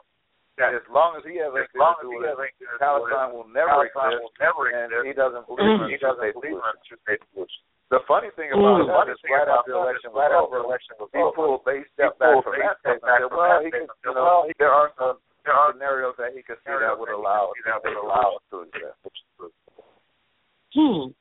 that 0.56 0.72
as 0.72 0.88
long 0.88 1.20
as 1.20 1.24
he 1.28 1.36
has 1.44 1.52
as 1.52 1.68
long 1.76 2.00
as 2.00 2.08
he 2.08 2.16
has 2.24 2.40
it, 2.40 2.56
anything 2.56 2.56
to 2.56 2.64
do 2.64 2.72
with 2.72 2.80
Palestine 2.80 3.30
will 3.36 3.50
never 3.52 3.84
Palestine 3.92 4.16
exist, 4.16 4.24
will 4.24 4.36
never 4.40 4.64
and 4.72 4.88
exist, 4.88 5.04
he 5.04 5.14
doesn't 5.14 5.46
believe 5.52 5.68
in 5.84 5.92
he 5.92 6.00
doesn't 6.00 6.32
believe 6.32 6.56
in 6.56 6.64
solution. 6.64 6.80
a 6.80 6.88
two-state 6.88 7.22
solution. 7.36 7.62
The 7.92 8.00
funny 8.08 8.32
thing 8.40 8.50
Mm. 8.56 8.64
about 8.64 8.80
The 8.80 8.88
it 8.88 8.96
funny 8.96 9.12
is, 9.12 9.20
right 9.28 9.50
after 9.52 9.72
the 9.76 9.78
election 9.84 10.10
was 10.16 10.20
right 10.24 10.32
after 10.34 10.58
election 10.64 10.94
was 10.96 11.10
he 11.12 11.20
they 11.68 11.78
he 11.84 11.86
stepped 11.92 12.18
back 12.24 12.40
from 12.40 12.56
that 12.56 12.80
step 12.80 12.98
statement 12.98 13.04
back 13.04 13.20
from 13.28 13.36
well, 13.36 13.52
that 13.52 13.68
he 13.68 13.70
could, 13.76 13.92
statement. 13.92 14.08
you 14.08 14.14
know, 14.16 14.24
well, 14.24 14.42
he 14.48 14.52
there 14.58 14.72
are 14.72 14.90
some 14.96 15.20
there 15.44 15.54
are 15.60 15.70
scenarios 15.76 16.16
that 16.18 16.32
he 16.34 16.42
could 16.42 16.58
see 16.64 16.72
that 16.72 16.96
would 16.96 17.12
allow 17.12 17.52
that 17.68 17.84
would 17.84 18.00
allow 18.00 18.40
solution 18.48 18.72
to 18.80 19.12
exist. 19.12 19.60
Hmm. 20.72 21.12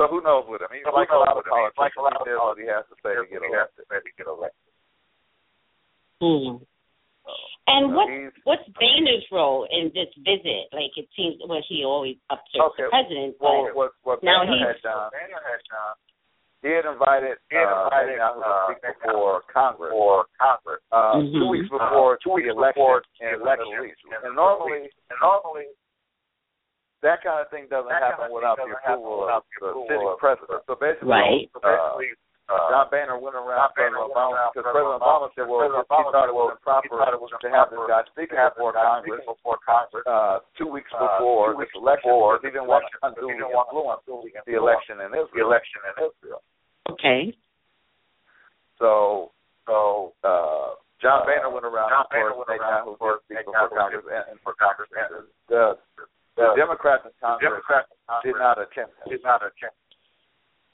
So 0.00 0.08
who 0.08 0.24
knows 0.24 0.48
with 0.48 0.64
him? 0.64 0.72
He's 0.72 0.80
So 0.88 0.96
like 0.96 1.12
a 1.12 1.20
lot 1.20 1.36
of 1.36 1.44
with 1.44 1.52
him? 1.52 1.60
He's 1.60 1.76
like 1.76 1.92
a 1.92 2.00
lot 2.00 2.16
He 2.24 2.32
of 2.32 2.32
says 2.32 2.40
what 2.40 2.56
he 2.56 2.64
has 2.72 2.84
to 2.88 2.96
say 3.04 3.12
to 3.20 3.24
get 3.28 3.44
elected. 3.44 3.84
to 3.84 4.10
get 4.16 4.26
elected. 4.32 4.72
Hmm. 6.24 6.64
And 7.68 7.92
So 7.92 7.96
what 8.00 8.08
what's 8.48 8.64
Boehner's 8.80 9.28
role 9.28 9.68
in 9.68 9.92
this 9.92 10.08
visit? 10.24 10.72
Like 10.72 10.96
it 10.96 11.04
seems 11.12 11.36
well 11.44 11.60
he 11.68 11.84
always 11.84 12.16
upsets 12.32 12.64
Okay. 12.72 12.88
the 12.88 12.96
president, 12.96 13.36
well, 13.44 13.68
but 13.68 13.76
what 13.76 13.90
what 14.08 14.18
Now 14.24 14.40
Boehner 14.40 14.56
he's- 14.56 14.80
had 14.80 14.88
done, 14.88 15.10
Daniel 15.12 15.44
had 15.44 15.60
done 15.68 15.94
he 16.64 16.68
had 16.72 16.84
invited 16.88 17.36
He 17.52 17.56
had 17.56 17.68
uh, 17.68 17.84
invited, 17.92 18.20
Netanyahu 18.20 18.40
to 18.40 18.48
uh, 18.48 18.64
speak 18.72 18.80
Netanyahu 18.84 19.04
before 19.04 19.36
Congress 19.52 19.92
for 19.92 20.16
Congress. 20.40 20.80
uh, 20.92 21.14
Mhm. 21.20 21.32
two 21.44 21.48
weeks 21.52 21.68
before 21.68 22.16
two 22.24 22.32
weeks 22.40 22.48
the 22.48 22.56
election 22.56 22.80
before 22.84 23.04
in 23.20 23.32
the 23.32 23.36
the 23.36 23.44
election 23.44 23.68
Middle 23.70 23.84
East. 23.84 24.00
in 24.04 24.10
the 24.10 24.26
And 24.28 24.34
normally, 24.36 24.82
And 25.12 25.18
normally, 25.20 25.66
that 27.02 27.22
kind 27.24 27.40
of 27.40 27.48
thing 27.48 27.66
doesn't 27.72 27.90
happen 27.92 28.28
without 28.32 28.56
the 28.60 28.68
approval 28.76 29.24
of 29.28 29.42
the 29.60 29.72
city 29.88 30.04
president. 30.20 30.60
So 30.68 30.74
basically, 30.76 31.08
Right. 31.08 31.48
uh, 31.56 31.96
basically, 31.96 32.12
uh, 32.50 32.66
John 32.68 32.86
Boehner 32.90 33.16
went 33.16 33.38
around 33.38 33.70
John 33.78 33.94
Boehner 33.94 34.10
President 34.10 34.10
went 34.10 34.10
Obama 34.10 34.50
because 34.50 34.66
President 34.66 34.74
President 34.74 35.00
Obama 35.00 35.26
Obama 35.30 35.34
said, 35.38 35.46
well, 35.46 35.60
President 35.64 35.86
he 35.86 36.02
thought 36.10 36.28
it 36.28 36.34
was 36.34 36.50
improper 36.58 36.96
it 37.14 37.20
was 37.22 37.32
to 37.40 37.48
have 37.54 37.68
this 37.70 37.84
guy 37.88 38.02
speaking 38.10 38.36
before 38.36 38.72
Congress 38.74 39.22
before 39.24 39.58
Congress 39.64 40.04
uh, 40.10 40.36
two 40.58 40.66
weeks 40.68 40.90
uh, 40.92 40.98
before 40.98 41.54
two 41.54 41.62
this 41.62 41.72
election 41.78 42.10
before 42.10 42.36
because 42.36 42.44
he 42.44 42.50
didn't 42.50 42.66
want 42.68 42.84
to 42.84 42.90
this 42.90 43.00
election, 43.00 43.22
unduly 43.22 43.32
he 43.32 43.38
didn't 43.38 43.54
want 43.54 43.68
to 43.70 43.78
influence 43.78 44.02
unduly 44.04 44.30
the 44.44 44.54
election 44.58 44.94
in 45.00 45.08
the 45.14 45.20
Israel. 45.24 45.46
election 45.46 45.80
in 45.88 45.94
Israel. 46.10 46.40
Okay. 46.90 47.22
So 48.82 49.30
So 49.70 50.12
uh, 50.26 50.74
John 51.00 51.22
Uh, 51.22 51.26
Boehner 51.30 51.50
went 51.54 51.64
around, 51.70 51.88
John 51.88 52.04
of 52.04 52.10
Boehner 52.10 52.34
course, 52.34 52.48
went 52.50 52.60
around, 52.60 52.82
Netanyahu 52.82 52.92
of 52.92 52.98
course, 52.98 53.20
did 53.30 53.38
speak 53.38 53.46
Netanyahu 53.46 53.70
before 53.70 53.78
Congress, 53.78 54.04
did 54.04 54.12
and, 54.12 54.24
and 54.34 54.38
for 54.42 54.52
Congress, 54.58 54.90
and 54.90 55.06
and 55.14 55.26
the, 55.48 55.62
the 56.40 56.48
the 56.50 56.56
Democrats 56.56 57.04
in 57.04 57.12
Congress 57.20 57.44
Democrats 57.44 57.88
in 57.92 58.00
Congress 58.08 58.24
did 58.24 58.36
not 58.40 58.56
attend 58.58 58.88
him. 58.96 59.06
did 59.12 59.22
not 59.22 59.40
attend. 59.44 59.76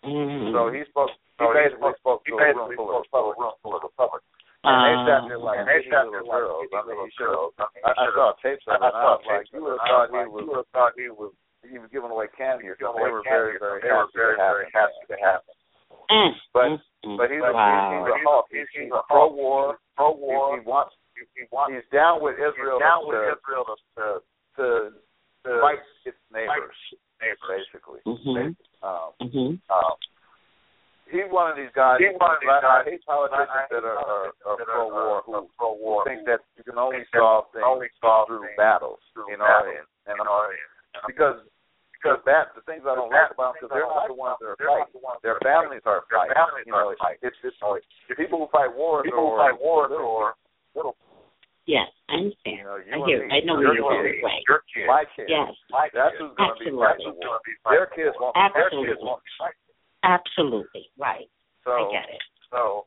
Mm. 0.07 0.55
So 0.55 0.71
he 0.71 0.87
spoke. 0.87 1.11
He 1.11 1.43
So 1.43 1.51
he 1.51 1.59
basically 1.59 1.95
spoke 1.99 2.23
he 2.25 2.31
to 2.33 2.39
a 2.39 2.41
room 2.41 2.71
basically 2.71 2.77
full 2.79 2.95
of 2.95 3.05
spoke 3.11 3.35
to 3.35 3.35
a 3.35 3.35
Republicans. 3.35 3.43
room 3.43 3.55
full 3.61 3.75
of 3.77 3.83
Republicans. 3.83 4.33
And 4.67 4.79
they 4.83 4.95
sat 5.07 5.21
there 5.31 5.39
like 5.43 5.59
And 5.63 5.69
they 5.69 5.83
sat 5.91 6.05
there 6.11 6.25
like 6.27 6.43
girls. 6.43 6.67
I 6.75 6.81
mean, 6.87 6.99
he 7.07 7.11
should 7.15 7.31
have. 7.31 7.55
I 7.59 7.67
I, 7.67 7.71
he 7.71 7.81
I 7.87 7.93
should 8.07 8.15
saw 8.19 8.29
tapes 8.43 8.65
of 8.67 8.73
it. 8.73 8.83
and 8.83 8.85
I 8.87 8.91
saw 8.91 9.11
was 9.19 9.27
like, 9.27 9.47
you 9.53 9.61
would 9.63 9.75
have 9.79 9.87
thought 9.87 10.09
he 10.11 10.17
like, 10.17 10.31
was 10.31 10.43
you 10.43 10.47
would 10.51 10.61
have 10.63 10.71
thought 10.75 10.93
he 10.99 11.07
was 11.11 11.33
he 11.67 11.77
was 11.83 11.91
giving 11.91 12.11
away 12.15 12.27
candy 12.35 12.67
or 12.71 12.79
giving 12.79 12.95
something. 12.95 13.03
They 13.07 13.11
were 13.15 13.27
very, 13.27 13.59
very 13.59 13.79
They 13.83 13.91
were 13.95 14.11
very, 14.15 14.35
very 14.39 14.67
happy 14.75 15.03
to 15.11 15.17
have 15.23 15.43
him. 15.47 15.59
mm, 16.11 16.33
But 16.55 16.67
mm, 16.71 16.79
mm. 17.07 17.17
but 17.19 17.27
he's 17.31 17.43
a, 17.43 17.51
wow. 17.51 17.91
he's 17.95 18.07
a 18.11 18.19
hawk. 18.27 18.47
He's, 18.51 18.71
he's 18.75 18.91
a 18.95 19.03
pro 19.11 19.31
war. 19.31 19.79
pro 19.99 20.15
war. 20.15 20.55
he 20.59 20.63
wants. 20.67 20.95
He, 21.15 21.27
he 21.35 21.45
wants 21.51 21.75
He's 21.75 21.87
down 21.91 22.23
with 22.23 22.37
Israel 22.39 22.79
he's 22.79 22.87
down 22.87 23.03
with 23.07 23.23
Israel 23.23 23.65
to, 23.99 24.07
to, 24.59 24.67
to 25.47 25.55
to 25.55 25.61
fight 25.63 25.79
its 26.05 26.19
fight 26.31 26.43
neighbors, 26.43 26.77
neighbors. 27.23 27.49
basically. 27.71 28.01
Mhm. 28.05 28.57
Um, 28.83 29.13
Mhm. 29.23 29.59
Um, 29.71 29.97
he's 31.07 31.31
one 31.31 31.51
of 31.51 31.57
these 31.57 31.71
guys. 31.73 31.99
He's 32.03 32.13
one 32.19 32.35
of 32.35 32.41
these 32.41 32.51
I, 32.51 32.59
I 32.59 32.61
guys- 32.61 32.85
hate 32.87 33.05
politicians 33.07 33.49
I- 33.51 33.63
I 33.63 33.67
that 33.71 33.85
are, 33.85 33.99
are, 33.99 34.27
are 34.45 34.57
pro 34.65 34.89
war 34.89 35.01
are 35.19 35.23
who, 35.23 35.49
pro 35.57 35.75
who 35.75 35.83
war 35.83 36.05
think 36.05 36.27
that 36.27 36.41
you 36.57 36.65
can 36.65 36.79
only 36.79 37.07
solve 37.15 37.47
things 37.53 37.65
only 37.65 37.89
solve 38.01 38.27
through 38.29 38.43
things 38.47 38.57
battles. 38.59 39.01
through 39.15 39.31
You 39.31 39.39
know, 39.39 39.47
battles, 39.47 39.77
and, 39.79 39.87
and 40.11 40.19
you 40.19 40.25
know, 40.25 40.43
and- 40.51 41.07
because 41.07 41.39
because 41.97 42.23
that 42.25 42.55
the 42.55 42.61
things 42.63 42.85
I 42.87 42.95
don't 42.95 43.11
like 43.11 43.31
about 43.33 43.55
them 43.59 43.67
because 43.67 43.71
they're 43.75 43.87
not 43.89 44.07
the 44.07 44.15
ones 44.15 44.37
that 44.41 44.47
are 44.47 44.57
they're 44.59 44.69
fighting. 44.69 44.93
the 44.93 44.99
ones 45.03 45.19
Their 45.23 45.35
that 45.41 45.47
are 45.47 45.63
families 45.63 45.83
are 45.87 46.05
Their 46.11 46.19
fighting. 46.35 46.67
you 46.67 46.73
know, 46.73 46.91
are 46.93 46.97
fighting. 46.97 47.19
it's 47.23 47.37
it's 47.43 47.57
the 48.09 48.15
people 48.15 48.39
who 48.39 48.47
fight 48.53 48.73
wars 48.75 49.03
People 49.05 49.21
who 49.21 49.27
or 49.35 49.39
fight 49.39 49.59
wars 49.61 49.91
or 49.91 50.35
little, 50.77 50.95
Yes, 51.67 51.91
I 52.07 52.15
you 52.15 52.31
understand. 52.31 52.63
know, 52.63 52.79
you 52.79 52.95
I 52.95 53.07
hear. 53.11 53.19
me, 53.27 53.35
I 53.35 53.39
know 53.43 53.59
your 53.59 53.75
where 53.83 54.07
you're 54.07 54.15
kids, 54.15 54.23
going. 54.23 54.31
Right. 54.31 54.45
your 54.47 54.63
kids, 54.71 54.87
my 54.87 55.03
kids. 55.19 55.27
Yes. 55.27 55.51
my 55.71 55.91
That's 55.91 56.15
kids, 56.15 56.23
who's 56.23 56.35
going 56.39 56.55
to 56.55 56.63
be 56.63 56.71
Absolutely. 56.71 56.87
fighting 56.87 57.11
the 57.11 57.19
war. 57.19 57.27
gonna 57.27 57.43
be 57.43 57.55
Their 57.75 57.89
kids 57.91 58.15
won't. 58.23 58.35
war. 58.39 58.51
Their 58.55 58.67
Absolutely. 58.71 58.87
kids 58.95 59.03
won't 59.03 59.23
be 59.27 59.33
fighting. 59.35 59.67
Absolutely. 60.07 60.85
Right. 60.95 61.29
So 61.67 61.71
I 61.75 61.83
get 61.91 62.07
it. 62.07 62.23
So, 62.55 62.87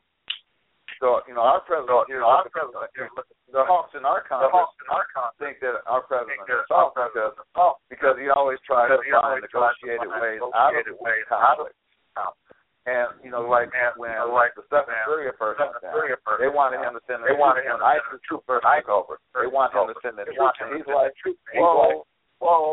so 1.03 1.19
you 1.27 1.35
know 1.35 1.43
our 1.43 1.59
president 1.67 1.91
so 1.91 2.07
you 2.07 2.23
know, 2.23 2.31
our 2.31 2.47
president 2.47 2.87
here, 2.95 3.11
the 3.51 3.67
hawks 3.67 3.91
in 3.99 4.07
our 4.07 4.23
the 4.23 4.31
Congress 4.31 4.55
Hawks 4.55 4.75
in 4.79 4.87
our 4.95 5.07
Congress 5.11 5.35
think 5.43 5.59
that 5.59 5.83
our 5.83 6.03
president 6.07 6.39
think 6.39 6.47
is 6.47 6.63
our 6.71 6.95
soft 6.95 6.95
president 6.95 7.35
because 7.35 7.75
because 7.91 8.15
he 8.15 8.31
always 8.31 8.59
tries 8.63 8.87
to 8.87 8.99
find 9.03 9.43
always 9.43 9.43
tries 9.51 9.75
to 9.83 9.91
negotiated 9.91 10.07
ways 10.23 10.39
out 10.55 10.71
of 10.71 10.87
negotiated 10.87 10.95
ways 11.03 11.27
out 11.35 11.59
of 11.59 11.67
conflict. 12.15 12.58
And 12.87 13.11
you 13.19 13.29
know, 13.29 13.43
like 13.43 13.69
And, 13.75 13.91
when 13.99 14.15
you 14.15 14.23
know, 14.23 14.31
like 14.31 14.55
the 14.55 14.63
Southern 14.71 14.95
when 14.95 15.03
Syria 15.03 15.35
first 15.35 15.59
Southern 15.59 15.83
down, 15.83 15.93
Syria 15.93 16.15
first 16.23 16.39
they 16.39 16.47
wanted 16.47 16.79
him 16.79 16.95
to 16.95 17.03
send 17.05 17.21
they 17.27 17.35
the 17.35 17.41
wanted 17.41 17.67
him 17.67 17.75
to 17.75 17.83
send 17.83 17.99
ISIS 17.99 18.11
the 18.15 18.23
troops 18.23 18.47
first 18.47 18.63
when 18.63 18.87
over. 18.87 19.19
They 19.35 19.51
want 19.51 19.75
him 19.75 19.91
to 19.91 19.97
send 19.99 20.15
the 20.15 20.25
They 20.25 20.33
troops, 20.33 20.57
and 20.63 20.69
he's 20.79 20.87
like, 20.87 21.11
the 21.11 21.19
troops. 21.19 21.41
And 21.51 21.59
he's 21.59 21.63
"Whoa, 21.63 21.75
like, 21.75 21.99
whoa, 22.39 22.63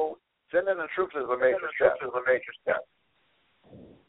sending 0.55 0.79
the 0.79 0.89
troops 0.95 1.13
is 1.19 1.27
a 1.27 1.37
sending 1.37 1.43
major 1.43 1.67
the 1.67 1.75
step." 1.75 1.99
troops 1.99 2.07
is 2.07 2.15
a 2.15 2.25
major 2.25 2.53
step. 2.63 2.83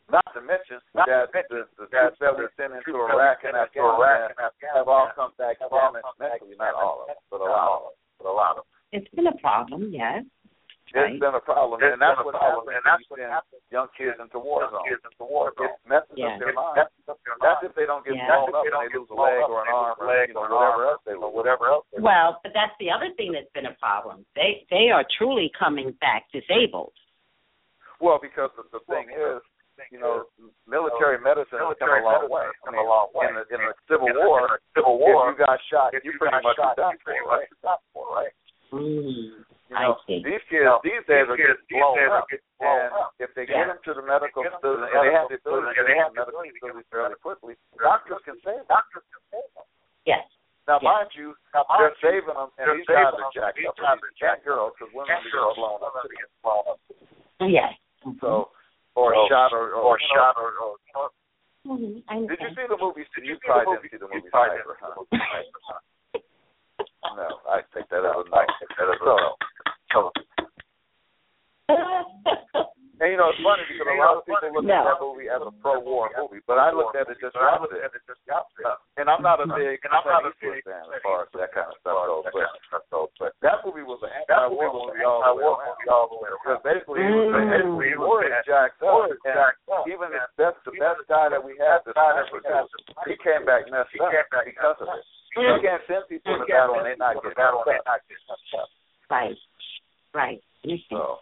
Not 0.07 0.23
to 0.31 0.39
mention 0.39 0.79
Not 0.95 1.09
that 1.11 1.33
to 1.33 1.35
mention 1.35 1.67
the, 1.75 1.83
the 1.83 1.87
that 1.91 2.15
troops 2.15 2.19
that 2.23 2.33
we 2.37 2.45
the 2.47 2.53
send 2.55 2.71
into 2.77 2.85
troops 2.87 3.03
that 3.11 3.17
Iraq 3.17 3.43
and 3.43 3.57
Afghanistan 3.57 4.71
have 4.77 4.87
all 4.87 5.09
come 5.17 5.33
back 5.35 5.59
have 5.59 5.73
all 5.73 5.91
damaged 5.91 6.07
come 6.07 6.17
back 6.21 6.39
mentally, 6.39 6.55
not 6.55 6.77
all 6.77 7.03
of 7.03 7.11
them, 7.11 7.19
but 7.27 7.41
a 7.41 7.49
lot 7.49 7.67
all 7.67 7.91
of 7.91 7.91
them. 7.91 7.91
of 7.91 7.91
them, 7.91 8.23
but 8.23 8.27
a 8.31 8.35
lot 8.37 8.53
of 8.55 8.63
them. 8.63 8.69
It's 8.95 9.11
been 9.11 9.27
a 9.27 9.35
problem. 9.43 9.91
Yes. 9.91 10.23
It's 10.88 10.95
Right. 10.95 11.19
been 11.19 11.35
a 11.35 11.43
problem, 11.43 11.84
It's 11.84 11.91
and 11.91 11.99
that's 12.01 12.15
been 12.15 12.23
a 12.23 12.31
what 12.31 12.35
problem, 12.39 12.64
happens 12.64 12.72
and 12.72 12.80
when 12.80 12.88
that's 12.88 13.03
you 13.03 13.11
what 13.11 13.19
send 13.19 13.31
happens 13.35 13.61
young 13.76 13.89
kids 13.99 14.18
into 14.23 14.39
war 14.39 14.61
Young 14.64 14.72
zones. 14.72 14.88
kids 14.88 15.03
into 15.03 15.23
war 15.27 15.51
It 15.51 15.72
messes 15.84 16.15
Yeah. 16.15 16.31
up 16.31 16.39
their 16.39 16.49
It 16.49 16.55
mind. 16.55 16.76
messes 16.80 17.05
up 17.11 17.19
their 17.27 17.35
That's 17.43 17.64
if 17.68 17.73
they 17.76 17.85
don't 17.85 18.05
get 18.07 18.15
Yeah. 18.15 18.27
blown 18.31 18.55
up 18.55 18.64
and 18.64 18.73
they 18.73 18.88
they 18.88 18.97
lose 18.97 19.09
a 19.11 19.15
leg 19.19 19.43
or 19.51 19.61
an 19.61 19.68
arm 19.68 19.89
lose 19.91 19.99
or 19.99 20.07
leg 20.07 20.30
you 20.30 20.38
or 20.39 20.47
whatever 20.47 20.85
else 20.88 21.01
they 21.03 21.11
or 21.14 21.27
lose. 21.27 21.34
whatever 21.35 21.68
else 21.68 21.85
they. 21.91 21.99
Well, 21.99 22.39
but 22.41 22.53
that's 22.53 22.76
the 22.80 22.89
other 22.89 23.11
thing 23.19 23.34
that's 23.35 23.51
been 23.51 23.65
a 23.68 23.73
problem. 23.76 24.26
They 24.35 24.65
they 24.72 24.89
are 24.89 25.03
truly 25.18 25.49
coming 25.59 25.91
back 25.99 26.31
disabled. 26.31 26.93
Well, 27.99 28.19
because 28.22 28.51
the, 28.55 28.64
the 28.72 28.80
thing 28.88 29.09
is, 29.11 29.41
you 29.91 29.99
know, 29.99 30.26
military 30.65 31.19
medicine 31.19 31.59
has 31.59 31.76
come 31.80 31.89
a 31.89 32.01
long 32.01 32.30
way. 32.30 32.47
I 32.65 32.72
mean, 32.72 32.80
a 32.80 32.88
long 32.88 33.09
way. 33.14 33.27
in 33.27 33.35
the 33.35 33.41
in 33.53 33.59
the 33.59 33.73
Civil 33.89 34.07
In 34.07 34.15
War, 34.15 34.47
the 34.47 34.81
Civil 34.81 34.97
War, 34.99 35.30
if 35.31 35.38
you 35.38 35.45
got 35.45 35.59
shot, 35.69 35.93
if 35.93 36.05
you 36.05 36.14
you 36.14 36.18
pretty 36.18 36.31
got 36.31 36.43
much 36.43 36.55
shot, 36.55 36.77
were 36.77 36.84
done 36.84 36.97
pretty 37.03 37.19
for, 37.19 37.30
much 37.30 37.39
right? 37.39 37.61
done 37.61 37.77
for, 37.93 38.05
right? 38.15 38.34
Mm. 38.72 39.45
You 39.68 39.76
know, 39.76 39.99
these 40.07 40.39
kids 40.48 40.64
Now, 40.64 40.80
these 40.80 41.03
days 41.11 41.27
are 41.27 41.35
these 41.35 41.44
getting 41.44 41.68
these 41.68 41.80
blown 41.84 41.99
up, 42.07 42.23
getting 42.31 42.48
blown 42.56 42.80
and 42.88 42.94
up. 42.95 43.11
if 43.19 43.34
they 43.35 43.44
Yeah. 43.44 43.68
get 43.68 43.68
them 43.68 43.80
to 43.84 43.91
the 43.99 44.06
medical 44.07 44.44
Get 44.44 44.53
'em 44.56 44.61
to 44.61 44.68
facility, 44.80 44.95
and 44.95 45.03
they 45.03 45.11
have 45.11 45.27
the 45.27 45.35
ability 45.35 45.68
to 45.68 45.76
get 45.76 45.84
them 45.84 46.07
to 46.07 46.07
the 46.07 46.15
medical 46.15 46.39
ability 46.39 46.48
to 46.48 46.53
get 46.53 46.60
facilities 46.72 46.88
them 46.88 46.95
fairly 46.95 47.15
quickly, 47.19 47.53
doctors 47.77 48.22
can 48.23 48.35
save 48.48 48.56
them. 48.64 48.65
Doctors 48.72 49.03
can 49.11 49.22
save 49.31 49.49
them. 49.56 49.65
Yes. 50.06 50.23
Now, 50.68 50.80
Yeah. 50.81 50.91
mind 50.91 51.15
you, 51.15 51.35
Now, 51.53 51.64
they're 51.68 51.80
mind 51.91 51.98
saving 51.99 52.34
them, 52.34 52.52
and 52.57 52.72
these 52.80 52.85
guys 52.88 53.06
are 53.07 53.11
them, 53.11 53.31
jacked 53.31 53.56
these 53.57 53.68
up. 53.68 53.76
guys 53.77 53.99
These 53.99 54.03
are 54.03 54.11
jack 54.15 54.44
girls, 54.44 54.73
because 54.80 54.94
women 54.94 55.11
are 55.11 55.30
girls, 55.30 55.56
getting 55.56 55.64
blown 55.68 55.84
up. 55.84 56.10
get 56.10 56.41
blown 56.44 56.68
up. 56.68 56.80
Yes. 57.41 57.73
So, 58.22 58.52
or 58.95 59.14
So- 59.14 59.27
shot, 59.27 59.52
or 59.53 59.73
or, 59.76 59.81
Or 59.84 59.99
you 59.99 60.07
know, 60.07 60.14
shot, 60.15 60.38
or, 60.38 60.52
or 60.57 60.77
you 60.88 60.94
know, 60.95 61.11
Mhm. 61.68 62.27
Did 62.30 62.39
you 62.39 62.49
see 62.56 62.65
the 62.68 62.77
movie? 62.77 63.03
Did 63.14 63.26
you 63.26 63.34
you 63.34 63.39
see 63.39 63.48
probably 63.48 63.76
didn't 63.77 63.91
see 63.91 63.98
the 63.98 64.07
You 64.07 64.14
movie 64.14 64.30
probably 64.30 64.56
Sniper, 64.56 64.77
huh? 64.80 64.88
the 64.88 64.95
movie 64.95 65.07
Sniper, 65.27 65.60
huh? 65.68 65.80
No, 67.15 67.41
I 67.49 67.61
take 67.73 67.88
that 67.89 68.06
as 68.06 68.15
a 68.15 68.23
no. 68.30 68.38
I 68.38 68.45
that 68.77 68.89
as 68.89 69.02
a 69.02 69.06
no. 69.06 69.35
So, 69.97 70.13
And 72.97 73.13
you 73.13 73.17
know, 73.21 73.29
it's 73.29 73.37
funny 73.45 73.61
because 73.69 73.85
a 73.85 73.93
lot 74.01 74.17
of 74.17 74.25
people 74.25 74.49
look 74.57 74.65
No. 74.65 74.73
at 74.81 74.89
that 74.89 74.97
movie 75.05 75.29
as 75.29 75.37
a 75.37 75.53
pro-war 75.61 76.09
movie, 76.17 76.41
but 76.49 76.57
I 76.57 76.73
looked 76.73 76.97
at 76.97 77.05
it 77.05 77.21
just 77.21 77.37
the 77.37 77.45
I 77.45 77.53
looked 77.61 77.69
opposite. 77.77 77.85
at 77.85 77.93
it 77.93 78.01
just 78.09 78.17
the 78.25 78.33
opposite. 78.33 78.73
And 78.97 79.05
I'm 79.05 79.21
not 79.21 79.37
a 79.37 79.45
big, 79.45 79.85
And 79.85 79.93
I'm 79.93 80.01
not 80.01 80.25
a 80.25 80.33
big 80.41 80.65
fan 80.65 80.81
as 80.81 80.97
far 81.05 81.29
as 81.29 81.29
that 81.37 81.53
kind 81.53 81.69
of 81.69 81.77
stuff 81.77 81.93
goes, 81.93 82.25
that 82.25 82.33
but 82.33 82.49
kind 82.49 82.57
of 82.57 82.89
stuff 82.89 83.09
but 83.21 83.31
that 83.45 83.61
movie 83.61 83.85
was 83.85 84.01
an 84.01 84.09
anti-war 84.17 84.73
movie 84.73 85.05
all 85.05 85.21
the 85.21 85.37
way 85.37 85.45
anti-war 85.45 85.61
around. 85.61 85.77
movie 85.77 85.89
all 85.93 86.05
the 86.09 86.17
way 86.25 86.29
Because 86.41 86.59
basically, 86.65 87.05
Mm. 87.05 87.37
basically 87.37 87.89
he 87.93 87.97
was 88.01 88.25
jacked 88.49 88.81
up, 88.81 89.13
and 89.13 89.53
even 89.93 90.07
the 90.09 90.25
best, 90.41 90.57
the 90.65 90.73
best 90.81 91.01
guy 91.05 91.29
that 91.29 91.41
we 91.45 91.53
had, 91.61 91.85
the 91.85 91.93
guy 91.93 92.17
that 92.17 92.33
we 92.33 92.41
he 93.05 93.13
came 93.21 93.45
back 93.45 93.69
messed 93.69 93.93
He 93.93 94.01
up 94.01 94.09
because 94.41 94.77
of 94.81 94.89
it. 94.89 95.05
You 95.37 95.61
can't 95.61 95.85
send 95.85 96.09
people 96.09 96.33
to 96.33 96.49
battle 96.49 96.81
and 96.81 96.89
they 96.89 96.97
not 96.97 97.21
get 97.21 97.37
battle 97.37 97.61
and 97.61 97.77
not 97.85 98.01
get 98.09 98.17
messed 98.25 98.57
up. 98.57 98.73
Right. 99.13 99.37
Right. 100.18 100.41
Understand. 100.65 100.98
So, 100.98 101.22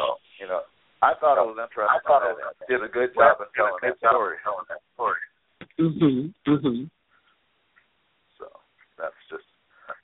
so 0.00 0.04
you 0.40 0.48
know, 0.48 0.64
I 1.04 1.12
thought 1.20 1.36
it 1.36 1.44
was 1.44 1.60
interesting. 1.60 1.92
I 1.92 2.00
thought 2.08 2.24
it 2.24 2.32
was- 2.40 2.56
did 2.64 2.80
a 2.80 2.88
good 2.88 3.12
job 3.12 3.36
in 3.44 3.46
Did 3.52 3.60
telling 3.60 3.76
good 3.84 3.92
that 3.92 4.00
job 4.00 4.16
story. 4.16 4.36
telling 4.40 4.64
that 4.72 4.80
story. 4.96 5.20
Mhm. 5.76 6.32
Mhm. 6.48 6.88
So 8.40 8.48
that's 8.96 9.20
just 9.28 9.44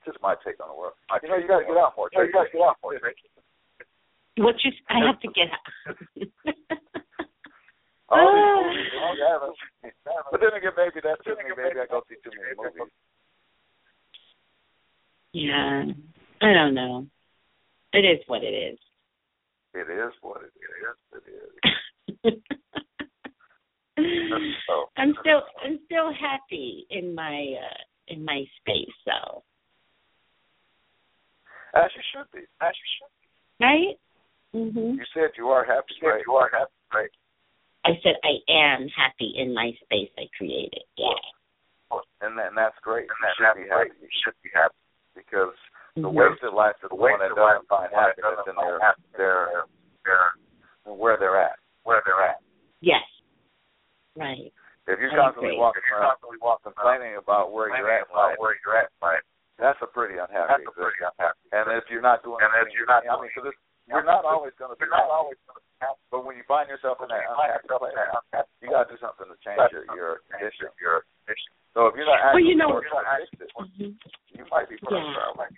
just 0.04 0.20
my 0.20 0.34
take 0.44 0.60
on 0.60 0.68
the 0.68 0.74
world. 0.76 0.92
My 1.08 1.18
You 1.22 1.28
know, 1.32 1.36
you 1.40 1.48
got 1.48 1.60
to 1.60 1.64
get 1.64 1.76
out 1.76 1.96
more. 1.96 2.10
Yeah, 2.12 2.22
you 2.28 2.32
gotta 2.32 2.50
get 2.52 2.60
out 2.60 2.76
more, 2.82 2.98
Tracey. 2.98 3.30
What 4.36 4.62
you? 4.64 4.72
I 4.88 4.98
have 5.06 5.18
to 5.20 5.28
get. 5.32 5.48
All 8.10 8.32
these 8.32 8.76
movies, 8.76 8.92
oh, 8.96 9.12
yeah, 9.18 9.38
But 10.30 10.40
then 10.40 10.52
again, 10.54 10.72
maybe 10.76 11.00
that's 11.02 11.22
just 11.24 11.38
me. 11.44 11.50
Maybe 11.56 11.80
I 11.80 11.86
go 11.86 12.02
see 12.08 12.16
too 12.24 12.30
many 12.36 12.54
movies. 12.56 12.92
yeah. 15.32 15.84
I 16.40 16.52
don't 16.54 16.74
know. 16.74 17.06
It 17.92 18.04
is 18.04 18.18
what 18.26 18.42
it 18.42 18.52
is. 18.54 18.78
It 19.74 19.88
is 19.90 20.12
what 20.22 20.42
it 20.42 20.52
is. 20.56 21.22
It 22.24 22.34
is. 22.34 22.34
So, 24.68 24.86
I'm 24.96 25.12
still 25.20 25.42
I'm 25.64 25.80
still 25.86 26.12
happy 26.14 26.86
in 26.88 27.14
my 27.16 27.54
uh 27.58 27.82
in 28.06 28.24
my 28.24 28.44
space 28.60 28.94
so. 29.04 29.42
as 31.74 31.90
you 31.96 32.02
should 32.14 32.30
be. 32.30 32.46
As 32.62 32.70
you 32.78 32.88
should. 32.94 33.10
Be. 33.18 33.64
Right? 33.64 33.98
Mhm. 34.54 34.94
You 34.98 35.04
said 35.12 35.30
you 35.36 35.48
are 35.48 35.64
happy, 35.64 35.94
You 36.00 36.08
right? 36.10 36.22
you 36.24 36.32
are 36.34 36.48
happy, 36.52 36.70
right? 36.94 37.10
I 37.84 37.98
said 38.04 38.14
I 38.22 38.38
am 38.52 38.86
happy 38.88 39.34
in 39.36 39.52
my 39.52 39.72
space 39.82 40.10
I 40.16 40.28
created. 40.36 40.84
Yeah. 40.96 41.18
And, 42.22 42.38
that, 42.38 42.48
and 42.48 42.56
that's 42.56 42.78
great. 42.82 43.08
And 43.10 43.18
you 43.18 43.26
that 43.26 43.34
should 43.36 43.46
happy, 43.46 43.62
be 43.64 43.68
happy 43.68 43.90
You 44.00 44.08
should 44.24 44.34
be 44.44 44.50
happy. 44.54 44.78
because 45.16 45.54
the 46.02 46.10
wasted 46.10 46.54
life 46.54 46.76
is 46.82 46.90
the 46.90 46.96
one 46.96 47.18
that 47.20 47.34
doesn't 47.34 47.68
find 47.68 47.90
is 47.90 47.94
the 47.94 47.98
one 47.98 48.10
that 48.10 48.18
happiness 48.18 48.46
in 48.48 48.54
find 48.54 48.94
their 49.16 49.66
their 50.04 50.20
where 50.88 51.16
they're 51.20 51.40
at. 51.40 51.60
where 51.84 52.00
they're 52.04 52.24
at. 52.24 52.40
Yes. 52.80 53.04
Right. 54.16 54.52
If 54.88 54.96
you're 54.98 55.12
constantly 55.12 55.52
agree. 55.52 55.60
walking 55.60 55.84
If 55.84 55.92
you're 55.92 56.00
around 56.00 56.16
constantly 56.16 56.40
walking 56.40 56.72
complaining 56.72 57.14
about 57.20 57.52
where 57.52 57.68
you're 57.76 57.92
at 57.92 58.08
about 58.08 58.40
where 58.40 58.56
you're 58.64 58.76
at 58.80 58.88
in 58.88 58.98
life, 59.04 59.24
that's 59.60 59.78
a 59.84 59.88
pretty 59.90 60.16
unhappy 60.16 60.64
that's 60.64 60.64
a 60.64 60.72
pretty 60.72 61.02
unhappy. 61.04 61.44
And 61.52 61.68
if 61.76 61.84
you're 61.92 62.04
not 62.04 62.24
doing 62.24 62.40
And 62.40 62.48
if 62.56 62.72
anything, 62.72 62.78
you're 62.78 62.88
not 62.88 63.04
I 63.04 63.20
mean, 63.20 63.28
so 63.36 63.44
this 63.44 63.56
you're 63.84 64.06
not 64.06 64.24
always 64.24 64.56
going 64.56 64.72
to 64.72 64.78
be 64.80 64.88
not 64.88 65.12
always 65.12 65.36
going 65.44 65.60
to 65.60 65.67
but 66.10 66.24
when 66.24 66.36
you 66.36 66.44
find 66.46 66.68
yourself 66.68 66.98
in 67.02 67.08
that 67.08 67.24
unhappy 67.28 67.68
place, 67.68 67.94
you 68.62 68.70
got 68.70 68.88
to 68.88 68.94
do 68.94 68.98
something 69.00 69.26
to 69.26 69.36
change 69.42 69.60
your 69.70 69.84
your 69.94 70.12
condition. 70.30 70.70
Your 70.80 71.06
condition. 71.24 71.50
So 71.74 71.86
if 71.88 71.94
you're 71.94 72.08
not 72.08 72.34
well, 72.34 72.42
you 72.42 72.56
know, 72.56 72.78
addicted, 72.78 73.48
mm-hmm. 73.54 73.94
you 74.34 74.44
might 74.50 74.68
be 74.68 74.76
yeah. 74.90 75.48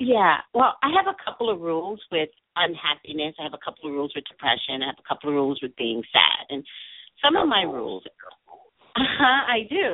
Yeah. 0.00 0.36
Well, 0.54 0.78
I 0.82 0.88
have 0.96 1.06
a 1.10 1.18
couple 1.20 1.50
of 1.50 1.60
rules 1.60 2.00
with 2.10 2.30
unhappiness. 2.56 3.36
I 3.38 3.44
have 3.44 3.54
a 3.54 3.62
couple 3.62 3.90
of 3.90 3.94
rules 3.94 4.12
with 4.16 4.24
depression. 4.24 4.80
I 4.80 4.94
have 4.94 5.00
a 5.02 5.08
couple 5.08 5.28
of 5.28 5.34
rules 5.34 5.60
with 5.60 5.76
being 5.76 6.02
sad. 6.12 6.48
And 6.48 6.64
some 7.20 7.36
of 7.36 7.48
my 7.48 7.62
rules 7.62 8.02
uh-huh, 8.96 9.42
I 9.54 9.68
do. 9.68 9.86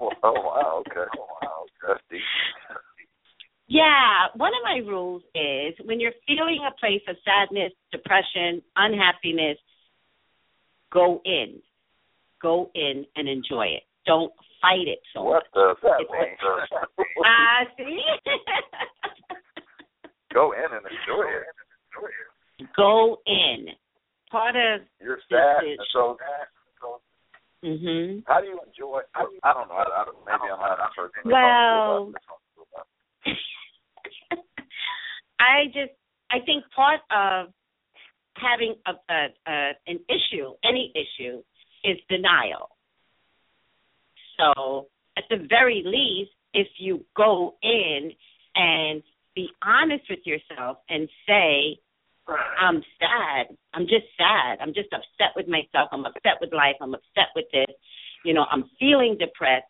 oh 0.00 0.10
wow, 0.20 0.82
okay. 0.86 1.08
Wow, 1.16 1.64
that's 1.86 2.00
deep. 2.10 2.20
Yeah, 3.72 4.28
one 4.36 4.52
of 4.52 4.60
my 4.62 4.86
rules 4.86 5.22
is 5.34 5.72
when 5.86 5.98
you're 5.98 6.12
feeling 6.26 6.60
a 6.60 6.70
place 6.78 7.00
of 7.08 7.16
sadness, 7.24 7.72
depression, 7.90 8.60
unhappiness, 8.76 9.56
go 10.92 11.22
in. 11.24 11.62
Go 12.42 12.70
in 12.74 13.06
and 13.16 13.30
enjoy 13.30 13.68
it. 13.68 13.84
Don't 14.04 14.30
fight 14.60 14.86
it 14.86 14.98
so 15.14 15.22
what 15.22 15.44
much. 15.54 15.56
What 15.80 15.80
that 15.84 16.00
mean? 16.00 16.36
Ah, 17.24 17.64
see? 17.78 18.02
go 20.34 20.52
in 20.52 20.64
and 20.76 20.84
enjoy 20.84 21.24
it. 21.32 21.46
Go 22.76 23.22
in. 23.24 23.68
Part 24.30 24.54
of 24.54 24.82
You're 25.00 25.18
sad, 25.30 25.64
is, 25.64 25.78
so 25.94 26.18
Mhm. 27.64 28.24
How 28.26 28.40
do 28.40 28.48
you 28.48 28.58
enjoy? 28.66 29.02
I, 29.14 29.24
I 29.44 29.52
don't 29.54 29.68
know. 29.68 29.76
I, 29.76 29.84
I, 29.84 30.04
maybe 30.26 30.50
I'm 30.52 30.58
not 30.58 30.80
a 30.80 30.88
Well, 31.24 32.12
I 35.42 35.66
just 35.66 35.92
I 36.30 36.38
think 36.46 36.64
part 36.74 37.00
of 37.10 37.52
having 38.36 38.76
a, 38.86 38.92
a, 39.12 39.26
a 39.46 39.72
an 39.86 39.98
issue, 40.08 40.54
any 40.64 40.92
issue, 40.94 41.42
is 41.84 41.98
denial. 42.08 42.70
So 44.38 44.86
at 45.16 45.24
the 45.28 45.46
very 45.48 45.82
least, 45.84 46.30
if 46.54 46.68
you 46.78 47.04
go 47.16 47.56
in 47.62 48.12
and 48.54 49.02
be 49.34 49.48
honest 49.62 50.04
with 50.08 50.20
yourself 50.24 50.78
and 50.88 51.08
say, 51.26 51.78
I'm 52.28 52.82
sad. 53.00 53.56
I'm 53.74 53.82
just 53.82 54.06
sad. 54.16 54.58
I'm 54.60 54.72
just 54.72 54.92
upset 54.92 55.34
with 55.34 55.48
myself. 55.48 55.88
I'm 55.90 56.04
upset 56.04 56.38
with 56.40 56.52
life. 56.52 56.76
I'm 56.80 56.94
upset 56.94 57.34
with 57.34 57.46
this. 57.52 57.74
You 58.24 58.34
know, 58.34 58.44
I'm 58.50 58.70
feeling 58.78 59.16
depressed. 59.18 59.66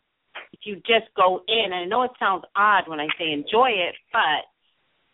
If 0.51 0.61
you 0.65 0.75
just 0.77 1.09
go 1.15 1.41
in, 1.47 1.73
I 1.73 1.85
know 1.85 2.03
it 2.03 2.11
sounds 2.19 2.43
odd 2.55 2.87
when 2.87 2.99
I 2.99 3.07
say 3.17 3.31
enjoy 3.31 3.69
it, 3.69 3.95
but 4.11 4.45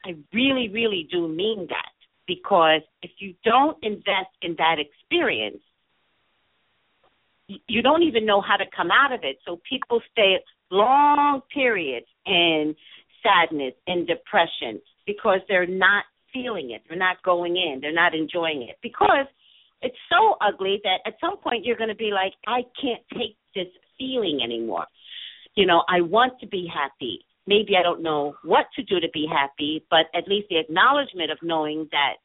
I 0.06 0.16
really, 0.34 0.70
really 0.70 1.08
do 1.12 1.28
mean 1.28 1.68
that 1.70 1.92
because 2.28 2.82
if 3.02 3.12
you 3.20 3.34
don't 3.44 3.78
invest 3.84 4.32
in 4.42 4.56
that 4.58 4.76
experience, 4.80 5.62
you 7.68 7.82
don't 7.82 8.04
even 8.04 8.26
know 8.26 8.42
how 8.42 8.56
to 8.56 8.66
come 8.76 8.92
out 8.92 9.12
of 9.12 9.22
it. 9.24 9.38
So 9.46 9.60
people 9.68 10.02
stay 10.12 10.38
long 10.70 11.42
periods 11.54 12.06
in 12.26 12.76
sadness 13.24 13.74
and 13.88 14.08
depression 14.08 14.80
because 15.06 15.40
they're 15.48 15.66
not 15.66 16.06
feeling 16.32 16.72
it. 16.72 16.84
They're 16.88 16.98
not 16.98 17.22
going 17.24 17.58
in. 17.58 17.80
They're 17.82 17.92
not 17.92 18.14
enjoying 18.14 18.62
it 18.62 18.78
because 18.84 19.26
it's 19.82 19.98
so 20.10 20.36
ugly 20.42 20.80
that 20.84 21.00
at 21.06 21.16
some 21.20 21.38
point 21.38 21.66
you're 21.66 21.78
going 21.78 21.90
to 21.90 21.96
be 21.96 22.12
like, 22.14 22.34
I 22.46 22.62
can't 22.80 23.02
take 23.14 23.36
this 23.56 23.68
feeling 23.98 24.42
anymore. 24.44 24.86
You 25.56 25.66
know, 25.66 25.84
I 25.90 26.02
want 26.02 26.40
to 26.42 26.48
be 26.48 26.70
happy 26.72 27.26
maybe 27.48 27.76
I 27.78 27.84
don't 27.84 28.04
know 28.04 28.36
what 28.44 28.66
to 28.76 28.84
do 28.84 29.00
to 29.00 29.10
be 29.14 29.28
happy, 29.32 29.86
but 29.90 30.06
at 30.16 30.28
least 30.28 30.48
the 30.50 30.60
acknowledgement 30.60 31.32
of 31.32 31.38
knowing 31.42 31.88
that 31.92 32.16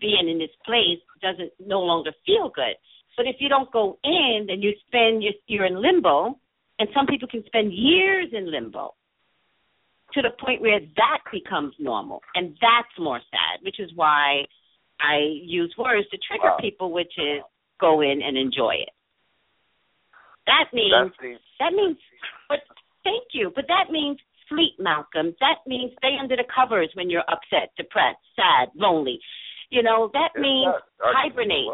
being 0.00 0.28
in 0.28 0.38
this 0.38 0.54
place 0.64 1.00
doesn't 1.22 1.52
no 1.64 1.80
longer 1.80 2.12
feel 2.26 2.50
good. 2.54 2.76
But 3.16 3.26
if 3.26 3.36
you 3.40 3.48
don't 3.48 3.70
go 3.72 3.98
in, 4.04 4.46
then 4.46 4.62
you 4.62 4.72
spend 4.86 5.22
you're, 5.22 5.32
you're 5.48 5.66
in 5.66 5.82
limbo, 5.82 6.38
and 6.78 6.88
some 6.94 7.06
people 7.06 7.26
can 7.28 7.44
spend 7.46 7.72
years 7.72 8.28
in 8.32 8.50
limbo 8.50 8.94
to 10.14 10.22
the 10.22 10.30
point 10.42 10.60
where 10.60 10.80
that 10.80 11.18
becomes 11.32 11.74
normal, 11.78 12.22
and 12.34 12.56
that's 12.60 12.94
more 12.98 13.20
sad. 13.30 13.64
Which 13.64 13.80
is 13.80 13.90
why 13.94 14.44
I 15.00 15.18
use 15.42 15.74
words 15.76 16.08
to 16.10 16.18
trigger 16.28 16.52
wow. 16.52 16.58
people, 16.60 16.92
which 16.92 17.12
is 17.18 17.42
go 17.80 18.00
in 18.02 18.22
and 18.22 18.36
enjoy 18.36 18.74
it. 18.82 18.90
That 20.46 20.72
means 20.72 21.12
that 21.60 21.72
means, 21.72 21.96
Thank 23.04 23.32
you. 23.32 23.52
But 23.54 23.66
that 23.68 23.90
means 23.90 24.18
sleep, 24.48 24.74
Malcolm. 24.78 25.34
That 25.40 25.62
means 25.66 25.92
stay 25.98 26.16
under 26.20 26.36
the 26.36 26.48
covers 26.48 26.90
when 26.94 27.10
you're 27.10 27.26
upset, 27.28 27.70
depressed, 27.76 28.22
sad, 28.34 28.68
lonely. 28.74 29.20
You 29.70 29.82
know, 29.82 30.10
that 30.12 30.32
it's 30.34 30.42
means 30.42 30.74
hibernate. 30.98 31.68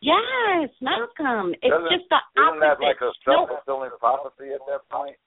Yes, 0.00 0.70
Malcolm. 0.80 1.54
It's 1.58 1.74
doesn't, 1.74 1.90
just 1.90 2.06
the 2.06 2.22
opposite. 2.38 2.54
isn't 2.54 2.62
that 2.62 2.78
like 2.78 3.02
a 3.02 3.10
self-fulfilling 3.26 3.90
no. 3.90 3.98
prophecy 3.98 4.54
at 4.54 4.62
that 4.70 4.86
point? 4.86 5.18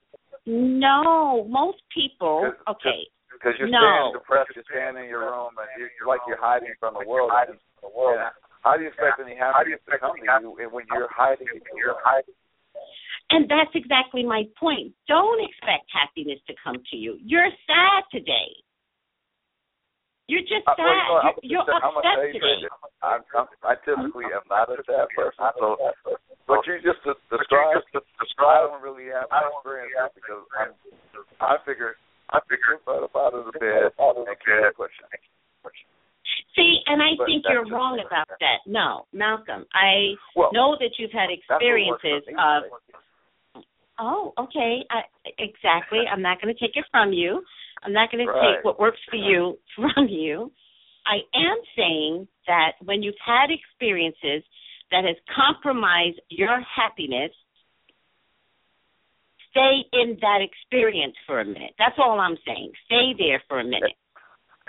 No, 0.47 1.43
most 1.51 1.84
people. 1.91 2.47
Cause, 2.47 2.80
okay. 2.80 3.03
Because 3.35 3.59
you're 3.59 3.68
no. 3.68 3.84
standing 3.84 4.15
depressed, 4.15 4.55
you're 4.55 4.68
staying 4.72 4.95
in 4.95 5.11
your 5.11 5.27
room, 5.27 5.59
and 5.59 5.68
you're, 5.76 5.91
you're 5.99 6.07
like 6.07 6.23
you're 6.23 6.39
hiding 6.39 6.72
from 6.80 6.95
the 6.95 7.03
world. 7.03 7.35
Hiding 7.35 7.59
from 7.59 7.91
the 7.91 7.93
world. 7.93 8.23
Yeah. 8.23 8.31
How 8.63 8.77
do 8.77 8.85
you 8.85 8.93
expect 8.93 9.19
any 9.19 9.35
happiness 9.35 9.81
to 9.89 9.97
come 9.99 10.15
to 10.15 10.23
you 10.23 10.69
when 10.72 10.88
you're 10.93 11.11
hiding? 11.11 11.49
You're 11.76 11.99
hiding 11.99 12.38
and 13.32 13.49
that's 13.49 13.72
exactly 13.74 14.24
my 14.24 14.44
point. 14.60 14.94
Don't 15.08 15.40
expect 15.44 15.88
happiness 15.91 16.40
to 16.48 16.53
come 16.64 16.78
to 16.91 16.95
you. 16.98 17.18
You're 17.24 17.49
sad 17.68 18.03
today. 18.12 18.52
You're 20.28 20.48
just 20.48 20.64
sad. 20.64 20.80
Uh, 20.80 21.12
well, 21.12 21.36
you 21.44 21.58
know, 21.58 21.66
you're, 21.68 21.68
you're 21.68 21.84
upset 21.84 22.32
today. 22.32 22.64
I'm, 23.03 23.22
I'm, 23.36 23.48
I 23.68 23.76
typically 23.84 24.32
am 24.32 24.45
not 24.48 24.72
a 24.72 24.80
sad 24.88 25.12
person, 25.12 25.44
so 25.60 25.76
what 26.48 26.68
you 26.68 26.80
just 26.84 27.03
described, 27.03 27.84
describe, 27.91 28.72
I 28.72 28.72
don't 28.72 28.84
really 28.84 29.12
have 29.12 29.28
an 29.28 29.44
experience 29.52 30.12
because 30.16 30.44
I'm, 30.56 30.72
I 31.40 31.58
figure 31.64 31.95
I 32.32 32.40
figure 32.48 32.80
up 32.88 33.12
out 33.16 33.36
of 33.36 33.52
the 33.52 33.56
bed 33.60 33.91
and 33.91 34.28
keep 34.40 34.76
pushing. 34.76 35.12
See, 36.56 36.80
and 36.88 37.02
I 37.02 37.16
but 37.18 37.26
think 37.28 37.44
you're 37.48 37.68
wrong 37.68 37.99
about 37.99 38.28
that. 38.40 38.64
No, 38.68 39.08
Malcolm, 39.12 39.66
I 39.76 40.16
well, 40.36 40.52
know 40.53 40.76
that 40.80 40.95
you've 40.99 41.12
had 41.12 41.28
experiences 41.32 42.24
of 42.40 42.72
Oh, 44.02 44.34
okay. 44.38 44.80
I, 44.90 45.02
exactly. 45.38 45.99
I'm 46.11 46.22
not 46.22 46.41
going 46.41 46.53
to 46.53 46.60
take 46.60 46.76
it 46.76 46.86
from 46.91 47.14
you. 47.14 47.44
I'm 47.84 47.94
not 47.94 48.11
going 48.11 48.26
right. 48.26 48.34
to 48.34 48.56
take 48.57 48.65
what 48.65 48.80
works 48.80 48.99
for 49.10 49.15
you 49.15 49.57
from 49.76 50.07
you. 50.10 50.52
I 51.06 51.22
am 51.38 51.57
saying 51.78 52.28
that 52.48 52.73
when 52.84 53.02
you've 53.02 53.22
had 53.26 53.48
experiences 53.49 54.44
that 54.91 55.06
has 55.06 55.15
compromised 55.34 56.19
your 56.30 56.61
happiness, 56.61 57.32
stay 59.49 59.86
in 59.94 60.18
that 60.22 60.40
experience 60.41 61.15
for 61.26 61.40
a 61.40 61.45
minute. 61.45 61.73
That's 61.78 61.95
all 61.98 62.19
I'm 62.19 62.38
saying. 62.45 62.72
Stay 62.86 63.14
there 63.18 63.41
for 63.48 63.60
a 63.60 63.64
minute. 63.64 63.98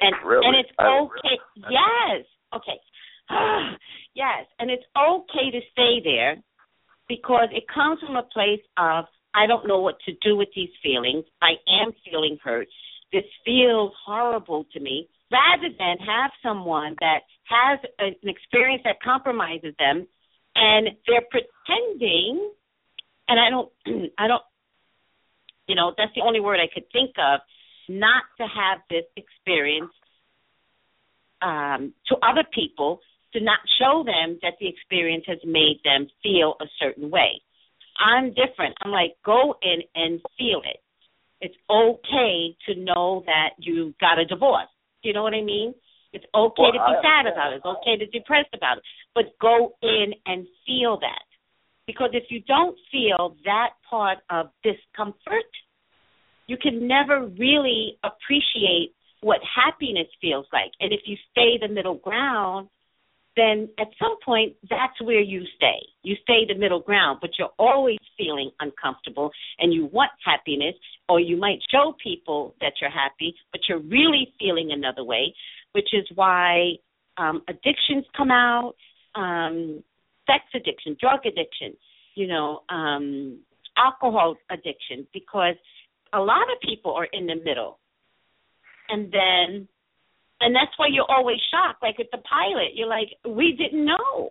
And 0.01 0.15
really? 0.25 0.47
and 0.47 0.57
it's 0.57 0.73
okay. 0.81 1.37
Yes. 1.57 2.25
Okay. 2.55 2.81
yes, 4.15 4.47
and 4.59 4.71
it's 4.71 4.85
okay 4.97 5.51
to 5.53 5.61
stay 5.73 6.01
there 6.03 6.37
because 7.09 7.49
it 7.53 7.65
comes 7.73 8.01
from 8.01 8.17
a 8.17 8.23
place 8.23 8.65
of 8.79 9.05
I 9.35 9.47
don't 9.47 9.67
know 9.67 9.81
what 9.81 9.97
to 10.07 10.13
do 10.23 10.37
with 10.37 10.49
these 10.55 10.71
feelings. 10.83 11.25
I 11.41 11.53
am 11.83 11.93
feeling 12.05 12.39
hurt. 12.43 12.69
This 13.13 13.25
feels 13.45 13.93
horrible 14.05 14.67
to 14.73 14.81
me. 14.81 15.09
Rather 15.31 15.69
than 15.79 15.97
have 16.07 16.31
someone 16.43 16.97
that 17.01 17.21
has 17.45 17.79
an 17.99 18.15
experience 18.25 18.83
that 18.85 18.97
compromises 19.03 19.75
them 19.79 20.07
and 20.55 20.89
they're 21.07 21.25
pretending 21.31 22.53
and 23.29 23.41
I 23.41 23.49
don't 23.49 23.73
I 24.19 24.29
don't 24.29 24.43
you 25.67 25.75
know, 25.75 25.95
that's 25.97 26.13
the 26.15 26.23
only 26.23 26.41
word 26.41 26.59
I 26.61 26.73
could 26.73 26.85
think 26.93 27.15
of, 27.19 27.41
not 27.89 28.25
to 28.39 28.45
have 28.45 28.81
this 28.91 29.05
experience 29.17 29.93
um, 31.41 31.95
to 32.09 32.17
other 32.23 32.45
people, 32.53 33.01
to 33.33 33.41
not 33.41 33.59
show 33.79 34.05
them 34.05 34.39
that 34.43 34.55
the 34.61 34.69
experience 34.69 35.25
has 35.27 35.39
made 35.45 35.81
them 35.85 36.09
feel 36.23 36.57
a 36.61 36.67
certain 36.79 37.11
way. 37.11 37.41
I'm 37.99 38.31
different. 38.31 38.75
I'm 38.83 38.91
like, 38.91 39.17
go 39.25 39.57
in 39.63 39.83
and 39.95 40.21
feel 40.39 40.63
it. 40.65 40.81
It's 41.41 41.57
okay 41.69 42.57
to 42.67 42.81
know 42.81 43.23
that 43.27 43.51
you 43.59 43.95
got 44.01 44.19
a 44.19 44.25
divorce. 44.25 44.69
Do 45.03 45.09
you 45.09 45.15
know 45.15 45.23
what 45.23 45.35
I 45.35 45.43
mean? 45.43 45.75
It's 46.13 46.25
okay 46.35 46.63
well, 46.63 46.73
to 46.73 46.79
be 46.79 46.95
sad 47.03 47.27
about 47.27 47.53
it. 47.53 47.57
It's 47.57 47.67
okay 47.67 47.99
to 47.99 48.11
be 48.11 48.19
depressed 48.19 48.55
about 48.55 48.79
it. 48.79 48.85
But 49.15 49.25
go 49.41 49.75
in 49.83 50.13
and 50.27 50.47
feel 50.67 50.99
that. 51.01 51.25
Because 51.87 52.11
if 52.13 52.25
you 52.31 52.41
don't 52.47 52.77
feel 52.93 53.37
that 53.45 53.71
part 53.89 54.19
of 54.31 54.51
discomfort, 54.63 55.51
you 56.47 56.57
can 56.57 56.87
never 56.87 57.27
really 57.27 57.99
appreciate 58.05 58.95
what 59.21 59.41
happiness 59.43 60.07
feels 60.21 60.47
like. 60.53 60.71
And 60.81 60.93
if 60.93 61.01
you 61.07 61.17
stay 61.31 61.59
the 61.61 61.73
middle 61.73 61.97
ground, 61.97 62.69
then 63.37 63.69
at 63.79 63.89
some 63.99 64.17
point 64.25 64.55
that's 64.69 65.01
where 65.01 65.21
you 65.21 65.43
stay. 65.57 65.81
You 66.03 66.17
stay 66.23 66.45
the 66.47 66.59
middle 66.59 66.81
ground, 66.81 67.19
but 67.21 67.31
you're 67.39 67.53
always 67.59 67.99
feeling 68.19 68.51
uncomfortable 68.61 69.31
and 69.59 69.73
you 69.73 69.87
want 69.87 70.11
happiness, 70.25 70.75
or 71.09 71.21
you 71.21 71.37
might 71.37 71.59
show 71.71 71.95
people 72.03 72.55
that 72.61 72.75
you're 72.81 72.91
happy, 72.91 73.35
but 73.51 73.63
you're 73.69 73.81
really 73.81 74.33
feeling 74.39 74.71
another 74.73 75.05
way, 75.05 75.35
which 75.73 75.89
is 75.93 76.07
why 76.15 76.73
um, 77.17 77.43
addictions 77.49 78.05
come 78.17 78.31
out, 78.31 78.75
um, 79.15 79.83
sex 80.27 80.45
addiction, 80.55 80.97
drug 81.01 81.21
addiction, 81.27 81.77
you 82.15 82.27
know, 82.27 82.63
um, 82.69 83.39
alcohol 83.77 84.37
addiction, 84.51 85.07
because 85.13 85.57
a 86.13 86.21
lot 86.21 86.43
of 86.43 86.61
people 86.61 86.93
are 86.93 87.09
in 87.13 87.27
the 87.27 87.37
middle. 87.37 87.79
And 88.89 89.11
then 89.11 89.69
and 90.43 90.55
that's 90.55 90.77
why 90.77 90.87
you're 90.91 91.11
always 91.11 91.39
shocked. 91.51 91.83
Like 91.83 91.99
with 91.99 92.09
the 92.11 92.19
pilot, 92.19 92.75
you're 92.75 92.89
like, 92.89 93.09
we 93.27 93.55
didn't 93.57 93.85
know. 93.85 94.31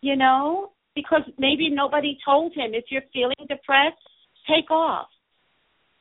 You 0.00 0.16
know, 0.16 0.72
because 0.94 1.22
maybe 1.38 1.68
nobody 1.70 2.18
told 2.24 2.52
him 2.54 2.72
if 2.72 2.84
you're 2.90 3.02
feeling 3.12 3.36
depressed, 3.48 4.00
take 4.48 4.70
off, 4.70 5.08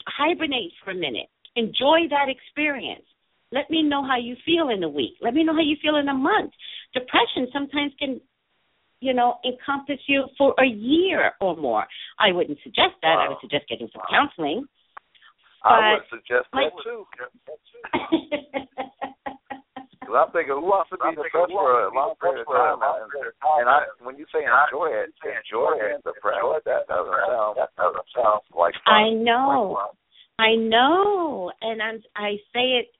hibernate 0.07 0.71
for 0.83 0.91
a 0.91 0.95
minute, 0.95 1.27
enjoy 1.55 2.07
that 2.09 2.27
experience. 2.29 3.05
Let 3.51 3.69
me 3.69 3.83
know 3.83 4.05
how 4.05 4.17
you 4.17 4.35
feel 4.45 4.69
in 4.69 4.83
a 4.83 4.89
week. 4.89 5.15
Let 5.21 5.33
me 5.33 5.43
know 5.43 5.53
how 5.53 5.61
you 5.61 5.77
feel 5.81 5.97
in 5.97 6.07
a 6.07 6.13
month. 6.13 6.51
Depression 6.93 7.47
sometimes 7.53 7.93
can, 7.99 8.21
you 8.99 9.13
know, 9.13 9.35
encompass 9.45 9.99
you 10.07 10.25
for 10.37 10.53
a 10.59 10.65
year 10.65 11.31
or 11.41 11.55
more. 11.55 11.85
I 12.19 12.31
wouldn't 12.31 12.59
suggest 12.63 12.95
that. 13.01 13.17
I 13.19 13.29
would 13.29 13.37
suggest 13.41 13.67
getting 13.69 13.89
some 13.93 14.01
counseling 14.09 14.65
I 15.65 15.97
would 15.97 16.05
suggest 16.13 16.45
that 16.53 16.71
too. 16.85 17.05
Because 20.05 20.21
I'm 20.21 20.29
thinking, 20.31 20.53
who 20.53 20.69
wants 20.69 20.93
to 20.93 21.01
be 21.01 21.17
depressed 21.17 21.49
for 21.49 21.89
a 21.89 21.93
long 21.93 22.13
period 22.21 22.45
of 22.45 22.53
time? 22.53 22.77
And, 22.77 23.69
I, 23.69 23.89
when 24.05 24.21
you 24.21 24.29
say 24.29 24.45
enjoy 24.45 24.93
it, 24.93 25.09
enjoy 25.25 25.81
it, 25.81 26.05
depressed, 26.05 26.69
that 26.69 26.85
doesn't 26.85 27.21
sound, 27.25 27.57
that 27.57 27.73
doesn't 27.73 28.05
sound 28.13 28.45
like 28.53 28.77
fun. 28.85 28.93
I 28.93 29.09
know, 29.17 29.81
I 30.37 30.53
know, 30.53 31.49
and 31.61 31.81
I'm, 31.81 32.03
I 32.15 32.37
say 32.53 32.85
it, 32.85 32.93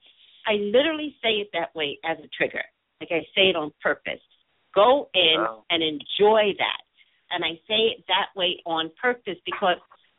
I 0.50 0.58
literally 0.58 1.14
say 1.22 1.46
it 1.46 1.54
that 1.54 1.70
way 1.78 1.98
as 2.02 2.18
a 2.18 2.28
trigger. 2.36 2.66
Like 3.00 3.12
I 3.12 3.22
say 3.38 3.54
it 3.54 3.56
on 3.56 3.70
purpose. 3.82 4.22
Go 4.74 5.08
in 5.14 5.46
and 5.70 5.82
enjoy 5.82 6.58
that, 6.58 6.82
and 7.30 7.44
I 7.44 7.54
say 7.70 7.94
it 7.94 8.04
that 8.08 8.34
way 8.34 8.58
on 8.66 8.90
purpose 9.00 9.38
because 9.46 9.78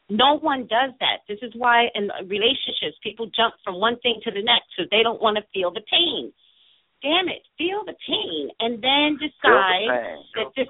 no 0.10 0.38
one 0.40 0.62
does 0.62 0.94
that. 1.00 1.28
This 1.28 1.40
is 1.42 1.52
why 1.56 1.88
in 1.94 2.10
relationships 2.28 2.96
people 3.04 3.26
jump 3.28 3.56
from 3.64 3.80
one 3.80 4.00
thing 4.00 4.20
to 4.24 4.32
the 4.32 4.42
next 4.42 4.72
because 4.76 4.90
they 4.90 5.04
don't 5.04 5.22
want 5.22 5.38
to 5.38 5.44
feel 5.54 5.72
the 5.72 5.84
pain. 5.90 6.32
Damn 7.02 7.28
it, 7.28 7.44
feel 7.58 7.84
the 7.86 7.94
pain 8.08 8.50
and 8.60 8.82
then 8.82 9.20
decide 9.20 10.24
the 10.34 10.44
that 10.44 10.52
this 10.56 10.68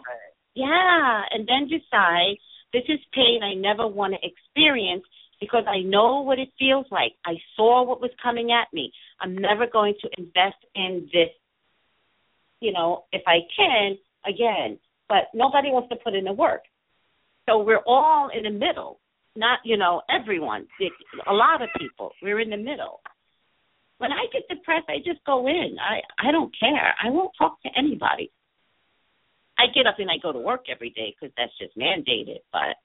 yeah, 0.55 1.21
and 1.31 1.47
then 1.47 1.69
decide 1.69 2.37
this 2.73 2.83
is 2.89 2.99
pain 3.13 3.41
I 3.43 3.53
never 3.53 3.87
want 3.87 4.15
to 4.15 4.27
experience 4.27 5.03
because 5.39 5.65
I 5.67 5.81
know 5.81 6.21
what 6.21 6.39
it 6.39 6.49
feels 6.57 6.87
like. 6.89 7.13
I 7.23 7.35
saw 7.55 7.83
what 7.83 8.01
was 8.01 8.09
coming 8.21 8.51
at 8.51 8.73
me. 8.73 8.91
I'm 9.21 9.37
never 9.37 9.67
going 9.67 9.93
to 10.01 10.09
invest 10.17 10.57
in 10.73 11.07
this, 11.13 11.29
you 12.59 12.73
know, 12.73 13.05
if 13.13 13.21
I 13.27 13.41
can, 13.55 13.97
again. 14.25 14.79
But 15.07 15.29
nobody 15.33 15.69
wants 15.69 15.89
to 15.89 15.95
put 15.95 16.15
in 16.15 16.25
the 16.25 16.33
work. 16.33 16.63
So 17.47 17.59
we're 17.59 17.83
all 17.85 18.29
in 18.35 18.43
the 18.43 18.49
middle 18.49 18.99
not 19.37 19.59
you 19.63 19.77
know 19.77 20.01
everyone 20.09 20.67
a 21.27 21.33
lot 21.33 21.61
of 21.61 21.69
people. 21.79 22.11
We're 22.21 22.39
in 22.39 22.49
the 22.49 22.57
middle. 22.57 22.99
When 23.99 24.11
i 24.11 24.25
get 24.33 24.49
depressed 24.49 24.89
i 24.89 24.97
just 24.97 25.23
go 25.25 25.47
in. 25.47 25.77
I 25.79 26.01
i 26.27 26.31
don't 26.31 26.53
care. 26.59 26.93
I 27.01 27.09
won't 27.09 27.31
talk 27.37 27.61
to 27.61 27.69
anybody. 27.77 28.31
I 29.57 29.69
get 29.73 29.87
up 29.87 29.99
and 29.99 30.09
i 30.09 30.17
go 30.21 30.33
to 30.33 30.39
work 30.39 30.65
every 30.69 30.89
day 30.89 31.13
because 31.13 31.33
that's 31.37 31.53
just 31.61 31.77
mandated 31.77 32.41
but 32.51 32.75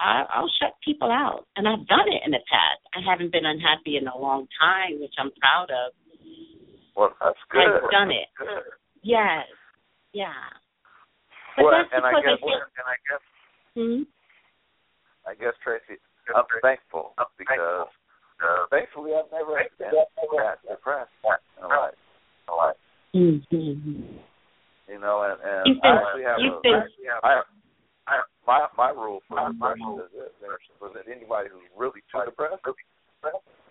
i 0.00 0.24
i'll 0.32 0.50
shut 0.62 0.74
people 0.84 1.10
out. 1.10 1.46
And 1.56 1.68
i've 1.68 1.86
done 1.86 2.06
it 2.06 2.22
in 2.24 2.30
the 2.30 2.42
past. 2.46 2.82
I 2.94 3.02
haven't 3.04 3.32
been 3.32 3.46
unhappy 3.46 3.98
in 3.98 4.06
a 4.06 4.16
long 4.16 4.46
time 4.60 5.00
which 5.00 5.14
i'm 5.18 5.30
proud 5.42 5.70
of. 5.74 5.92
Well 6.96 7.12
that's 7.20 7.42
good. 7.50 7.66
i've 7.66 7.90
done 7.90 8.10
it. 8.10 8.30
yes. 9.02 9.50
Yeah. 10.14 10.30
But 11.56 11.64
well, 11.66 11.74
that's 11.74 11.90
and 11.90 12.02
because 12.06 12.22
I 12.22 12.30
guess, 12.30 12.42
I 12.42 12.54
and 12.78 12.86
I 12.86 12.96
guess 13.02 13.24
hmm? 13.74 14.02
I 15.26 15.34
guess 15.34 15.56
Tracey, 15.64 16.00
I'm 16.34 16.44
thankful 16.60 17.14
because 17.38 17.88
uh, 18.40 18.68
thankfully 18.70 19.12
I've 19.16 19.30
never 19.32 19.56
been 19.78 19.92
that 20.36 20.60
depressed 20.68 21.12
in 21.24 21.68
life. 21.68 22.76
Mm-hmm. 23.14 24.20
You 24.84 24.98
know, 25.00 25.24
and, 25.24 25.38
and 25.40 25.62
you've 25.64 25.80
I 25.80 25.96
actually 25.96 26.24
have 26.28 26.38
you've 26.42 26.60
a, 26.60 26.66
been, 26.66 26.82
I, 27.22 27.40
I, 28.04 28.14
my 28.44 28.68
my 28.76 28.90
rule 28.92 29.24
for 29.24 29.40
depression 29.40 29.96
is 30.02 30.12
this: 30.12 30.60
was 30.82 30.92
that 30.92 31.08
anybody 31.08 31.48
who's 31.48 31.64
really 31.72 32.04
too 32.12 32.20
depressed, 32.26 32.60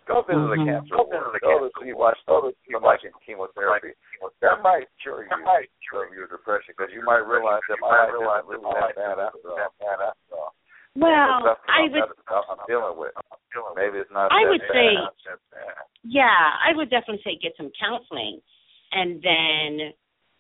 go 0.08 0.24
visit 0.26 0.42
mm-hmm. 0.42 0.58
a 0.58 0.66
cancer 0.66 0.98
ward. 0.98 1.38
Go 1.44 1.68
to 1.68 1.70
see 1.78 1.94
watch 1.94 2.18
go 2.26 2.50
to 2.50 2.56
somebody 2.72 3.06
in 3.06 3.14
chemotherapy. 3.22 3.94
That 4.42 4.64
might 4.66 4.90
cure 5.04 5.28
you 5.28 5.30
of 5.30 6.16
your 6.16 6.26
depression 6.32 6.74
because 6.74 6.90
you 6.96 7.06
might 7.06 7.22
realize 7.28 7.62
that 7.70 7.78
my 7.78 8.10
life 8.10 8.48
isn't 8.48 8.64
really 8.64 8.96
that 8.98 8.98
bad 8.98 9.22
after 9.22 10.34
all. 10.34 10.56
Well, 10.96 11.58
I 11.68 11.90
would. 11.90 12.04
I'm 12.30 12.58
dealing 12.68 12.98
with. 12.98 13.12
Maybe 13.76 13.98
it's 13.98 14.12
not. 14.12 14.32
I 14.32 14.48
would 14.48 14.62
say. 14.62 14.94
Yeah, 16.04 16.26
I 16.28 16.76
would 16.76 16.90
definitely 16.90 17.22
say 17.24 17.40
get 17.42 17.54
some 17.58 17.72
counseling, 17.80 18.42
and 18.92 19.22
then 19.24 19.94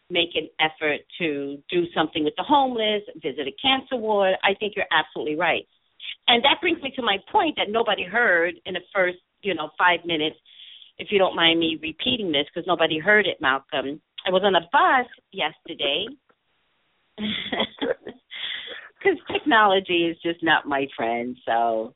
make 0.09 0.35
an 0.35 0.49
effort 0.59 0.99
to 1.17 1.57
do 1.69 1.85
something 1.95 2.23
with 2.23 2.35
the 2.37 2.43
homeless, 2.43 3.01
visit 3.15 3.47
a 3.47 3.55
cancer 3.61 3.95
ward. 3.95 4.35
I 4.43 4.53
think 4.59 4.73
you're 4.75 4.85
absolutely 4.91 5.35
right, 5.35 5.67
and 6.27 6.43
that 6.43 6.61
brings 6.61 6.81
me 6.83 6.91
to 6.95 7.01
my 7.01 7.17
point 7.31 7.55
that 7.57 7.71
nobody 7.71 8.03
heard 8.03 8.53
in 8.65 8.75
the 8.75 8.81
first, 8.93 9.17
you 9.41 9.55
know, 9.55 9.69
five 9.77 10.05
minutes. 10.05 10.35
If 10.99 11.07
you 11.09 11.17
don't 11.17 11.35
mind 11.35 11.59
me 11.59 11.79
repeating 11.81 12.31
this, 12.31 12.45
because 12.53 12.67
nobody 12.67 12.99
heard 12.99 13.25
it, 13.25 13.37
Malcolm. 13.41 13.99
I 14.25 14.29
was 14.29 14.43
on 14.45 14.55
a 14.55 14.61
bus 14.71 15.07
yesterday. 15.31 16.05
because 19.03 19.19
technology 19.31 20.07
is 20.07 20.17
just 20.23 20.43
not 20.43 20.67
my 20.67 20.87
friend. 20.95 21.35
So, 21.45 21.93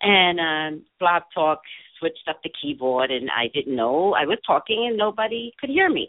and 0.00 0.40
um, 0.40 0.84
Blog 0.98 1.22
Talk 1.34 1.60
switched 1.98 2.28
up 2.28 2.40
the 2.42 2.50
keyboard, 2.60 3.10
and 3.10 3.30
I 3.30 3.48
didn't 3.52 3.76
know 3.76 4.14
I 4.14 4.26
was 4.26 4.38
talking, 4.46 4.86
and 4.88 4.96
nobody 4.96 5.52
could 5.60 5.70
hear 5.70 5.88
me. 5.88 6.08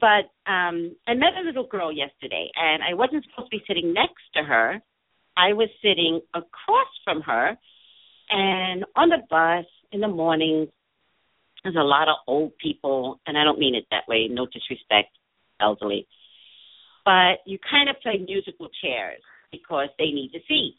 But 0.00 0.30
um, 0.50 0.96
I 1.06 1.14
met 1.14 1.36
a 1.40 1.44
little 1.44 1.66
girl 1.66 1.92
yesterday, 1.92 2.50
and 2.54 2.82
I 2.82 2.94
wasn't 2.94 3.24
supposed 3.24 3.50
to 3.50 3.58
be 3.58 3.64
sitting 3.66 3.92
next 3.92 4.22
to 4.34 4.42
her. 4.42 4.80
I 5.36 5.52
was 5.52 5.68
sitting 5.82 6.20
across 6.34 6.88
from 7.04 7.22
her, 7.22 7.56
and 8.30 8.84
on 8.96 9.08
the 9.08 9.18
bus 9.28 9.66
in 9.92 10.00
the 10.00 10.08
morning, 10.08 10.68
there's 11.62 11.76
a 11.76 11.80
lot 11.80 12.08
of 12.08 12.16
old 12.26 12.56
people, 12.58 13.20
and 13.26 13.36
I 13.36 13.44
don't 13.44 13.58
mean 13.58 13.74
it 13.74 13.86
that 13.90 14.08
way, 14.08 14.28
no 14.30 14.46
disrespect, 14.46 15.10
elderly. 15.60 16.06
But 17.04 17.40
you 17.46 17.58
kind 17.70 17.88
of 17.88 17.96
play 18.00 18.24
musical 18.24 18.68
chairs 18.82 19.22
because 19.50 19.88
they 19.98 20.06
need 20.06 20.30
to 20.32 20.40
seats. 20.48 20.78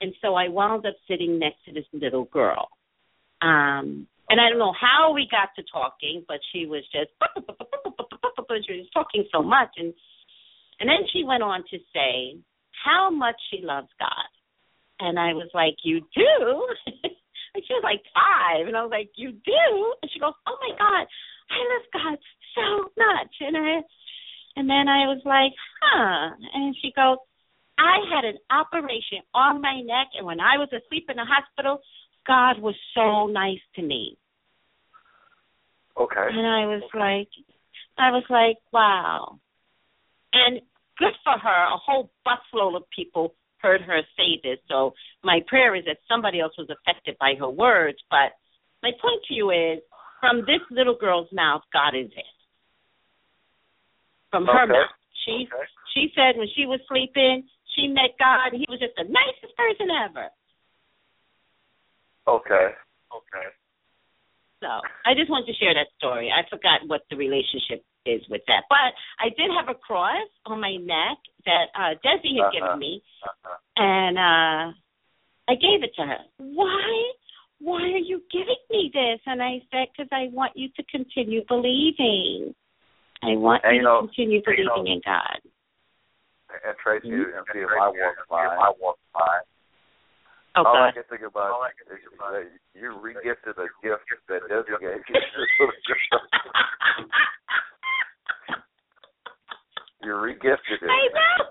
And 0.00 0.14
so 0.22 0.34
I 0.34 0.48
wound 0.48 0.86
up 0.86 0.94
sitting 1.08 1.38
next 1.38 1.64
to 1.66 1.72
this 1.72 1.84
little 1.92 2.24
girl. 2.24 2.68
Um, 3.42 4.06
and 4.30 4.40
I 4.40 4.48
don't 4.48 4.58
know 4.58 4.74
how 4.78 5.12
we 5.12 5.26
got 5.30 5.50
to 5.56 5.62
talking, 5.70 6.24
but 6.26 6.38
she 6.52 6.66
was 6.66 6.84
just 6.92 7.10
she 8.66 8.78
was 8.78 8.86
talking 8.94 9.24
so 9.32 9.42
much 9.42 9.70
and 9.76 9.92
and 10.78 10.88
then 10.88 11.06
she 11.12 11.24
went 11.24 11.42
on 11.42 11.62
to 11.70 11.78
say 11.92 12.38
how 12.84 13.10
much 13.10 13.36
she 13.50 13.60
loves 13.62 13.88
God. 13.98 14.30
And 14.98 15.18
I 15.18 15.34
was 15.34 15.50
like, 15.52 15.76
You 15.82 16.00
do? 16.14 16.66
and 17.54 17.62
she 17.66 17.74
was 17.74 17.82
like 17.84 18.02
five 18.14 18.66
and 18.66 18.76
I 18.76 18.82
was 18.82 18.90
like, 18.90 19.10
You 19.16 19.32
do? 19.32 19.94
And 20.02 20.10
she 20.12 20.20
goes, 20.20 20.34
Oh 20.46 20.56
my 20.60 20.78
God, 20.78 21.06
I 21.50 21.58
love 21.74 21.86
God 21.92 22.18
so 22.54 22.90
much 22.96 23.34
and 23.40 23.56
I 23.56 23.82
and 24.56 24.68
then 24.68 24.88
I 24.88 25.10
was 25.10 25.22
like, 25.24 25.52
Huh 25.82 26.30
and 26.54 26.76
she 26.80 26.92
goes, 26.94 27.18
I 27.80 28.04
had 28.14 28.24
an 28.26 28.36
operation 28.50 29.24
on 29.34 29.62
my 29.62 29.80
neck, 29.80 30.08
and 30.14 30.26
when 30.26 30.38
I 30.38 30.58
was 30.58 30.68
asleep 30.68 31.06
in 31.08 31.16
the 31.16 31.24
hospital, 31.24 31.80
God 32.26 32.60
was 32.60 32.74
so 32.94 33.26
nice 33.26 33.64
to 33.76 33.82
me. 33.82 34.18
Okay. 35.98 36.28
And 36.30 36.46
I 36.46 36.66
was 36.66 36.82
like, 36.92 37.28
I 37.98 38.10
was 38.10 38.24
like, 38.28 38.58
wow. 38.70 39.38
And 40.32 40.60
good 40.98 41.16
for 41.24 41.38
her. 41.38 41.64
A 41.72 41.78
whole 41.78 42.10
busload 42.26 42.76
of 42.76 42.82
people 42.94 43.34
heard 43.62 43.80
her 43.80 44.00
say 44.16 44.40
this. 44.42 44.58
So 44.68 44.92
my 45.24 45.40
prayer 45.48 45.74
is 45.74 45.84
that 45.86 45.98
somebody 46.08 46.40
else 46.40 46.52
was 46.58 46.68
affected 46.68 47.16
by 47.18 47.34
her 47.38 47.48
words. 47.48 47.98
But 48.10 48.36
my 48.82 48.90
point 49.00 49.22
to 49.28 49.34
you 49.34 49.50
is, 49.50 49.80
from 50.20 50.40
this 50.40 50.60
little 50.70 50.96
girl's 50.98 51.28
mouth, 51.32 51.62
God 51.72 51.96
is 51.96 52.10
it. 52.12 52.36
From 54.30 54.46
her 54.46 54.64
okay. 54.64 54.72
mouth, 54.72 54.94
she 55.24 55.48
okay. 55.48 55.64
she 55.94 56.12
said 56.14 56.38
when 56.38 56.48
she 56.54 56.66
was 56.66 56.80
sleeping, 56.88 57.48
she 57.74 57.86
met 57.88 58.16
God. 58.18 58.52
He 58.52 58.66
was 58.68 58.80
just 58.80 58.94
the 58.96 59.04
nicest 59.04 59.56
person 59.56 59.88
ever. 59.90 60.28
Okay. 62.28 62.66
Okay. 63.14 63.46
So 64.60 64.68
I 65.06 65.14
just 65.16 65.30
wanted 65.30 65.46
to 65.46 65.54
share 65.58 65.74
that 65.74 65.88
story. 65.96 66.30
I 66.30 66.48
forgot 66.48 66.86
what 66.86 67.02
the 67.10 67.16
relationship 67.16 67.82
is 68.04 68.20
with 68.28 68.42
that. 68.46 68.64
But 68.68 68.92
I 69.18 69.30
did 69.36 69.50
have 69.56 69.68
a 69.68 69.78
cross 69.78 70.28
on 70.46 70.60
my 70.60 70.76
neck 70.76 71.18
that 71.46 71.66
uh 71.74 71.94
Desi 72.04 72.36
had 72.36 72.44
Uh-huh. 72.44 72.52
given 72.52 72.78
me, 72.78 73.02
Uh-huh. 73.24 73.56
and 73.76 74.18
uh 74.18 74.72
I 75.48 75.54
gave 75.54 75.82
it 75.82 75.94
to 75.96 76.02
her. 76.06 76.18
Why? 76.38 77.12
Why 77.58 77.82
are 77.82 78.04
you 78.04 78.22
giving 78.32 78.62
me 78.70 78.90
this? 78.92 79.20
And 79.26 79.42
I 79.42 79.60
said, 79.70 79.88
because 79.92 80.08
I 80.12 80.28
want 80.32 80.52
you 80.56 80.68
to 80.76 80.82
continue 80.84 81.42
believing. 81.48 82.54
I 83.22 83.36
want 83.36 83.64
And 83.64 83.72
you 83.76 83.80
you 83.80 83.84
know- 83.84 84.00
to 84.02 84.06
continue 84.06 84.40
and 84.46 84.58
you 84.58 84.64
know- 84.64 84.74
believing 84.76 84.92
in 84.92 85.00
God. 85.04 85.40
And 86.64 86.76
Tracey, 86.78 87.10
Mhm. 87.10 87.36
and 87.38 87.46
see 87.52 87.60
if 87.60 87.70
I 87.70 87.88
walk 87.88 88.16
fine. 88.28 88.48
I 88.58 88.70
walk 88.78 88.98
fine. 89.12 89.42
Oh 90.56 90.64
All 90.64 90.82
I 90.82 90.90
can 90.90 91.04
think 91.04 91.22
about 91.22 91.52
All 91.52 91.62
I 91.62 91.68
is 91.68 91.74
can 91.78 91.96
think 91.96 92.12
about 92.12 92.32
that 92.32 92.50
you 92.74 92.90
regifted 92.98 93.56
a 93.56 93.68
gift 93.82 94.04
that 94.26 94.42
Desi 94.50 94.78
gave 94.80 95.08
you. 95.08 95.20
you 100.02 100.12
regifted 100.12 100.82
it. 100.82 100.90
I 100.90 101.08
know. 101.14 101.44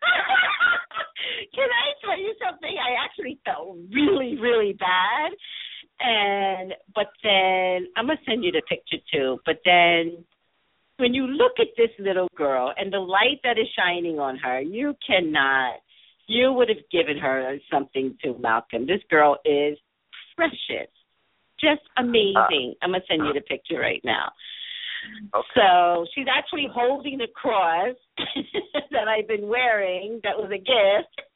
Can 1.54 1.68
I 1.70 1.92
tell 2.04 2.18
you 2.18 2.34
something? 2.44 2.76
I 2.78 2.92
actually 3.04 3.38
felt 3.44 3.76
really, 3.92 4.38
really 4.40 4.72
bad. 4.74 5.32
And 6.00 6.74
but 6.94 7.08
then 7.22 7.86
I'm 7.96 8.06
gonna 8.06 8.18
send 8.26 8.42
you 8.44 8.52
the 8.52 8.62
picture 8.68 8.98
too. 9.12 9.38
But 9.44 9.60
then 9.64 10.24
when 11.00 11.14
you 11.14 11.26
look 11.26 11.52
at 11.58 11.68
this 11.76 11.90
little 11.98 12.28
girl 12.36 12.72
and 12.76 12.92
the 12.92 12.98
light 12.98 13.40
that 13.44 13.58
is 13.58 13.66
shining 13.76 14.18
on 14.18 14.36
her, 14.38 14.60
you 14.60 14.94
cannot 15.06 15.74
you 16.26 16.52
would 16.52 16.68
have 16.68 16.78
given 16.92 17.18
her 17.18 17.58
something 17.70 18.16
to 18.22 18.38
Malcolm. 18.38 18.86
This 18.86 19.00
girl 19.10 19.38
is 19.44 19.76
precious. 20.36 20.88
Just 21.60 21.82
uh, 21.98 22.02
amazing. 22.02 22.74
I'm 22.82 22.92
gonna 22.92 23.02
send 23.08 23.24
you 23.24 23.30
uh. 23.30 23.34
the 23.34 23.40
picture 23.40 23.80
right 23.80 24.00
now. 24.04 24.30
Okay. 25.34 25.48
So 25.54 26.06
she's 26.14 26.26
actually 26.30 26.68
holding 26.72 27.18
the 27.18 27.26
cross 27.34 27.96
that 28.92 29.08
I've 29.08 29.26
been 29.26 29.48
wearing. 29.48 30.20
That 30.22 30.36
was 30.36 30.50
a 30.52 30.58
gift. 30.58 31.26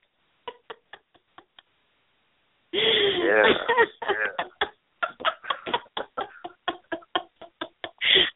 Yeah, 2.73 3.43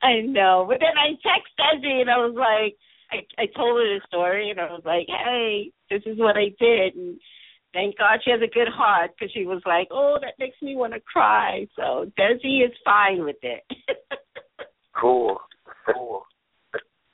I 0.02 0.20
know, 0.20 0.64
but 0.68 0.78
then 0.80 0.96
I 0.96 1.16
texted 1.26 1.82
Desi 1.82 2.00
and 2.00 2.10
I 2.10 2.18
was 2.18 2.34
like, 2.36 2.76
I 3.10 3.42
I 3.42 3.46
told 3.56 3.78
her 3.78 3.98
the 3.98 4.00
story 4.06 4.50
and 4.50 4.60
I 4.60 4.66
was 4.66 4.82
like, 4.84 5.06
hey, 5.08 5.72
this 5.90 6.02
is 6.06 6.18
what 6.18 6.36
I 6.36 6.54
did, 6.60 6.94
and 6.94 7.18
thank 7.72 7.98
God 7.98 8.20
she 8.24 8.30
has 8.30 8.40
a 8.42 8.54
good 8.54 8.68
heart 8.68 9.10
because 9.18 9.32
she 9.32 9.44
was 9.44 9.62
like, 9.66 9.88
oh, 9.90 10.18
that 10.20 10.34
makes 10.38 10.56
me 10.62 10.76
want 10.76 10.92
to 10.92 11.00
cry. 11.00 11.66
So 11.76 12.10
Desi 12.18 12.64
is 12.64 12.72
fine 12.84 13.24
with 13.24 13.36
it. 13.42 13.62
Cool. 15.00 15.38
Cool. 15.86 16.22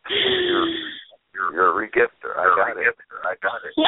You're, 0.09 0.67
you're, 1.35 1.53
you're 1.53 1.85
a 1.85 1.87
regifter. 1.87 2.35
I 2.35 2.57
got 2.57 2.79
it. 2.79 2.95
I 3.25 3.35
got 3.43 3.61
it. 3.65 3.75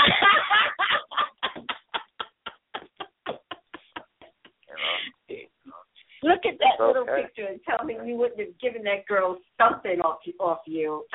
You 5.28 5.36
know. 5.36 5.55
Look 6.26 6.42
at 6.42 6.58
that 6.58 6.82
little 6.82 7.06
picture 7.06 7.46
and 7.46 7.62
tell 7.62 7.86
me 7.86 7.94
you 8.02 8.18
wouldn't 8.18 8.42
have 8.42 8.58
given 8.58 8.82
that 8.82 9.06
girl 9.06 9.38
something 9.54 10.02
off 10.02 10.18
off 10.42 10.66
you. 10.66 11.06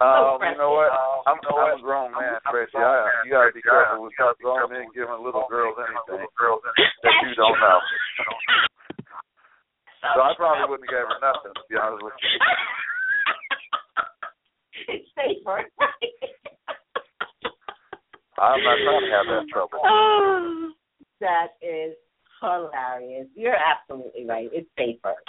Um, 0.00 0.40
you 0.40 0.56
know 0.56 0.72
what? 0.72 0.88
I'm, 1.28 1.36
I'm 1.44 1.76
a 1.76 1.82
grown 1.84 2.08
man, 2.16 2.40
I'm 2.48 2.56
a 2.56 2.64
grown 2.72 3.04
man, 3.04 3.20
you 3.28 3.36
gotta 3.36 3.52
be 3.52 3.60
Tracey. 3.60 3.68
I- 3.68 3.84
careful 3.84 4.08
with 4.08 4.16
you 4.16 4.24
gotta 4.24 4.32
be 4.40 4.48
grown 4.48 4.56
careful 4.64 4.72
men 4.72 4.88
with 4.88 4.96
giving 4.96 5.20
little 5.20 5.44
grown 5.44 5.76
girls 5.76 5.76
men 5.76 5.92
giving 5.92 5.92
anything 5.92 6.24
little 6.24 6.40
girls 6.40 6.64
anything. 6.64 6.88
that 7.04 7.20
you 7.20 7.36
don't 7.36 7.60
know. 7.60 7.78
so 10.00 10.08
So 10.08 10.18
I 10.24 10.32
probably 10.40 10.64
wouldn't 10.72 10.88
have 10.88 10.96
gave 10.96 11.04
her 11.04 11.20
nothing, 11.20 11.52
to 11.52 11.64
be 11.68 11.76
honest 11.76 12.00
with 12.00 12.16
you. 12.16 12.32
it's 14.88 15.04
safer. 15.12 15.68
I'm 18.40 18.56
not 18.64 18.76
trying 18.80 19.04
to 19.04 19.12
have 19.20 19.28
that 19.36 19.44
trouble. 19.52 19.84
Oh, 19.84 20.72
that 21.20 21.60
is 21.60 21.92
hilarious. 22.40 23.28
You're 23.34 23.56
absolutely 23.56 24.24
right. 24.26 24.48
It's 24.52 24.68
safer. 24.76 25.14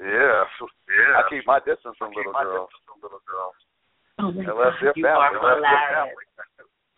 Yeah. 0.00 0.48
Yeah. 0.88 1.20
I 1.20 1.28
keep 1.28 1.44
my 1.44 1.60
distance 1.60 1.92
from 2.00 2.16
little 2.16 2.32
girls. 2.32 2.72
from 2.88 3.04
little 3.04 3.20
girls. 3.28 3.52
oh 4.16 4.32
my 4.32 4.48
Unless 4.48 4.80
God, 4.80 4.80
they're 4.80 4.96
you 4.96 5.04
family, 5.04 5.28
are 5.28 5.36
unless 5.36 5.60
they're 5.60 6.08
hilarious. 6.08 6.16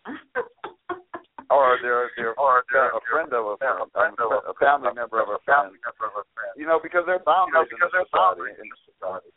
Or 1.51 1.77
they're 1.83 2.09
they're 2.15 2.33
Or 2.39 2.63
they're 2.71 2.95
a 2.95 3.03
friend 3.11 3.27
of 3.35 3.43
a 3.45 3.57
friend, 3.59 3.83
a 4.17 4.27
a 4.49 4.55
family 4.55 4.89
member 4.95 5.19
of 5.19 5.29
a 5.29 5.37
friend. 5.43 5.67
family 5.75 5.83
member 5.83 6.05
of 6.09 6.15
a 6.23 6.25
friend. 6.31 6.53
You 6.55 6.65
know, 6.65 6.79
because 6.81 7.03
they're 7.05 7.19
You 7.19 7.51
know, 7.51 7.67
because 7.67 7.75
in 7.75 7.77
the 7.83 7.91
there's 7.91 8.07
society, 8.07 8.39
boundaries 8.39 8.57
in 8.63 8.67
the 8.71 8.79
society. 8.87 9.31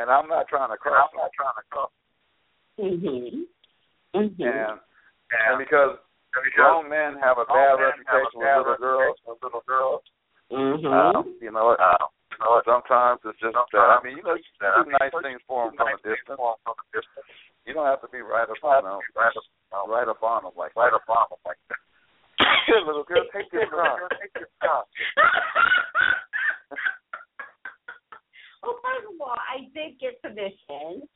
and 0.00 0.06
I'm 0.08 0.26
not 0.26 0.48
trying 0.48 0.72
to 0.72 0.80
And 0.80 0.82
cross 0.82 1.12
I'm 1.12 1.20
not 1.20 1.32
trying 1.36 1.58
to 1.60 1.64
cross. 1.68 1.92
Mhm. 2.80 3.44
Mhm. 4.16 4.34
them. 4.40 4.80
And 4.80 4.80
And 5.30 5.52
and 5.52 5.58
because 5.60 6.00
because 6.00 6.09
grown 6.54 6.88
men 6.88 7.18
have 7.20 7.38
a 7.38 7.44
bad 7.46 7.78
reputation 7.80 8.38
with 8.38 8.56
little 8.56 8.76
girls, 8.78 9.16
with 9.26 9.42
little 9.42 9.64
girls. 9.66 10.02
Mhm. 10.50 10.86
um, 10.90 11.38
you 11.40 11.50
know, 11.50 11.70
Uh, 11.78 12.06
you 12.32 12.38
know, 12.42 12.56
it's 12.58 12.66
sometimes 12.66 13.20
it's 13.24 13.38
just. 13.38 13.54
Uh, 13.56 13.78
I 13.78 14.00
mean, 14.02 14.16
you 14.16 14.22
know, 14.22 14.34
you 14.34 14.42
I 14.60 14.82
do 14.82 14.90
nice 14.90 15.12
things 15.22 15.42
for 15.46 15.66
them 15.66 15.76
from 15.76 15.88
a 15.88 15.96
distance. 15.98 16.36
for 16.36 16.52
'em 16.52 16.58
from 16.64 16.74
a 16.78 16.84
distance. 16.96 17.26
You 17.66 17.74
don't 17.74 17.86
have 17.86 18.00
to 18.00 18.08
be 18.08 18.22
right 18.22 18.48
up 18.48 18.56
You 18.56 18.60
don't 18.62 18.84
on 18.84 18.84
them, 18.84 19.00
right 19.14 19.36
up, 19.36 19.44
right 19.88 20.08
up 20.08 20.22
on 20.22 20.42
them 20.44 20.52
like 20.56 20.74
right 20.74 20.90
that. 20.90 20.96
up 20.96 21.08
on 21.10 21.26
them 21.30 21.38
like 21.44 21.58
that. 21.68 21.78
Little 22.86 23.04
girl, 23.04 23.24
take 23.32 23.50
this 23.50 23.68
cross. 23.68 24.00
Take 24.18 24.32
this 24.32 24.48
cross. 24.60 24.86
well, 28.62 28.78
first 28.82 29.06
of 29.12 29.20
all, 29.20 29.36
I 29.38 29.68
did 29.74 29.98
get 30.00 30.20
permission 30.22 31.06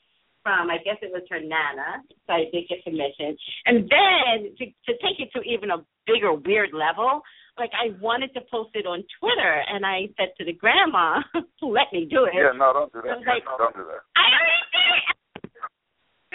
from, 0.45 0.69
I 0.71 0.77
guess 0.85 1.01
it 1.01 1.11
was 1.11 1.25
her 1.33 1.41
nana, 1.41 2.05
so 2.29 2.33
I 2.37 2.45
did 2.53 2.69
get 2.69 2.85
permission. 2.85 3.33
And 3.67 3.89
then 3.89 4.53
to, 4.61 4.65
to 4.69 4.93
take 5.01 5.19
it 5.19 5.33
to 5.35 5.41
even 5.43 5.73
a 5.73 5.81
bigger 6.07 6.33
weird 6.37 6.71
level, 6.77 7.23
like 7.59 7.71
I 7.73 7.97
wanted 7.99 8.35
to 8.35 8.43
post 8.53 8.71
it 8.77 8.85
on 8.87 9.03
Twitter, 9.19 9.55
and 9.73 9.87
I 9.87 10.13
said 10.21 10.37
to 10.39 10.45
the 10.45 10.53
grandma, 10.53 11.25
let 11.65 11.89
me 11.93 12.05
do 12.05 12.29
it, 12.29 12.37
Yeah, 12.37 12.53
no, 12.55 12.71
don't 12.77 12.93
do 12.93 13.01
I 13.01 13.17
that. 13.17 13.19
was 13.19 13.27
like- 13.27 13.49
don't 13.59 13.75
do 13.75 13.85
that. 13.89 14.05
I 14.15 14.27
already 14.37 14.65
did 14.71 14.87
it. 14.93 15.05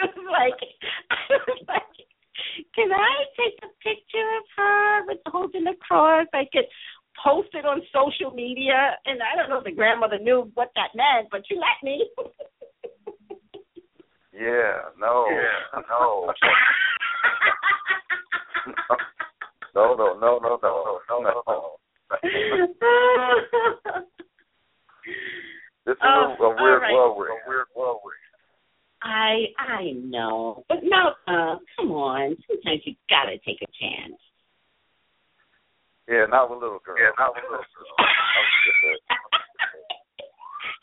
I 0.00 0.04
was 0.10 0.26
like, 0.26 0.60
I 1.14 1.16
was 1.46 1.62
like, 1.70 1.94
can 2.74 2.90
I 2.90 3.14
take 3.38 3.56
a 3.62 3.70
picture 3.78 4.28
of 4.42 4.44
her 4.58 5.06
with 5.06 5.22
holding 5.30 5.64
the 5.64 5.76
cross? 5.80 6.26
I 6.34 6.44
could 6.52 6.66
post 7.22 7.50
it 7.52 7.66
on 7.68 7.82
social 7.92 8.32
media, 8.34 8.96
and 9.04 9.20
I 9.22 9.36
don't 9.36 9.50
know 9.50 9.58
if 9.58 9.64
the 9.68 9.76
grandmother 9.76 10.18
knew 10.18 10.50
what 10.54 10.72
that 10.74 10.96
meant, 10.96 11.28
but 11.30 11.42
she 11.46 11.54
let 11.54 11.78
me. 11.84 12.08
Yeah, 14.40 14.88
no, 14.98 15.26
Yeah, 15.28 15.80
no. 15.90 16.32
no, 19.74 19.94
no, 19.94 20.18
no, 20.18 20.38
no, 20.40 20.58
no, 20.62 21.20
no, 21.20 21.42
no. 21.46 21.76
This 25.86 25.96
is 25.96 26.02
Oh, 26.04 26.36
a, 26.38 26.44
a 26.44 26.62
weird 26.62 26.82
all 26.82 26.88
right. 26.88 26.92
world 26.92 27.16
we're 27.18 27.28
A 27.30 27.34
in. 27.34 27.40
weird 27.48 27.66
world 27.76 28.00
we're 28.04 28.12
in. 28.12 28.18
I 29.02 29.46
I 29.58 29.92
know, 30.04 30.64
but 30.68 30.78
no, 30.84 31.14
uh, 31.26 31.56
come 31.76 31.90
on. 31.92 32.36
Sometimes 32.46 32.80
you 32.84 32.94
gotta 33.08 33.38
take 33.44 33.60
a 33.62 33.66
chance. 33.80 34.20
Yeah, 36.08 36.26
not 36.28 36.50
with 36.50 36.60
little 36.60 36.80
girls. 36.84 36.98
Yeah, 37.00 37.10
not 37.18 37.34
with 37.34 37.44
little 37.44 37.64
girls. 37.64 37.96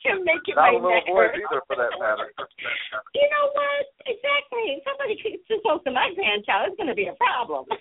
You're 0.06 0.22
making 0.24 0.56
Not 0.56 0.72
my 0.72 0.78
with 0.78 0.84
little 0.86 0.94
neck 0.94 1.06
boys 1.10 1.34
hurt. 1.34 1.41
either, 1.41 1.61
for 1.68 1.76
that 1.76 1.94
matter. 1.99 2.30
You 3.18 3.26
know 3.34 3.45
what? 3.53 3.86
Exactly. 4.06 4.80
Somebody 4.86 5.18
gets 5.18 5.41
too 5.49 5.60
close 5.65 5.82
to 5.84 5.91
my 5.91 6.14
grandchild, 6.14 6.69
it's 6.72 6.78
going 6.78 6.88
to 6.91 6.95
be 6.98 7.07
a 7.10 7.18
problem. 7.18 7.65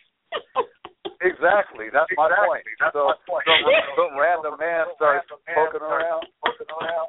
Exactly, 1.25 1.89
that's 1.89 2.13
my 2.13 2.29
Exactly, 2.29 2.61
point. 2.61 2.65
that's 2.77 2.93
so, 2.93 3.09
my 3.09 3.17
point. 3.25 3.47
Some, 3.49 3.65
some 4.05 4.13
random 4.21 4.55
man 4.61 4.85
starts 5.01 5.25
Random 5.25 5.41
man 5.49 5.57
poking 5.57 5.81
starts 5.81 6.05
around. 6.05 6.23
poking 6.45 6.71
around. 6.77 7.09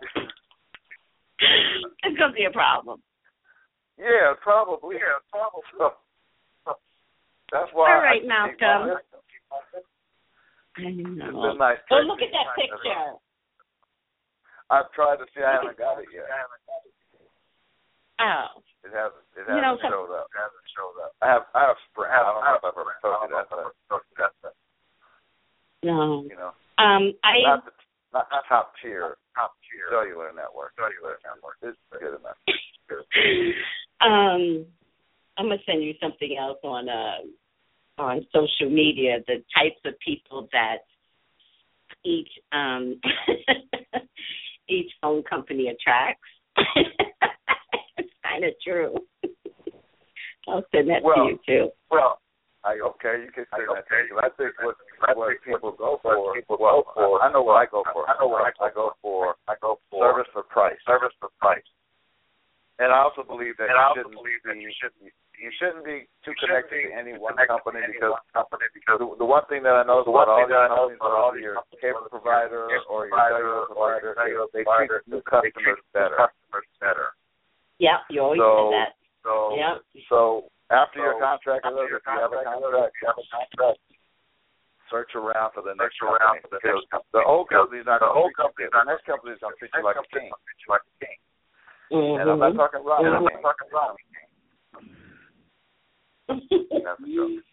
it's 2.08 2.16
going 2.18 2.32
to 2.32 2.38
be 2.38 2.48
a 2.48 2.56
problem. 2.56 3.04
Yeah, 4.00 4.32
probably. 4.40 4.96
Yeah, 4.96 5.20
probably. 5.28 5.68
So, 5.76 5.92
that's 7.52 7.68
why. 7.76 7.92
All 7.92 8.00
right, 8.00 8.24
I 8.24 8.24
keep 8.24 8.32
Malcolm. 8.32 8.96
my 8.96 9.60
distance. 9.76 9.92
I 10.80 10.88
know. 10.96 11.52
been 11.52 11.58
nice. 11.60 11.82
Well, 11.92 12.08
look 12.08 12.24
at 12.24 12.32
that 12.32 12.48
picture. 12.56 13.20
I've 14.70 14.92
tried 14.92 15.18
to 15.24 15.26
see. 15.34 15.42
I 15.44 15.54
haven't 15.64 15.78
got 15.78 16.00
it 16.00 16.08
yet. 16.14 16.28
Oh. 18.20 18.60
It 18.84 18.92
hasn't. 18.92 19.24
It 19.38 19.46
hasn't 19.48 19.82
some- 19.82 19.92
showed 19.92 20.12
up. 20.16 20.28
It 20.34 20.40
hasn't 20.42 20.68
showed 20.76 20.98
up. 21.04 21.12
I 21.22 21.28
have. 21.28 21.44
I 21.54 21.62
have 21.72 21.78
Sprint. 21.92 22.12
I 22.12 22.20
don't 22.24 22.36
know 22.42 22.56
if 22.56 22.64
I've 22.64 22.76
ever 22.76 22.92
I 22.92 23.00
told 23.02 23.14
don't 23.16 23.30
you 23.30 23.36
know 23.36 23.38
that, 23.38 23.46
if 23.46 23.52
I've 23.52 23.58
but 23.58 23.60
ever 23.60 23.74
told 23.90 24.02
you 24.10 24.16
that, 24.18 24.34
No. 25.84 26.24
you 26.28 26.36
know, 26.36 26.52
Um, 26.82 27.14
I 27.24 27.42
not 27.46 27.66
the 27.66 27.72
not 28.14 28.30
the 28.30 28.42
top 28.50 28.74
tier 28.82 29.18
top 29.36 29.54
tier 29.70 29.88
cellular 29.92 30.32
network. 30.34 30.74
cellular 30.76 31.20
network. 31.24 31.58
It's 31.62 31.78
good 31.92 32.18
enough. 32.20 32.38
um 34.02 34.66
I'm 35.38 35.50
gonna 35.50 35.58
send 35.66 35.84
you 35.84 35.94
something 36.02 36.36
else 36.38 36.60
on 36.64 36.90
uh 36.90 37.22
on 38.00 38.26
social 38.34 38.70
media, 38.70 39.20
the 39.28 39.44
types 39.56 39.80
of 39.86 39.94
people 40.00 40.48
that 40.54 40.86
each 42.04 42.30
um 42.52 43.00
each 44.70 44.92
phone 45.02 45.24
company 45.24 45.68
attracts. 45.70 46.28
it's 47.98 48.14
kind 48.24 48.44
of 48.44 48.52
true. 48.64 48.96
I'll 50.48 50.64
send 50.74 50.90
that 50.90 51.04
Well, 51.04 51.16
to 51.28 51.32
you 51.36 51.40
too. 51.46 51.70
Well, 51.92 52.20
I 52.64 52.80
okay, 52.96 53.24
you 53.24 53.32
can 53.32 53.46
say 53.52 53.64
that. 53.68 53.84
okay. 53.84 54.08
too. 54.10 54.18
I 54.20 54.30
think 54.36 54.52
what 54.64 54.76
I 55.08 55.14
what 55.14 55.30
think 55.30 55.44
people 55.56 55.72
go 55.78 56.00
for. 56.02 56.34
people 56.36 56.58
well, 56.60 56.84
go 56.84 56.92
for- 56.96 57.22
I 57.22 57.32
know 57.32 57.44
what 57.44 57.56
I 57.60 57.66
go 57.70 57.84
for. 57.94 58.10
I 58.10 58.16
know 58.20 58.28
what 58.28 58.44
I 58.44 58.70
go 58.74 58.92
for. 59.02 59.36
I 59.48 59.56
go 59.62 59.80
for 59.92 60.04
Service 60.04 60.28
for 60.34 60.44
price. 60.44 60.76
service 60.86 61.14
for 61.20 61.30
price. 61.40 61.64
And 62.78 62.94
I 62.94 63.02
also 63.02 63.26
believe 63.26 63.58
that 63.58 63.74
And 63.74 63.78
I 63.78 63.82
you 63.82 63.88
also 63.90 63.98
shouldn't 64.06 64.18
believe 64.22 64.42
that 64.46 64.54
be, 64.54 64.62
you 64.62 64.72
shouldn't 64.78 65.10
you 65.38 65.50
shouldn't 65.58 65.86
be 65.86 66.06
too 66.22 66.34
shouldn't 66.38 66.70
connected 66.70 66.78
be 66.78 66.90
to 66.90 66.98
any 66.98 67.14
one 67.18 67.34
connected 67.34 67.50
to 67.50 67.62
company 67.62 67.80
any 67.82 67.94
because 67.98 68.14
one 68.14 68.30
company 68.38 68.66
because 68.74 68.98
the, 69.02 69.08
the 69.18 69.26
one 69.26 69.46
thing 69.50 69.62
that 69.66 69.74
I 69.78 69.84
know 69.86 70.06
The 70.06 70.14
about 70.14 70.30
all 70.30 70.46
these 70.46 70.54
that 70.54 70.70
companies, 70.70 70.98
about 71.02 71.14
all 71.18 71.34
your 71.38 71.58
cable 71.82 72.06
provider 72.10 72.70
or 72.86 73.10
your 73.10 73.18
provider 73.18 73.34
cellular 73.34 73.66
or 73.66 73.74
provider, 73.74 74.12
they, 74.14 74.30
they 74.54 74.64
provider, 74.66 75.02
treat 75.02 75.10
new 75.10 75.22
they 75.26 75.30
customers 75.30 75.82
treat 75.82 75.94
better. 75.98 76.18
customers 76.22 76.68
better. 76.82 77.08
Yeah, 77.82 78.02
you 78.14 78.22
always 78.22 78.42
So- 78.42 78.70
said 78.70 78.78
that. 78.78 78.92
So 79.26 79.34
Yep. 79.58 79.76
So 80.10 80.20
after 80.70 81.00
So, 81.02 81.06
your 81.06 81.18
contract 81.20 81.66
is 81.66 81.74
after 81.74 81.82
over, 81.82 81.90
your 81.90 82.02
if 82.02 82.06
you 82.06 82.14
have 82.22 82.30
a 82.34 82.42
contract 82.46 82.46
is 82.46 82.62
contract, 82.62 82.62
over, 82.62 82.88
if 82.88 82.94
you 83.02 83.08
have 83.10 83.18
a 83.18 83.28
contract, 83.34 83.80
search 84.94 85.12
around 85.18 85.50
for 85.58 85.62
the 85.66 85.74
next 85.76 85.98
search 86.00 86.08
around 86.08 86.18
company 86.18 86.42
for 86.46 86.50
the 86.54 86.60
because 86.62 86.78
next 86.86 86.92
company. 86.94 87.14
the 87.18 87.24
old 87.26 87.46
Because 87.50 87.58
company's 87.74 87.88
not 87.90 88.00
the 88.00 88.08
going 88.08 88.22
old 88.22 88.32
to 88.32 88.42
company's 88.42 88.72
not 88.72 88.86
The 88.86 88.92
next 88.94 89.06
company's 89.10 89.40
going 89.42 89.54
to 89.54 89.60
treat 89.60 89.74
you 89.76 89.84
like 89.84 90.00
a 90.00 90.06
king. 90.14 91.18
Treat 91.90 91.98
you 91.98 92.14
like 92.14 92.20
a 92.20 92.22
king. 92.22 92.22
And 92.22 92.30
I'm 92.32 92.40
not 92.40 92.54
Mhm. 92.54 92.58
talking 92.58 92.84
wrong. 92.86 93.04
Mhm. 93.04 93.16
I'm 93.18 93.24
not 93.24 93.42
talking 93.42 93.70
wrong. 93.72 93.96
That's 96.28 97.00
a 97.04 97.16
joke. 97.16 97.44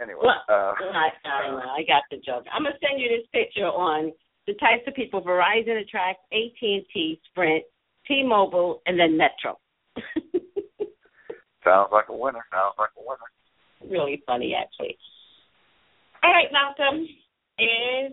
Anyway, 0.00 0.20
Well, 0.24 0.42
uh, 0.48 0.74
I, 0.92 1.12
I 1.24 1.48
know, 1.50 1.58
I 1.58 1.82
got 1.84 2.02
the 2.10 2.16
joke. 2.18 2.44
I'm 2.52 2.64
gonna 2.64 2.74
send 2.80 3.00
you 3.00 3.08
this 3.08 3.26
picture 3.30 3.66
on 3.66 4.12
the 4.46 4.54
types 4.54 4.82
of 4.88 4.94
people 4.94 5.22
Verizon 5.22 5.80
attracts, 5.80 6.24
AT 6.32 6.58
and 6.62 6.84
T, 6.92 7.20
Sprint, 7.30 7.64
T-Mobile, 8.08 8.82
and 8.86 8.98
then 8.98 9.16
Metro. 9.16 9.60
sounds 11.62 11.92
like 11.92 12.08
a 12.08 12.16
winner. 12.16 12.44
Sounds 12.50 12.74
like 12.78 12.90
a 12.98 13.02
winner. 13.02 13.30
really 13.92 14.22
funny, 14.26 14.54
actually. 14.54 14.98
All 16.24 16.32
right, 16.32 16.48
Malcolm, 16.52 17.06
it 17.58 17.62
is 17.64 18.12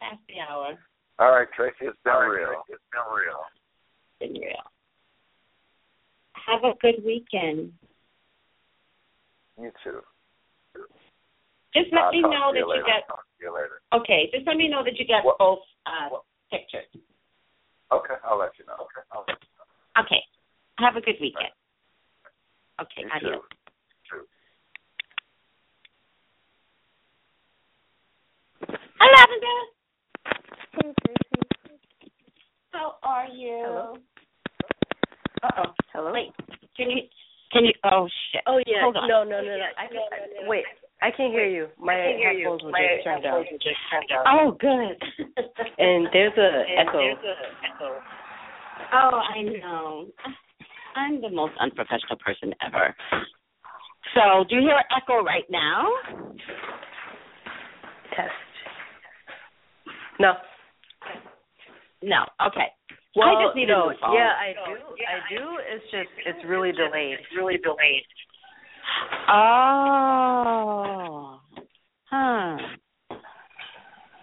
past 0.00 0.20
the 0.28 0.40
hour. 0.40 0.78
All 1.18 1.30
right, 1.30 1.48
Tracey, 1.56 1.86
it's 1.86 1.96
been 2.04 2.12
All 2.12 2.20
right, 2.20 2.26
real. 2.40 2.62
It's 2.68 2.82
been 2.92 3.00
real. 3.16 3.40
Been 4.22 4.34
real. 4.34 4.54
Have 6.46 6.62
a 6.62 6.74
good 6.80 7.02
weekend. 7.04 7.72
You 9.60 9.72
too. 9.82 10.00
Just 11.74 11.88
let 11.92 12.04
I'll 12.04 12.12
me 12.12 12.20
know 12.22 12.52
that 12.52 12.58
you 12.58 12.60
you 12.60 12.68
later. 12.70 12.84
got. 12.86 13.18
You 13.40 13.52
later. 13.52 13.80
Okay, 13.92 14.30
just 14.32 14.46
let 14.46 14.56
me 14.56 14.68
know 14.68 14.84
that 14.84 14.96
you 14.96 15.06
got 15.08 15.24
What- 15.24 15.38
both 15.38 15.58
uh, 15.86 16.08
pictures. 16.52 16.86
Okay, 17.90 18.14
I'll 18.24 18.38
let 18.38 18.52
you 18.60 18.64
know. 18.66 18.74
Okay, 18.74 19.02
I'll 19.10 19.24
let 19.26 19.38
you 19.42 19.48
know. 19.58 20.02
Okay. 20.02 20.22
Have 20.78 20.94
a 20.96 21.00
good 21.00 21.16
weekend. 21.20 21.50
Okay, 22.80 23.02
You 23.02 23.08
adios. 23.12 23.42
too. 24.08 24.26
Hi, 29.00 29.08
Lavender. 29.16 29.58
Hey, 30.74 30.94
Tracey. 31.04 31.78
How 32.70 32.94
are 33.02 33.26
you? 33.26 33.62
Hello? 33.66 33.96
Uh 35.42 35.48
oh. 35.58 35.74
Hello. 35.92 36.12
Wait. 36.12 36.30
Can 36.76 36.90
you? 36.90 37.02
Can 37.52 37.64
you? 37.64 37.72
Oh 37.84 38.08
shit. 38.30 38.42
Oh 38.46 38.58
yeah. 38.66 38.82
Hold 38.82 38.96
on. 38.96 39.08
No, 39.08 39.24
no, 39.24 39.40
no, 39.40 39.56
no. 39.56 39.66
I 39.76 39.86
can, 39.88 40.48
wait. 40.48 40.64
I 41.02 41.10
can't 41.10 41.32
hear 41.32 41.48
you. 41.48 41.66
My 41.80 41.94
headphones 41.94 42.62
were 42.62 42.70
just 42.70 43.04
turned 43.04 44.08
down. 44.08 44.24
Oh, 44.26 44.56
good. 44.58 45.02
And 45.78 46.06
there's 46.12 46.32
a 46.38 46.64
echo. 46.78 47.00
oh, 48.92 49.20
I 49.34 49.42
know. 49.42 50.06
I'm 50.94 51.20
the 51.20 51.30
most 51.30 51.54
unprofessional 51.58 52.18
person 52.24 52.54
ever. 52.64 52.94
So, 54.14 54.44
do 54.48 54.56
you 54.56 54.60
hear 54.60 54.78
echo 54.96 55.24
right 55.24 55.44
now? 55.50 55.88
Test. 58.14 58.30
No. 60.20 60.34
No. 62.02 62.24
Okay. 62.46 62.68
Well, 63.14 63.28
I 63.28 63.44
just 63.44 63.54
need 63.56 63.68
no. 63.68 63.88
a 63.88 63.92
new 63.92 63.98
phone. 64.00 64.14
Yeah, 64.14 64.32
I 64.32 64.54
do. 64.64 64.72
I 64.72 65.20
do. 65.28 65.58
It's 65.68 65.84
just 65.90 66.08
it's 66.24 66.42
really 66.48 66.72
delayed. 66.72 67.18
It's 67.20 67.36
really 67.36 67.58
delayed. 67.58 68.06
Oh. 69.28 71.38
Huh. 72.10 72.56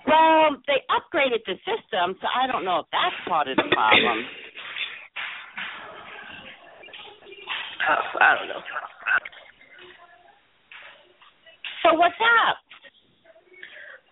Well, 0.08 0.58
they 0.66 0.82
upgraded 0.90 1.46
the 1.46 1.54
system, 1.66 2.16
so 2.20 2.28
I 2.34 2.48
don't 2.48 2.66
know 2.66 2.80
if 2.80 2.88
that's 2.92 3.16
part 3.28 3.48
of 3.48 3.58
the 3.58 3.70
problem. 3.72 4.26
Oh, 7.90 8.20
I 8.20 8.36
don't 8.36 8.48
know. 8.48 8.62
So 11.84 11.94
what's 11.94 12.20
up? 12.20 12.58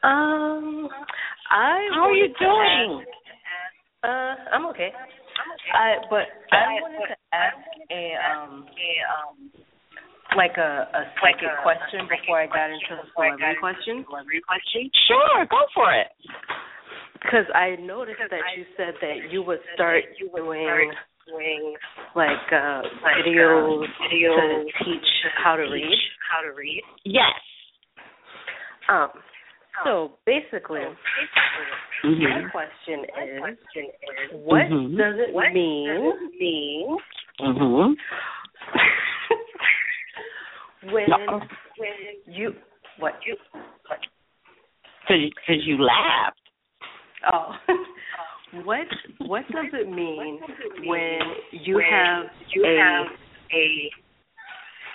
Um, 0.08 0.88
I. 1.50 1.88
How 1.94 2.04
are 2.04 2.14
you 2.14 2.28
to 2.28 2.34
doing? 2.40 3.06
Ask- 4.04 4.48
uh, 4.52 4.56
I'm 4.56 4.66
okay. 4.68 4.92
I 5.74 5.96
but 6.10 6.26
I 6.52 6.80
wanted 6.82 7.08
to 7.10 7.18
ask 7.34 7.58
a 7.92 8.04
um 8.22 8.66
a 8.66 8.92
um 9.10 9.52
like 10.36 10.58
a 10.58 10.88
a 10.94 11.04
second 11.24 11.50
question 11.64 12.08
before 12.08 12.42
I 12.42 12.48
got 12.48 12.70
into 12.70 12.94
the 13.02 13.08
celebrity 13.16 13.56
question. 13.60 14.06
Sure, 15.08 15.46
go 15.50 15.66
for 15.74 15.94
it. 15.94 16.08
Because 17.22 17.46
I 17.56 17.76
noticed 17.82 18.22
that 18.30 18.46
you 18.56 18.66
said 18.78 18.94
that 19.02 19.32
you 19.32 19.42
would 19.44 19.60
start 19.74 20.04
doing 20.20 20.94
like 22.16 22.48
uh 22.54 22.82
videos 23.18 23.86
to 24.02 24.66
teach 24.86 25.08
how 25.44 25.56
to 25.56 25.64
read. 25.64 25.98
How 26.30 26.42
to 26.42 26.56
read. 26.56 26.84
Yes. 27.04 27.34
Um. 28.90 29.10
So 29.84 30.12
basically, 30.26 30.82
my 32.04 32.10
Mhm. 32.10 32.52
question 32.52 33.06
is, 33.06 34.32
what 34.32 34.68
Mhm. 34.68 34.98
does 34.98 35.20
it 35.20 35.34
mean 35.54 36.30
mean 36.40 36.98
Mhm. 37.40 37.98
when 40.92 41.10
No. 41.10 41.40
when 41.78 41.94
you 42.28 42.56
what 42.98 43.16
you 43.26 43.36
Cause, 45.08 45.20
you- 45.20 45.32
cause 45.46 45.64
you 45.66 45.78
laughed. 45.78 46.40
oh 47.32 47.58
what 48.64 48.88
what 49.20 49.48
does 49.50 49.74
it 49.74 49.90
mean 49.90 50.40
when 50.86 51.20
you 51.52 51.78
have 51.80 52.30
a 52.64 53.06
a 53.54 53.92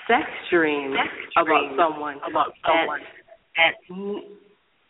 sex 0.06 0.28
dream 0.50 0.96
about 1.36 1.76
someone 1.76 2.18
about 2.24 2.54
someone 2.66 3.00
at 3.56 3.74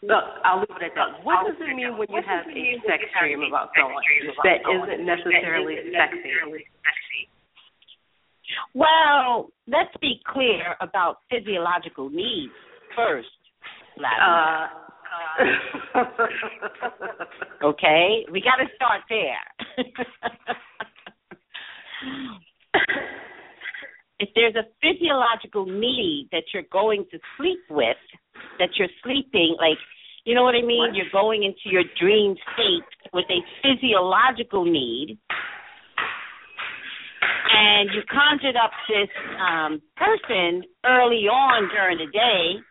Look, 0.03 0.25
I'll 0.45 0.59
leave 0.59 0.77
it 0.83 0.83
at 0.83 0.95
that. 0.97 1.25
What 1.25 1.47
does 1.47 1.55
it 1.61 1.77
mean 1.77 1.97
when 1.97 2.11
you 2.11 2.23
have 2.27 2.47
a 2.47 2.83
sex 2.87 3.05
dream 3.21 3.43
about 3.47 3.71
someone 3.79 4.03
that 4.43 4.59
isn't 4.67 5.07
necessarily 5.07 5.77
sexy? 5.95 7.31
Well, 8.75 9.53
let's 9.69 9.95
be 10.01 10.21
clear 10.27 10.75
about 10.81 11.19
physiological 11.31 12.11
needs 12.11 12.53
first. 12.97 13.29
Uh, 14.03 14.67
okay, 17.65 18.27
we 18.33 18.41
got 18.41 18.57
to 18.57 18.67
start 18.75 19.03
there. 19.09 19.39
if 24.19 24.29
there's 24.35 24.55
a 24.55 24.65
physiological 24.81 25.67
need 25.67 26.29
that 26.33 26.45
you're 26.53 26.69
going 26.71 27.05
to 27.11 27.19
sleep 27.37 27.61
with, 27.71 27.97
that 28.59 28.71
you're 28.79 28.89
sleeping, 29.03 29.57
like, 29.59 29.79
you 30.25 30.35
know 30.35 30.45
what 30.45 30.55
I 30.55 30.63
mean? 30.63 30.95
You're 30.95 31.11
going 31.13 31.43
into 31.43 31.67
your 31.67 31.83
dream 32.01 32.37
state 32.55 33.11
with 33.13 33.25
a 33.29 33.41
physiological 33.63 34.65
need, 34.65 35.19
and 37.53 37.91
you 37.93 38.03
conjured 38.09 38.57
up 38.57 38.71
this 38.89 39.09
um, 39.41 39.83
person 39.97 40.63
early 40.87 41.27
on 41.27 41.69
during 41.75 41.99
the 41.99 42.11
day. 42.13 42.63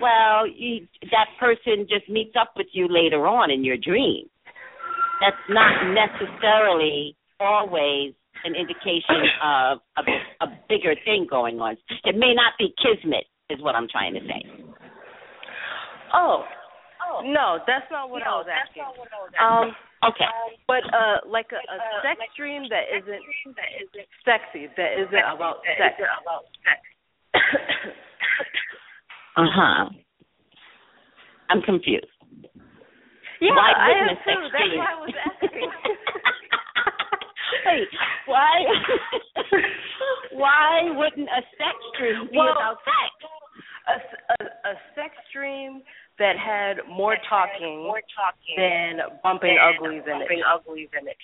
Well, 0.00 0.46
you, 0.46 0.86
that 1.10 1.26
person 1.38 1.86
just 1.88 2.08
meets 2.08 2.34
up 2.40 2.52
with 2.56 2.68
you 2.72 2.86
later 2.88 3.26
on 3.26 3.50
in 3.50 3.64
your 3.64 3.76
dream. 3.76 4.26
That's 5.20 5.36
not 5.48 5.92
necessarily 5.92 7.16
always 7.38 8.14
an 8.44 8.54
indication 8.54 9.22
of 9.42 9.78
a, 9.96 10.44
a 10.44 10.48
bigger 10.68 10.94
thing 11.04 11.26
going 11.28 11.60
on. 11.60 11.76
It 12.04 12.16
may 12.16 12.34
not 12.34 12.54
be 12.58 12.74
kismet, 12.82 13.24
is 13.50 13.60
what 13.60 13.74
I'm 13.74 13.88
trying 13.88 14.14
to 14.14 14.20
say. 14.20 14.42
oh, 16.14 16.44
no, 17.24 17.58
that's 17.66 17.86
not 17.90 18.10
what 18.10 18.22
I 18.22 18.30
was 18.36 18.46
asking. 18.50 18.84
Um, 19.40 19.72
Okay. 20.02 20.26
but 20.66 20.82
uh, 20.90 21.22
like 21.30 21.46
a, 21.54 21.62
a 21.62 21.78
sex 22.02 22.18
dream 22.36 22.66
that 22.70 22.90
isn't 22.90 23.22
sexy, 24.26 24.66
that 24.76 24.98
isn't 24.98 25.14
about 25.34 25.62
sex. 25.78 25.94
Uh 29.34 29.48
huh. 29.48 29.88
I'm 31.48 31.62
confused. 31.62 32.04
Yeah, 33.40 33.56
why 33.56 33.72
I 33.72 33.88
wouldn't 33.88 34.18
have 34.18 34.18
a 34.18 34.28
sex 34.28 34.36
too. 34.36 34.52
That's 34.52 34.76
why 34.76 34.92
I 34.92 35.00
was 35.00 35.14
asking. 35.24 35.70
Wait, 37.66 37.88
why? 38.26 38.54
why 40.32 40.90
wouldn't 40.96 41.28
a 41.28 41.42
sex 41.58 41.76
dream 41.98 42.28
be 42.30 42.36
Well, 42.38 42.52
about 42.52 42.78
sex? 42.84 43.12
a, 43.88 43.96
a, 43.98 44.46
a 44.72 44.74
sex 44.94 45.12
dream 45.34 45.82
that 46.18 46.36
had 46.38 46.84
more 46.88 47.16
talking 47.28 47.82
More 47.84 48.00
talking. 48.14 48.54
than 48.56 49.00
bumping 49.22 49.56
than 49.58 49.74
uglies 49.74 50.02
in 50.06 50.12
bumping 50.18 50.38
it. 50.40 50.46
uglies 50.46 50.88
in 51.00 51.08
it. 51.08 51.16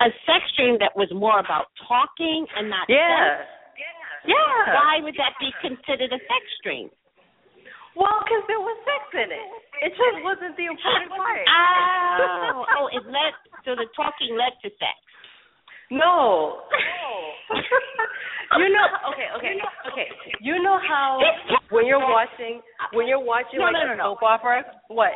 A 0.00 0.10
sex 0.26 0.42
dream 0.56 0.76
that 0.80 0.92
was 0.96 1.08
more 1.14 1.38
about 1.38 1.66
talking 1.86 2.46
and 2.56 2.68
not 2.70 2.86
sex. 2.86 2.98
Yeah. 2.98 3.44
Yeah. 4.26 4.74
Why 4.74 4.98
would 5.04 5.14
that 5.20 5.36
be 5.38 5.52
considered 5.60 6.10
a 6.12 6.18
sex 6.18 6.44
dream? 6.64 6.88
Well, 7.94 8.18
because 8.26 8.42
there 8.50 8.58
was 8.58 8.74
sex 8.82 9.02
in 9.14 9.30
it. 9.30 9.48
It 9.86 9.92
just 9.94 10.18
wasn't 10.26 10.58
the 10.58 10.66
important 10.66 11.10
oh, 11.14 11.18
part. 11.18 11.46
Oh, 11.46 12.66
oh, 12.82 12.86
it 12.90 13.06
led. 13.06 13.32
So 13.62 13.74
the 13.78 13.86
talking 13.94 14.34
led 14.34 14.54
to 14.62 14.68
sex. 14.78 14.98
No. 15.90 16.60
Oh. 17.44 18.58
you 18.58 18.72
know. 18.72 18.86
Okay. 19.12 19.28
Okay. 19.36 19.54
Okay. 19.92 20.08
You 20.40 20.62
know 20.62 20.80
how 20.80 21.20
when 21.70 21.84
you're 21.86 22.00
watching 22.00 22.62
when 22.96 23.06
you're 23.06 23.20
watching 23.22 23.60
No, 23.60 23.68
like 23.68 23.76
no, 23.76 23.86
no, 23.86 23.92
a 23.92 23.96
no. 23.96 24.04
soap 24.16 24.22
opera. 24.24 24.64
What? 24.88 25.12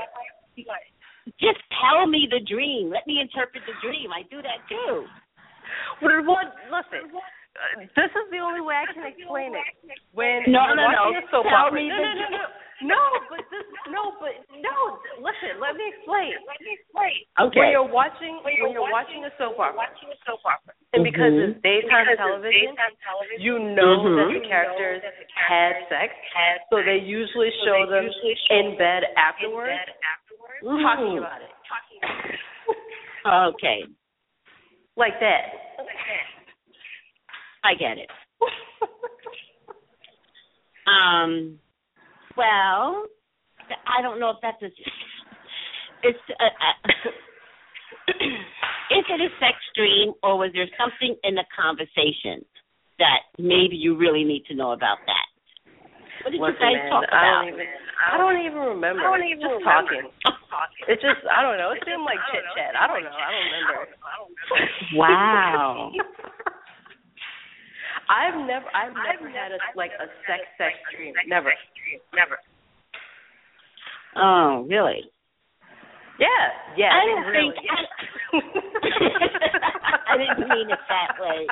Just 1.41 1.61
tell 1.81 2.07
me 2.07 2.29
the 2.31 2.41
dream. 2.45 2.91
Let 2.93 3.07
me 3.09 3.21
interpret 3.21 3.65
the 3.65 3.73
dream. 3.81 4.13
I 4.13 4.23
do 4.29 4.43
that 4.45 4.61
too. 4.69 5.09
Well, 6.05 6.21
well, 6.25 6.47
listen. 6.69 7.09
This 7.97 8.13
is 8.13 8.27
the 8.31 8.39
only 8.39 8.61
way 8.61 8.77
I 8.77 8.87
can 8.93 9.03
explain 9.09 9.57
it. 9.57 9.67
When 10.13 10.45
No, 10.53 10.75
no, 10.77 10.85
no. 10.89 11.17
soap 11.33 11.47
opera. 11.49 11.81
no, 11.81 11.97
no, 11.97 12.13
no, 12.13 12.29
no. 12.29 12.45
No, 12.81 12.99
but 13.27 13.43
this. 13.51 13.67
No, 13.91 14.15
but 14.23 14.39
no. 14.63 15.03
Listen. 15.19 15.59
Let 15.59 15.75
me 15.75 15.83
explain. 15.91 16.39
Let 16.47 16.63
me 16.63 16.79
explain. 16.79 17.19
Okay. 17.39 17.59
When 17.59 17.71
you're 17.75 17.91
watching 17.91 18.39
When 18.47 18.55
when 18.55 18.71
you're 18.71 18.87
you're 18.87 18.93
watching 18.95 19.27
a 19.27 19.33
soap 19.35 19.59
opera, 19.59 19.75
Watching 19.75 20.15
a 20.15 20.19
soap 20.23 20.47
opera. 20.47 20.75
and 20.95 21.03
because 21.03 21.35
Mhm. 21.35 21.59
it's 21.59 21.59
daytime 21.67 22.07
Because 22.07 22.15
it's 22.15 22.23
television, 22.23 22.71
daytime 22.79 22.95
television. 23.03 23.41
you 23.43 23.55
know 23.59 23.99
Mhm. 23.99 24.15
that 24.15 24.29
the 24.31 24.41
characters 24.47 25.03
had 25.35 25.75
sex, 25.91 26.15
Had 26.33 26.61
so 26.71 26.83
they 26.83 26.99
usually 26.99 27.51
So 27.59 27.65
show 27.67 27.87
they 27.87 27.91
them 27.99 28.05
usually 28.07 28.37
show 28.47 28.55
in 28.55 28.65
them 28.71 28.77
bed 28.79 29.03
in 29.11 29.19
afterwards, 29.19 29.75
bed 29.75 29.95
afterwards. 30.07 30.63
talking 30.83 31.07
Mhm. 31.15 31.19
about 31.19 31.43
it, 31.43 31.51
Talking 31.67 31.99
about 31.99 32.25
it. 32.31 32.39
Okay, 33.59 33.87
like 34.97 35.19
that. 35.19 35.83
I 37.65 37.75
get 37.75 37.99
it. 37.99 38.11
Um, 40.87 41.61
well, 42.39 43.05
I 43.87 44.01
don't 44.01 44.19
know 44.21 44.31
if 44.31 44.37
that's 44.41 44.63
a. 44.63 44.71
It's 46.07 46.19
a, 46.31 46.49
is 48.95 49.05
it 49.11 49.21
a 49.21 49.29
sex 49.43 49.59
dream 49.75 50.15
or 50.23 50.39
was 50.39 50.53
there 50.55 50.71
something 50.79 51.17
in 51.25 51.35
the 51.35 51.43
conversation 51.51 52.45
that 53.03 53.27
maybe 53.37 53.75
you 53.75 53.97
really 53.99 54.23
need 54.23 54.47
to 54.47 54.55
know 54.55 54.71
about 54.71 54.99
that? 55.07 55.27
What 56.23 56.31
did 56.31 56.41
Listen, 56.41 56.55
you 56.55 56.61
guys 56.63 56.79
man, 56.83 56.91
talk 56.91 57.05
I 57.11 57.13
about? 57.19 57.43
don't 57.43 57.49
even. 57.55 57.67
I 57.99 58.15
don't 58.15 58.39
even 58.47 58.63
remember. 58.79 59.03
I 59.03 59.11
don't 59.11 59.27
even 59.27 59.43
just 59.43 59.59
remember. 59.59 59.67
talking. 59.67 60.07
Talking. 60.47 60.87
It 60.87 61.03
just. 61.03 61.19
I 61.27 61.43
don't 61.43 61.59
know. 61.59 61.75
It 61.75 61.83
seemed 61.83 62.07
like 62.07 62.23
chit 62.31 62.47
chat. 62.55 62.79
I 62.79 62.87
don't 62.87 63.03
know. 63.03 63.11
I 63.11 63.35
don't 63.35 63.51
remember. 63.51 63.91
I 64.07 64.15
don't 64.23 64.31
remember. 64.31 64.71
Wow. 64.95 65.91
I've 68.09 68.39
never. 68.47 68.65
I've 68.73 68.95
never 68.97 69.29
had 69.29 69.53
a 69.53 69.59
like 69.77 69.93
a 69.99 70.07
sex 70.27 70.41
sex 70.57 70.75
dream. 70.95 71.13
Never. 71.27 71.53
Never. 72.15 72.39
Oh, 74.17 74.67
really? 74.69 75.05
Yeah. 76.19 76.27
Yeah. 76.77 76.91
I 76.93 77.05
didn't 77.07 77.31
really. 77.31 77.55
think. 77.55 77.67
I 80.09 80.17
didn't 80.17 80.49
mean 80.49 80.71
it 80.71 80.83
that 80.89 81.21
way. 81.21 81.47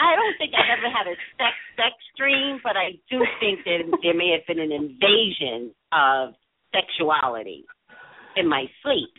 I 0.00 0.16
don't 0.16 0.36
think 0.38 0.52
I've 0.54 0.78
ever 0.78 0.88
had 0.88 1.06
a 1.06 1.16
sex 1.36 1.54
sex 1.76 1.94
dream, 2.16 2.60
but 2.62 2.76
I 2.76 2.92
do 3.10 3.20
think 3.40 3.64
that 3.64 3.98
there 4.02 4.14
may 4.14 4.30
have 4.32 4.46
been 4.46 4.62
an 4.62 4.72
invasion 4.72 5.74
of 5.92 6.34
sexuality 6.72 7.64
in 8.36 8.48
my 8.48 8.64
sleep. 8.82 9.12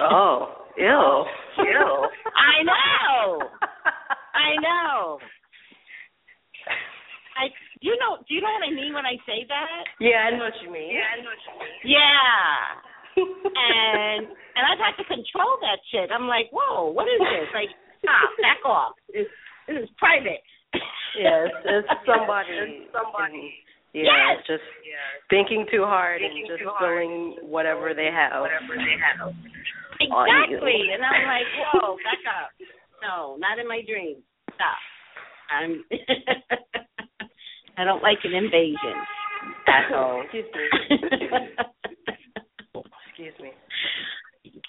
Oh. 0.00 0.64
Ew. 0.76 1.24
Ew. 1.58 2.08
I 2.34 2.62
know. 2.64 3.38
I 4.34 4.56
know. 4.60 5.18
I 7.36 7.46
you 7.84 7.94
know 8.00 8.16
do 8.24 8.32
you 8.32 8.40
know 8.40 8.48
what 8.48 8.64
I 8.64 8.72
mean 8.72 8.96
when 8.96 9.04
I 9.04 9.20
say 9.28 9.44
that? 9.48 9.84
Yeah, 10.00 10.24
I 10.24 10.32
know 10.32 10.48
what 10.48 10.56
you 10.64 10.72
mean. 10.72 10.96
Yeah, 10.96 11.04
I 11.12 11.16
know 11.20 11.28
what 11.28 11.44
you 11.44 11.54
mean. 11.60 11.76
Yeah. 11.84 12.80
And 13.14 14.26
and 14.56 14.64
I've 14.66 14.80
had 14.80 14.96
to 14.98 15.04
control 15.06 15.58
that 15.62 15.78
shit. 15.92 16.10
I'm 16.10 16.26
like, 16.26 16.48
whoa, 16.50 16.90
what 16.90 17.06
is 17.06 17.20
this? 17.20 17.48
Like, 17.54 17.70
stop, 18.02 18.30
back 18.42 18.58
off. 18.64 18.94
This, 19.12 19.26
this 19.68 19.76
is 19.84 19.88
private. 19.98 20.42
yes, 21.18 21.50
it's 21.64 21.88
somebody. 22.08 22.50
It's 22.82 22.90
somebody. 22.90 23.54
Yeah, 23.94 24.10
Yes. 24.34 24.42
just 24.50 24.66
Yeah. 24.82 24.98
thinking 25.30 25.66
too 25.70 25.84
hard 25.86 26.18
Thinking 26.20 26.42
and 26.42 26.48
just 26.50 26.62
too 26.66 26.70
hard. 26.74 26.82
spilling 26.82 27.38
whatever 27.46 27.94
they 27.94 28.10
have. 28.10 28.42
Whatever 28.42 28.74
they 28.74 28.98
have. 28.98 29.30
Exactly. 30.02 30.90
And 30.90 31.02
I'm 31.06 31.22
like, 31.30 31.46
whoa, 31.70 31.94
back 32.02 32.22
up. 32.26 32.50
No, 33.02 33.36
not 33.38 33.58
in 33.62 33.68
my 33.68 33.82
dreams. 33.86 34.22
Stop. 34.58 34.78
I'm 35.54 35.84
I 37.76 37.84
don't 37.84 38.02
like 38.02 38.18
an 38.24 38.34
invasion. 38.34 38.96
That's 39.66 39.92
all. 39.94 40.22
Excuse 40.22 40.44
me. 40.54 40.62
Excuse 43.08 43.34
me. 43.40 43.50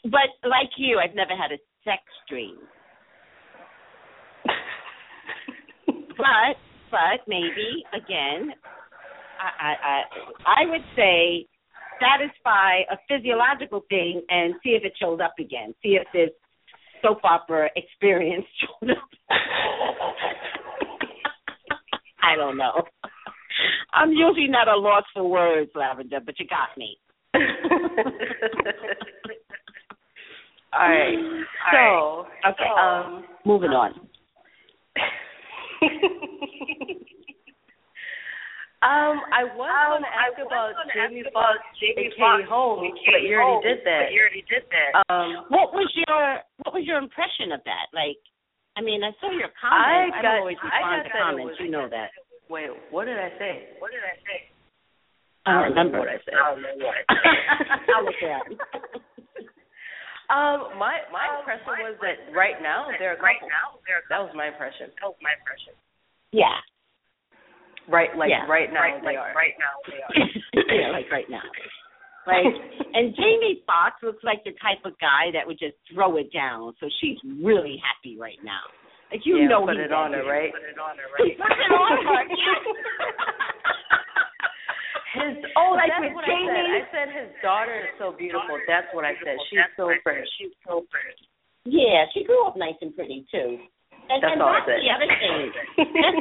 but 0.04 0.30
like 0.48 0.70
you, 0.78 1.00
I've 1.00 1.16
never 1.16 1.36
had 1.36 1.52
a 1.52 1.58
sex 1.84 2.02
dream. 2.30 2.58
But 6.18 6.56
but 6.92 7.28
maybe 7.28 7.84
again, 7.94 8.54
I 9.38 9.50
I 9.60 9.74
I, 9.84 10.64
I 10.64 10.70
would 10.70 10.86
say 10.96 11.46
satisfy 12.00 12.88
a 12.90 12.98
physiological 13.08 13.84
thing 13.90 14.22
and 14.30 14.56
see 14.64 14.72
if 14.72 14.84
it 14.84 14.94
shows 15.00 15.20
up 15.24 15.34
again. 15.40 15.74
See 15.84 15.98
if 16.00 16.08
this 16.14 16.30
soap 17.02 17.20
opera 17.24 17.70
experience 17.76 18.46
showed 18.62 18.92
up. 18.92 19.10
I 22.26 22.36
don't 22.36 22.58
know. 22.58 22.84
I'm 23.94 24.12
usually 24.12 24.48
not 24.48 24.68
a 24.68 24.76
loss 24.76 25.04
for 25.14 25.24
words, 25.30 25.72
Lavender, 25.76 26.20
but 26.26 26.40
you 26.40 26.48
got 26.48 26.76
me. 26.78 26.98
All 30.74 30.90
right. 30.90 31.18
So, 31.72 32.28
Okay. 32.50 32.70
um, 32.78 33.24
Moving 33.46 33.70
on. 33.70 33.92
um, 38.82 39.22
I 39.32 39.44
was 39.44 39.56
going 39.56 40.04
to 40.04 40.10
ask 40.12 40.36
about 40.46 40.74
Jamie 40.94 41.24
Foxx 41.32 41.60
and 41.82 41.96
Katie 41.96 42.46
Holmes, 42.50 43.00
but 43.06 43.22
you 43.24 43.36
already 43.38 43.62
did 43.68 43.86
that. 43.86 44.02
But 44.08 44.14
you 44.14 44.20
already 44.20 44.44
did 44.50 44.64
that. 44.72 44.92
Um, 45.14 45.46
What 45.50 45.74
was 45.74 45.88
your 45.96 46.40
What 46.64 46.74
was 46.74 46.84
your 46.86 46.98
impression 46.98 47.52
of 47.54 47.62
that? 47.66 47.88
Like, 47.94 48.18
I 48.76 48.82
mean, 48.84 49.04
I 49.04 49.12
saw 49.24 49.32
your 49.32 49.50
I 49.50 49.56
comments. 49.64 50.16
I, 50.20 50.22
got- 50.22 50.22
don't 50.36 50.40
always 50.44 50.60
I 50.60 50.68
respond 50.68 50.84
got 50.84 51.04
to 51.04 51.14
comments. 51.16 51.48
was- 51.56 51.60
you 51.64 51.72
know 51.72 51.88
that. 51.90 52.10
wait, 52.52 52.70
what 52.92 53.06
did 53.06 53.18
I 53.18 53.32
say? 53.40 53.54
What 53.80 53.92
did 53.92 54.04
I 54.04 54.16
say? 54.28 54.38
I 55.46 55.54
don't 55.62 55.70
remember 55.78 56.00
what 56.02 56.10
I 56.10 56.18
said. 56.26 56.34
I 56.34 56.52
don't 56.52 56.62
know 56.66 56.76
what. 56.82 56.98
I'll 57.96 58.04
look 58.04 58.18
it. 58.18 58.58
Um, 60.26 60.74
my 60.82 61.06
my 61.14 61.30
Um, 61.30 61.46
impression 61.46 61.70
my 61.70 61.86
was 61.86 61.98
that 62.02 62.18
right 62.34 62.58
now 62.58 62.90
they're 62.98 63.14
a 63.14 63.22
right 63.22 63.38
couple. 63.38 63.54
now 63.54 63.78
they're 63.86 64.02
That 64.10 64.26
was 64.26 64.34
my 64.34 64.50
impression. 64.50 64.90
That 64.98 65.14
was 65.14 65.22
my 65.22 65.30
impression. 65.38 65.78
Yeah. 66.34 66.58
Right, 67.86 68.10
like 68.18 68.34
Yeah. 68.34 68.50
right 68.50 68.74
now 68.74 68.82
right, 68.82 68.98
they 69.06 69.14
like, 69.14 69.22
are. 69.22 69.34
right 69.38 69.54
now 69.62 69.76
they 69.86 70.02
are. 70.02 70.14
yeah, 70.74 70.90
like 70.90 71.06
right 71.14 71.30
now. 71.30 71.46
Like, 72.28 72.46
and 72.98 73.14
Jamie 73.16 73.62
Foxx 73.66 74.02
looks 74.04 74.24
like 74.24 74.44
the 74.44 74.52
type 74.62 74.82
of 74.86 74.98
guy 75.00 75.30
that 75.34 75.46
would 75.46 75.60
just 75.60 75.76
throw 75.94 76.18
it 76.18 76.34
down. 76.34 76.74
So 76.80 76.90
she's 77.02 77.18
really 77.42 77.78
happy 77.82 78.18
right 78.18 78.40
now. 78.44 78.62
Like 79.14 79.22
you 79.26 79.38
Yeah, 79.38 79.48
know, 79.54 79.66
put 79.66 79.78
it 79.78 79.94
on 79.94 80.14
her, 80.14 80.26
right? 80.26 80.50
Put 80.52 80.66
it 80.66 80.80
on 80.82 80.98
her, 80.98 81.08
right? 81.14 81.38
put 81.38 81.52
it 81.54 81.72
on 81.72 81.98
her. 82.02 82.26
His 85.16 85.40
oh, 85.56 85.80
Like 85.80 85.88
that's 85.96 86.04
with 86.04 86.16
what 86.18 86.26
I 86.28 86.36
said. 86.36 86.44
Jamie? 86.44 86.76
I 86.76 86.84
said 86.92 87.08
his 87.16 87.30
daughter 87.40 87.76
is 87.88 87.94
so 87.96 88.12
beautiful. 88.12 88.60
That's 88.68 88.90
what 88.92 89.06
I 89.08 89.16
said. 89.24 89.40
She's 89.48 89.64
so 89.80 89.88
what 89.88 90.04
pretty. 90.04 90.28
She's 90.36 90.52
so 90.68 90.84
pretty. 90.92 91.16
yeah, 91.64 92.04
she 92.12 92.28
grew 92.28 92.44
up 92.44 92.58
nice 92.60 92.76
and 92.84 92.92
pretty 92.92 93.24
too. 93.32 93.64
And, 94.12 94.20
That's 94.22 94.36
and 94.38 94.42
all 94.44 94.52
that's 94.54 94.68
the 94.68 94.92
other 94.92 95.08
thing. 95.08 95.46
That's, 95.96 96.20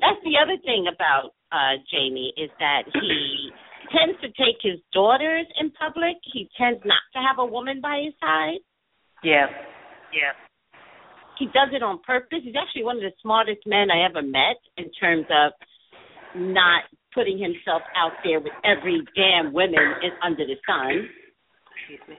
that's 0.00 0.22
the 0.24 0.38
other 0.40 0.56
thing 0.64 0.86
about 0.88 1.34
uh 1.52 1.76
Jamie 1.90 2.32
is 2.38 2.48
that 2.62 2.86
he 2.94 3.50
tends 3.90 4.20
to 4.20 4.28
take 4.28 4.58
his 4.62 4.80
daughters 4.92 5.46
in 5.60 5.70
public. 5.72 6.16
He 6.32 6.48
tends 6.58 6.80
not 6.84 7.02
to 7.14 7.20
have 7.20 7.38
a 7.38 7.46
woman 7.46 7.80
by 7.80 8.02
his 8.04 8.14
side. 8.20 8.60
Yeah. 9.22 9.46
Yeah. 10.12 10.32
He 11.38 11.46
does 11.46 11.70
it 11.72 11.82
on 11.82 12.00
purpose. 12.06 12.40
He's 12.42 12.54
actually 12.60 12.84
one 12.84 12.96
of 12.96 13.02
the 13.02 13.12
smartest 13.22 13.60
men 13.66 13.90
I 13.90 14.04
ever 14.04 14.22
met 14.22 14.58
in 14.76 14.90
terms 14.98 15.26
of 15.30 15.52
not 16.34 16.82
putting 17.14 17.38
himself 17.38 17.82
out 17.96 18.12
there 18.24 18.40
with 18.40 18.52
every 18.64 19.00
damn 19.14 19.52
woman 19.52 19.94
in, 20.02 20.10
under 20.22 20.44
the 20.44 20.56
sun. 20.66 21.08
Excuse 21.78 22.00
me. 22.08 22.16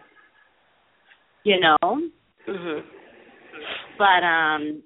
You 1.44 1.60
know, 1.60 2.10
Mhm. 2.48 2.84
but 3.98 4.24
um, 4.24 4.84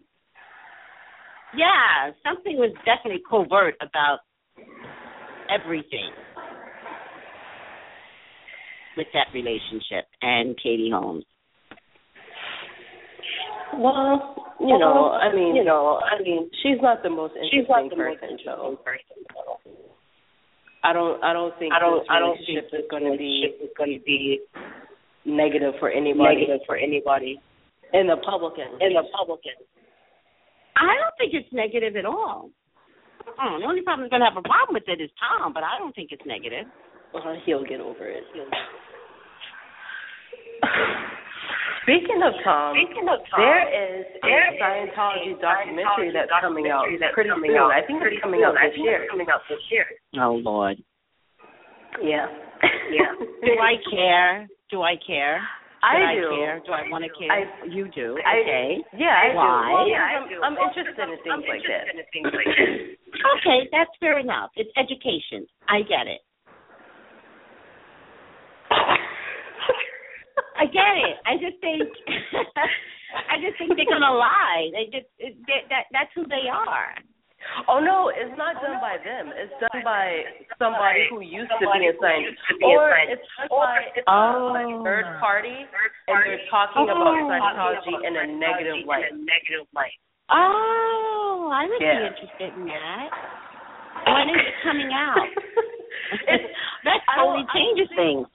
yeah, 1.55 2.11
something 2.23 2.57
was 2.57 2.71
definitely 2.85 3.23
covert 3.29 3.75
about 3.81 4.19
everything 5.49 6.11
with 8.97 9.07
that 9.13 9.27
relationship 9.33 10.05
and 10.21 10.55
Katie 10.57 10.91
Holmes. 10.93 11.25
Well, 13.73 14.35
you 14.59 14.77
know, 14.77 15.11
I 15.11 15.33
mean, 15.33 15.55
you 15.55 15.63
know, 15.63 15.99
I 15.99 16.21
mean, 16.21 16.49
she's 16.61 16.77
not 16.81 17.01
the 17.01 17.09
most 17.09 17.33
interesting 17.33 17.65
she's 17.65 17.69
not 17.69 17.89
the 17.89 17.97
most 17.97 18.21
person, 18.21 18.37
interesting 18.37 18.77
person. 18.85 19.17
So 19.33 19.57
I 20.83 20.93
don't, 20.93 21.23
I 21.23 21.33
don't 21.33 21.57
think 21.57 21.73
I 21.73 21.79
don't, 21.79 22.05
this 22.05 22.07
I 22.09 22.19
don't 22.19 22.37
think 22.37 22.59
is 22.69 22.85
going 22.91 23.09
to 23.09 23.17
be 23.17 23.49
is 23.49 23.73
going 23.77 23.97
to 23.97 24.03
be 24.05 24.45
negative 25.25 25.73
for 25.79 25.89
anybody 25.89 26.45
negative 26.45 26.61
for 26.67 26.77
anybody 26.77 27.41
in 27.93 28.07
the 28.07 28.17
public 28.21 28.59
end. 28.59 28.77
in 28.81 28.93
the 28.93 29.05
public 29.15 29.41
end. 29.47 29.65
I 30.77 30.93
don't 30.99 31.15
think 31.17 31.33
it's 31.33 31.49
negative 31.53 31.95
at 31.95 32.05
all. 32.05 32.49
Mm, 33.39 33.61
the 33.61 33.67
only 33.67 33.81
problem 33.81 34.05
is 34.05 34.11
going 34.11 34.21
to 34.21 34.29
have 34.29 34.37
a 34.37 34.45
problem 34.45 34.75
with 34.75 34.87
it 34.87 35.01
is 35.01 35.09
Tom, 35.17 35.53
but 35.53 35.63
I 35.63 35.79
don't 35.79 35.95
think 35.95 36.11
it's 36.11 36.25
negative. 36.25 36.65
Uh, 37.13 37.37
he'll 37.45 37.63
get 37.63 37.79
over 37.79 38.09
it. 38.09 38.23
Speaking 41.83 42.23
of 42.23 42.31
Tom, 42.47 42.71
Speaking 42.79 43.07
of 43.11 43.19
Tom, 43.27 43.43
there 43.43 43.67
is 43.67 44.07
a 44.23 44.23
there 44.23 44.47
is 44.47 44.55
Scientology 44.55 45.35
a 45.35 45.41
documentary 45.43 46.15
Scientology 46.15 46.15
that's 46.15 46.31
coming 46.39 46.67
out 46.71 46.87
that's 46.95 47.11
pretty 47.13 47.29
coming 47.29 47.51
soon. 47.51 47.59
out 47.59 47.71
I 47.75 47.83
think 47.83 47.99
pretty 47.99 48.15
it's 48.15 48.23
coming 48.23 48.39
out 48.47 48.55
soon. 48.55 48.63
I 48.63 48.67
this 48.71 48.79
year. 48.79 48.99
coming 49.11 49.27
out 49.27 49.43
this 49.51 49.63
year. 49.67 49.85
Oh 50.15 50.39
Lord. 50.39 50.79
Yeah. 51.99 52.31
Yeah. 52.87 53.11
Do 53.43 53.53
I 53.59 53.75
care? 53.91 54.47
Do 54.71 54.81
I 54.81 54.95
care? 55.05 55.43
I 55.83 56.15
Should 56.15 56.23
do. 56.23 56.29
care? 56.39 56.55
Do 56.63 56.71
I 56.71 56.87
want 56.87 57.03
to 57.03 57.11
care? 57.19 57.27
I- 57.27 57.67
you 57.67 57.91
do. 57.91 58.15
I- 58.23 58.39
okay. 58.47 58.79
Yeah, 58.95 59.11
I 59.19 59.27
do. 59.35 59.43
Why? 59.43 59.67
Well, 59.75 59.83
Yeah, 59.91 60.07
I'm, 60.15 60.23
I'm 60.39 60.55
interested 60.55 60.95
in 61.11 61.19
things 61.27 61.43
like 61.43 61.67
that. 61.67 61.91
okay, 63.35 63.59
that's 63.75 63.91
fair 63.99 64.15
enough. 64.23 64.55
It's 64.55 64.71
education. 64.79 65.43
I 65.67 65.83
get 65.83 66.07
it. 66.07 66.23
I 70.57 70.65
get 70.65 70.93
it. 71.01 71.15
I 71.25 71.33
just 71.41 71.57
think 71.61 71.81
I 73.31 73.37
just 73.41 73.57
think 73.57 73.75
they're 73.77 73.89
gonna 73.89 74.13
lie. 74.13 74.69
They 74.73 74.85
just 74.89 75.09
it, 75.17 75.37
that, 75.47 75.61
that 75.69 75.83
that's 75.91 76.11
who 76.15 76.25
they 76.27 76.49
are. 76.49 76.93
Oh 77.67 77.79
no, 77.83 78.07
it's 78.07 78.31
not 78.37 78.55
done 78.63 78.79
by 78.79 78.95
them. 79.03 79.33
It's 79.35 79.51
done 79.59 79.83
by 79.83 80.23
somebody 80.57 81.07
who 81.11 81.19
used 81.19 81.51
to 81.59 81.67
be 81.67 81.85
in 81.85 81.93
science, 81.99 82.39
to 82.39 82.65
or 82.65 82.95
it's 83.03 83.21
done 83.35 83.51
by 83.51 83.91
Oh. 84.07 84.55
a 84.55 84.83
third 84.83 85.05
oh. 85.05 85.19
party, 85.19 85.67
and 86.07 86.17
they're 86.23 86.39
talking 86.49 86.87
about 86.87 87.03
Oh. 87.03 87.27
Scientology 87.27 88.07
in 88.07 88.13
a 88.15 88.25
negative 88.39 88.87
light. 88.87 89.11
negative 89.11 89.67
light. 89.75 89.97
Oh, 90.31 91.51
I 91.51 91.67
would 91.67 91.81
Yeah. 91.81 91.99
be 91.99 92.15
interested 92.15 92.53
in 92.55 92.65
that. 92.71 93.09
When 94.07 94.29
is 94.29 94.39
it 94.47 94.55
coming 94.63 94.91
out? 94.93 95.27
It's- 96.31 96.49
that 96.85 96.99
totally 97.15 97.45
changes 97.53 97.89
things. 97.95 98.27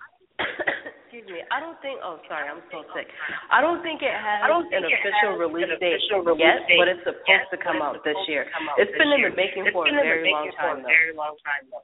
Excuse 1.18 1.34
me. 1.34 1.42
I 1.50 1.58
don't 1.58 1.74
think. 1.82 1.98
Oh, 1.98 2.22
sorry, 2.30 2.46
I'm 2.46 2.62
so 2.70 2.86
sick. 2.94 3.10
I 3.50 3.58
don't 3.58 3.82
think 3.82 4.06
it 4.06 4.14
has 4.14 4.38
I 4.38 4.46
don't 4.46 4.70
an 4.70 4.86
think 4.86 4.86
it 4.86 5.02
official 5.02 5.34
release 5.34 5.66
an 5.66 5.74
date 5.82 5.98
official 5.98 6.22
release 6.22 6.46
yet, 6.46 6.62
date 6.70 6.78
but 6.78 6.86
it's 6.86 7.02
supposed 7.02 7.26
yet, 7.26 7.50
to 7.50 7.58
come 7.58 7.82
out 7.82 7.98
this 8.06 8.14
year. 8.30 8.46
out 8.54 8.78
It's 8.78 8.86
this 8.94 9.02
been 9.02 9.10
in 9.10 9.26
the 9.26 9.34
making 9.34 9.66
It's 9.66 9.74
for 9.74 9.82
a 9.82 9.90
been 9.90 9.98
in 9.98 10.06
the 10.06 10.06
very 10.06 10.30
long 10.30 10.46
making 10.46 10.54
for 10.54 10.62
a 10.62 10.78
time 10.78 10.86
though. 10.86 10.94
very 10.94 11.14
long 11.18 11.34
time 11.42 11.64
though. 11.74 11.82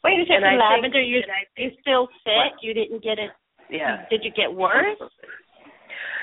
Wait 0.00 0.16
a 0.16 0.24
second, 0.24 0.48
I 0.48 0.56
think- 0.56 0.64
Lavender. 0.64 1.04
You 1.04 1.20
you 1.60 1.68
still 1.84 2.08
sick? 2.24 2.56
You 2.64 2.72
didn't 2.72 3.04
get 3.04 3.20
it? 3.20 3.36
Yeah. 3.68 4.08
Did 4.08 4.24
you 4.24 4.32
get 4.32 4.48
worse? 4.48 4.96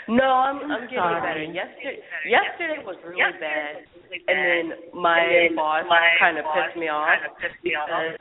No, 0.09 0.25
I'm 0.25 0.65
I'm 0.65 0.89
getting 0.89 0.97
Sorry. 0.97 1.21
better. 1.21 1.45
Yesterday 1.45 2.01
yesterday 2.25 2.81
was 2.81 2.97
really 3.05 3.21
bad, 3.37 3.85
Really 4.09 4.17
and 4.25 4.37
then 4.41 4.65
my 4.97 5.21
And 5.21 5.53
then 5.53 5.61
boss 5.61 5.85
my 5.85 6.09
kind 6.17 6.41
of 6.41 6.45
pissed 6.57 6.73
me 6.73 6.89
off 6.89 7.05
Kind 7.05 7.21
of 7.29 7.37
pissed 7.37 7.61
me 7.61 7.77
off 7.77 8.17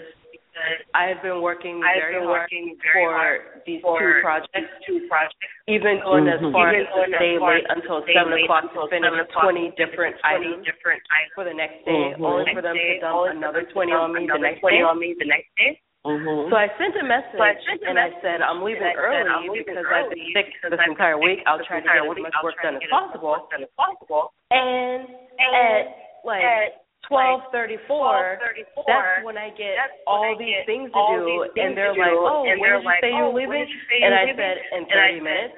because 0.51 0.83
because 0.83 0.95
I've 0.95 1.23
been 1.23 1.41
working 1.43 1.81
I've 1.83 1.97
very 2.03 2.15
been 2.19 2.27
hard 2.27 2.43
working 2.51 2.77
very 2.83 3.05
for 3.05 3.11
hard 3.15 3.41
these 3.67 3.81
for 3.83 3.99
two 3.99 4.21
projects, 4.23 4.71
two 4.87 5.07
projects. 5.09 5.51
even 5.71 6.01
going 6.03 6.27
as 6.29 6.41
Mhm. 6.41 6.53
far 6.53 6.69
Even 6.75 6.81
as 6.83 6.87
to 6.89 6.95
going 6.95 7.13
stay 7.15 7.39
late 7.39 7.67
until 7.71 8.03
stay 8.03 8.15
seven 8.15 8.33
late 8.35 8.45
o'clock 8.45 8.63
to 8.73 8.87
finish 8.89 9.11
7 9.11 9.27
twenty 9.31 9.71
different 9.79 10.19
20 10.21 10.35
items 10.51 10.67
different 10.67 11.03
items 11.11 11.33
for 11.35 11.45
the 11.45 11.55
next 11.55 11.85
day, 11.85 12.15
Mhm. 12.17 12.25
only 12.25 12.55
for 12.55 12.63
them 12.63 12.77
to 12.77 12.99
dump 13.01 13.17
for 13.17 13.29
another 13.31 13.63
them 13.63 13.71
twenty 13.73 13.93
on 13.93 14.13
me 14.13 14.19
the 14.21 14.25
another 14.35 14.43
next 14.43 14.61
20 14.61 14.77
day. 14.79 14.83
on 14.83 14.99
me 14.99 15.15
the 15.15 15.25
next 15.25 15.55
day. 15.57 15.81
Mm-hmm. 16.03 16.49
So 16.51 16.57
I 16.57 16.69
sent 16.79 16.97
a 16.97 17.03
message 17.05 17.37
So 17.37 17.43
I 17.45 17.55
sent 17.61 17.83
a 17.83 17.89
and 17.91 17.99
I 18.01 18.11
said 18.23 18.41
I'm 18.41 18.63
leaving 18.63 18.83
and 18.83 18.91
I 18.91 18.95
said, 18.95 19.05
early 19.05 19.29
I'm 19.29 19.43
leaving 19.53 19.65
because 19.77 19.85
I've 19.85 20.09
been 20.09 20.19
early 20.19 20.33
sick 20.33 20.47
because 20.55 20.71
this 20.71 20.81
I've 20.81 20.85
been 20.87 20.91
entire 20.93 21.15
sick 21.17 21.25
week. 21.25 21.43
I'll 21.47 21.59
this 21.59 21.67
try 21.67 21.77
to 21.81 21.85
entire 21.85 22.01
get 22.01 22.09
as 22.11 22.15
week. 22.17 22.23
much 22.25 22.35
I'll 22.37 22.45
work 22.45 22.55
try 22.55 22.63
to 22.65 22.67
done 22.73 22.77
as 22.77 22.81
get 22.81 22.89
as 22.89 22.91
much 22.91 23.05
possible. 23.13 23.31
work 23.31 23.51
done 23.51 23.63
as 23.63 23.71
possible. 23.77 24.33
And 24.51 25.09
And 25.39 25.55
at 25.57 25.97
like 26.25 26.73
at 27.11 27.19
twelve 27.19 27.43
thirty 27.51 27.79
four, 27.91 28.39
that's 28.87 29.27
when 29.27 29.35
I 29.35 29.51
get 29.51 29.75
when 29.77 30.07
all 30.07 30.35
I 30.35 30.39
these 30.39 30.63
get 30.63 30.67
things 30.71 30.89
to 30.95 31.03
do, 31.19 31.45
things 31.53 31.67
and 31.67 31.75
they're 31.75 31.91
like, 31.95 32.15
"Oh, 32.15 32.47
when 32.47 32.63
did 32.63 32.63
you 32.63 32.87
like, 32.87 33.03
say 33.03 33.11
you 33.11 33.27
"Oh, 33.27 33.35
were 33.35 33.43
when 33.51 33.67
leaving?" 33.67 34.03
And 34.07 34.15
I 34.15 34.31
said, 34.31 34.57
"In 34.79 34.87
thirty 34.87 35.19
said, 35.19 35.27
minutes." 35.27 35.55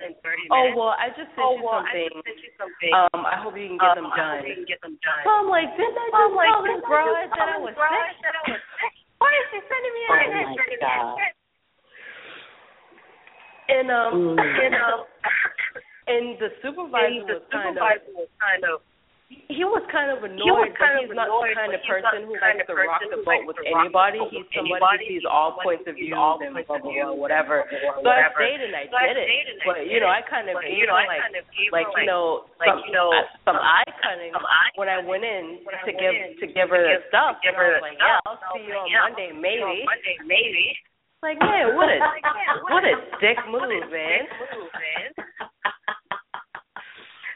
Oh 0.49 0.73
well, 0.73 0.97
I 0.97 1.13
just 1.13 1.29
sent 1.37 1.45
Oh 1.45 1.61
you 1.61 1.69
something. 1.69 2.09
you 2.25 2.51
something. 2.57 2.93
Um, 2.97 3.29
I 3.29 3.37
hope 3.37 3.53
you 3.61 3.69
can 3.69 3.77
get 3.77 3.93
Um, 4.01 4.09
them 4.09 4.11
done. 4.17 4.41
hope 4.41 4.49
you 4.49 4.57
can 4.65 4.69
get 4.69 4.81
them 4.81 4.97
done. 5.05 5.23
So 5.29 5.31
I'm 5.31 5.49
like, 5.53 5.69
didn't 5.77 5.93
I 5.93 6.09
just 6.09 6.33
like, 6.33 6.49
tell 6.49 6.65
this 6.65 6.81
broad 6.89 7.29
that 7.37 7.49
I 7.53 7.59
was 7.61 7.77
sick? 7.77 8.17
that 8.25 8.35
I 8.37 8.45
was 8.49 8.63
sick? 8.81 8.95
Why 9.21 9.31
is 9.37 9.45
she 9.53 9.59
sending 9.69 9.93
me 9.93 10.03
a 10.03 10.13
Oh 10.13 10.29
my 10.41 10.57
god. 10.81 11.21
And 13.73 13.89
um, 13.93 14.13
Mm. 14.13 14.37
and 14.37 14.75
um, 14.75 15.01
and 16.09 16.25
the 16.43 16.51
supervisor 16.61 17.39
was 17.39 18.29
kind 18.41 18.65
of 18.67 18.83
supervisor 19.49 19.69
was 19.69 19.85
kind 19.93 20.09
of 20.13 20.19
he 20.21 20.29
was 20.29 20.33
kind 20.33 20.33
of 20.33 20.33
annoyed, 20.33 20.43
he 20.43 20.53
was 20.53 20.73
kind 20.77 20.95
but 20.97 21.05
of 21.05 21.09
he's 21.09 21.17
not 21.17 21.29
annoyed, 21.29 21.53
the 21.53 21.59
kind 21.61 21.73
of 21.73 21.83
person 21.85 22.03
not 22.03 22.29
who 22.29 22.33
the 22.33 22.43
kind 22.43 22.57
likes 22.59 22.65
of 22.65 22.69
to 22.69 22.75
rock 22.77 23.01
person 23.01 23.11
the 23.13 23.19
who 23.19 23.25
boat 23.25 23.43
likes 23.43 23.47
with 23.49 23.57
to 23.57 23.63
rock 23.63 23.73
the 23.73 23.81
anybody. 23.83 24.19
boat 24.23 24.31
He's 24.33 24.43
with 24.43 24.53
somebody 24.53 24.73
anybody. 24.73 25.05
who 25.05 25.13
sees 25.13 25.23
He's 25.23 25.29
all 25.29 25.51
somebody 25.53 25.67
points 25.67 25.85
who 25.85 25.91
of 25.93 25.97
sees 25.97 26.09
view 26.09 26.17
all 26.17 26.37
and 26.43 26.53
points 26.53 26.69
blah 26.69 26.77
of 26.77 26.83
blah 26.83 26.93
view 26.93 27.03
blah 27.05 27.13
and 27.13 27.21
whatever. 27.23 27.57
blah, 27.63 27.69
blah, 27.73 27.93
blah, 27.93 28.03
So 28.03 28.09
I 28.09 28.17
whatever. 28.23 28.39
stayed 28.43 28.61
and 28.63 28.73
I 28.77 28.83
So 28.89 28.97
I 28.97 29.05
did 29.09 29.17
it, 29.17 29.27
stayed 29.29 29.47
and 29.53 29.59
I 29.59 29.65
but 29.67 29.75
did 29.79 29.87
you 29.93 29.99
know 30.03 30.11
it. 30.13 30.19
I 30.19 30.21
kind 30.29 30.47
of 30.49 30.55
But, 30.57 30.65
gave 30.67 30.77
you 30.79 30.87
know, 30.89 30.97
I 30.99 31.05
like 31.09 31.23
kind 31.23 31.37
of 31.37 31.45
gave 31.53 31.71
like 31.73 31.89
you 31.93 32.03
like 32.03 32.09
know 32.09 32.25
like, 32.61 32.69
some 32.73 32.81
you 32.87 32.93
know, 32.93 33.09
some 33.47 33.57
some- 33.57 33.63
eye 33.63 33.91
cutting 34.03 34.33
when 34.79 34.89
I 34.89 34.99
went 35.03 35.25
in 35.25 35.45
to 35.67 35.91
give 35.93 36.15
to 36.41 36.47
give 36.53 36.69
her 36.73 36.81
the 36.83 37.01
stuff. 37.09 37.39
and 37.45 37.53
I 37.53 37.59
her 37.61 37.71
was 37.79 37.85
like, 37.89 37.99
yeah, 38.01 38.19
I'll 38.29 38.37
And 38.37 38.43
I 38.43 38.53
was 38.53 38.61
see 38.61 38.65
you 38.69 38.77
on 38.77 39.13
Monday 39.13 39.31
maybe. 39.33 39.63
on 39.65 39.77
Monday 39.89 40.17
maybe. 40.27 40.67
Like 41.23 41.39
man, 41.39 41.79
what 41.79 41.87
a 41.87 41.99
what 42.73 42.83
a 42.83 42.95
dick 43.23 43.39
move, 43.47 43.87
man. 43.95 44.23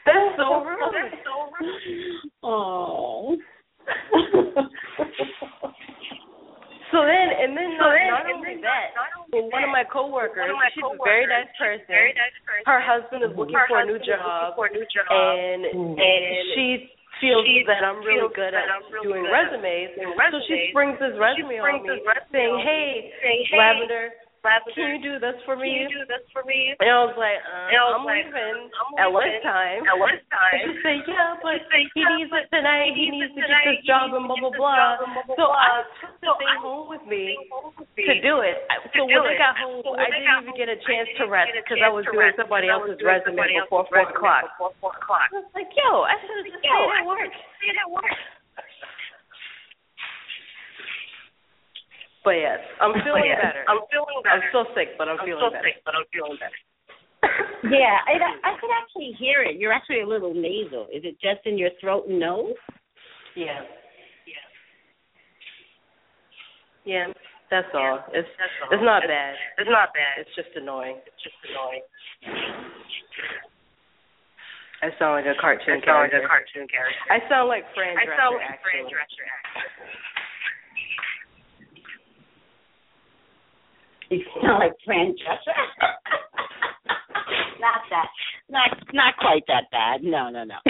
Dick 0.07 0.39
move, 0.39 0.39
man. 0.39 0.39
That's 0.39 0.39
so 0.39 0.47
rude. 0.63 0.95
That's 0.95 1.19
so 1.27 1.35
rude. 1.59 2.31
Oh. 2.43 3.35
So 6.87 7.03
then, 7.03 7.27
and 7.35 7.51
then 7.51 7.75
So 7.75 7.83
not, 7.83 7.91
then- 7.99 8.07
not 8.15 8.23
only 8.31 8.55
then 8.55 8.63
that, 8.63 8.95
not 8.95 9.11
only 9.19 9.27
but 9.27 9.51
one 9.51 9.63
of 9.67 9.71
my 9.75 9.83
coworkers, 9.83 10.47
one 10.47 10.55
of 10.55 10.63
my 10.63 10.71
she's 10.71 10.87
a 10.87 10.95
very 11.03 11.27
nice 11.27 11.51
person. 11.59 11.83
very 11.91 12.15
nice 12.15 12.31
person. 12.47 12.63
Her 12.63 12.79
husband 12.79 13.27
is 13.27 13.35
looking 13.35 13.59
Her 13.59 13.67
for 13.67 13.83
a 13.83 13.85
new 13.85 13.99
husband 13.99 14.07
is 14.07 14.23
looking 14.23 14.23
job, 14.23 14.55
for 14.55 14.65
a 14.65 14.73
new 14.73 14.87
job, 14.87 15.03
and 15.11 15.61
and 15.67 15.99
and 15.99 16.23
she 16.55 16.87
feels 17.19 17.43
she 17.43 17.67
that 17.67 17.83
I'm 17.83 17.99
really 18.07 18.31
good 18.31 18.55
at 18.55 18.71
I'm 18.71 18.87
really 18.87 19.03
doing 19.03 19.27
good 19.27 19.35
at 19.35 19.51
resumes. 19.51 19.99
So 19.99 20.39
she 20.47 20.55
resumes. 20.55 20.71
springs 20.71 20.95
this 21.03 21.11
She 21.11 21.19
resume 21.19 21.59
on 21.59 21.83
me, 21.83 21.91
resume 22.07 22.31
saying, 22.31 22.55
"Hey, 22.63 23.11
saying, 23.19 23.41
"Hey, 23.51 23.57
Lavender, 23.59 24.05
Lavender, 24.47 24.71
can 24.79 24.87
you 24.95 24.99
do 25.03 25.13
this 25.19 25.35
for 25.43 25.59
me? 25.59 25.67
can 25.75 25.91
you 25.91 25.99
do 25.99 26.03
this 26.07 26.23
for 26.31 26.43
me? 26.47 26.71
And 26.79 26.87
I 26.87 27.03
was 27.03 27.15
like, 27.19 27.39
uh, 27.43 27.67
I 27.67 27.83
was 27.91 27.95
"I'm 27.99 28.07
like, 28.07 28.23
leaving 28.31 28.71
I'm 28.71 28.91
at 28.95 29.11
leaving 29.11 29.43
lunchtime." 29.43 29.81
At 29.83 29.97
lunchtime. 29.99 30.55
And 30.63 30.71
she 30.71 30.79
said, 30.79 30.97
"Yeah, 31.03 31.35
but 31.43 31.59
said, 31.67 31.83
he 31.91 31.99
"Yeah, 31.99 32.15
needs 32.15 32.31
it 32.31 32.47
tonight. 32.47 32.95
he 32.95 33.11
needs 33.11 33.35
to 33.35 33.43
get 33.43 33.59
this 33.67 33.83
He 33.83 33.87
job 33.87 34.15
needs 34.15 34.15
and 34.15 34.23
to 34.23 34.31
blah 34.31 34.39
get 34.39 34.43
blah 34.47 34.55
this 34.55 34.63
blah." 34.63 34.79
job 34.79 34.95
and 35.03 35.11
blah, 35.11 35.25
blah, 35.27 35.35
So 35.35 35.45
I 35.51 35.67
blah. 35.67 35.83
took 35.99 36.15
So 36.23 36.31
the 36.31 36.39
thing 36.39 36.47
I 36.47 36.63
home 36.63 36.87
with 36.87 37.03
took 37.03 37.11
me 37.11 37.23
the 37.27 37.35
thing 37.35 37.51
home 37.51 37.73
with 37.75 37.91
to 37.91 38.13
me 38.15 38.23
do 38.23 38.33
it. 38.47 38.57
To 38.63 38.87
So 38.95 39.03
do 39.03 39.19
when 39.19 39.27
I 39.27 39.35
it. 39.35 39.41
got 39.43 39.53
home, 39.59 39.79
So 39.83 39.89
when 39.91 39.99
I 39.99 40.09
didn't 40.15 40.27
got 40.31 40.39
even 40.47 40.55
home, 40.55 40.59
get 40.63 40.69
a 40.71 40.79
I 40.79 40.85
chance 40.87 41.07
didn't 41.11 41.27
even 41.27 41.27
get 41.27 41.27
a 41.27 41.27
chance 41.27 41.27
to 41.27 41.27
rest 41.27 41.51
because 41.59 41.79
I 41.83 41.91
was 41.91 42.05
doing 42.07 42.31
somebody 42.39 42.67
else's 42.71 42.99
resume. 43.03 43.43
Before 43.67 43.83
four 43.91 44.07
o'clock. 44.07 44.47
I 44.47 45.43
was 45.43 45.49
like, 45.51 45.71
yo, 45.75 46.07
I 46.07 46.15
should 46.23 46.37
have 46.39 46.47
just 46.47 46.63
Yo, 46.63 46.71
stayed 46.71 47.03
at 47.03 47.05
work. 47.05 47.33
But 52.27 52.43
yes, 52.43 52.59
I'm 52.83 52.91
feeling 53.07 53.23
yeah, 53.23 53.39
better. 53.39 53.63
I'm 53.71 53.87
feeling 53.87 54.19
I'm 54.27 54.43
better. 54.43 54.51
still 54.51 54.67
sick, 54.75 54.99
but 54.99 55.07
I'm, 55.07 55.15
I'm 55.15 55.23
feeling 55.23 55.39
still 55.39 55.55
better. 55.55 55.63
sick, 55.63 55.79
but 55.87 55.95
I'm 55.95 56.03
feeling 56.11 56.35
better. 56.35 56.59
Yeah, 57.71 57.97
I, 58.05 58.19
I 58.45 58.51
could 58.61 58.69
actually 58.69 59.15
hear 59.17 59.41
it. 59.47 59.57
You're 59.57 59.71
actually 59.73 60.01
a 60.03 60.07
little 60.07 60.31
nasal. 60.35 60.85
Is 60.93 61.01
it 61.07 61.17
just 61.23 61.41
in 61.47 61.57
your 61.57 61.71
throat 61.81 62.05
and 62.07 62.19
nose? 62.19 62.53
Yeah. 63.35 63.65
Yeah, 64.27 64.45
yeah. 66.85 67.05
that's 67.49 67.67
all. 67.73 68.03
It's 68.13 68.29
That's 68.37 68.55
all. 68.61 68.69
it's 68.75 68.83
not 68.85 69.01
It's- 69.03 69.09
bad. 69.09 69.33
It's 69.57 69.71
not 69.73 69.89
bad. 69.95 70.13
It's 70.21 70.35
just 70.37 70.53
annoying. 70.55 71.01
It's 71.07 71.21
just 71.23 71.35
annoying. 71.49 71.81
I 74.85 74.93
sound 75.01 75.17
like 75.17 75.25
a 75.25 75.33
cartoon 75.41 75.81
character. 75.81 75.89
I 75.89 75.89
sound 75.89 76.05
like 76.05 76.11
character. 76.13 76.21
a 76.21 76.29
cartoon 76.29 76.67
character. 76.69 77.03
I 77.09 77.17
sound 77.27 77.45
like 77.49 77.63
Fran 77.73 77.97
I 77.97 78.05
Drescher 78.05 78.19
sound 78.21 78.35
like. 78.37 78.61
Fran 78.61 78.83
Drescher, 78.85 79.25
actually. 79.25 79.65
You 84.09 84.23
sound 84.41 84.59
like 84.59 84.73
Fran 84.85 85.13
Drescher. 85.19 85.53
not 87.59 87.81
that. 87.89 88.07
Not 88.49 88.69
not 88.93 89.17
quite 89.17 89.43
that 89.47 89.69
bad. 89.71 90.01
No, 90.03 90.29
no, 90.29 90.43
no. 90.45 90.55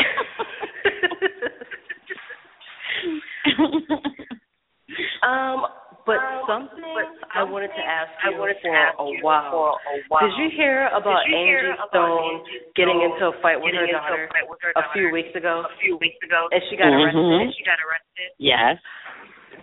um, 5.27 5.65
but 6.07 6.15
Um, 6.18 6.41
something 6.47 6.80
but 6.95 7.11
I 7.35 7.43
wanted 7.43 7.68
to 7.76 7.84
ask 7.84 8.09
you 8.23 8.39
wanted 8.39 8.55
to 8.64 8.72
for 8.72 8.76
ask 8.76 8.95
a 8.97 9.03
you 9.11 9.19
while. 9.22 9.51
for 9.51 9.76
a 9.76 9.99
while. 10.07 10.23
Did 10.23 10.38
you 10.39 10.47
hear 10.55 10.88
about 10.95 11.27
you 11.27 11.35
hear 11.35 11.59
Angie 11.59 11.76
about 11.76 11.89
Stone 11.91 12.39
Angie 12.41 12.64
getting 12.80 12.95
Stone 13.03 13.11
into 13.11 13.27
a 13.27 13.35
fight 13.43 13.59
with 13.59 13.76
her 13.76 13.84
getting 13.85 13.91
into 13.93 13.99
a 13.99 14.07
daughter 14.07 14.31
with 14.49 14.59
her 14.64 14.72
a 14.80 14.88
few 14.95 15.11
weeks 15.11 15.35
ago, 15.35 15.68
a 15.68 15.76
few 15.84 15.97
weeks 15.99 16.15
ago, 16.23 16.47
and 16.49 16.64
she 16.72 16.77
got 16.80 16.88
Mhm. 16.95 17.03
arrested? 17.05 17.41
and 17.43 17.51
she 17.53 17.64
got 17.68 17.76
arrested? 17.84 18.30
yes. 18.39 18.80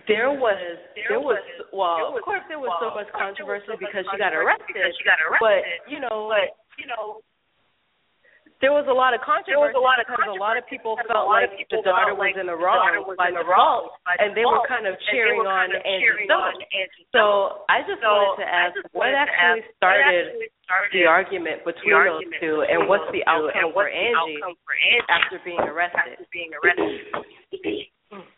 There 0.07 0.29
was 0.29 0.59
there 1.09 1.19
was 1.19 1.41
well, 1.73 1.97
there 1.97 2.09
was- 2.13 2.21
of 2.21 2.25
course 2.25 2.43
there 2.47 2.61
was 2.61 2.69
so 2.77 2.93
much 2.93 3.09
of 3.09 3.13
course 3.17 3.33
there 3.37 3.45
was 3.45 3.61
controversy 3.61 3.65
so 3.65 3.73
much 3.73 3.81
because 3.89 4.05
she 4.11 4.17
got 4.21 4.33
arrested. 4.37 4.67
because 4.69 4.93
she 4.97 5.03
got 5.03 5.17
arrested. 5.21 5.41
But 5.41 5.61
you 5.89 5.99
know, 5.99 6.29
But 6.29 6.53
you 6.77 6.85
know, 6.85 7.25
there 8.63 8.71
was 8.71 8.87
a 8.87 8.93
lot 8.95 9.11
of 9.11 9.19
controversy 9.19 9.51
there 9.51 9.59
was 9.59 9.75
a 9.75 9.81
lot 9.83 9.99
of 9.99 10.07
because 10.07 10.31
a 10.31 10.39
lot 10.39 10.55
of 10.55 10.63
people 10.69 10.95
felt 11.09 11.27
lot 11.27 11.43
like 11.43 11.57
people 11.59 11.83
the 11.83 11.91
daughter 11.91 12.15
felt 12.15 12.21
was 12.21 12.31
like 12.31 12.37
in 12.39 12.47
the 12.47 12.55
the 12.55 12.61
wrong 12.61 13.03
was 13.03 13.17
by 13.19 13.27
in 13.29 13.35
the 13.35 13.43
default, 13.43 13.91
wrong 13.91 14.05
by 14.07 14.15
and 14.23 14.31
they 14.37 14.47
were 14.47 14.63
kind 14.69 14.87
of 14.87 14.95
cheering 15.11 15.43
on 15.43 15.69
kind 15.69 15.75
of 15.75 15.81
Angie 15.83 16.23
Stone. 16.29 16.39
on 16.39 16.55
Angie 16.71 17.05
Stone. 17.11 17.49
So 17.59 17.67
I 17.67 17.77
just 17.83 17.99
So 17.99 18.07
wanted 18.07 18.45
to 18.45 18.47
ask 18.47 18.71
just 18.79 18.87
what 18.95 19.11
to 19.11 19.17
actually 19.17 19.43
ask 19.43 19.59
what 19.59 19.75
started 19.75 20.07
actually 20.07 20.49
started 20.63 20.89
the 20.95 21.03
argument 21.05 21.57
between 21.67 21.91
the 21.91 21.99
those 21.99 22.15
argument 22.15 22.39
two, 22.39 22.55
between 22.63 22.71
and 22.71 22.79
what's 22.87 23.09
the 23.11 23.21
two, 23.25 23.31
outcome 23.33 23.59
and 23.59 23.67
for 23.75 23.85
the 23.89 23.97
Angie 23.97 24.39
outcome 24.39 24.55
for 24.63 24.75
Angie 24.79 25.11
after 25.11 25.37
being 25.43 25.59
arrested? 25.67 26.15
after 26.15 26.27
being 26.31 26.51
arrested? 26.55 27.01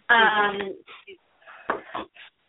Um, 0.10 0.73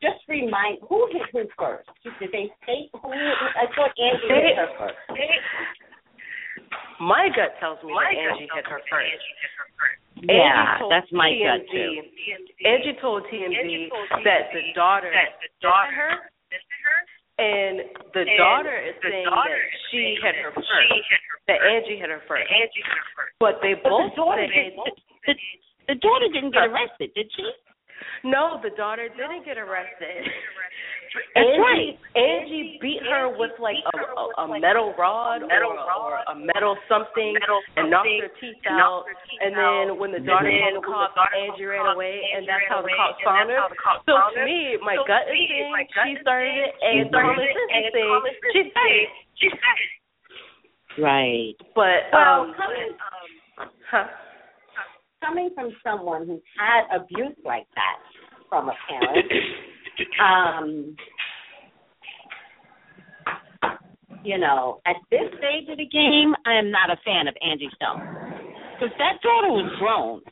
just 0.01 0.23
remind 0.29 0.79
who 0.89 1.09
hit 1.13 1.23
who 1.33 1.45
first? 1.59 1.89
Did 2.05 2.31
they 2.33 2.51
state 2.63 2.91
who? 2.95 3.11
I 3.11 3.67
thought 3.75 3.93
Angie 3.99 4.29
They- 4.29 4.55
hit 4.55 4.57
her 4.59 4.71
first. 4.79 4.99
My 7.01 7.29
gut 7.31 7.55
tells 7.63 7.79
me 7.87 7.95
My 7.95 8.11
that 8.11 8.35
Angie 8.35 8.49
hit 8.53 8.67
her 8.67 8.83
first. 8.91 9.07
Angie 9.07 9.35
hit 9.39 9.53
her 9.59 9.69
first. 9.79 9.99
Yeah, 10.27 10.83
that's 10.91 11.11
my 11.15 11.31
TMZ, 11.31 11.47
gut 11.47 11.63
too. 11.71 11.91
Angie 12.67 12.97
told 12.99 13.23
TMZ 13.31 13.55
Angie 13.55 13.87
told 13.89 14.09
TMZ 14.11 14.25
that 14.27 14.51
the 14.51 14.63
daughter 14.75 15.11
that 15.15 15.39
the 15.39 15.51
daughter 15.63 15.95
her, 15.95 16.11
her, 16.51 16.99
and 17.39 17.75
the 18.19 18.27
and 18.27 18.35
daughter 18.39 18.75
is 18.83 18.99
the 18.99 19.11
saying 19.15 19.31
daughter 19.31 19.55
that 19.55 19.63
is 19.63 19.79
she 19.95 19.99
saying 20.03 20.19
hit 20.19 20.35
that 20.35 20.43
her 20.43 20.51
she 20.59 20.67
first, 20.67 20.91
hit 21.07 21.23
her 21.23 21.39
that 21.47 21.59
first, 21.63 21.71
Angie 21.71 21.97
hit 22.03 22.11
her 22.11 22.19
that 22.19 22.27
first. 22.27 22.51
Angie 22.51 22.83
hit 22.83 22.99
her 22.99 23.07
first. 23.15 23.33
But 23.39 23.55
they 23.63 23.75
But 23.79 23.91
both 23.95 24.11
the 24.11 24.17
daughter 24.19 24.43
said 24.51 24.75
did, 24.75 24.75
the, 24.75 25.35
the 25.87 25.97
daughter 26.03 26.27
didn't 26.35 26.51
get 26.51 26.67
arrested, 26.67 27.15
did 27.15 27.31
she? 27.31 27.47
No, 28.25 28.61
the 28.63 28.71
daughter 28.77 29.09
didn't 29.09 29.45
get 29.45 29.59
arrested. 29.59 30.27
That's 31.35 31.41
Angie, 31.41 31.59
right. 31.59 31.95
Angie 32.21 32.79
beat 32.85 33.01
her 33.09 33.33
with 33.33 33.57
like 33.57 33.81
a, 33.81 33.97
a, 33.97 34.45
a 34.45 34.61
metal 34.61 34.93
rod 34.99 35.41
metal 35.41 35.73
or, 35.73 35.81
rod 35.89 36.05
or 36.05 36.21
a 36.29 36.37
metal 36.37 36.77
something 36.85 37.33
metal 37.33 37.61
and 37.81 37.89
knocked 37.89 38.13
her 38.21 38.29
teeth 38.37 38.61
and 38.69 38.77
out. 38.77 39.09
knocked 39.09 39.09
her 39.09 39.19
teeth 39.25 39.41
And 39.41 39.53
then 39.57 39.85
when 39.97 40.13
the 40.13 40.21
daughter 40.21 40.53
then 40.53 40.85
called 40.85 41.17
the 41.17 41.17
when 41.17 41.33
the 41.33 41.33
cops, 41.33 41.33
Angie 41.33 41.65
ran 41.65 41.81
cops, 41.89 41.97
away, 41.97 42.21
and 42.37 42.45
that's 42.45 42.67
how 42.69 42.85
the 42.85 42.93
away, 42.93 42.99
cops 43.01 43.19
found 43.25 43.49
her. 43.49 43.61
cops 43.81 44.05
So 44.05 44.15
to 44.21 44.41
me, 44.45 44.77
my 44.85 45.01
So 45.01 45.09
gut 45.09 45.25
to 45.25 45.33
is 45.33 45.41
me, 45.41 45.49
saying 45.49 45.89
she 46.05 46.13
started 46.21 46.53
it, 46.53 46.71
and 46.85 46.93
she 46.93 47.09
started 47.09 47.33
common 47.33 47.49
sense 47.57 47.73
and 47.73 47.83
is 47.89 47.93
saying 47.97 48.13
common 48.13 48.35
sense 48.37 48.53
she 48.53 48.61
is 48.61 48.69
started 48.69 49.01
it. 49.01 49.11
she 49.41 49.49
started 49.49 49.89
it. 49.89 49.97
Right. 51.01 51.55
But 51.73 52.01
Well, 52.13 52.53
um, 52.53 52.55
coming, 52.59 52.93
huh? 53.89 54.07
Coming 55.25 55.51
from 55.55 55.71
someone 55.85 56.27
who's 56.27 56.43
had 56.59 56.85
abuse 56.95 57.37
like 57.45 57.67
that 57.75 57.99
from 58.49 58.69
a 58.69 58.75
parent, 58.89 59.33
um, 60.23 60.97
you 64.25 64.39
know, 64.39 64.81
at 64.87 64.97
this 65.11 65.27
stage 65.39 65.69
of 65.71 65.79
the 65.79 65.87
game, 65.87 66.35
I 66.47 66.59
am 66.59 66.71
not 66.71 66.91
a 66.91 66.97
fan 67.05 67.29
of 67.29 67.35
Angie 67.43 67.71
Stone. 67.77 68.03
Because 68.79 68.95
that 68.99 69.19
daughter 69.23 69.51
was 69.51 69.71
grown. 69.79 70.23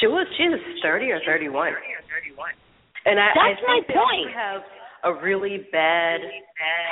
She 0.00 0.06
was 0.06 0.26
she 0.38 0.46
was 0.50 0.60
thirty 0.82 1.10
or 1.10 1.18
thirty 1.26 1.48
one, 1.48 1.70
Thirty 1.74 1.94
or 1.94 2.02
thirty-one. 2.10 2.54
and 3.06 3.18
I, 3.18 3.30
That's 3.34 3.38
I 3.38 3.50
think 3.58 3.66
my 3.66 3.78
that 3.90 3.98
point. 3.98 4.28
have 4.34 4.62
a 5.06 5.12
really 5.22 5.66
bad 5.70 6.20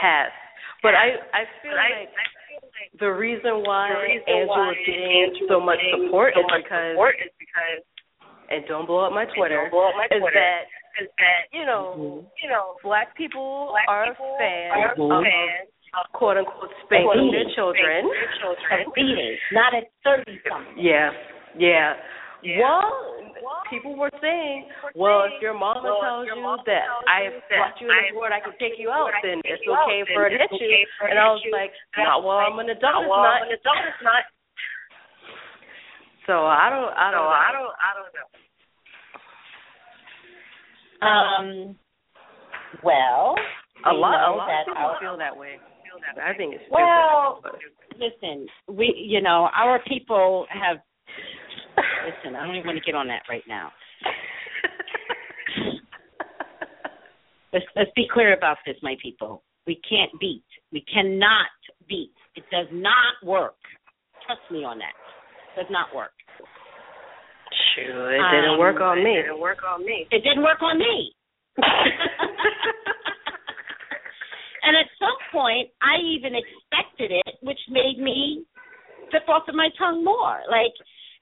past. 0.02 0.34
But 0.82 0.94
I 0.98 1.18
I 1.34 1.42
feel 1.62 1.74
but 1.74 1.78
like. 1.78 1.94
I, 1.94 2.06
feel 2.10 2.18
like 2.18 2.41
the 2.98 3.08
reason 3.12 3.62
why 3.64 3.88
the 3.92 4.00
reason 4.02 4.28
Angie 4.28 4.48
why 4.48 4.74
getting 4.86 5.12
Angie 5.24 5.46
so 5.48 5.60
much 5.60 5.78
support 5.92 6.34
so 6.34 6.40
is 6.40 6.46
because 6.62 6.92
support 6.92 7.14
is 7.22 7.32
because 7.38 7.80
and 8.50 8.64
don't 8.68 8.86
blow 8.86 9.06
up 9.06 9.12
my 9.12 9.24
Twitter 9.36 9.56
don't 9.62 9.70
blow 9.70 9.88
up 9.88 9.96
my 9.96 10.06
is 10.10 10.22
that 10.34 10.62
is 11.00 11.08
that 11.18 11.48
you 11.52 11.64
know 11.64 12.24
you 12.42 12.48
know 12.48 12.76
black 12.82 13.16
people 13.16 13.68
black 13.72 13.88
are 13.88 14.10
people 14.12 14.36
fans 14.38 14.72
are 14.76 14.94
Mhm. 14.96 15.22
fans 15.24 15.68
of 15.94 16.12
quote 16.12 16.36
unquote 16.36 16.72
spanking 16.84 17.30
their 17.32 17.44
Beating. 17.44 17.54
children. 17.54 18.08
their 18.08 18.32
children. 18.40 18.92
Beating, 18.96 19.36
not 19.52 19.74
at 19.74 19.84
30 20.04 20.40
something. 20.48 20.78
Yeah, 20.78 21.12
yeah. 21.56 21.96
Yeah. 22.42 22.82
Well, 23.42 23.62
people 23.70 23.94
were 23.94 24.10
saying, 24.20 24.66
well, 24.94 25.26
if 25.26 25.38
your 25.42 25.54
mama 25.54 25.82
well, 25.82 26.02
tells 26.02 26.26
your 26.26 26.36
you 26.36 26.42
mama 26.42 26.62
that 26.66 26.86
tells 26.90 27.06
I 27.06 27.18
have 27.30 27.38
that 27.50 27.58
brought 27.58 27.78
you 27.78 27.86
in 27.86 27.94
I 27.94 28.02
this 28.02 28.10
have 28.10 28.18
world, 28.18 28.34
I 28.34 28.40
can 28.42 28.54
take 28.58 28.78
you 28.78 28.86
you 28.86 28.90
in 28.90 28.98
out, 28.98 29.14
then 29.22 29.38
it's 29.46 29.62
you 29.62 29.74
out, 29.74 29.86
okay 29.86 30.02
for 30.10 30.26
her 30.26 30.30
to 30.30 30.38
hit 30.38 30.50
you. 30.58 30.66
okay 30.66 31.10
And 31.10 31.18
I 31.18 31.30
was 31.30 31.42
like, 31.54 31.70
And 31.94 32.06
I 32.06 32.14
not 32.14 32.22
was 32.22 32.26
while 32.26 32.42
like, 32.42 32.50
I'm 32.54 32.58
an 32.62 32.70
adult, 32.74 33.02
not 33.02 33.06
it's 33.06 33.14
not. 33.14 33.38
I'm 33.38 33.46
an 33.46 33.54
adult, 33.58 33.82
it's 33.86 34.02
not. 34.02 34.22
So 36.26 36.46
I 36.46 36.66
don't, 36.70 36.90
I 36.94 37.10
don't, 37.10 37.26
know. 37.26 37.34
I 37.34 37.50
don't, 37.50 37.74
I 37.78 37.90
don't 37.98 38.12
know. 38.14 38.28
Um, 41.02 41.74
well, 42.86 43.34
A 43.86 43.90
we 43.90 43.98
lot, 43.98 44.22
a 44.22 44.30
know 44.30 44.36
lot 44.38 44.46
that 44.46 44.70
of 44.70 44.74
people 44.74 44.94
feel 45.02 45.18
that 45.18 45.34
way. 45.34 45.58
I 46.22 46.34
think 46.34 46.54
it's 46.54 46.62
stupid. 46.66 46.78
Well, 46.78 47.42
listen, 47.98 48.46
we, 48.70 48.94
you 48.94 49.20
know, 49.20 49.48
our 49.54 49.80
people 49.86 50.46
have. 50.50 50.78
Listen, 52.04 52.36
I 52.36 52.46
don't 52.46 52.56
even 52.56 52.66
want 52.66 52.78
to 52.78 52.84
get 52.84 52.94
on 52.94 53.06
that 53.08 53.22
right 53.28 53.44
now. 53.48 53.72
Let's 57.52 57.66
let's 57.76 57.90
be 57.94 58.08
clear 58.10 58.32
about 58.34 58.56
this, 58.64 58.76
my 58.82 58.96
people. 59.02 59.42
We 59.66 59.78
can't 59.88 60.10
beat. 60.18 60.42
We 60.72 60.80
cannot 60.92 61.52
beat. 61.86 62.14
It 62.34 62.44
does 62.50 62.66
not 62.72 63.14
work. 63.22 63.56
Trust 64.26 64.40
me 64.50 64.64
on 64.64 64.78
that. 64.78 64.94
It 65.52 65.60
does 65.60 65.70
not 65.70 65.94
work. 65.94 66.12
Sure, 67.76 68.14
it 68.14 68.22
didn't 68.32 68.52
Um, 68.54 68.58
work 68.58 68.80
on 68.80 69.04
me. 69.04 69.18
It 69.18 69.22
didn't 69.24 69.40
work 69.40 69.62
on 69.68 69.84
me. 69.84 70.06
It 70.10 70.24
didn't 70.24 70.42
work 70.42 70.62
on 70.62 70.78
me. 70.78 71.14
and 74.62 74.74
at 74.76 74.86
some 74.98 75.16
point, 75.30 75.68
I 75.82 75.98
even 76.00 76.32
expected 76.34 77.12
it, 77.12 77.36
which 77.42 77.60
made 77.68 77.98
me 77.98 78.46
slip 79.10 79.28
off 79.28 79.46
of 79.46 79.54
my 79.54 79.68
tongue 79.78 80.02
more. 80.02 80.40
Like, 80.50 80.72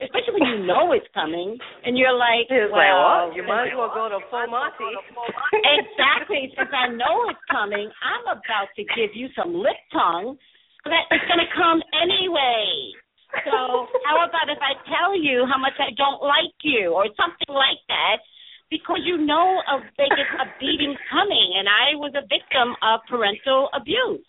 especially 0.01 0.41
when 0.41 0.49
you 0.49 0.59
know 0.67 0.93
it's 0.93 1.07
coming, 1.13 1.57
and 1.85 1.97
you're 1.97 2.17
like, 2.17 2.49
well, 2.49 2.73
well, 2.73 3.37
you 3.37 3.45
might 3.45 3.69
as 3.69 3.77
well 3.77 3.93
go 3.93 4.09
to 4.09 4.21
full 4.33 4.49
Monty. 4.49 4.91
exactly. 5.77 6.53
Since 6.57 6.73
I 6.73 6.89
know 6.89 7.29
it's 7.29 7.45
coming, 7.53 7.89
I'm 8.01 8.25
about 8.33 8.73
to 8.77 8.83
give 8.97 9.13
you 9.15 9.29
some 9.37 9.53
lip 9.53 9.77
tongue 9.93 10.41
that 10.89 11.05
it's 11.13 11.27
going 11.29 11.45
to 11.45 11.51
come 11.53 11.85
anyway. 12.01 12.97
So 13.45 13.87
how 14.09 14.27
about 14.27 14.51
if 14.51 14.59
I 14.59 14.75
tell 14.91 15.15
you 15.15 15.47
how 15.47 15.61
much 15.61 15.77
I 15.79 15.95
don't 15.95 16.19
like 16.25 16.57
you 16.65 16.97
or 16.97 17.07
something 17.15 17.53
like 17.53 17.79
that? 17.87 18.25
Because 18.71 19.03
you 19.05 19.19
know 19.19 19.61
a 19.67 19.83
biggest 19.99 20.31
a 20.39 20.47
beating 20.59 20.95
coming, 21.11 21.59
and 21.59 21.67
I 21.67 21.99
was 21.99 22.15
a 22.15 22.23
victim 22.23 22.75
of 22.83 23.03
parental 23.11 23.69
abuse. 23.75 24.25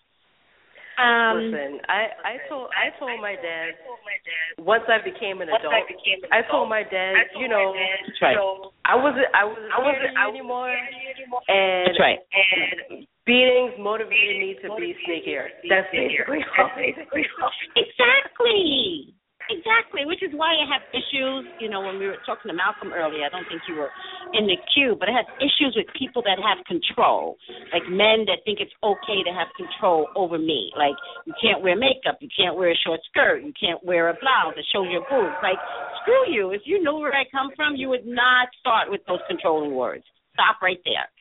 Um, 1.02 1.50
Listen, 1.50 1.82
I 1.90 2.02
I 2.22 2.34
told 2.46 2.70
I 2.78 2.94
told 3.02 3.18
my 3.26 3.34
dad 3.34 3.74
I 3.74 3.82
told 3.82 4.00
my 4.06 4.18
dad. 4.22 4.62
once 4.62 4.86
I 4.86 5.02
became 5.02 5.42
an 5.42 5.50
adult. 5.50 5.74
I 5.74 5.82
became 5.90 6.22
an 6.22 6.30
I 6.30 6.46
told 6.46 6.70
my 6.70 6.86
dad, 6.86 7.18
told 7.34 7.42
you 7.42 7.50
know, 7.50 7.74
my 7.74 7.82
dad, 7.82 7.98
That's 8.06 8.22
right. 8.22 8.38
I 8.86 8.96
wasn't 8.96 9.26
I 9.34 9.44
wasn't 9.50 9.72
I 9.74 9.80
wasn't 9.82 9.98
scared 9.98 10.14
of 10.14 10.22
I 10.22 10.26
wasn't 10.30 10.38
anymore, 10.38 10.70
scared 10.70 10.86
of 10.86 11.02
you 11.02 11.10
anymore. 11.18 11.44
and 11.50 11.84
that's 11.90 12.02
right. 12.02 12.20
And 12.22 13.10
beatings 13.26 13.74
motivated 13.82 14.38
me 14.38 14.50
to 14.62 14.68
be 14.78 14.94
sneakier. 15.02 15.50
That's 15.66 15.90
basically. 15.90 16.46
That's 16.46 16.76
basically 16.78 17.26
all. 17.42 17.50
Exactly. 17.74 19.18
Exactly, 19.52 20.08
which 20.08 20.24
is 20.24 20.32
why 20.32 20.56
I 20.56 20.64
have 20.64 20.80
issues. 20.96 21.44
You 21.60 21.68
know, 21.68 21.84
when 21.84 22.00
we 22.00 22.08
were 22.08 22.16
talking 22.24 22.48
to 22.48 22.56
Malcolm 22.56 22.96
earlier, 22.96 23.28
I 23.28 23.30
don't 23.30 23.44
think 23.52 23.60
you 23.68 23.76
were 23.76 23.92
in 24.32 24.48
the 24.48 24.56
queue, 24.72 24.96
but 24.96 25.12
I 25.12 25.14
have 25.20 25.28
issues 25.44 25.76
with 25.76 25.92
people 25.92 26.24
that 26.24 26.40
have 26.40 26.64
control, 26.64 27.36
like 27.76 27.84
men 27.92 28.24
that 28.32 28.48
think 28.48 28.64
it's 28.64 28.72
okay 28.80 29.20
to 29.28 29.32
have 29.36 29.52
control 29.60 30.08
over 30.16 30.40
me. 30.40 30.72
Like 30.80 30.96
you 31.28 31.36
can't 31.36 31.60
wear 31.60 31.76
makeup, 31.76 32.24
you 32.24 32.32
can't 32.32 32.56
wear 32.56 32.72
a 32.72 32.80
short 32.80 33.04
skirt, 33.12 33.44
you 33.44 33.52
can't 33.60 33.84
wear 33.84 34.08
a 34.08 34.16
blouse 34.16 34.56
that 34.56 34.64
shows 34.72 34.88
your 34.88 35.04
boobs. 35.12 35.36
Like 35.44 35.60
screw 36.00 36.32
you. 36.32 36.56
If 36.56 36.64
you 36.64 36.80
knew 36.80 36.96
where 36.96 37.12
I 37.12 37.28
come 37.28 37.52
from, 37.60 37.76
you 37.76 37.92
would 37.92 38.08
not 38.08 38.48
start 38.64 38.88
with 38.88 39.04
those 39.04 39.20
controlling 39.28 39.76
words. 39.76 40.08
Stop 40.32 40.64
right 40.64 40.80
there, 40.88 41.12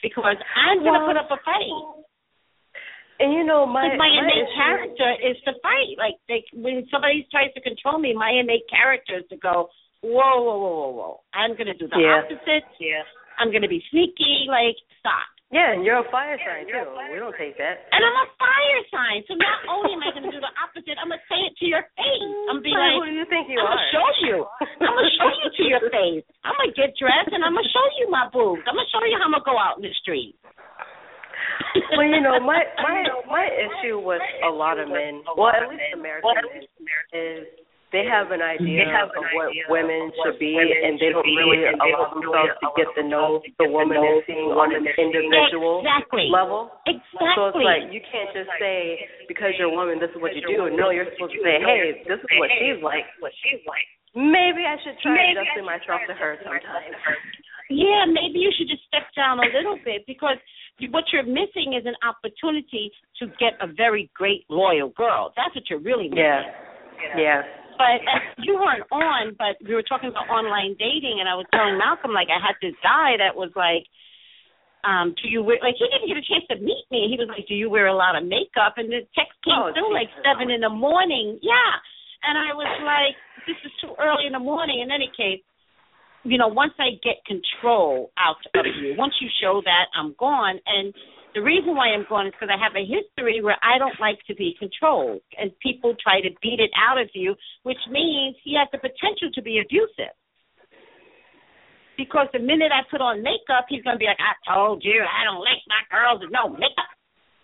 because 0.00 0.40
I'm 0.56 0.80
gonna 0.80 1.04
put 1.04 1.20
up 1.20 1.28
a 1.28 1.36
fight. 1.44 1.68
And 3.20 3.32
you 3.32 3.44
know 3.46 3.64
my 3.66 3.88
my, 3.94 3.96
my 3.96 4.10
innate 4.10 4.42
issue- 4.48 4.58
character 4.58 5.10
is 5.22 5.36
to 5.46 5.52
fight. 5.62 5.94
Like 5.98 6.18
they, 6.28 6.42
when 6.52 6.86
somebody 6.90 7.26
tries 7.30 7.52
to 7.54 7.60
control 7.62 7.98
me, 7.98 8.12
my 8.14 8.30
innate 8.30 8.66
character 8.68 9.18
is 9.22 9.26
to 9.30 9.36
go, 9.38 9.68
whoa, 10.02 10.42
whoa, 10.42 10.58
whoa, 10.58 10.74
whoa, 10.74 10.90
whoa. 10.98 11.14
I'm 11.32 11.54
gonna 11.56 11.74
do 11.78 11.86
the 11.86 11.98
Yeah. 12.00 12.22
opposite. 12.26 12.66
Yeah. 12.80 13.02
I'm 13.38 13.50
gonna 13.54 13.70
be 13.70 13.82
sneaky. 13.90 14.46
Like 14.50 14.74
stop. 14.98 15.26
Yeah, 15.54 15.70
and 15.70 15.86
you're 15.86 16.02
a 16.02 16.08
fire 16.10 16.34
sign 16.42 16.66
too. 16.66 16.82
We 17.14 17.20
don't 17.22 17.36
take 17.38 17.54
that. 17.62 17.86
And 17.94 18.02
I'm 18.02 18.18
a 18.26 18.28
fire 18.42 18.80
sign, 18.90 19.22
so 19.30 19.38
not 19.38 19.62
only 19.70 19.94
am 19.94 20.02
I 20.02 20.10
going 20.10 20.26
to 20.26 20.32
do 20.34 20.42
the 20.42 20.50
opposite, 20.58 20.98
I'm 20.98 21.06
going 21.14 21.20
to 21.22 21.28
say 21.30 21.38
it 21.46 21.54
to 21.62 21.66
your 21.70 21.84
face. 21.94 22.26
I'm 22.50 22.58
going 22.58 22.64
to 22.64 22.66
be 22.66 22.74
Who 22.74 23.06
do 23.06 23.14
you 23.14 23.26
think 23.30 23.46
you 23.46 23.62
I'm 23.62 23.70
are? 23.70 23.78
gonna 23.78 23.92
show 23.94 24.08
you. 24.26 24.36
I'm 24.82 24.90
gonna 24.98 25.14
show 25.14 25.30
you 25.30 25.46
to 25.54 25.62
your 25.70 25.84
face. 25.94 26.26
I'm 26.42 26.58
gonna 26.58 26.74
get 26.74 26.98
dressed 26.98 27.30
and 27.30 27.46
I'm 27.46 27.54
gonna 27.54 27.70
show 27.70 27.86
you 28.02 28.10
my 28.10 28.26
boobs. 28.34 28.66
I'm 28.66 28.74
gonna 28.74 28.90
show 28.90 28.98
you 29.06 29.14
how 29.14 29.30
I'm 29.30 29.36
gonna 29.38 29.46
go 29.46 29.54
out 29.54 29.78
in 29.78 29.86
the 29.86 29.94
street. 30.02 30.34
Well, 31.96 32.06
you 32.06 32.20
know, 32.20 32.38
my 32.40 32.62
my 32.82 33.02
my 33.28 33.46
issue 33.50 33.98
with 33.98 34.22
a 34.46 34.50
lot 34.50 34.78
of 34.78 34.88
men, 34.88 35.22
well, 35.36 35.50
at 35.54 35.68
least 35.68 35.82
American 35.94 36.34
men, 36.34 36.62
is 37.14 37.46
they 37.94 38.02
have 38.10 38.34
an 38.34 38.42
idea 38.42 38.90
of 39.06 39.14
what 39.38 39.54
women 39.70 40.10
should 40.26 40.34
be, 40.42 40.58
and 40.58 40.98
they 40.98 41.14
don't 41.14 41.22
really 41.30 41.62
allow 41.62 42.10
themselves 42.10 42.58
to 42.58 42.68
get 42.74 42.90
to 42.98 43.06
know 43.06 43.38
the 43.62 43.70
woman 43.70 44.02
they're 44.02 44.26
seeing 44.26 44.50
on 44.50 44.74
an 44.74 44.82
individual 44.98 45.78
Exactly. 45.86 46.26
level. 46.26 46.74
Exactly. 46.90 47.30
So 47.38 47.54
it's 47.54 47.62
like 47.62 47.94
you 47.94 48.02
can't 48.10 48.34
just 48.34 48.50
say 48.58 48.98
because 49.30 49.54
you're 49.58 49.70
a 49.70 49.76
woman, 49.76 50.02
this 50.02 50.10
is 50.10 50.18
what 50.18 50.34
you 50.34 50.42
do. 50.42 50.74
No, 50.74 50.90
you're 50.90 51.06
supposed 51.14 51.38
to 51.38 51.42
say, 51.46 51.62
hey, 51.62 52.02
this 52.02 52.18
is 52.18 52.30
what 52.34 52.50
she's 52.58 52.82
like. 52.82 53.06
What 53.22 53.30
she's 53.46 53.62
like. 53.62 53.86
Maybe 54.14 54.62
I 54.66 54.74
should 54.82 54.98
try 55.02 55.30
adjusting 55.30 55.66
myself 55.66 56.02
to 56.10 56.14
her 56.14 56.38
sometimes. 56.42 56.98
yeah, 57.70 58.06
maybe 58.10 58.38
you 58.42 58.50
should 58.54 58.70
just 58.70 58.82
step 58.90 59.06
down 59.14 59.38
a 59.42 59.46
little 59.54 59.78
bit 59.86 60.02
because 60.06 60.38
you- 60.38 60.53
what 60.90 61.04
you're 61.12 61.22
missing 61.22 61.74
is 61.78 61.86
an 61.86 61.94
opportunity 62.02 62.90
to 63.20 63.26
get 63.38 63.54
a 63.60 63.66
very 63.66 64.10
great 64.14 64.44
loyal 64.48 64.88
girl. 64.90 65.32
That's 65.36 65.54
what 65.54 65.64
you're 65.70 65.80
really 65.82 66.08
missing. 66.08 66.24
Yeah. 66.24 67.18
Yeah. 67.18 67.42
But 67.76 68.00
uh, 68.06 68.22
you 68.38 68.54
weren't 68.54 68.86
on, 68.90 69.34
but 69.36 69.58
we 69.66 69.74
were 69.74 69.82
talking 69.82 70.08
about 70.08 70.30
online 70.30 70.78
dating, 70.78 71.18
and 71.18 71.28
I 71.28 71.34
was 71.34 71.46
telling 71.50 71.76
Malcolm 71.76 72.14
like 72.14 72.28
I 72.30 72.38
had 72.38 72.54
this 72.62 72.74
guy 72.82 73.18
that 73.18 73.34
was 73.34 73.50
like, 73.58 73.82
um, 74.86 75.10
"Do 75.18 75.26
you 75.26 75.42
wear?" 75.42 75.58
Like 75.58 75.74
he 75.74 75.82
didn't 75.90 76.06
get 76.06 76.14
a 76.16 76.22
chance 76.22 76.46
to 76.54 76.58
meet 76.62 76.86
me. 76.94 77.10
He 77.10 77.18
was 77.18 77.26
like, 77.26 77.50
"Do 77.50 77.54
you 77.58 77.66
wear 77.68 77.90
a 77.90 77.96
lot 77.98 78.14
of 78.14 78.22
makeup?" 78.22 78.78
And 78.78 78.86
the 78.94 79.02
text 79.18 79.34
came 79.42 79.58
Oh, 79.58 79.74
through 79.74 79.90
like 79.90 80.06
seven 80.22 80.54
in 80.54 80.62
the 80.62 80.70
morning. 80.70 81.34
Yeah, 81.42 81.72
and 82.22 82.38
I 82.38 82.54
was 82.54 82.70
like, 82.86 83.18
"This 83.42 83.58
is 83.66 83.74
too 83.82 83.90
early 83.98 84.30
in 84.30 84.32
the 84.38 84.42
morning." 84.42 84.78
In 84.78 84.94
any 84.94 85.10
case, 85.10 85.42
you 86.24 86.38
know, 86.38 86.48
once 86.48 86.72
I 86.80 86.96
get 87.04 87.20
control 87.28 88.10
out 88.18 88.40
of 88.56 88.66
you, 88.80 88.94
once 88.96 89.14
you 89.20 89.28
show 89.40 89.60
that, 89.64 89.86
I'm 89.92 90.14
gone. 90.18 90.58
And 90.66 90.92
the 91.34 91.42
reason 91.42 91.76
why 91.76 91.92
I'm 91.92 92.06
gone 92.08 92.26
is 92.26 92.32
because 92.32 92.48
I 92.48 92.56
have 92.56 92.72
a 92.72 92.84
history 92.84 93.44
where 93.44 93.60
I 93.60 93.76
don't 93.78 93.98
like 94.00 94.18
to 94.28 94.34
be 94.34 94.56
controlled, 94.58 95.20
and 95.36 95.52
people 95.60 95.94
try 96.00 96.20
to 96.20 96.30
beat 96.40 96.60
it 96.60 96.70
out 96.72 96.96
of 96.96 97.10
you, 97.12 97.36
which 97.62 97.80
means 97.90 98.36
he 98.42 98.56
has 98.56 98.68
the 98.72 98.78
potential 98.78 99.28
to 99.34 99.42
be 99.42 99.60
abusive. 99.60 100.16
Because 101.96 102.26
the 102.32 102.40
minute 102.40 102.72
I 102.72 102.82
put 102.90 103.00
on 103.00 103.22
makeup, 103.22 103.66
he's 103.68 103.84
gonna 103.84 104.00
be 104.00 104.06
like, 104.06 104.18
"I 104.18 104.34
told 104.48 104.82
you, 104.82 105.04
I 105.04 105.22
don't 105.24 105.44
like 105.44 105.62
my 105.68 105.82
girls 105.92 106.20
with 106.22 106.32
no 106.32 106.48
makeup," 106.48 106.90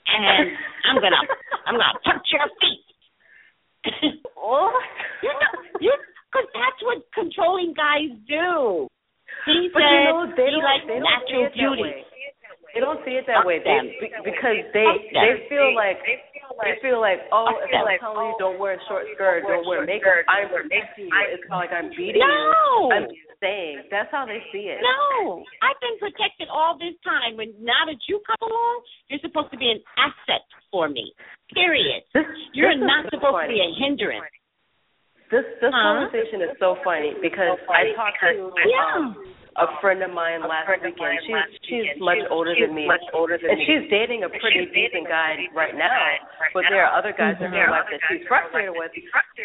and 0.08 0.56
I'm 0.88 0.98
gonna, 0.98 1.22
I'm 1.66 1.74
gonna 1.76 2.00
punch 2.02 2.26
your 2.32 2.48
feet. 2.58 2.86
Oh. 4.42 4.72
you 5.22 5.28
know, 5.28 5.52
you, 5.80 5.92
because 6.30 6.46
that's 6.54 6.80
what 6.86 7.02
controlling 7.12 7.74
guys 7.74 8.14
do. 8.30 8.86
He 9.46 9.68
But 9.74 9.82
said 9.82 9.90
you 9.90 10.04
know, 10.14 10.22
they 10.30 10.46
he 10.46 10.54
don't, 10.54 10.64
likes 10.64 10.86
they 10.86 10.98
natural 11.02 11.50
beauty. 11.50 11.82
way. 11.82 12.06
They 12.70 12.78
don't 12.78 13.02
see 13.02 13.18
it 13.18 13.26
that 13.26 13.42
Fuck 13.42 13.50
way. 13.50 13.58
They 13.58 13.98
because 14.22 14.62
they 14.70 14.86
they 15.10 15.32
feel 15.50 15.74
like 15.74 15.98
they 16.62 16.78
feel 16.78 17.02
like 17.02 17.18
oh 17.34 17.50
if. 17.66 17.66
I'm 17.74 17.98
telling 17.98 18.30
you 18.30 18.34
oh, 18.36 18.38
don't 18.38 18.58
wear 18.62 18.78
a 18.78 18.82
short 18.86 19.10
skirt, 19.14 19.42
don't 19.42 19.66
wear 19.66 19.82
makeup, 19.82 20.22
I'm 20.30 20.46
protecting 20.54 21.10
you. 21.10 21.14
It's 21.34 21.42
not 21.50 21.66
like 21.66 21.74
I'm 21.74 21.90
beating 21.90 22.22
you. 22.22 22.26
No. 22.26 22.94
I'm 22.94 23.10
saying 23.42 23.90
that's 23.90 24.10
how 24.14 24.22
they 24.22 24.38
see 24.54 24.70
it. 24.70 24.78
No, 24.78 25.42
I've 25.66 25.80
been 25.82 25.98
protected 25.98 26.46
all 26.52 26.78
this 26.78 26.94
time. 27.02 27.34
When 27.40 27.50
now 27.58 27.90
that 27.90 27.98
you 28.06 28.22
come 28.22 28.38
along, 28.46 28.76
you're 29.10 29.22
supposed 29.24 29.50
to 29.50 29.58
be 29.58 29.70
an 29.72 29.82
asset 29.98 30.46
for 30.70 30.86
me. 30.86 31.10
Period. 31.50 32.06
You're 32.54 32.78
not 32.78 33.10
supposed 33.10 33.34
to 33.34 33.48
be 33.50 33.58
a 33.58 33.70
hindrance. 33.74 34.30
This 35.30 35.46
this 35.62 35.70
Huh? 35.70 35.78
conversation 35.78 36.42
is 36.42 36.58
so 36.58 36.76
funny 36.82 37.14
because 37.22 37.54
I 37.70 37.94
talked 37.94 38.18
to 38.18 38.50
Yeah. 38.66 38.98
um, 38.98 39.14
a 39.58 39.66
friend 39.82 40.02
of 40.02 40.10
mine 40.14 40.42
last 40.46 40.66
weekend. 40.82 41.18
She's 41.26 41.46
she's 41.66 42.00
much 42.02 42.18
older 42.30 42.54
than 42.54 42.74
me, 42.74 42.86
Much 42.86 43.02
older 43.14 43.38
than 43.38 43.50
and 43.50 43.58
she's 43.66 43.86
dating 43.90 44.22
a 44.24 44.30
pretty 44.30 44.66
decent 44.74 45.06
guy 45.06 45.38
right 45.54 45.74
now. 45.78 45.90
But 46.54 46.64
there 46.70 46.82
are 46.86 46.94
other 46.98 47.12
guys 47.14 47.34
in 47.38 47.50
her 47.50 47.70
life 47.70 47.86
that 47.90 48.00
she's 48.10 48.26
frustrated 48.26 48.74
with. 48.74 48.90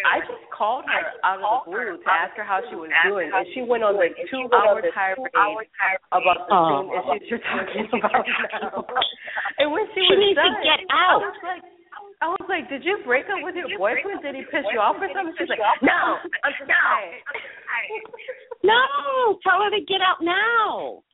I 0.05 0.19
just 0.25 0.41
called 0.53 0.85
her 0.89 1.05
out 1.25 1.41
of 1.41 1.65
the 1.65 1.69
blue 1.71 1.97
to 2.01 2.09
ask 2.09 2.33
her 2.37 2.43
how 2.45 2.61
she 2.69 2.75
was 2.77 2.89
doing, 3.05 3.29
and 3.33 3.45
she 3.53 3.61
went 3.61 3.83
on 3.83 3.97
the 3.97 4.09
two-hour 4.29 4.81
tirade 4.93 5.29
about 6.13 6.49
the 6.49 6.53
same 6.53 6.87
issues 6.97 7.29
you're 7.29 7.45
talking 7.45 7.85
about. 7.93 8.25
And 9.57 9.71
when 9.71 9.85
she, 9.93 10.01
She 10.09 10.11
was 10.11 10.19
needs 10.19 10.39
to 10.41 10.49
get 10.65 10.79
I 10.91 11.15
out. 11.15 11.21
was 11.23 11.37
like, 11.45 11.63
I 12.25 12.33
was 12.33 12.41
like, 12.49 12.65
did 12.73 12.81
you 12.81 12.97
break 13.05 13.29
up 13.29 13.37
with 13.45 13.53
your 13.53 13.69
boyfriend? 13.77 14.25
Did 14.25 14.33
he 14.33 14.41
piss 14.49 14.65
you 14.73 14.81
off 14.81 14.97
or 14.97 15.05
something? 15.13 15.37
She's 15.37 15.45
like, 15.45 15.61
no, 15.85 16.17
I'm 16.41 16.53
just. 16.57 16.65
No, 18.65 19.37
tell 19.45 19.61
her 19.61 19.69
to 19.69 19.81
get 19.85 20.01
out 20.01 20.25
now. 20.25 21.05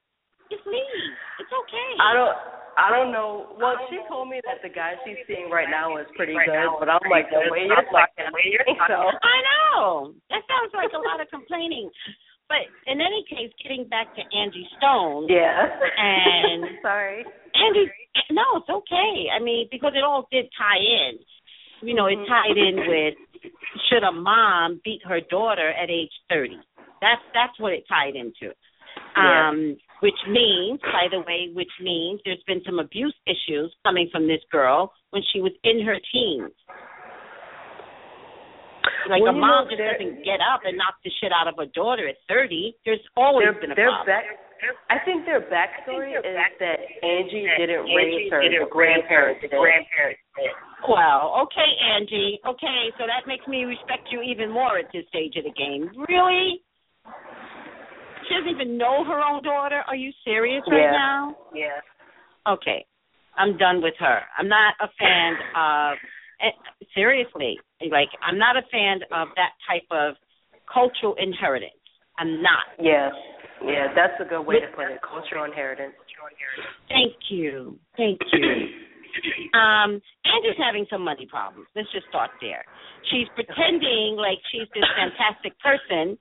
Just 0.47 0.63
leave. 0.63 1.11
It's 1.43 1.51
okay. 1.51 1.89
I 1.99 2.15
don't. 2.15 2.35
I 2.79 2.87
don't 2.87 3.11
know. 3.11 3.59
Well, 3.59 3.75
she 3.91 3.99
told 4.07 4.31
me 4.31 4.39
that 4.47 4.63
the 4.63 4.71
guy 4.71 4.95
she's 5.03 5.19
seeing 5.27 5.51
right 5.51 5.67
now 5.67 5.99
is 5.99 6.07
pretty 6.15 6.31
good, 6.31 6.71
but 6.79 6.87
I'm 6.87 7.03
like 7.11 7.27
the 7.27 7.43
way 7.51 7.67
you're 7.67 7.83
talking, 7.91 8.23
I 8.23 8.31
don't 8.31 8.63
think 8.63 8.79
so. 8.87 9.11
I 9.11 9.37
know. 9.43 10.15
That 10.31 10.47
sounds 10.47 10.71
like 10.71 10.95
a 10.95 11.03
lot 11.03 11.19
of 11.19 11.27
complaining. 11.27 11.91
But 12.47 12.63
in 12.87 13.03
any 13.03 13.27
case, 13.27 13.51
getting 13.59 13.87
back 13.91 14.15
to 14.15 14.23
Angie 14.31 14.67
Stone. 14.79 15.27
Yeah. 15.27 15.67
And- 15.67 16.79
sorry. 16.83 17.27
Angie, 17.55 17.91
no, 18.31 18.43
it's 18.57 18.69
okay. 18.69 19.27
I 19.33 19.39
mean, 19.39 19.67
because 19.71 19.93
it 19.95 20.03
all 20.03 20.27
did 20.31 20.45
tie 20.57 20.77
in. 20.79 21.19
You 21.87 21.95
know, 21.95 22.05
it 22.05 22.17
Mhm. 22.19 22.27
tied 22.27 22.57
in 22.57 22.87
with 22.87 23.15
should 23.89 24.03
a 24.03 24.11
mom 24.11 24.81
beat 24.83 25.01
her 25.05 25.19
daughter 25.21 25.69
at 25.69 25.89
age 25.89 26.11
thirty? 26.29 26.59
That's 27.01 27.21
that's 27.33 27.57
what 27.59 27.73
it 27.73 27.87
tied 27.87 28.15
into. 28.15 28.53
Yeah. 29.17 29.49
Um, 29.49 29.77
which 30.01 30.17
means, 30.27 30.79
by 30.81 31.07
the 31.09 31.21
way, 31.21 31.49
which 31.53 31.71
means 31.79 32.21
there's 32.25 32.43
been 32.43 32.63
some 32.65 32.79
abuse 32.79 33.15
issues 33.25 33.73
coming 33.83 34.09
from 34.11 34.27
this 34.27 34.41
girl 34.51 34.93
when 35.11 35.23
she 35.31 35.41
was 35.41 35.53
in 35.63 35.81
her 35.85 35.97
teens. 36.11 36.51
Like 39.09 39.21
Well, 39.21 39.33
a 39.33 39.37
mom 39.37 39.65
know, 39.65 39.69
just 39.69 39.81
doesn't 39.81 40.23
get 40.23 40.39
up 40.41 40.61
and 40.63 40.77
knock 40.77 40.95
the 41.03 41.11
shit 41.19 41.31
out 41.31 41.47
of 41.47 41.55
her 41.57 41.65
daughter 41.73 42.07
at 42.07 42.17
thirty. 42.27 42.75
There's 42.85 43.01
always 43.17 43.47
been 43.59 43.71
a 43.71 43.75
problem. 43.75 44.05
back. 44.05 44.25
I 44.89 44.97
think 45.05 45.25
their 45.25 45.41
backstory 45.41 46.13
is 46.17 46.23
that 46.59 46.77
Angie 47.03 47.47
didn't 47.57 47.85
raise 47.95 48.29
her. 48.31 48.41
The 48.43 48.67
grandparents 48.69 49.41
did. 49.41 49.51
Well, 50.87 51.45
okay, 51.45 51.69
Angie. 51.95 52.39
Okay, 52.45 52.89
so 52.97 53.05
that 53.05 53.27
makes 53.27 53.47
me 53.47 53.65
respect 53.65 54.09
you 54.11 54.21
even 54.21 54.49
more 54.51 54.77
at 54.77 54.85
this 54.93 55.05
stage 55.09 55.35
of 55.37 55.43
the 55.45 55.51
game. 55.53 55.89
Really? 56.07 56.61
She 58.27 58.35
doesn't 58.35 58.49
even 58.49 58.77
know 58.77 59.03
her 59.03 59.19
own 59.21 59.43
daughter. 59.43 59.83
Are 59.87 59.95
you 59.95 60.11
serious 60.23 60.63
right 60.67 60.81
Yeah. 60.81 60.91
now? 60.91 61.35
Yeah. 61.53 61.81
Okay, 62.47 62.85
I'm 63.37 63.57
done 63.57 63.81
with 63.81 63.95
her. 63.99 64.21
I'm 64.37 64.47
not 64.47 64.73
a 64.81 64.87
fan 64.99 65.35
of. 65.55 65.97
eh, 66.41 66.51
Seriously, 66.95 67.59
like 67.89 68.09
I'm 68.21 68.37
not 68.37 68.57
a 68.57 68.63
fan 68.71 69.01
of 69.11 69.29
that 69.35 69.51
type 69.69 69.85
of 69.91 70.15
cultural 70.71 71.15
inheritance. 71.15 71.73
I'm 72.17 72.41
not. 72.41 72.65
Yeah. 72.79 73.11
Yeah, 73.65 73.93
that's 73.95 74.17
a 74.19 74.25
good 74.25 74.41
way 74.41 74.59
to 74.59 74.67
put 74.75 74.89
it. 74.89 74.99
Cultural 75.01 75.45
inheritance. 75.45 75.93
Thank 76.89 77.13
you. 77.29 77.77
Thank 77.97 78.19
you. 78.33 78.47
Um, 79.51 79.99
Angie's 80.23 80.55
having 80.57 80.85
some 80.89 81.03
money 81.03 81.27
problems. 81.29 81.67
Let's 81.75 81.91
just 81.91 82.07
start 82.07 82.31
there. 82.39 82.63
She's 83.11 83.27
pretending 83.35 84.15
like 84.15 84.39
she's 84.51 84.69
this 84.73 84.87
fantastic 84.95 85.51
person, 85.59 86.17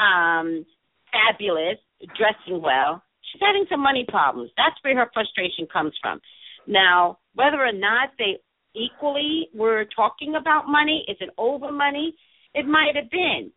um, 0.00 0.64
fabulous, 1.12 1.76
dressing 2.16 2.62
well. 2.62 3.02
She's 3.30 3.42
having 3.44 3.66
some 3.68 3.80
money 3.80 4.06
problems. 4.08 4.50
That's 4.56 4.74
where 4.80 4.96
her 4.96 5.10
frustration 5.12 5.68
comes 5.70 5.92
from. 6.00 6.20
Now, 6.66 7.18
whether 7.34 7.60
or 7.60 7.72
not 7.76 8.16
they 8.18 8.40
equally 8.74 9.48
were 9.54 9.84
talking 9.94 10.34
about 10.34 10.64
money, 10.66 11.04
is 11.08 11.16
it 11.20 11.30
over 11.36 11.70
money? 11.70 12.14
It 12.54 12.66
might 12.66 12.96
have 12.96 13.10
been. 13.10 13.52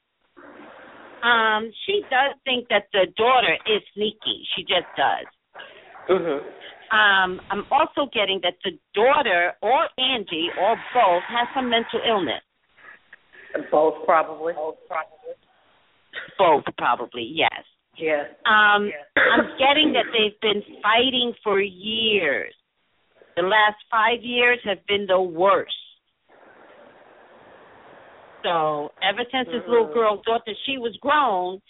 Um, 1.24 1.72
she 1.86 2.02
does 2.10 2.36
think 2.46 2.68
that 2.70 2.88
the 2.94 3.08
daughter 3.18 3.58
is 3.66 3.82
sneaky. 3.94 4.48
She 4.56 4.64
just 4.64 4.88
does. 4.96 5.26
Mhm. 6.10 6.44
Um, 6.92 7.42
I'm 7.50 7.66
also 7.72 8.06
getting 8.14 8.40
that 8.42 8.56
the 8.64 8.78
daughter 8.94 9.58
or 9.62 9.90
Angie 9.98 10.50
or 10.58 10.80
both 10.94 11.24
has 11.24 11.48
some 11.54 11.70
mental 11.70 12.02
illness. 12.06 12.44
Both 13.72 14.06
probably. 14.06 14.54
Both 16.38 16.66
probably, 16.78 17.24
yes. 17.24 17.66
Yeah. 17.96 18.28
Um, 18.46 18.92
I'm 19.18 19.58
getting 19.58 19.94
that 19.94 20.06
they've 20.14 20.40
been 20.40 20.64
fighting 20.82 21.34
for 21.44 21.60
years. 21.60 22.54
The 23.36 23.42
last 23.44 23.78
five 23.92 24.22
years 24.22 24.60
have 24.64 24.86
been 24.88 25.08
the 25.08 25.20
worst. 25.20 25.76
So 28.44 28.92
ever 29.02 29.24
since 29.32 29.48
this 29.48 29.64
little 29.68 29.88
mm. 29.88 29.94
girl 29.94 30.22
thought 30.26 30.46
that 30.46 30.56
she 30.66 30.78
was 30.78 30.96
grown, 31.02 31.62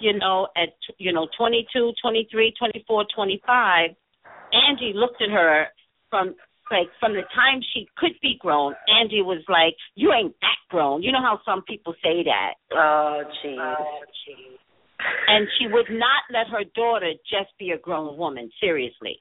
you 0.00 0.18
know, 0.18 0.48
at 0.56 0.70
you 0.98 1.12
know 1.12 1.28
22, 1.36 1.92
23, 2.00 2.54
24, 2.58 3.04
25, 3.14 3.90
Angie 4.52 4.92
looked 4.94 5.22
at 5.22 5.30
her 5.30 5.66
from 6.10 6.34
like 6.70 6.88
from 6.98 7.12
the 7.14 7.22
time 7.34 7.60
she 7.72 7.86
could 7.96 8.12
be 8.22 8.36
grown. 8.40 8.74
Angie 8.88 9.22
was 9.22 9.42
like, 9.48 9.76
"You 9.94 10.12
ain't 10.12 10.34
that 10.40 10.58
grown." 10.68 11.02
You 11.02 11.12
know 11.12 11.22
how 11.22 11.40
some 11.44 11.62
people 11.62 11.94
say 12.02 12.24
that. 12.24 12.54
Oh, 12.72 13.22
jeez. 13.44 13.58
Oh, 13.58 14.02
jeez. 14.26 14.58
and 15.28 15.46
she 15.58 15.66
would 15.68 15.90
not 15.90 16.22
let 16.32 16.48
her 16.48 16.64
daughter 16.74 17.12
just 17.30 17.56
be 17.58 17.70
a 17.70 17.78
grown 17.78 18.16
woman. 18.16 18.50
Seriously, 18.60 19.20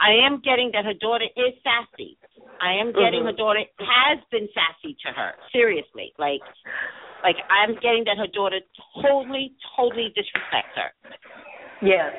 I 0.00 0.12
am 0.26 0.40
getting 0.40 0.70
that 0.72 0.84
her 0.84 0.94
daughter 0.94 1.26
is 1.36 1.54
sassy. 1.62 2.16
I 2.60 2.72
am 2.74 2.92
getting 2.92 3.22
Mhm. 3.22 3.26
her 3.26 3.32
daughter 3.32 3.64
has 3.80 4.18
been 4.30 4.48
sassy 4.54 4.94
to 5.06 5.12
her. 5.12 5.34
Seriously, 5.52 6.12
like, 6.18 6.42
like 7.22 7.36
I'm 7.50 7.74
getting 7.76 8.04
that 8.04 8.16
her 8.18 8.26
daughter 8.28 8.60
totally, 9.02 9.52
totally 9.76 10.10
disrespects 10.16 10.74
her. 10.76 10.92
Yeah. 11.82 12.10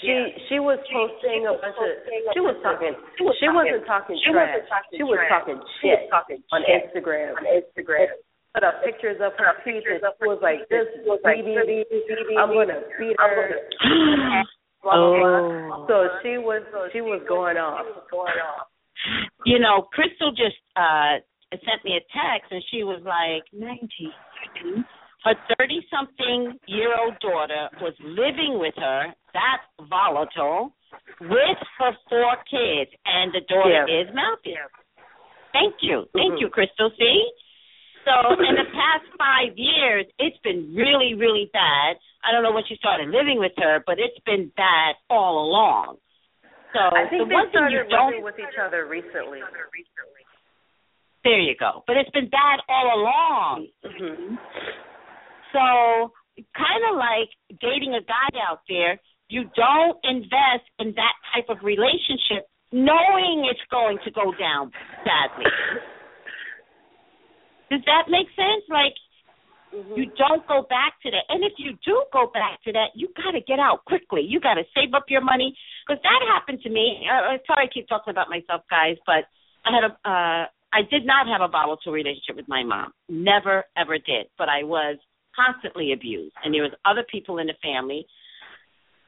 She 0.00 0.34
she 0.48 0.58
was 0.58 0.78
posting 0.92 1.46
a 1.46 1.54
bunch 1.54 1.76
of 1.78 1.88
she 2.34 2.40
was 2.40 2.56
talking 2.62 2.94
she 3.38 3.48
wasn't 3.48 3.86
talking 3.86 4.18
She 4.18 4.30
trash. 4.32 4.60
She 4.92 5.02
was 5.02 5.18
talking 5.28 5.54
She 5.80 5.86
was 5.86 5.98
shit 6.00 6.10
talking 6.10 6.42
on 6.52 6.62
Instagram. 6.64 7.36
on 7.38 7.44
Instagram. 7.46 8.08
Put 8.54 8.64
up 8.64 8.82
pictures 8.84 9.20
of 9.20 9.32
her 9.38 9.54
teeth 9.64 9.82
and 9.86 10.02
she 10.02 10.26
was 10.26 10.40
like, 10.42 10.68
This 10.68 10.86
was 11.06 11.20
like, 11.24 11.38
BB, 11.38 11.84
this 11.90 12.02
is 12.10 12.36
I'm 12.36 12.52
gonna 12.52 12.82
beat 12.98 13.16
her. 13.18 13.68
gonna- 14.84 15.18
blah, 15.18 15.40
blah, 15.40 15.40
blah. 15.68 15.76
Oh. 15.76 15.86
So 15.88 16.18
she 16.22 16.38
was 16.38 16.62
she 16.92 17.00
was 17.00 17.20
going 17.28 17.56
off. 17.56 17.84
going 18.10 18.38
off. 18.38 18.68
You 19.44 19.58
know, 19.58 19.82
Crystal 19.92 20.30
just 20.30 20.56
uh 20.76 21.18
sent 21.50 21.84
me 21.84 21.96
a 21.96 22.04
text 22.12 22.50
and 22.50 22.62
she 22.70 22.82
was 22.82 23.00
like, 23.04 23.44
90. 23.52 23.88
Her 25.24 25.34
30 25.56 25.86
something 25.88 26.58
year 26.66 26.92
old 26.98 27.14
daughter 27.20 27.70
was 27.80 27.94
living 28.00 28.58
with 28.58 28.74
her, 28.76 29.14
that's 29.32 29.88
volatile, 29.88 30.74
with 31.20 31.58
her 31.78 31.92
four 32.10 32.36
kids, 32.50 32.90
and 33.06 33.32
the 33.32 33.40
daughter 33.48 33.86
Yeah. 33.88 34.02
is 34.02 34.14
mouthy. 34.14 34.56
Thank 35.52 35.76
you. 35.80 36.08
Thank 36.12 36.34
Mhm. 36.34 36.40
you, 36.40 36.48
Crystal. 36.50 36.90
See? 36.98 37.32
So 38.04 38.12
in 38.36 38.54
the 38.54 38.68
past 38.72 39.08
five 39.16 39.56
years, 39.56 40.04
it's 40.18 40.36
been 40.44 40.76
really, 40.76 41.14
really 41.16 41.48
bad. 41.52 41.96
I 42.20 42.32
don't 42.32 42.42
know 42.42 42.52
when 42.52 42.64
she 42.68 42.76
started 42.76 43.08
living 43.08 43.40
with 43.40 43.52
her, 43.56 43.82
but 43.86 43.96
it's 43.98 44.18
been 44.24 44.52
bad 44.56 44.96
all 45.08 45.44
along. 45.48 45.96
So 46.76 46.80
I 46.80 47.08
think 47.08 47.24
the 47.24 47.28
they 47.28 47.34
one 47.34 47.48
thing 47.52 47.70
you 47.70 47.84
don't 47.88 48.22
with 48.22 48.36
each 48.36 48.58
other 48.60 48.84
recently. 48.86 49.40
there 51.24 51.40
you 51.40 51.54
go. 51.58 51.84
But 51.86 51.96
it's 51.96 52.10
been 52.10 52.28
bad 52.28 52.60
all 52.68 52.92
along. 52.92 53.68
Mhm. 53.84 54.38
So 55.52 56.12
kind 56.56 56.82
of 56.90 56.96
like 56.96 57.30
dating 57.60 57.94
a 57.94 58.02
guy 58.02 58.28
out 58.42 58.60
there, 58.68 58.98
you 59.28 59.44
don't 59.54 59.96
invest 60.04 60.66
in 60.78 60.92
that 60.94 61.14
type 61.32 61.48
of 61.48 61.62
relationship 61.62 62.48
knowing 62.72 63.46
it's 63.48 63.62
going 63.70 63.98
to 64.04 64.10
go 64.10 64.34
down 64.34 64.72
badly. 65.04 65.46
Does 67.70 67.80
that 67.86 68.08
make 68.08 68.28
sense? 68.36 68.64
Like 68.68 68.94
Mhm. 69.74 69.96
you 69.96 70.06
don't 70.16 70.46
go 70.46 70.62
back 70.62 71.00
to 71.02 71.10
that. 71.10 71.24
And 71.28 71.42
if 71.42 71.58
you 71.58 71.72
do 71.84 72.04
go 72.12 72.28
back 72.28 72.62
to 72.62 72.72
that, 72.72 72.94
you 72.94 73.08
got 73.16 73.32
to 73.32 73.40
get 73.40 73.58
out 73.58 73.84
quickly. 73.86 74.22
You 74.22 74.38
got 74.38 74.54
to 74.54 74.64
save 74.74 74.94
up 74.94 75.10
your 75.10 75.20
money 75.20 75.56
because 75.86 76.00
that 76.02 76.22
happened 76.30 76.62
to 76.62 76.70
me. 76.70 77.06
Uh, 77.10 77.34
uh, 77.34 77.38
sorry, 77.46 77.66
I 77.66 77.72
keep 77.72 77.88
talking 77.88 78.12
about 78.12 78.30
myself, 78.30 78.62
guys, 78.70 78.96
but 79.06 79.26
I 79.64 79.72
had 79.74 79.84
a 79.84 79.92
uh 80.08 80.46
I 80.74 80.82
did 80.90 81.06
not 81.06 81.28
have 81.28 81.40
a 81.40 81.46
volatile 81.46 81.92
relationship 81.92 82.36
with 82.36 82.48
my 82.48 82.64
mom. 82.64 82.92
Never 83.08 83.64
ever 83.76 83.98
did. 83.98 84.26
But 84.36 84.48
I 84.48 84.64
was 84.64 84.98
constantly 85.34 85.92
abused, 85.92 86.34
and 86.42 86.54
there 86.54 86.62
was 86.62 86.72
other 86.84 87.04
people 87.10 87.38
in 87.38 87.46
the 87.46 87.54
family, 87.62 88.06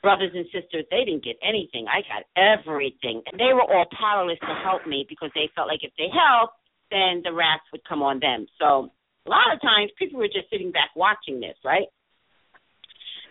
brothers 0.03 0.33
and 0.35 0.47
sisters. 0.47 0.85
They 0.91 1.05
didn't 1.05 1.25
get 1.25 1.37
anything. 1.43 1.87
I 1.87 2.03
got 2.03 2.23
everything, 2.37 3.23
and 3.27 3.39
they 3.39 3.53
were 3.55 3.63
all 3.63 3.87
powerless 3.99 4.39
to 4.41 4.55
help 4.63 4.87
me 4.87 5.07
because 5.09 5.31
they 5.35 5.51
felt 5.55 5.69
like 5.69 5.83
if 5.83 5.93
they 5.99 6.09
helped, 6.11 6.55
then 6.91 7.23
the 7.25 7.33
wrath 7.33 7.61
would 7.73 7.83
come 7.89 8.03
on 8.03 8.21
them. 8.21 8.47
So 8.59 8.91
a 9.27 9.31
lot 9.31 9.53
of 9.53 9.61
times 9.61 9.91
people 9.99 10.19
were 10.19 10.29
just 10.31 10.51
sitting 10.51 10.71
back 10.71 10.91
watching 10.95 11.41
this, 11.41 11.57
right? 11.65 11.89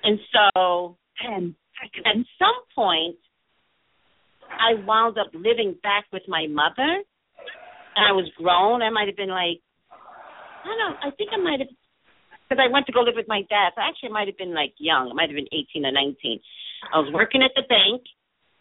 And 0.04 0.20
so 0.34 0.98
and 1.24 1.56
at 2.06 2.16
some 2.38 2.60
point 2.76 3.18
I 4.52 4.76
wound 4.86 5.18
up 5.18 5.32
living 5.34 5.76
back 5.82 6.06
with 6.12 6.24
my 6.28 6.48
mother 6.48 7.02
and 7.96 8.04
I 8.04 8.12
was 8.12 8.30
grown. 8.38 8.82
I 8.82 8.90
might 8.90 9.08
have 9.08 9.18
been 9.18 9.30
like 9.30 9.64
I 9.92 10.68
don't 10.68 10.80
know, 10.80 10.94
I 11.02 11.10
think 11.16 11.30
I 11.34 11.42
might 11.42 11.60
have 11.60 11.70
because 12.46 12.62
I 12.62 12.72
went 12.72 12.86
to 12.86 12.94
go 12.94 13.02
live 13.02 13.18
with 13.18 13.28
my 13.28 13.42
dad. 13.50 13.74
So 13.74 13.82
actually 13.82 14.10
I 14.10 14.18
might 14.20 14.28
have 14.28 14.38
been 14.38 14.54
like 14.54 14.74
young. 14.78 15.10
I 15.10 15.14
might 15.16 15.30
have 15.30 15.40
been 15.40 15.54
eighteen 15.56 15.86
or 15.86 15.92
nineteen. 15.92 16.40
I 16.94 17.00
was 17.00 17.10
working 17.14 17.42
at 17.42 17.56
the 17.56 17.64
bank 17.66 18.04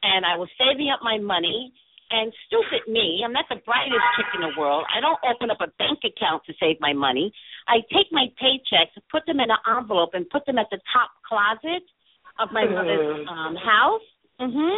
and 0.02 0.24
I 0.24 0.38
was 0.38 0.48
saving 0.56 0.88
up 0.88 1.00
my 1.02 1.18
money 1.18 1.74
and 2.10 2.32
stupid 2.46 2.86
me, 2.90 3.22
I'm 3.24 3.32
not 3.32 3.46
the 3.48 3.60
brightest 3.64 4.04
chick 4.16 4.26
in 4.34 4.40
the 4.42 4.52
world. 4.58 4.84
I 4.94 5.00
don't 5.00 5.18
open 5.24 5.50
up 5.50 5.60
a 5.60 5.72
bank 5.78 6.04
account 6.04 6.44
to 6.46 6.52
save 6.60 6.76
my 6.80 6.92
money. 6.92 7.32
I 7.66 7.80
take 7.92 8.12
my 8.12 8.26
paychecks, 8.36 8.92
put 9.10 9.24
them 9.26 9.40
in 9.40 9.50
an 9.50 9.62
envelope, 9.64 10.10
and 10.12 10.28
put 10.28 10.44
them 10.46 10.58
at 10.58 10.68
the 10.70 10.78
top 10.92 11.10
closet 11.26 11.82
of 12.38 12.52
my 12.52 12.64
mother's 12.66 13.26
um, 13.28 13.56
house. 13.56 14.06
Mhm. 14.40 14.76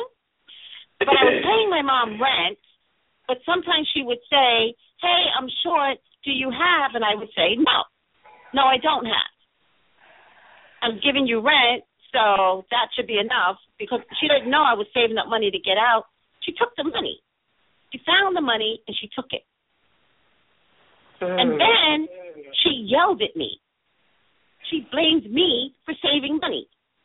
But 0.98 1.08
I 1.08 1.24
was 1.24 1.42
paying 1.44 1.68
my 1.70 1.82
mom 1.82 2.20
rent, 2.20 2.58
but 3.28 3.38
sometimes 3.44 3.88
she 3.92 4.02
would 4.02 4.22
say, 4.30 4.74
"Hey, 5.00 5.22
I'm 5.36 5.48
short. 5.62 5.98
Do 6.24 6.32
you 6.32 6.50
have?" 6.50 6.94
And 6.94 7.04
I 7.04 7.14
would 7.14 7.32
say, 7.34 7.56
"No, 7.56 7.84
no, 8.54 8.64
I 8.64 8.78
don't 8.78 9.04
have. 9.04 9.32
I'm 10.82 11.00
giving 11.00 11.26
you 11.26 11.40
rent, 11.40 11.84
so 12.12 12.64
that 12.70 12.88
should 12.94 13.06
be 13.06 13.18
enough." 13.18 13.58
Because 13.78 14.00
she 14.20 14.28
didn't 14.28 14.48
know 14.50 14.62
I 14.62 14.74
was 14.74 14.86
saving 14.94 15.18
up 15.18 15.28
money 15.28 15.50
to 15.50 15.58
get 15.58 15.76
out. 15.76 16.06
She 16.46 16.52
took 16.52 16.70
the 16.76 16.84
money. 16.84 17.20
She 17.92 18.00
found 18.06 18.36
the 18.36 18.40
money 18.40 18.80
and 18.86 18.96
she 18.98 19.10
took 19.14 19.26
it. 19.30 19.42
And 21.20 21.52
then 21.52 22.08
she 22.62 22.86
yelled 22.88 23.20
at 23.22 23.36
me. 23.36 23.58
She 24.70 24.86
blamed 24.90 25.30
me 25.30 25.74
for 25.84 25.94
saving 26.02 26.38
money. 26.40 26.68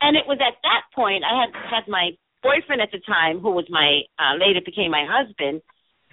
and 0.00 0.16
it 0.16 0.26
was 0.26 0.38
at 0.40 0.54
that 0.62 0.82
point 0.94 1.24
I 1.24 1.40
had 1.40 1.50
had 1.68 1.88
my 1.88 2.10
boyfriend 2.42 2.82
at 2.82 2.90
the 2.92 3.00
time, 3.06 3.40
who 3.40 3.50
was 3.50 3.66
my 3.70 4.02
uh, 4.18 4.34
later 4.34 4.60
became 4.64 4.90
my 4.90 5.06
husband. 5.08 5.62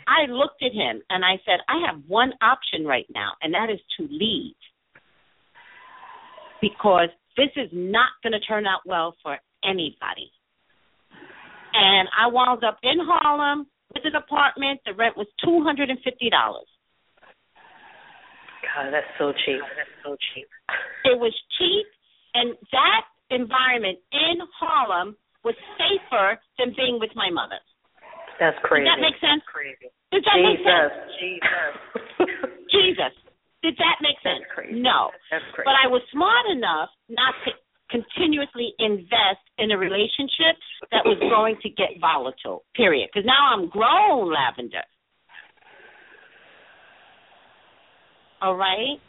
I 0.07 0.31
looked 0.31 0.63
at 0.63 0.71
him 0.73 1.01
and 1.09 1.25
I 1.25 1.37
said, 1.45 1.59
I 1.67 1.85
have 1.87 2.01
one 2.07 2.33
option 2.41 2.85
right 2.85 3.07
now, 3.13 3.31
and 3.41 3.53
that 3.53 3.69
is 3.69 3.79
to 3.97 4.07
leave 4.09 4.55
because 6.61 7.09
this 7.35 7.49
is 7.55 7.69
not 7.73 8.09
going 8.23 8.33
to 8.33 8.39
turn 8.39 8.65
out 8.65 8.81
well 8.85 9.15
for 9.21 9.37
anybody. 9.63 10.31
And 11.73 12.09
I 12.09 12.27
wound 12.27 12.63
up 12.63 12.79
in 12.81 12.97
Harlem 13.01 13.67
with 13.93 14.03
an 14.05 14.15
apartment. 14.15 14.81
The 14.85 14.93
rent 14.93 15.17
was 15.17 15.27
two 15.43 15.63
hundred 15.63 15.89
and 15.89 15.99
fifty 16.03 16.29
dollars. 16.29 16.67
God, 18.65 18.91
that's 18.91 19.09
so 19.17 19.33
cheap. 19.45 19.61
That's 19.61 19.95
so 20.03 20.17
cheap. 20.33 20.47
It 21.05 21.17
was 21.19 21.33
cheap, 21.57 21.85
and 22.33 22.57
that 22.71 23.03
environment 23.29 23.99
in 24.11 24.41
Harlem 24.59 25.15
was 25.43 25.55
safer 25.77 26.39
than 26.57 26.73
being 26.75 26.99
with 26.99 27.11
my 27.15 27.29
mother. 27.29 27.61
That's 28.39 28.57
crazy. 28.63 28.85
Does 28.85 28.93
that 28.93 29.01
make 29.01 29.17
sense? 29.17 29.41
Crazy. 29.49 29.89
Does 30.13 30.23
that 30.25 30.39
make 30.41 30.61
sense? 30.61 30.93
Jesus. 31.17 31.69
Jesus. 32.69 33.13
Did 33.65 33.73
that 33.81 33.97
make 34.05 34.17
sense? 34.21 34.45
That's 34.45 34.53
crazy. 34.53 34.77
No. 34.77 35.09
That's 35.33 35.43
crazy. 35.53 35.65
But 35.65 35.75
I 35.77 35.89
was 35.89 36.05
smart 36.13 36.45
enough 36.53 36.93
not 37.09 37.33
to 37.45 37.51
continuously 37.89 38.73
invest 38.79 39.43
in 39.57 39.71
a 39.71 39.77
relationship 39.77 40.55
that 40.91 41.05
was 41.05 41.17
going 41.19 41.57
to 41.61 41.69
get 41.69 41.99
volatile, 41.99 42.63
period. 42.75 43.09
Because 43.13 43.25
now 43.25 43.53
I'm 43.53 43.69
grown, 43.69 44.33
Lavender. 44.33 44.83
All 48.41 48.55
right? 48.55 48.99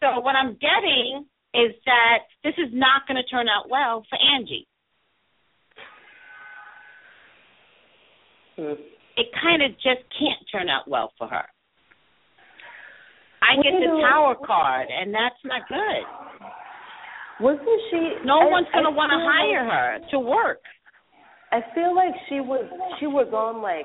So 0.00 0.20
what 0.20 0.34
I'm 0.34 0.54
getting 0.54 1.26
is 1.54 1.74
that 1.86 2.18
this 2.42 2.54
is 2.58 2.70
not 2.72 3.06
going 3.06 3.22
to 3.22 3.28
turn 3.28 3.46
out 3.48 3.68
well 3.70 4.04
for 4.08 4.18
Angie. 4.34 4.66
Mm. 8.58 8.76
It 9.16 9.26
kind 9.40 9.62
of 9.62 9.72
just 9.72 10.02
can't 10.18 10.40
turn 10.50 10.68
out 10.68 10.88
well 10.88 11.12
for 11.18 11.28
her. 11.28 11.44
I 13.42 13.56
get 13.56 13.72
the 13.72 14.00
tower 14.00 14.36
card, 14.46 14.88
and 14.88 15.12
that's 15.12 15.36
not 15.44 15.68
good. 15.68 16.04
Wasn't 17.42 17.80
she? 17.90 18.00
No 18.24 18.46
I- 18.46 18.50
one's 18.54 18.70
going 18.72 18.86
to 18.86 18.94
want 18.94 19.10
to 19.10 19.18
hire 19.18 19.66
like- 19.66 19.74
her 19.74 20.10
to 20.14 20.18
work. 20.22 20.62
I 21.52 21.60
feel 21.76 21.92
like 21.92 22.16
she 22.32 22.40
was 22.40 22.64
she 22.96 23.04
was 23.04 23.28
on 23.28 23.60
like 23.60 23.84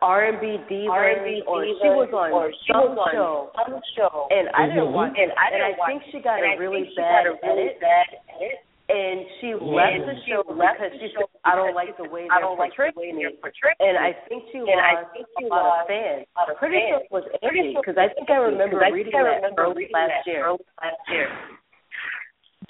R 0.00 0.32
and 0.32 0.40
B 0.40 0.56
divas, 0.64 0.88
R&B 0.88 1.44
or 1.44 1.60
she 1.68 1.92
was 1.92 2.08
on 2.08 2.32
or 2.32 2.48
she 2.48 2.72
some 2.72 2.96
was 2.96 3.04
on 3.04 3.12
show, 3.12 3.52
some 3.52 3.76
show. 3.92 4.24
and 4.32 4.48
I 4.56 4.64
didn't 4.64 4.88
watch. 4.96 5.12
And 5.12 5.28
I 5.36 5.52
didn't 5.52 5.76
I 5.76 5.84
think 5.84 6.08
she 6.08 6.24
got 6.24 6.40
and 6.40 6.48
a 6.48 6.56
I 6.56 6.56
really 6.56 6.88
bad 6.96 7.28
got 7.28 7.36
a 7.36 7.36
really 7.36 7.76
edit, 7.76 7.84
bad 7.84 8.06
edit. 8.32 8.64
and 8.88 9.28
she 9.44 9.52
Yeah. 9.52 9.60
left 9.60 10.08
the 10.08 10.16
show 10.24 10.40
left 10.56 10.80
because 10.80 10.96
the 10.96 11.04
she 11.04 11.12
said, 11.20 11.28
"I 11.44 11.52
don't 11.52 11.76
like 11.76 11.92
the 12.00 12.08
way 12.08 12.24
they're 12.32 12.40
don't 12.40 12.56
like 12.56 12.72
the 12.72 12.96
portraying 12.96 13.12
me." 13.20 13.28
And. 13.28 14.00
I 14.00 14.16
think 14.24 14.48
she 14.48 14.64
And 14.64 14.72
lost 14.72 14.80
I 14.80 15.04
think 15.12 15.26
she 15.36 15.44
a 15.44 15.48
lot 15.52 15.84
of 15.84 15.86
fans. 15.92 16.24
a 16.32 16.54
Pretty 16.56 16.80
sure 16.80 17.04
it 17.04 17.12
was 17.12 17.24
Pretty 17.44 17.60
Angie 17.60 17.72
sure 17.76 17.82
because 17.84 17.98
I 18.00 18.08
think 18.16 18.32
I 18.32 18.40
remember 18.40 18.80
Because 18.80 18.88
I 18.88 18.96
reading 18.96 19.12
think 19.12 19.20
I 19.20 19.28
that 19.28 19.36
remember 19.44 19.62
early 19.68 19.84
reading 19.84 20.00
last 20.00 20.24
year. 20.24 20.48
early 20.48 20.64
last 20.80 21.04
year. 21.12 21.28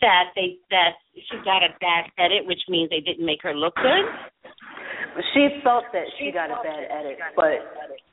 That 0.01 0.33
they 0.35 0.59
that 0.71 1.01
she 1.15 1.37
got 1.45 1.63
a 1.63 1.73
bad 1.81 2.11
edit, 2.19 2.47
which 2.47 2.61
means 2.69 2.91
they 2.91 3.01
didn't 3.01 3.25
make 3.25 3.43
her 3.43 3.55
look 3.55 3.75
good. 3.77 4.07
She 5.35 5.61
felt 5.65 5.85
that 5.93 6.07
she 6.19 6.31
got 6.31 6.51
a 6.51 6.59
bad 6.63 6.87
edit, 6.91 7.19
but 7.37 7.61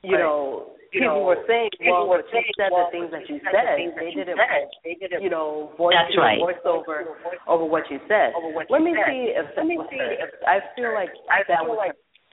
you 0.03 0.17
know, 0.17 0.73
people 0.91 1.25
were 1.25 1.43
saying, 1.47 1.69
well, 1.85 2.07
but 2.07 2.25
you 2.33 2.41
said 2.57 2.71
the 2.73 2.85
things 2.91 3.11
that 3.11 3.29
you 3.29 3.39
said. 3.43 3.77
They 3.77 4.11
didn't, 4.11 4.39
they 4.83 4.95
didn't, 4.99 5.21
you 5.21 5.29
know, 5.29 5.71
voice 5.77 5.95
That's 5.95 6.17
right. 6.17 6.39
voice 6.39 6.61
over 6.65 7.17
over 7.47 7.65
what 7.65 7.83
you 7.91 7.99
said. 8.07 8.33
Let 8.69 8.81
me 8.81 8.95
see 9.05 9.33
if 9.35 9.45
that 9.55 9.65
was 9.65 9.87
her. 9.91 10.17
I 10.47 10.59
feel 10.75 10.93
like 10.93 11.09
that 11.47 11.63
was 11.63 11.77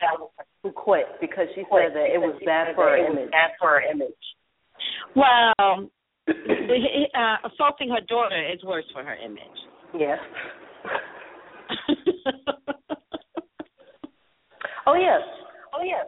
her 0.01 0.45
who 0.63 0.73
quit 0.73 1.07
because 1.21 1.47
she 1.55 1.63
said 1.71 1.95
that 1.95 2.09
it 2.13 2.19
was 2.19 2.41
bad 2.45 2.75
for 2.75 2.89
her 2.89 2.97
image. 2.97 3.31
Bad 3.31 3.51
for 3.61 3.69
her 3.79 3.83
image. 3.83 4.25
Well, 5.15 5.89
uh, 6.29 7.37
assaulting 7.53 7.89
her 7.91 8.01
daughter 8.09 8.41
is 8.53 8.63
worse 8.65 8.85
for 8.93 9.03
her 9.05 9.15
image. 9.17 9.59
Yes. 9.99 10.19
Oh 14.87 14.93
yes. 15.01 15.25
Oh 15.73 15.81
yes. 15.83 16.05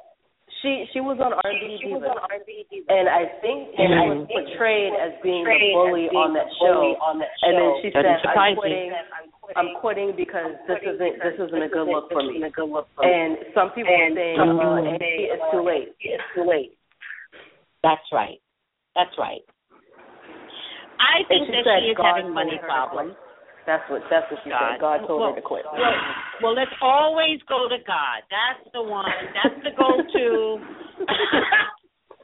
She 0.61 0.85
she 0.93 1.01
was 1.01 1.17
on 1.17 1.33
was 1.33 1.41
Divas. 1.41 2.13
on 2.13 2.19
R&B 2.29 2.69
Divas. 2.69 2.93
and 2.93 3.09
I 3.09 3.25
think 3.41 3.73
she 3.73 3.89
was 3.89 4.29
Mhm. 4.29 4.29
portrayed 4.29 4.93
as 5.01 5.13
being 5.25 5.45
the 5.49 5.57
bully 5.73 6.09
being 6.13 6.17
on 6.21 6.35
that 6.37 6.45
show. 6.61 6.75
bully 6.77 6.97
on 7.01 7.19
that 7.25 7.33
And 7.41 7.57
then 7.57 7.73
she 7.81 7.89
Doesn't 7.89 8.05
said, 8.05 8.21
surprise 8.21 8.53
"I'm 8.53 8.57
quitting. 8.61 8.93
I'm 9.57 9.71
quitting 9.81 10.13
because 10.13 10.53
this 10.69 10.81
isn't 10.85 11.15
this 11.25 11.41
isn't 11.41 11.63
a 11.63 11.69
good 11.73 11.89
look 11.89 12.13
for 12.13 12.21
This 12.21 12.29
me." 12.29 12.37
isn't 12.37 12.49
a 12.49 12.51
good 12.53 12.69
look 12.69 12.89
for 12.95 13.05
me. 13.05 13.13
And 13.13 13.31
some 13.57 13.71
people 13.73 13.95
And 13.97 14.13
were 14.13 14.21
saying, 14.21 14.37
some 14.45 14.61
uh, 14.61 14.77
"Andy, 14.85 15.33
it's 15.33 15.47
too 15.51 15.63
late." 15.65 15.97
It's 16.01 16.29
too 16.37 16.45
late. 16.45 16.77
That's 17.83 18.05
right. 18.13 18.41
That's 18.95 19.17
right. 19.17 19.41
I 20.99 21.25
think 21.29 21.49
that 21.53 21.65
she 21.83 21.93
is 21.93 21.97
God 21.97 22.23
having 22.23 22.33
money 22.33 22.59
her 22.61 22.67
problems. 22.67 23.15
That's 23.67 23.83
what 23.91 24.07
that's 24.07 24.31
what 24.31 24.39
she 24.47 24.51
said. 24.55 24.79
God 24.79 25.03
told 25.11 25.21
well, 25.21 25.35
her 25.35 25.43
to 25.43 25.45
quit. 25.45 25.67
Well, 25.67 25.83
well, 26.43 26.55
let's 26.55 26.73
always 26.79 27.43
go 27.51 27.67
to 27.67 27.83
God. 27.83 28.23
That's 28.31 28.63
the 28.71 28.83
one. 28.83 29.11
That's 29.35 29.59
the 29.67 29.75
go-to. 29.75 30.63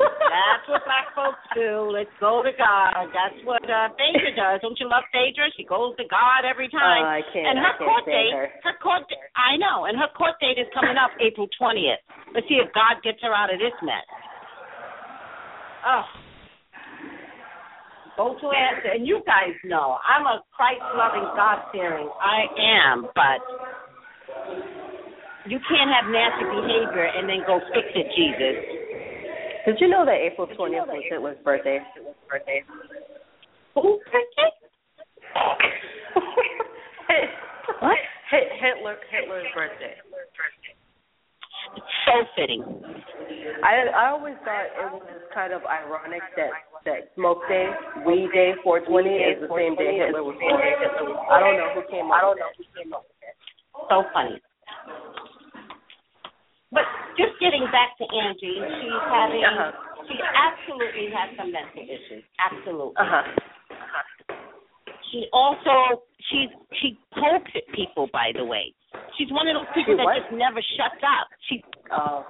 That's 0.02 0.64
what 0.70 0.82
black 0.86 1.10
folks 1.14 1.42
do. 1.54 1.90
Let's 1.90 2.10
go 2.18 2.42
to 2.42 2.50
God. 2.54 3.10
That's 3.10 3.38
what 3.42 3.62
uh, 3.66 3.90
Phaedra 3.94 4.32
does. 4.34 4.58
Don't 4.62 4.78
you 4.78 4.86
love 4.86 5.02
Phaedra? 5.10 5.50
She 5.58 5.66
goes 5.66 5.94
to 5.98 6.06
God 6.06 6.46
every 6.46 6.70
time. 6.70 7.02
Uh, 7.02 7.18
I 7.18 7.22
can't. 7.34 7.46
and 7.46 7.58
her 7.58 7.74
can't 7.74 7.86
court 7.90 8.04
date, 8.06 8.34
her. 8.34 8.78
court, 8.78 9.02
I 9.34 9.58
know, 9.58 9.86
and 9.86 9.98
her 9.98 10.10
court 10.14 10.38
date 10.38 10.58
is 10.58 10.66
coming 10.74 10.94
up 10.94 11.10
April 11.18 11.50
twentieth. 11.58 12.02
Let's 12.34 12.46
see 12.46 12.58
if 12.62 12.70
God 12.70 13.02
gets 13.02 13.18
her 13.22 13.34
out 13.34 13.52
of 13.52 13.58
this 13.58 13.74
mess. 13.82 14.06
Oh, 15.86 16.06
go 18.16 18.36
to 18.38 18.46
answer, 18.52 18.90
and 18.94 19.06
you 19.06 19.22
guys 19.26 19.54
know 19.64 19.98
I'm 20.04 20.26
a 20.26 20.42
Christ-loving, 20.54 21.28
God-fearing. 21.36 22.08
I 22.20 22.44
am, 22.60 23.06
but 23.14 23.40
you 25.48 25.58
can't 25.68 25.90
have 25.90 26.10
nasty 26.10 26.44
behavior 26.44 27.08
and 27.08 27.28
then 27.28 27.42
go 27.46 27.60
fix 27.74 27.88
it, 27.94 28.06
Jesus. 28.14 28.56
Did 29.66 29.76
you 29.80 29.88
know 29.88 30.04
that 30.04 30.18
April 30.18 30.46
20th 30.46 30.86
was 30.86 31.02
Hitler's 31.08 31.38
birthday? 31.44 31.78
Birthday. 32.28 32.62
Who's 33.74 34.00
birthday? 34.12 34.50
What? 37.80 37.98
Hitler 38.30 38.96
Hitler's 39.10 39.46
birthday. 39.54 39.94
So 41.76 42.14
fitting. 42.36 42.62
I 43.64 43.88
I 43.94 44.10
always 44.10 44.34
thought 44.44 44.66
it 44.68 44.88
was 44.92 45.02
kind 45.34 45.52
of 45.52 45.62
ironic 45.64 46.22
that 46.36 46.50
that 46.84 47.14
Smoke 47.14 47.40
Day, 47.48 47.70
Weed 48.04 48.28
Day, 48.34 48.52
420 48.62 49.08
is 49.08 49.38
the 49.40 49.48
same 49.54 49.78
day 49.78 50.02
Hitler 50.02 50.26
was 50.26 50.34
born. 50.34 50.58
I 51.30 51.38
don't 51.38 51.56
know 51.56 51.70
who 51.78 51.82
came 51.88 52.10
up. 52.10 52.18
I 52.18 52.20
don't 52.26 52.38
know 52.42 52.50
who 52.58 52.64
came 52.74 52.92
up 52.92 53.06
with 53.06 53.22
it. 53.22 53.36
So 53.88 54.02
funny. 54.12 54.42
But 56.74 56.82
just 57.16 57.38
getting 57.38 57.62
back 57.70 57.94
to 58.00 58.04
Angie, 58.08 58.58
she's 58.58 59.02
having, 59.12 59.44
Uh-huh. 59.44 59.70
she 60.08 60.16
absolutely 60.18 61.12
has 61.14 61.28
some 61.36 61.52
mental 61.52 61.84
issues. 61.84 62.24
Absolutely. 62.40 62.96
Uh 62.98 63.06
huh. 63.06 63.24
She 65.12 65.28
also, 65.32 66.02
she's, 66.32 66.48
she 66.80 66.98
pokes 67.12 67.52
at 67.54 67.68
people, 67.76 68.08
by 68.12 68.32
the 68.34 68.44
way. 68.44 68.74
She's 69.18 69.30
one 69.30 69.46
of 69.48 69.54
those 69.54 69.68
people 69.74 69.94
She 69.94 69.98
that 70.00 70.04
what? 70.08 70.16
just 70.20 70.32
never 70.32 70.60
shuts 70.76 71.02
up. 71.04 71.28
She, 71.48 71.62
Oh. 71.92 72.24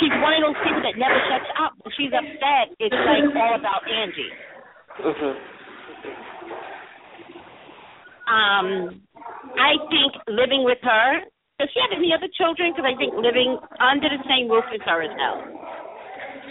she's 0.00 0.14
one 0.24 0.32
of 0.34 0.40
those 0.42 0.58
people 0.64 0.82
that 0.82 0.96
never 0.96 1.18
shuts 1.28 1.50
up. 1.60 1.72
When 1.84 1.92
she's 1.96 2.12
upset, 2.12 2.72
it's 2.80 2.94
like 2.94 3.24
all 3.36 3.54
about 3.54 3.84
Angie. 3.88 4.32
Mhm. 5.04 5.36
Um, 8.26 9.00
I 9.60 9.76
think 9.90 10.12
living 10.28 10.64
with 10.64 10.78
her. 10.82 11.20
Does 11.60 11.68
she 11.72 11.80
have 11.80 11.92
any 11.96 12.12
other 12.12 12.26
children? 12.34 12.72
Because 12.72 12.88
I 12.88 12.96
think 12.96 13.14
living 13.14 13.58
under 13.78 14.08
the 14.08 14.22
same 14.26 14.48
roof 14.50 14.64
as 14.74 14.80
her 14.88 15.02
is 15.02 15.10
hell. 15.18 15.44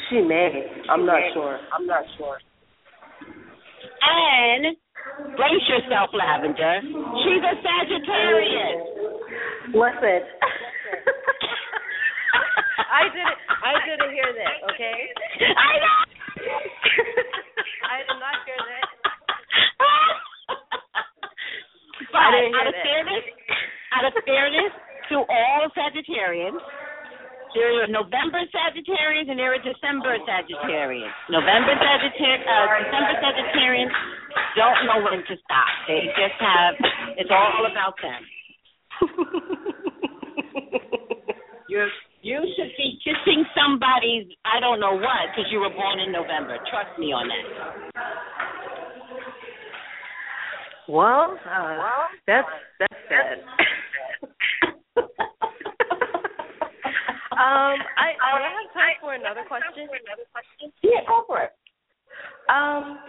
She 0.10 0.22
may. 0.22 0.70
I'm 0.90 1.06
not 1.06 1.20
sure. 1.34 1.60
I'm 1.74 1.86
not 1.88 2.03
sure. 2.18 2.38
And 4.06 4.78
brace 5.36 5.66
yourself, 5.68 6.10
Lavender. 6.14 6.80
She's 6.82 7.44
a 7.44 7.54
Sagittarius. 7.60 8.82
Listen. 9.74 10.22
I 12.94 13.10
didn't. 13.10 13.40
I 13.50 13.74
didn't 13.86 14.12
hear 14.14 14.30
that. 14.32 14.56
Okay. 14.74 14.98
I 15.44 15.72
know. 15.82 15.98
I 17.90 17.98
did 18.06 18.20
not 18.22 18.38
hear 18.46 18.60
that. 18.62 18.88
but 22.12 22.22
I 22.22 22.30
didn't 22.32 22.54
hear 22.54 22.62
out 22.62 22.68
of 22.70 22.76
that. 22.78 22.86
fairness, 22.86 23.26
out 23.98 24.06
of 24.06 24.14
fairness 24.26 24.72
to 25.10 25.16
all 25.26 25.62
Sagittarians, 25.74 26.62
there 27.54 27.86
are 27.86 27.88
November 27.90 28.42
Sagittarians 28.50 29.30
and 29.30 29.38
there 29.38 29.54
are 29.54 29.62
December 29.62 30.18
Sagittarians. 30.26 31.14
November 31.30 31.74
Sagittarians, 31.78 32.46
uh, 32.46 32.66
December 32.82 33.14
Sagittarians 33.22 33.94
don't 34.55 34.85
know 34.85 35.03
when 35.03 35.19
to 35.26 35.35
stop. 35.43 35.68
They 35.88 36.07
just 36.15 36.38
have. 36.39 36.76
It's 37.18 37.31
all 37.31 37.65
about 37.69 37.95
them. 38.01 38.22
You're 41.69 41.89
you 42.22 42.39
should 42.55 42.72
be 42.77 42.99
kissing 43.03 43.43
somebody's 43.51 44.27
I 44.45 44.60
don't 44.60 44.80
know 44.80 44.93
what 44.93 45.34
because 45.35 45.51
you 45.51 45.60
were 45.60 45.69
born 45.69 45.99
in 45.99 46.11
November. 46.11 46.57
Trust 46.69 46.97
me 46.97 47.11
on 47.11 47.27
that. 47.27 47.45
Well, 50.88 51.38
uh, 51.45 52.07
that's 52.27 52.47
that's 52.80 52.93
sad. 53.10 53.39
um, 57.34 57.77
I 57.97 58.14
do 58.14 58.39
I 58.39 58.51
have 58.55 58.73
time 58.73 58.95
for 59.01 59.14
another 59.14 59.43
question? 59.47 59.88
Yeah, 60.81 61.03
go 61.07 61.23
for 61.27 61.41
it. 61.41 61.51
Um, 62.49 62.99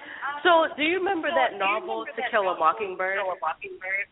so 0.43 0.69
do 0.77 0.82
you 0.85 0.98
remember 0.98 1.28
that 1.32 1.59
novel 1.59 2.05
To 2.06 2.23
Kill 2.31 2.48
a 2.51 2.56
Mockingbird 2.59 3.19
Kill 3.19 3.32
a 3.32 3.39
Mockingbird 3.40 4.06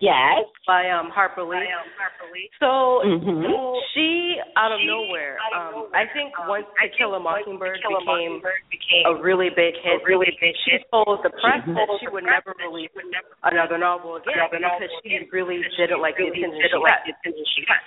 Yes. 0.00 0.42
by 0.66 0.90
um 0.90 1.10
Harper 1.14 1.46
Lee? 1.46 1.62
by 1.62 1.70
um, 1.78 1.86
Harper 1.94 2.26
Lee. 2.34 2.50
So 2.58 3.02
Mhm. 3.06 3.78
she 3.94 4.40
out 4.56 4.72
of 4.72 4.80
She, 4.82 4.86
nowhere, 4.90 5.38
out 5.38 5.52
of 5.54 5.86
um, 5.86 5.94
I 5.94 6.06
think 6.10 6.34
um, 6.40 6.48
once 6.50 6.66
I 6.80 6.88
To 6.88 6.96
Kill 6.98 7.14
a 7.14 7.18
think 7.20 7.26
once 7.28 7.46
Mockingbird 7.46 7.76
To 7.78 7.82
Kill 7.86 7.96
a 7.96 8.00
became 8.00 8.40
Mockingbird 8.42 8.62
became 8.72 9.04
a 9.06 9.14
really 9.22 9.50
big 9.54 9.74
hit, 9.78 10.00
a 10.00 10.04
really 10.04 10.32
big 10.40 10.54
she 10.64 10.80
hit. 10.80 10.86
told 10.90 11.22
the 11.22 11.30
press 11.38 11.62
that 11.66 11.86
she 12.00 12.08
would 12.10 12.24
never 12.26 12.50
She 12.58 12.66
release 12.66 12.90
would 12.98 13.06
never 13.14 13.30
another 13.46 13.78
novel 13.78 14.16
again 14.18 14.34
Another 14.40 14.58
because 14.58 14.90
novel 14.90 14.98
she 15.04 15.14
again 15.14 15.28
really 15.30 15.58
because 15.62 15.76
didn't 15.76 15.98
she 15.98 16.02
like 16.02 16.16
the 16.18 16.24
really 16.26 16.42
attention 16.42 16.58
didn't 16.62 16.72
she 16.74 16.82
like 16.82 16.98
got. 16.98 17.06
the 17.06 17.12
attention 17.22 17.46
she 17.54 17.62
got. 17.68 17.82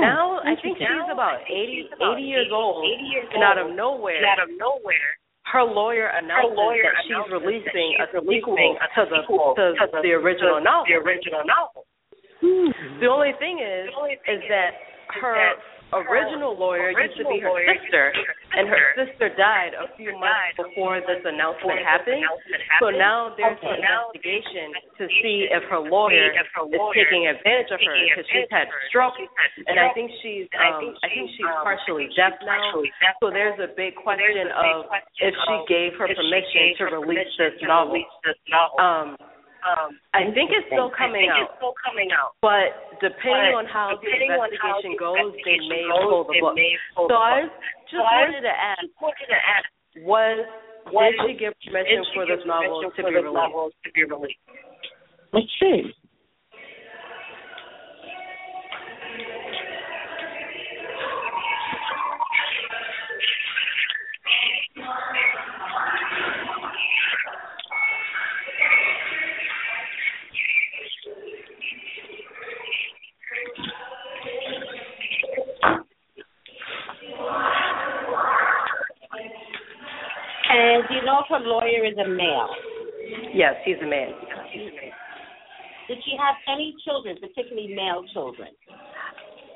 Now 0.00 0.40
I 0.40 0.56
think 0.64 0.80
interesting. 0.80 0.96
she's 0.96 1.12
about 1.12 1.34
I 1.34 1.44
think 1.44 1.60
80, 1.60 1.76
she's 1.76 1.92
about 1.92 2.16
80 2.16 2.22
years 2.24 2.48
80 2.48 2.56
old, 2.56 2.76
80 2.88 3.04
years 3.04 3.26
and 3.36 3.42
out 3.44 3.58
of 3.60 3.68
nowhere, 3.76 4.16
And 4.16 4.24
out 4.32 4.40
of 4.40 4.48
nowhere, 4.56 5.10
her 5.46 5.62
lawyer 5.62 6.08
her 6.08 6.48
lawyer 6.48 6.88
that 6.88 7.04
she's 7.04 7.12
announces 7.12 7.32
that 7.32 7.44
releasing 7.44 7.90
she's 8.00 8.08
a 8.16 8.20
sequel 8.24 8.56
releasing 8.56 8.76
to 8.80 9.02
the 9.08 9.20
sequel 9.22 9.54
to 9.56 9.76
to 9.76 10.00
the, 10.02 10.12
original 10.12 10.60
novel. 10.60 10.88
The 10.88 10.96
original 10.98 11.42
novel. 11.44 11.86
The 13.00 13.08
only 13.08 13.32
thing 13.38 13.60
is, 13.60 13.88
only 13.96 14.16
thing 14.24 14.36
is 14.36 14.42
that 14.48 14.72
her 15.20 15.56
original 16.02 16.58
lawyer 16.58 16.90
used 16.90 17.16
to 17.18 17.26
be 17.30 17.38
her 17.38 17.54
sister, 17.66 18.10
and 18.58 18.66
her 18.68 18.82
sister, 18.98 19.30
died 19.38 19.74
a 19.78 19.90
few 19.96 20.12
months 20.18 20.58
before 20.58 20.98
this 21.02 21.22
announcement 21.22 21.78
happened. 21.82 22.22
So 22.82 22.90
now 22.90 23.34
there's 23.38 23.58
an 23.62 23.78
investigation 23.78 24.74
to 24.98 25.04
see 25.22 25.46
if 25.50 25.62
her 25.70 25.78
lawyer 25.82 26.34
to 26.34 26.38
see 26.38 26.42
if 26.42 26.48
her 26.54 26.64
is 26.70 26.82
taking 26.94 27.24
advantage 27.30 27.70
of 27.70 27.78
her 27.82 27.94
because 27.94 28.26
she's 28.30 28.50
had 28.50 28.66
stroke, 28.90 29.14
and 29.66 29.78
I 29.78 29.90
think 29.94 30.10
she's 30.22 30.46
I 30.54 30.74
um 30.74 30.80
think 30.82 30.92
I 31.02 31.08
think 31.10 31.26
she's, 31.34 31.46
um, 31.46 31.62
partially 31.66 32.08
deaf 32.18 32.34
now. 32.42 32.82
So 33.22 33.30
there's 33.30 33.58
a 33.58 33.70
big 33.74 33.94
question 33.98 34.50
of 34.54 34.86
if 35.18 35.34
she 35.34 35.56
gave 35.70 35.94
her 35.98 36.06
permission 36.10 36.74
to 36.78 36.84
release 36.98 37.30
permission 37.30 37.54
this 37.54 37.54
to 37.62 37.66
novel. 37.66 37.92
release 37.94 38.14
this 38.24 38.38
novel. 38.50 38.78
Um, 38.80 39.08
Um, 39.64 39.96
I 40.12 40.28
think 40.36 40.52
it's 40.52 40.68
still 40.68 40.92
coming 40.92 41.24
I 41.24 41.32
think 41.32 41.40
out. 41.40 41.48
It's 41.48 41.56
still 41.56 41.76
coming 41.80 42.12
out. 42.12 42.36
But 42.44 43.00
depending 43.00 43.56
But 43.56 43.64
on 43.64 43.66
how 43.66 43.96
the 43.96 44.04
depending 44.04 44.36
on 44.36 44.52
how 44.60 44.76
investigation 44.76 44.92
the 44.92 45.00
goes, 45.00 45.32
they 45.40 45.58
may 45.64 45.84
goes, 45.88 46.04
pull 46.04 46.24
the 46.28 46.36
book. 46.36 46.56
pull 46.92 47.08
So 47.08 47.16
the 47.16 47.24
I 47.24 47.48
book. 47.48 47.52
just 47.88 47.96
So 47.96 48.04
wanted 48.04 48.44
to 48.44 48.52
ask, 48.52 48.80
just 48.84 49.00
wanted 49.00 49.28
to 49.32 49.40
ask, 49.40 49.66
was 50.04 50.38
did 50.92 51.16
she 51.24 51.32
give 51.40 51.56
permission 51.64 52.04
for 52.12 52.28
this 52.28 52.44
novel 52.44 52.84
to 52.84 52.92
be 52.92 53.08
released? 53.16 53.80
to 53.84 53.90
be 53.96 54.04
released? 54.04 54.44
Let's 55.32 55.48
see. 55.56 55.96
And 80.54 80.86
do 80.86 80.94
you 80.94 81.02
know 81.02 81.18
if 81.18 81.28
her 81.34 81.42
lawyer 81.42 81.82
is 81.82 81.98
a 81.98 82.06
male? 82.08 82.50
Yes, 83.34 83.54
he's 83.66 83.76
a 83.82 83.86
man. 83.86 84.14
Did 85.88 85.98
she 86.06 86.14
have 86.16 86.36
any 86.48 86.74
children, 86.86 87.18
particularly 87.20 87.74
male 87.74 88.06
children? 88.14 88.48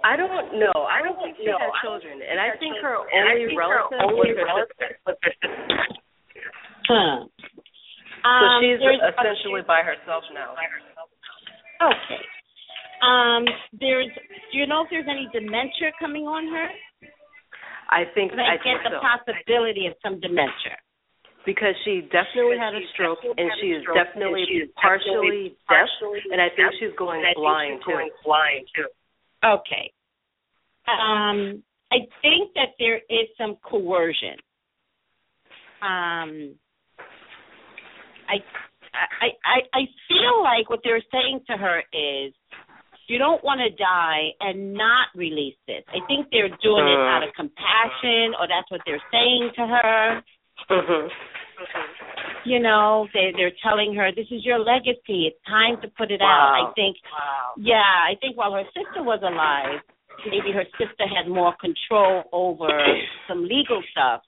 I 0.04 0.16
don't 0.16 0.58
know. 0.58 0.74
I 0.86 1.02
don't 1.02 1.16
think 1.22 1.38
she 1.38 1.46
had 1.46 1.70
children, 1.82 2.18
and 2.22 2.38
I 2.38 2.54
think 2.58 2.74
her 2.82 2.98
only 2.98 3.54
relative 3.54 3.98
was 3.98 4.26
her 4.38 4.94
sister. 5.22 5.50
Huh. 6.86 7.26
So 7.26 8.28
Um, 8.28 8.60
she's 8.62 8.78
there's- 8.80 9.00
essentially 9.14 9.62
by 9.62 9.82
herself 9.82 10.24
now. 10.34 10.54
Okay. 11.80 12.22
Um, 13.02 13.46
there's. 13.78 14.10
Do 14.50 14.58
you 14.58 14.66
know 14.66 14.82
if 14.82 14.90
there's 14.90 15.06
any 15.08 15.28
dementia 15.32 15.92
coming 16.00 16.26
on 16.26 16.48
her? 16.48 16.68
I 17.90 18.04
think 18.14 18.32
I, 18.34 18.54
I 18.54 18.56
get 18.56 18.62
think 18.64 18.82
the 18.82 18.90
so 18.90 19.00
possibility 19.00 19.86
of 19.86 19.94
some 20.02 20.20
dementia. 20.20 20.76
Because 21.48 21.72
she 21.82 22.04
definitely 22.12 22.60
had 22.60 22.76
a 22.76 22.84
stroke, 22.92 23.24
and 23.24 23.48
she 23.58 23.68
is 23.68 23.82
definitely 23.96 24.68
partially 24.76 25.56
deaf, 25.64 25.88
and 26.30 26.42
I 26.44 26.52
think 26.52 26.76
she's 26.78 26.92
going 26.98 27.24
blind 27.34 27.80
too. 27.86 27.96
Blind 28.22 28.68
too. 28.76 28.84
Okay. 29.40 29.90
Um, 30.84 31.64
I 31.90 32.04
think 32.20 32.52
that 32.52 32.76
there 32.78 33.00
is 33.08 33.32
some 33.40 33.56
coercion. 33.64 34.36
Um, 35.80 36.52
I, 38.28 38.44
I, 38.92 39.32
I, 39.40 39.58
I 39.72 39.82
feel 40.04 40.44
like 40.44 40.68
what 40.68 40.80
they're 40.84 41.00
saying 41.10 41.40
to 41.48 41.56
her 41.56 41.80
is, 41.94 42.34
you 43.06 43.16
don't 43.16 43.42
want 43.42 43.64
to 43.64 43.70
die 43.82 44.36
and 44.40 44.74
not 44.74 45.08
release 45.16 45.56
this. 45.66 45.80
I 45.88 46.04
think 46.08 46.26
they're 46.30 46.52
doing 46.60 46.84
it 46.84 47.00
out 47.08 47.24
of 47.24 47.32
compassion, 47.32 48.36
or 48.36 48.44
that's 48.44 48.68
what 48.68 48.82
they're 48.84 49.00
saying 49.10 49.48
to 49.56 49.66
her. 49.66 50.22
Mhm. 50.68 51.08
You 52.44 52.60
know, 52.60 53.06
they 53.12 53.32
they're 53.36 53.52
telling 53.62 53.94
her 53.94 54.10
this 54.14 54.26
is 54.30 54.44
your 54.44 54.58
legacy. 54.58 55.26
It's 55.28 55.40
time 55.46 55.80
to 55.82 55.88
put 55.88 56.10
it 56.10 56.20
out. 56.22 56.54
I 56.54 56.72
think 56.74 56.96
Wow. 57.12 57.54
yeah, 57.58 58.06
I 58.08 58.14
think 58.20 58.36
while 58.36 58.52
her 58.52 58.64
sister 58.72 59.02
was 59.02 59.20
alive, 59.22 59.80
maybe 60.26 60.52
her 60.54 60.64
sister 60.78 61.04
had 61.06 61.28
more 61.28 61.54
control 61.60 62.24
over 62.32 62.68
some 63.28 63.44
legal 63.44 63.82
stuff, 63.90 64.22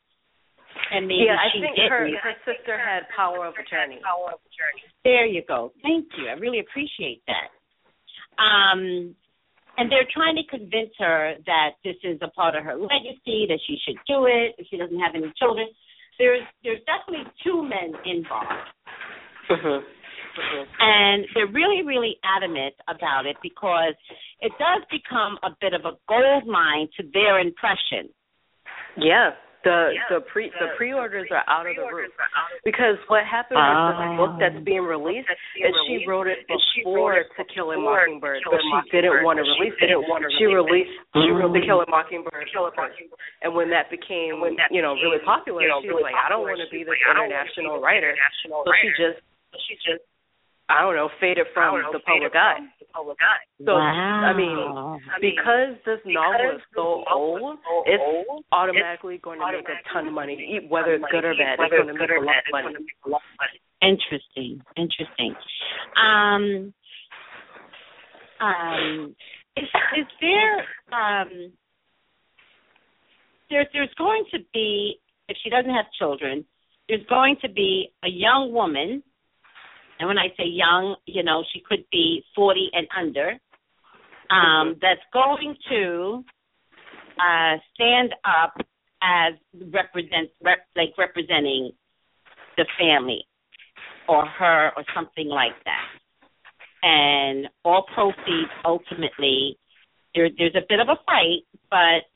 and 0.93 1.07
maybe 1.07 1.25
Yeah, 1.27 1.39
I 1.39 1.49
think 1.53 1.77
didn't. 1.77 1.91
her 1.91 2.05
her 2.19 2.37
sister 2.45 2.77
had 2.79 3.09
power 3.15 3.47
of 3.47 3.55
attorney. 3.55 4.01
Power 4.05 4.35
of 4.35 4.41
attorney. 4.45 4.85
There 5.05 5.25
you 5.27 5.43
go. 5.47 5.73
Thank 5.83 6.07
you. 6.19 6.29
I 6.29 6.33
really 6.35 6.61
appreciate 6.61 7.23
that. 7.27 7.49
Um, 8.43 9.15
and 9.79 9.91
they're 9.91 10.09
trying 10.13 10.37
to 10.37 10.45
convince 10.51 10.93
her 10.99 11.35
that 11.47 11.71
this 11.85 11.97
is 12.05 12.19
a 12.23 12.29
part 12.29 12.55
of 12.55 12.65
her 12.65 12.77
legacy, 12.77 13.47
that 13.49 13.61
she 13.67 13.79
should 13.87 13.97
do 14.07 14.27
it 14.27 14.55
if 14.59 14.67
she 14.69 14.77
doesn't 14.77 14.99
have 14.99 15.15
any 15.15 15.33
children. 15.39 15.69
There's 16.21 16.45
there's 16.63 16.81
definitely 16.85 17.25
two 17.43 17.63
men 17.65 17.97
involved. 18.05 18.69
Mhm. 19.49 19.83
and 20.79 21.27
they're 21.35 21.47
really, 21.49 21.83
really 21.83 22.17
adamant 22.23 22.75
about 22.87 23.27
it 23.27 23.37
because 23.43 23.95
it 24.41 24.53
does 24.59 24.83
become 24.91 25.39
a 25.43 25.51
bit 25.61 25.73
of 25.75 25.85
a 25.85 25.97
gold 26.09 26.47
mine 26.47 26.89
to 26.97 27.03
their 27.13 27.41
impression. 27.41 28.09
Yeah. 28.97 29.31
The 29.63 29.93
Yeah. 29.93 30.09
the 30.09 30.21
pre 30.23 30.49
the 30.49 30.73
The- 30.73 30.75
pre 30.81 30.93
orders 30.95 31.29
are 31.31 31.45
out 31.47 31.67
of 31.67 31.77
the 31.77 31.85
roof. 31.93 32.09
are 32.19 32.25
out 32.35 32.53
of- 32.53 32.63
Because 32.65 32.97
what 33.09 33.25
happened 33.27 33.61
with 33.61 33.77
Ah. 33.77 33.93
this 34.09 34.17
book 34.17 34.33
that's 34.41 34.57
being 34.65 34.81
released 34.89 35.29
That's 35.29 35.41
being 35.55 35.67
is 35.69 35.77
she 35.87 36.07
wrote 36.07 36.27
it 36.29 36.47
before 36.47 37.13
wrote 37.13 37.19
it 37.21 37.37
To 37.37 37.45
Kill 37.45 37.71
a 37.73 37.77
Mockingbird, 37.77 38.43
but 38.49 38.61
she 38.63 38.91
didn't 38.91 39.23
want 39.23 39.37
to 39.37 39.43
release 39.43 39.75
didn't 39.77 40.03
it. 40.03 40.09
want 40.09 40.25
to 40.25 40.31
She 40.39 40.47
released 40.47 40.91
she 41.13 41.31
wrote 41.31 41.53
To. 41.53 41.61
Kill 41.61 41.83
a 41.83 41.91
Mockingbird 41.91 42.49
Kill 42.49 42.67
a 42.67 42.71
first. 42.73 42.91
Mockingbird. 42.93 43.19
And 43.43 43.55
when 43.55 43.69
that 43.71 43.91
became 43.91 44.41
when 44.41 44.57
that 44.57 44.73
you 44.73 44.81
know 44.81 44.95
really 44.95 45.19
popular, 45.19 45.61
you 45.63 45.69
know, 45.69 45.83
she 45.83 45.91
was 45.91 46.03
like, 46.03 46.15
I 46.15 46.29
don't 46.31 46.41
want 46.43 46.59
to 46.61 46.69
be 46.69 46.85
this 46.85 46.89
like, 46.89 46.99
I 47.07 47.13
don't 47.15 47.25
international 47.27 47.81
writer. 47.83 48.17
So 48.43 48.73
she 48.81 48.89
just 48.97 49.21
she 49.69 49.75
just 49.77 50.03
I 50.71 50.81
don't 50.81 50.97
know 50.97 51.09
faded 51.21 51.49
from 51.53 51.83
the 51.93 51.99
public 52.01 52.35
eye. 52.35 52.61
From 52.91 53.07
public 53.07 53.19
eye. 53.23 53.45
So 53.65 53.75
wow. 53.75 54.27
I 54.27 54.37
mean, 54.37 54.51
I 54.51 55.21
mean, 55.21 55.35
because 55.37 55.79
this 55.87 56.01
novel 56.07 56.57
is 56.57 56.63
so 56.75 57.03
this 57.07 57.13
old, 57.15 57.59
it's 57.87 58.03
old, 58.03 58.45
automatically 58.53 59.19
going 59.23 59.39
to 59.41 59.47
make 59.47 59.69
a 59.69 59.79
ton 59.93 60.09
of 60.09 60.13
money, 60.13 60.67
whether 60.69 60.95
it's 60.95 61.05
good 61.11 61.25
or 61.25 61.35
bad. 61.35 61.55
It's 61.55 61.61
Whether 61.61 61.83
going 61.85 61.89
to 61.89 61.93
it's 61.95 62.01
make 62.01 62.09
good 62.09 62.15
or 62.17 62.25
bad, 62.27 62.39
of 62.39 62.45
it's 62.47 62.53
money. 62.53 62.65
going 62.65 62.75
to 62.75 62.81
make 62.81 63.03
a 63.07 63.09
lot 63.09 63.23
of 63.23 63.35
money. 63.39 63.59
interesting, 63.81 64.63
interesting. 64.77 65.35
Um, 65.97 66.75
um, 68.41 69.15
is, 69.57 69.69
is 69.99 70.07
there 70.21 70.59
um, 70.93 71.53
there, 73.51 73.67
there's 73.73 73.95
going 73.99 74.25
to 74.33 74.39
be 74.53 75.01
if 75.29 75.37
she 75.43 75.51
doesn't 75.51 75.71
have 75.71 75.87
children, 75.99 76.45
there's 76.89 77.07
going 77.09 77.37
to 77.43 77.49
be 77.49 77.93
a 78.05 78.09
young 78.09 78.53
woman, 78.53 79.03
and 80.01 80.09
when 80.09 80.19
I 80.19 80.29
say 80.37 80.45
young, 80.47 80.97
you 81.05 81.23
know, 81.23 81.45
she 81.53 81.61
could 81.61 81.85
be 81.93 82.25
40 82.35 82.71
and 82.73 82.89
under, 82.99 83.39
um, 84.31 84.77
that's 84.81 85.01
going 85.13 85.55
to 85.69 86.25
uh, 87.19 87.57
stand 87.75 88.15
up 88.25 88.55
as 89.03 89.35
represent 89.73 90.31
rep, 90.43 90.61
like 90.75 90.95
representing 90.97 91.73
the 92.57 92.65
family 92.79 93.27
or 94.09 94.25
her 94.25 94.71
or 94.75 94.85
something 94.95 95.29
like 95.29 95.53
that. 95.67 95.87
And 96.83 97.49
all 97.63 97.85
proceeds 97.95 98.51
ultimately 98.65 99.59
there 100.15 100.29
there's 100.37 100.55
a 100.55 100.65
bit 100.67 100.81
of 100.81 100.89
a 100.89 100.97
fight, 101.05 101.45
but 101.71 102.09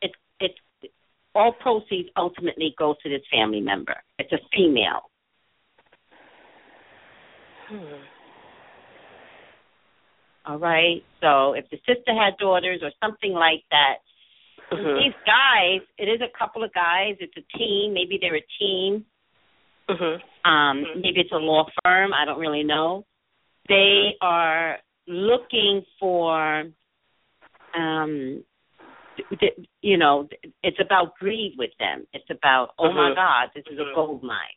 it's 0.00 0.14
it's 0.40 0.92
all 1.34 1.52
proceeds 1.52 2.08
ultimately 2.16 2.74
go 2.78 2.94
to 3.02 3.08
this 3.10 3.20
family 3.30 3.60
member. 3.60 3.96
It's 4.18 4.32
a 4.32 4.38
female. 4.54 5.10
Hmm. 7.68 8.02
All 10.46 10.58
right. 10.58 11.02
So 11.20 11.54
if 11.54 11.68
the 11.70 11.78
sister 11.78 12.14
had 12.14 12.36
daughters 12.38 12.80
or 12.82 12.90
something 13.02 13.32
like 13.32 13.64
that, 13.70 13.96
Mhm. 14.72 15.04
these 15.04 15.14
guys, 15.24 15.80
it 15.98 16.08
is 16.08 16.20
a 16.20 16.28
couple 16.38 16.62
of 16.64 16.72
guys. 16.72 17.16
It's 17.20 17.36
a 17.36 17.58
team. 17.58 17.92
Maybe 17.94 18.18
they're 18.20 18.36
a 18.36 18.46
team. 18.58 19.04
Mhm. 19.88 20.20
Um, 20.44 20.84
maybe 20.96 21.20
it's 21.20 21.32
a 21.32 21.36
law 21.36 21.66
firm. 21.84 22.12
I 22.14 22.24
don't 22.24 22.38
really 22.38 22.62
know. 22.62 23.04
They 23.68 24.16
are 24.20 24.78
looking 25.08 25.84
for, 25.98 26.64
um, 27.74 28.44
th- 29.16 29.40
th- 29.40 29.66
you 29.82 29.96
know, 29.96 30.28
th- 30.28 30.54
it's 30.62 30.78
about 30.80 31.14
greed 31.16 31.54
with 31.58 31.70
them. 31.78 32.06
It's 32.12 32.30
about, 32.30 32.74
oh 32.78 32.92
my 32.92 33.10
Mhm. 33.10 33.14
God, 33.16 33.50
this 33.54 33.64
is 33.66 33.78
a 33.78 33.92
gold 33.94 34.22
mine. 34.22 34.54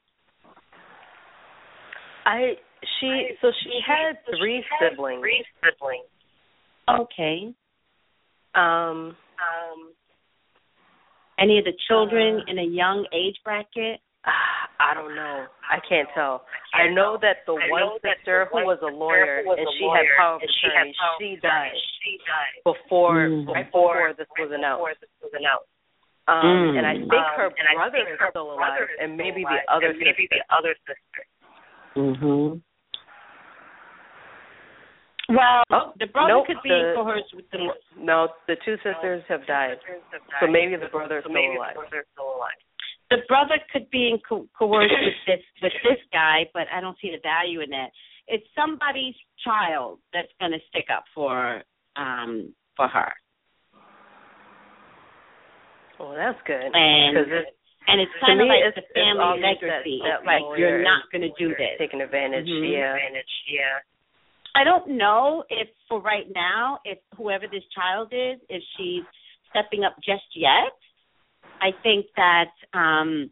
I 2.25 2.57
she 2.99 3.35
so 3.41 3.51
she 3.63 3.79
had 3.85 4.17
three 4.37 4.63
siblings. 4.79 5.21
Three 5.21 5.45
siblings. 5.63 6.09
Okay. 6.89 7.53
Um 8.55 9.15
Um, 9.39 9.93
Any 11.39 11.57
of 11.59 11.63
the 11.65 11.73
children 11.87 12.41
Uh, 12.41 12.51
in 12.51 12.59
a 12.59 12.63
young 12.67 13.05
age 13.13 13.37
bracket? 13.45 14.01
I 14.79 14.93
don't 14.93 15.15
know. 15.15 15.47
I 15.69 15.79
can't 15.87 16.07
tell. 16.15 16.43
I 16.73 16.87
know 16.87 17.17
that 17.21 17.45
the 17.45 17.53
I 17.55 17.69
one 17.69 17.79
know 17.81 17.99
that 18.03 18.17
sister 18.19 18.43
the 18.43 18.49
who 18.51 18.55
one 18.55 18.65
was 18.65 18.79
a 18.83 18.87
sister 18.91 18.95
lawyer 18.95 19.43
who 19.43 19.49
was 19.49 19.59
and 19.59 19.67
a 19.67 19.71
she 19.77 19.83
lawyer, 19.85 20.03
had 20.03 20.17
power 20.19 20.35
of 20.35 20.41
and 20.41 20.51
she 20.59 20.67
had 20.67 20.87
attorney, 20.87 20.95
power 20.99 21.15
of 21.15 21.19
she 21.19 21.31
attorney, 21.35 21.39
died 21.39 21.75
She 22.03 22.11
died 22.27 22.57
before 22.63 23.15
Mm. 23.27 23.47
right 23.47 23.65
before 23.67 23.95
before 23.95 24.13
this 24.19 24.27
was 24.39 24.51
announced. 24.51 24.79
Before 24.79 24.95
this 24.99 25.11
was 25.23 25.33
announced. 25.35 25.69
Um 26.27 26.43
Mm. 26.43 26.77
and 26.79 26.85
I 26.87 26.95
think 26.99 27.11
Um, 27.13 27.35
her 27.39 27.47
and 27.59 27.67
I 27.67 27.75
brother 27.75 27.97
think 28.03 28.09
is 28.09 28.29
still 28.29 28.51
alive 28.55 28.87
and 28.99 29.15
maybe 29.17 29.43
alive, 29.43 29.63
the 29.67 29.71
other 29.71 29.89
and 29.91 29.99
maybe 29.99 30.23
sister. 30.27 30.35
the 30.35 30.55
other 30.55 30.73
sister. 30.87 31.21
Mhm. 31.95 32.61
Well, 35.29 35.63
Oh, 35.69 35.93
the 35.99 36.07
brother 36.07 36.33
nope, 36.41 36.47
could 36.47 36.61
be 36.63 36.69
the- 36.69 36.93
coerced 36.95 37.33
with 37.35 37.45
the 37.51 37.59
No, 37.97 38.29
the 38.47 38.55
two 38.65 38.77
sisters 38.77 39.23
have 39.29 39.45
died. 39.45 39.77
Sisters 39.81 40.01
have 40.11 40.21
So 40.41 40.47
maybe 40.47 40.75
the 40.75 40.87
brother's 40.89 41.23
So 41.23 41.29
still 41.29 41.53
alive. 41.53 41.75
the 41.91 42.03
still 42.13 42.35
alive. 42.35 42.57
the 43.11 43.17
brother 43.27 43.59
could 43.71 43.89
be 43.91 44.09
in 44.09 44.19
co- 44.27 44.47
coerced 44.57 44.93
with 44.93 45.13
this 45.27 45.43
with 45.61 45.73
this 45.83 45.99
guy, 46.11 46.49
but 46.53 46.67
I 46.73 46.81
don't 46.81 46.97
see 46.99 47.11
the 47.11 47.19
value 47.21 47.61
in 47.61 47.69
that. 47.69 47.91
It's 48.27 48.45
somebody's 48.55 49.15
child 49.43 49.99
that's 50.13 50.31
going 50.39 50.51
to 50.51 50.59
stick 50.69 50.89
up 50.89 51.05
for 51.13 51.63
um 51.95 52.53
for 52.75 52.87
her, 52.87 53.11
Well, 55.99 56.13
that's 56.15 56.39
good. 56.45 56.61
and 56.73 57.17
And 57.89 57.99
it's 58.01 58.11
kind 58.21 58.39
of 58.39 58.47
like 58.47 58.61
it's- 58.61 58.75
the 58.75 58.93
family 58.93 59.41
that 59.41 59.61
legacy. 59.61 59.99
that 60.05 60.19
It's 60.19 60.25
like 60.25 60.41
you're 60.57 60.81
not 60.81 61.09
going 61.11 61.21
to 61.23 61.33
do 61.37 61.49
this. 61.55 61.77
taking 61.77 62.01
advantage. 62.01 62.47
Mhm. 62.47 62.71
Yeah. 62.71 62.93
Advantage, 62.95 63.43
yeah. 63.47 63.79
I 64.55 64.63
don't 64.63 64.97
know 64.97 65.43
if 65.49 65.67
for 65.87 66.01
right 66.01 66.27
now, 66.33 66.79
if 66.85 66.97
whoever 67.15 67.45
this 67.47 67.63
child 67.75 68.09
is, 68.11 68.39
if 68.49 68.63
she's 68.75 69.03
stepping 69.49 69.83
up 69.83 69.95
just 70.03 70.25
yet. 70.35 70.73
I 71.61 71.71
think 71.83 72.05
that 72.15 72.51
um 72.73 73.29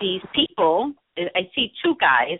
these 0.00 0.22
people, 0.34 0.92
I 1.16 1.48
see 1.54 1.72
two 1.82 1.94
guys, 2.00 2.38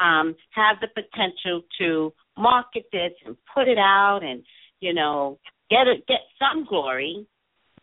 um, 0.00 0.34
have 0.50 0.76
the 0.80 0.88
potential 0.88 1.62
to 1.78 2.12
market 2.36 2.84
this 2.92 3.12
and 3.24 3.36
put 3.54 3.68
it 3.68 3.78
out 3.78 4.20
and, 4.22 4.42
you 4.80 4.92
know, 4.92 5.38
get 5.70 5.86
it 5.86 6.06
get 6.06 6.20
some 6.38 6.64
glory. 6.64 7.26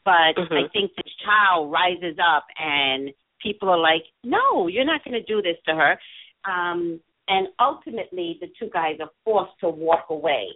But 0.04 0.12
I 0.12 0.36
Mhm. 0.38 0.72
think 0.72 0.96
this 0.96 1.14
child 1.24 1.72
rises 1.72 2.18
up 2.20 2.46
and 2.58 3.14
people 3.40 3.70
are 3.70 3.78
like, 3.78 4.06
No, 4.24 4.68
you're 4.68 4.86
not 4.86 5.04
gonna 5.04 5.24
do 5.24 5.42
this 5.42 5.58
to 5.66 5.76
her. 5.76 6.00
Um 6.46 7.02
and 7.28 7.48
ultimately 7.60 8.38
the 8.40 8.48
two 8.60 8.70
guys 8.72 8.98
are 9.00 9.12
forced 9.24 9.60
to 9.60 9.70
walk 9.70 10.06
away 10.10 10.48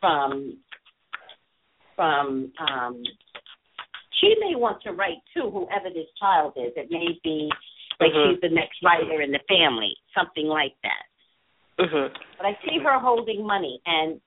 from 0.00 0.58
from 1.96 2.52
um 2.58 3.02
she 4.20 4.36
may 4.38 4.54
want 4.54 4.80
to 4.82 4.92
write 4.92 5.18
too, 5.34 5.50
whoever 5.50 5.90
this 5.92 6.06
child 6.18 6.52
is. 6.56 6.72
It 6.76 6.90
may 6.90 7.18
be 7.24 7.50
like 7.98 8.12
Mhm. 8.12 8.32
she's 8.32 8.40
the 8.40 8.48
next 8.48 8.82
writer 8.82 9.20
in 9.20 9.32
the 9.32 9.40
family, 9.48 9.96
something 10.14 10.46
like 10.46 10.74
that. 10.82 11.06
Mhm. 11.78 12.16
But 12.36 12.46
I 12.46 12.58
see 12.64 12.78
her 12.78 12.98
holding 12.98 13.44
money 13.44 13.80
and 13.86 14.20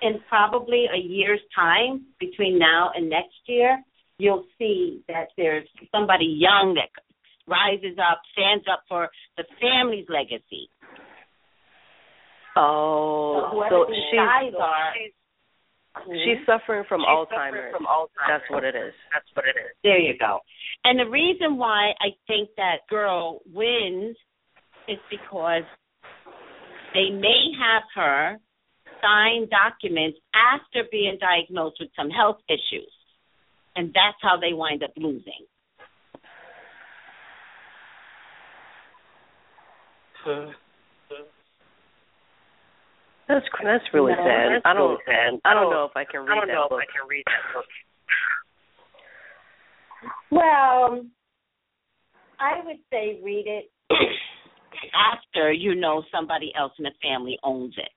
in 0.00 0.20
probably 0.20 0.86
a 0.86 0.96
year's 0.96 1.46
time 1.54 2.06
between 2.18 2.58
now 2.58 2.90
and 2.94 3.08
next 3.08 3.46
year, 3.46 3.82
you'll 4.18 4.46
see 4.58 5.02
that 5.08 5.28
there's 5.36 5.68
somebody 5.90 6.26
young 6.26 6.74
that 6.74 6.90
rises 7.50 7.98
up, 7.98 8.22
stands 8.32 8.64
up 8.70 8.82
for 8.88 9.10
the 9.36 9.44
family's 9.60 10.06
legacy. 10.08 10.70
Oh, 12.56 13.62
so 13.70 13.86
these 13.88 13.96
she's 14.10 14.54
are, 14.58 14.92
she's 16.24 16.46
suffering 16.46 16.84
from 16.88 17.00
She's 17.02 17.08
Alzheimer's. 17.08 17.30
suffering 17.30 17.72
from 17.72 17.86
Alzheimer's. 17.86 18.28
That's 18.28 18.50
what 18.50 18.64
it 18.64 18.74
is. 18.74 18.94
That's 19.12 19.26
what 19.34 19.44
it 19.46 19.58
is. 19.58 19.70
There 19.82 19.98
you 19.98 20.14
go. 20.18 20.40
And 20.84 20.98
the 20.98 21.08
reason 21.10 21.56
why 21.56 21.92
I 22.00 22.10
think 22.26 22.50
that 22.56 22.86
girl 22.88 23.40
wins 23.52 24.16
is 24.88 24.98
because 25.10 25.62
they 26.94 27.10
may 27.10 27.52
have 27.58 27.82
her 27.94 28.38
sign 29.00 29.48
documents 29.48 30.18
after 30.34 30.88
being 30.90 31.18
diagnosed 31.20 31.76
with 31.80 31.90
some 31.96 32.10
health 32.10 32.38
issues. 32.48 32.90
And 33.76 33.88
that's 33.88 34.18
how 34.20 34.36
they 34.38 34.52
wind 34.52 34.82
up 34.82 34.90
losing. 34.96 35.46
Hmm. 40.24 40.50
That's 43.28 43.46
that's 43.62 43.84
really 43.94 44.12
No, 44.12 44.18
sad. 44.24 44.52
that's 44.54 44.62
I 44.64 44.74
don't 44.74 44.90
really 44.90 45.02
sad. 45.06 45.40
I 45.44 45.54
don't 45.54 45.70
know 45.70 45.84
if 45.84 45.96
I 45.96 46.04
can 46.04 46.22
read 46.22 46.32
I 46.32 46.34
don't 46.34 46.48
that 46.48 46.54
know 46.54 46.66
book. 46.68 46.82
if 46.82 46.88
I 46.88 46.98
can 46.98 47.08
read 47.08 47.24
that 47.26 47.54
book. 47.54 47.64
Well, 50.30 51.04
I 52.40 52.64
would 52.64 52.78
say 52.90 53.20
read 53.22 53.46
it 53.46 53.70
after 54.94 55.52
you 55.52 55.74
know 55.74 56.02
somebody 56.12 56.52
else 56.58 56.72
in 56.78 56.84
the 56.84 56.92
family 57.02 57.38
owns 57.44 57.74
it. 57.76 57.90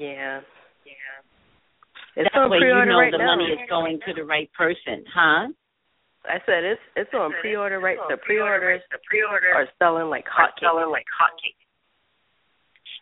Yeah. 0.00 0.40
Yeah. 0.86 1.20
It's 2.16 2.30
that 2.34 2.48
way 2.50 2.58
you 2.58 2.68
know 2.86 2.98
right 2.98 3.12
the 3.12 3.18
now. 3.18 3.36
money 3.36 3.44
is 3.52 3.58
going 3.68 4.00
to 4.06 4.14
the 4.14 4.24
right 4.24 4.50
person, 4.56 5.04
huh? 5.14 5.48
I 6.28 6.38
said 6.46 6.64
it's 6.64 6.80
it's 6.96 7.10
on 7.14 7.32
pre-order 7.40 7.80
right. 7.80 7.96
The 8.08 8.16
pre-orders 8.18 8.80
The 8.92 8.98
pre-orders 9.08 9.54
are 9.54 9.68
selling 9.78 10.08
like 10.10 10.26
are 10.36 10.48
hotcakes. 10.48 10.60
selling 10.60 10.90
like 10.90 11.06
hotcakes. 11.08 11.56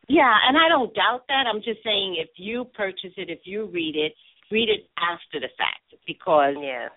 Yeah, 0.08 0.32
and 0.46 0.56
I 0.56 0.68
don't 0.68 0.94
doubt 0.94 1.24
that. 1.28 1.46
I'm 1.50 1.60
just 1.62 1.82
saying 1.82 2.16
if 2.18 2.30
you 2.36 2.64
purchase 2.74 3.12
it, 3.16 3.28
if 3.28 3.40
you 3.44 3.66
read 3.66 3.96
it, 3.96 4.14
read 4.52 4.68
it 4.68 4.86
after 4.96 5.40
the 5.40 5.50
fact 5.58 5.82
because 6.06 6.54
Yeah. 6.62 6.88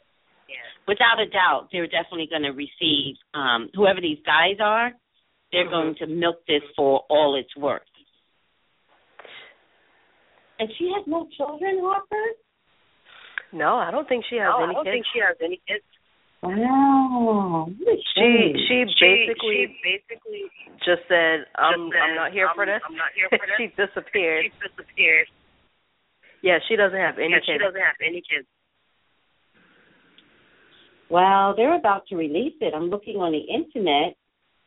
Yeah. 0.47 0.65
without 0.87 1.19
a 1.19 1.25
doubt 1.29 1.69
they're 1.71 1.87
definitely 1.87 2.27
going 2.29 2.43
to 2.43 2.53
receive 2.53 3.15
um 3.33 3.69
whoever 3.73 3.99
these 4.01 4.21
guys 4.25 4.57
are, 4.61 4.93
they're 5.51 5.65
Mhm. 5.65 5.71
going 5.71 5.95
to 5.95 6.07
milk 6.07 6.45
this 6.47 6.61
for 6.75 7.05
all 7.09 7.35
it's 7.35 7.55
worth. 7.55 7.81
And 10.59 10.69
she 10.77 10.91
has 10.95 11.07
no 11.07 11.27
children, 11.37 11.79
Harper? 11.81 12.25
No, 13.53 13.77
I 13.77 13.91
don't 13.91 14.07
think 14.07 14.25
she 14.29 14.35
has 14.35 14.49
No, 14.51 14.63
any 14.63 14.71
I 14.71 14.73
don't 14.73 14.83
kids. 14.85 14.93
think 14.93 15.05
she 15.13 15.19
has 15.19 15.37
any 15.41 15.57
kids. 15.67 15.85
Wow. 16.41 17.67
She 18.15 18.53
she 18.67 18.85
She 18.85 18.85
basically 18.99 19.67
she 19.67 19.79
basically 19.83 20.43
just 20.85 21.01
said, 21.07 21.45
"I'm 21.55 21.89
said, 21.91 21.99
I'm 21.99 22.15
not 22.15 22.31
here 22.31 22.49
for 22.55 22.63
"I'm- 22.63 22.69
this." 22.69 22.81
I'm 22.87 22.95
not 22.95 23.11
here 23.15 23.27
for 23.29 23.37
this. 23.45 23.57
she 23.57 23.67
disappeared. 23.75 24.45
she 24.45 24.67
disappeared. 24.67 25.27
Yeah, 26.41 26.59
she 26.69 26.75
doesn't 26.77 26.97
have 26.97 27.17
any 27.19 27.31
yeah, 27.31 27.39
she 27.45 27.57
doesn't 27.57 27.79
have 27.81 27.99
any 28.05 28.21
kids. 28.21 28.47
Well, 31.09 31.55
they're 31.57 31.75
about 31.75 32.07
to 32.07 32.15
release 32.15 32.53
it. 32.61 32.73
I'm 32.73 32.89
looking 32.89 33.17
on 33.17 33.31
the 33.33 33.39
internet 33.39 34.15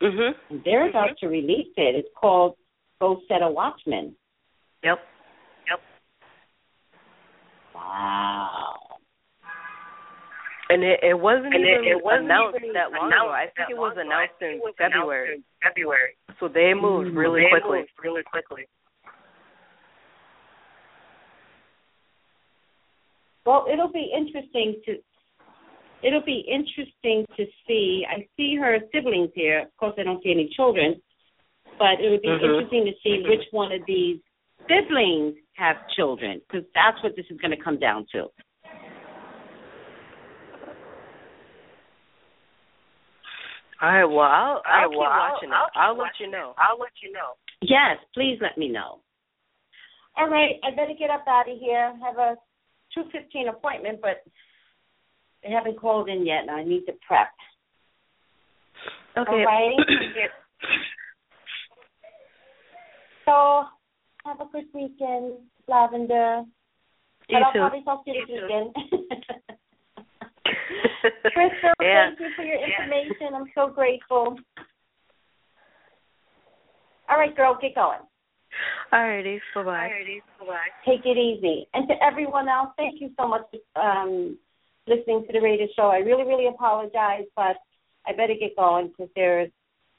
Mhm. 0.01 0.33
and 0.49 0.63
they're 0.63 0.89
about 0.89 1.17
to 1.19 1.27
release 1.27 1.73
it. 1.77 1.95
It's 1.95 2.09
called 2.15 2.55
Go 2.99 3.21
Set 3.27 3.41
a 3.41 3.49
Watchman. 3.49 4.15
Yep. 4.83 4.99
Yep. 5.69 5.79
Wow. 7.73 8.92
And 10.69 10.83
it 10.83 10.99
it 11.03 11.19
wasn't 11.19 11.53
And 11.53 11.65
even 11.65 11.83
it, 11.85 11.97
it 11.99 12.03
wasn't 12.03 12.25
announced 12.25 12.57
even 12.57 12.73
that 12.73 12.91
long 12.91 13.11
ago. 13.11 13.29
I 13.29 13.47
think 13.55 13.69
it 13.69 13.77
was 13.77 13.95
announced 13.99 14.33
think 14.39 14.53
in 14.53 14.57
it 14.57 14.61
was 14.63 14.73
February. 14.77 15.27
announced 15.27 15.43
in 15.61 15.67
February. 15.69 16.13
So 16.39 16.47
they 16.47 16.73
moved 16.73 17.11
Mm. 17.11 17.17
really 17.17 17.41
They 17.41 17.49
quickly. 17.49 17.79
moved 17.79 17.91
really 18.01 18.23
quickly. 18.23 18.65
Well, 23.45 23.67
it'll 23.71 23.91
be 23.91 24.09
interesting 24.15 24.81
to 24.85 24.97
it'll 26.01 26.21
be 26.23 26.39
interesting 26.47 27.25
to 27.37 27.45
see. 27.67 28.05
I 28.09 28.27
see 28.35 28.55
her 28.55 28.79
siblings 28.93 29.31
here. 29.35 29.59
Of 29.61 29.77
course, 29.77 29.95
I 29.97 30.03
don't 30.03 30.21
see 30.23 30.31
any 30.31 30.49
children, 30.49 31.01
but 31.77 31.99
it 31.99 32.09
would 32.09 32.21
be 32.21 32.27
Mhm. 32.29 32.43
interesting 32.43 32.85
to 32.85 32.93
see 33.03 33.23
which 33.27 33.45
one 33.51 33.71
of 33.71 33.85
these 33.85 34.19
siblings 34.67 35.35
have 35.55 35.87
children, 35.89 36.39
because 36.39 36.65
that's 36.73 37.01
what 37.03 37.15
this 37.15 37.29
is 37.29 37.37
going 37.39 37.51
to 37.51 37.57
come 37.57 37.77
down 37.77 38.05
to. 38.13 38.29
All 43.83 43.89
right. 43.89 44.05
Well, 44.05 44.19
I'll 44.21 44.61
I'll 44.65 44.87
Alright, 44.87 44.89
keep 44.91 44.97
well, 44.97 45.09
watching 45.11 45.51
I'll, 45.51 45.65
it. 45.65 45.71
I'll 45.75 45.97
let 45.97 46.11
you 46.19 46.31
know. 46.31 46.51
it. 46.51 46.55
I'll 46.57 46.79
let 46.79 46.91
you 47.03 47.11
know. 47.11 47.35
Yes, 47.61 47.97
please 48.13 48.37
let 48.41 48.57
me 48.57 48.69
know. 48.69 48.99
All 50.15 50.29
right, 50.29 50.55
I 50.63 50.69
better 50.71 50.93
get 50.97 51.09
up 51.09 51.25
out 51.27 51.49
of 51.49 51.57
here. 51.59 51.91
I 51.93 52.07
Have 52.07 52.17
a 52.17 52.35
two 52.93 53.03
fifteen 53.11 53.49
appointment, 53.49 53.99
but 54.01 54.23
they 55.43 55.49
haven't 55.49 55.79
called 55.81 56.07
in 56.07 56.25
yet, 56.25 56.43
and 56.47 56.51
I 56.51 56.63
need 56.63 56.85
to 56.85 56.93
prep. 57.05 57.27
Okay. 59.17 59.31
All 59.31 59.45
right. 59.45 59.75
So 63.25 63.63
have 64.25 64.41
a 64.41 64.45
good 64.51 64.65
weekend, 64.73 65.35
Lavender. 65.69 66.43
You 67.29 67.37
but 67.39 67.43
I'll 67.43 67.53
too. 67.53 67.59
probably 67.59 67.83
talk 67.85 68.03
to 68.03 68.11
you 68.11 68.19
this 68.19 68.29
You 68.29 68.41
too. 68.41 68.47
weekend. 68.47 69.59
Crystal, 71.33 71.71
Yeah. 71.81 72.09
thank 72.09 72.19
you 72.19 72.29
for 72.35 72.43
your 72.43 72.57
information. 72.57 73.35
I'm 73.35 73.51
so 73.55 73.67
grateful. 73.73 74.37
All 77.09 77.17
right, 77.17 77.35
girl, 77.35 77.57
get 77.61 77.75
going. 77.75 77.99
Alrighty. 78.93 79.39
Bye 79.55 79.63
bye. 79.63 79.89
Alrighty, 79.89 80.19
bye. 80.39 80.55
Take 80.85 81.05
it 81.05 81.17
easy. 81.17 81.67
And 81.73 81.87
to 81.87 81.95
everyone 82.03 82.47
else, 82.47 82.69
thank 82.77 83.01
you 83.01 83.09
so 83.19 83.27
much 83.27 83.41
for 83.73 83.81
um, 83.81 84.37
listening 84.87 85.25
to 85.27 85.33
the 85.33 85.39
radio 85.41 85.67
show. 85.75 85.87
I 85.87 85.97
really, 85.97 86.23
really 86.23 86.47
apologize, 86.47 87.25
but 87.35 87.57
I 88.05 88.11
better 88.11 88.35
get 88.39 88.55
going 88.55 88.89
because 88.89 89.09
there's 89.15 89.49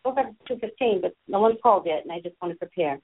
over 0.05 0.23
two 0.47 0.57
fifteen, 0.61 1.01
but 1.01 1.15
no 1.29 1.41
one's 1.41 1.59
called 1.63 1.85
yet, 1.87 2.03
and 2.05 2.13
I 2.13 2.21
just 2.21 2.37
want 2.41 2.53
to 2.55 2.59
prepare. 2.59 3.01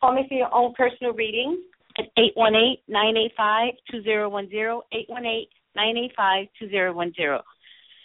Call 0.00 0.14
me 0.14 0.26
for 0.28 0.34
your 0.34 0.52
own 0.54 0.74
personal 0.76 1.12
reading 1.14 1.62
at 1.98 2.06
eight 2.18 2.32
one 2.34 2.54
eight 2.54 2.82
nine 2.88 3.16
eight 3.16 3.32
five 3.36 3.72
two 3.90 4.02
zero 4.02 4.28
one 4.28 4.48
zero 4.50 4.82
eight 4.92 5.08
one 5.08 5.24
eight 5.24 5.48
nine 5.76 5.96
eight 5.96 6.12
five 6.16 6.46
two 6.58 6.68
zero 6.68 6.92
one 6.92 7.12
zero. 7.14 7.42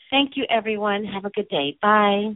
Thank 0.09 0.31
you, 0.35 0.45
everyone. 0.49 1.03
Have 1.05 1.25
a 1.25 1.29
good 1.29 1.49
day. 1.49 1.77
Bye. 1.81 2.33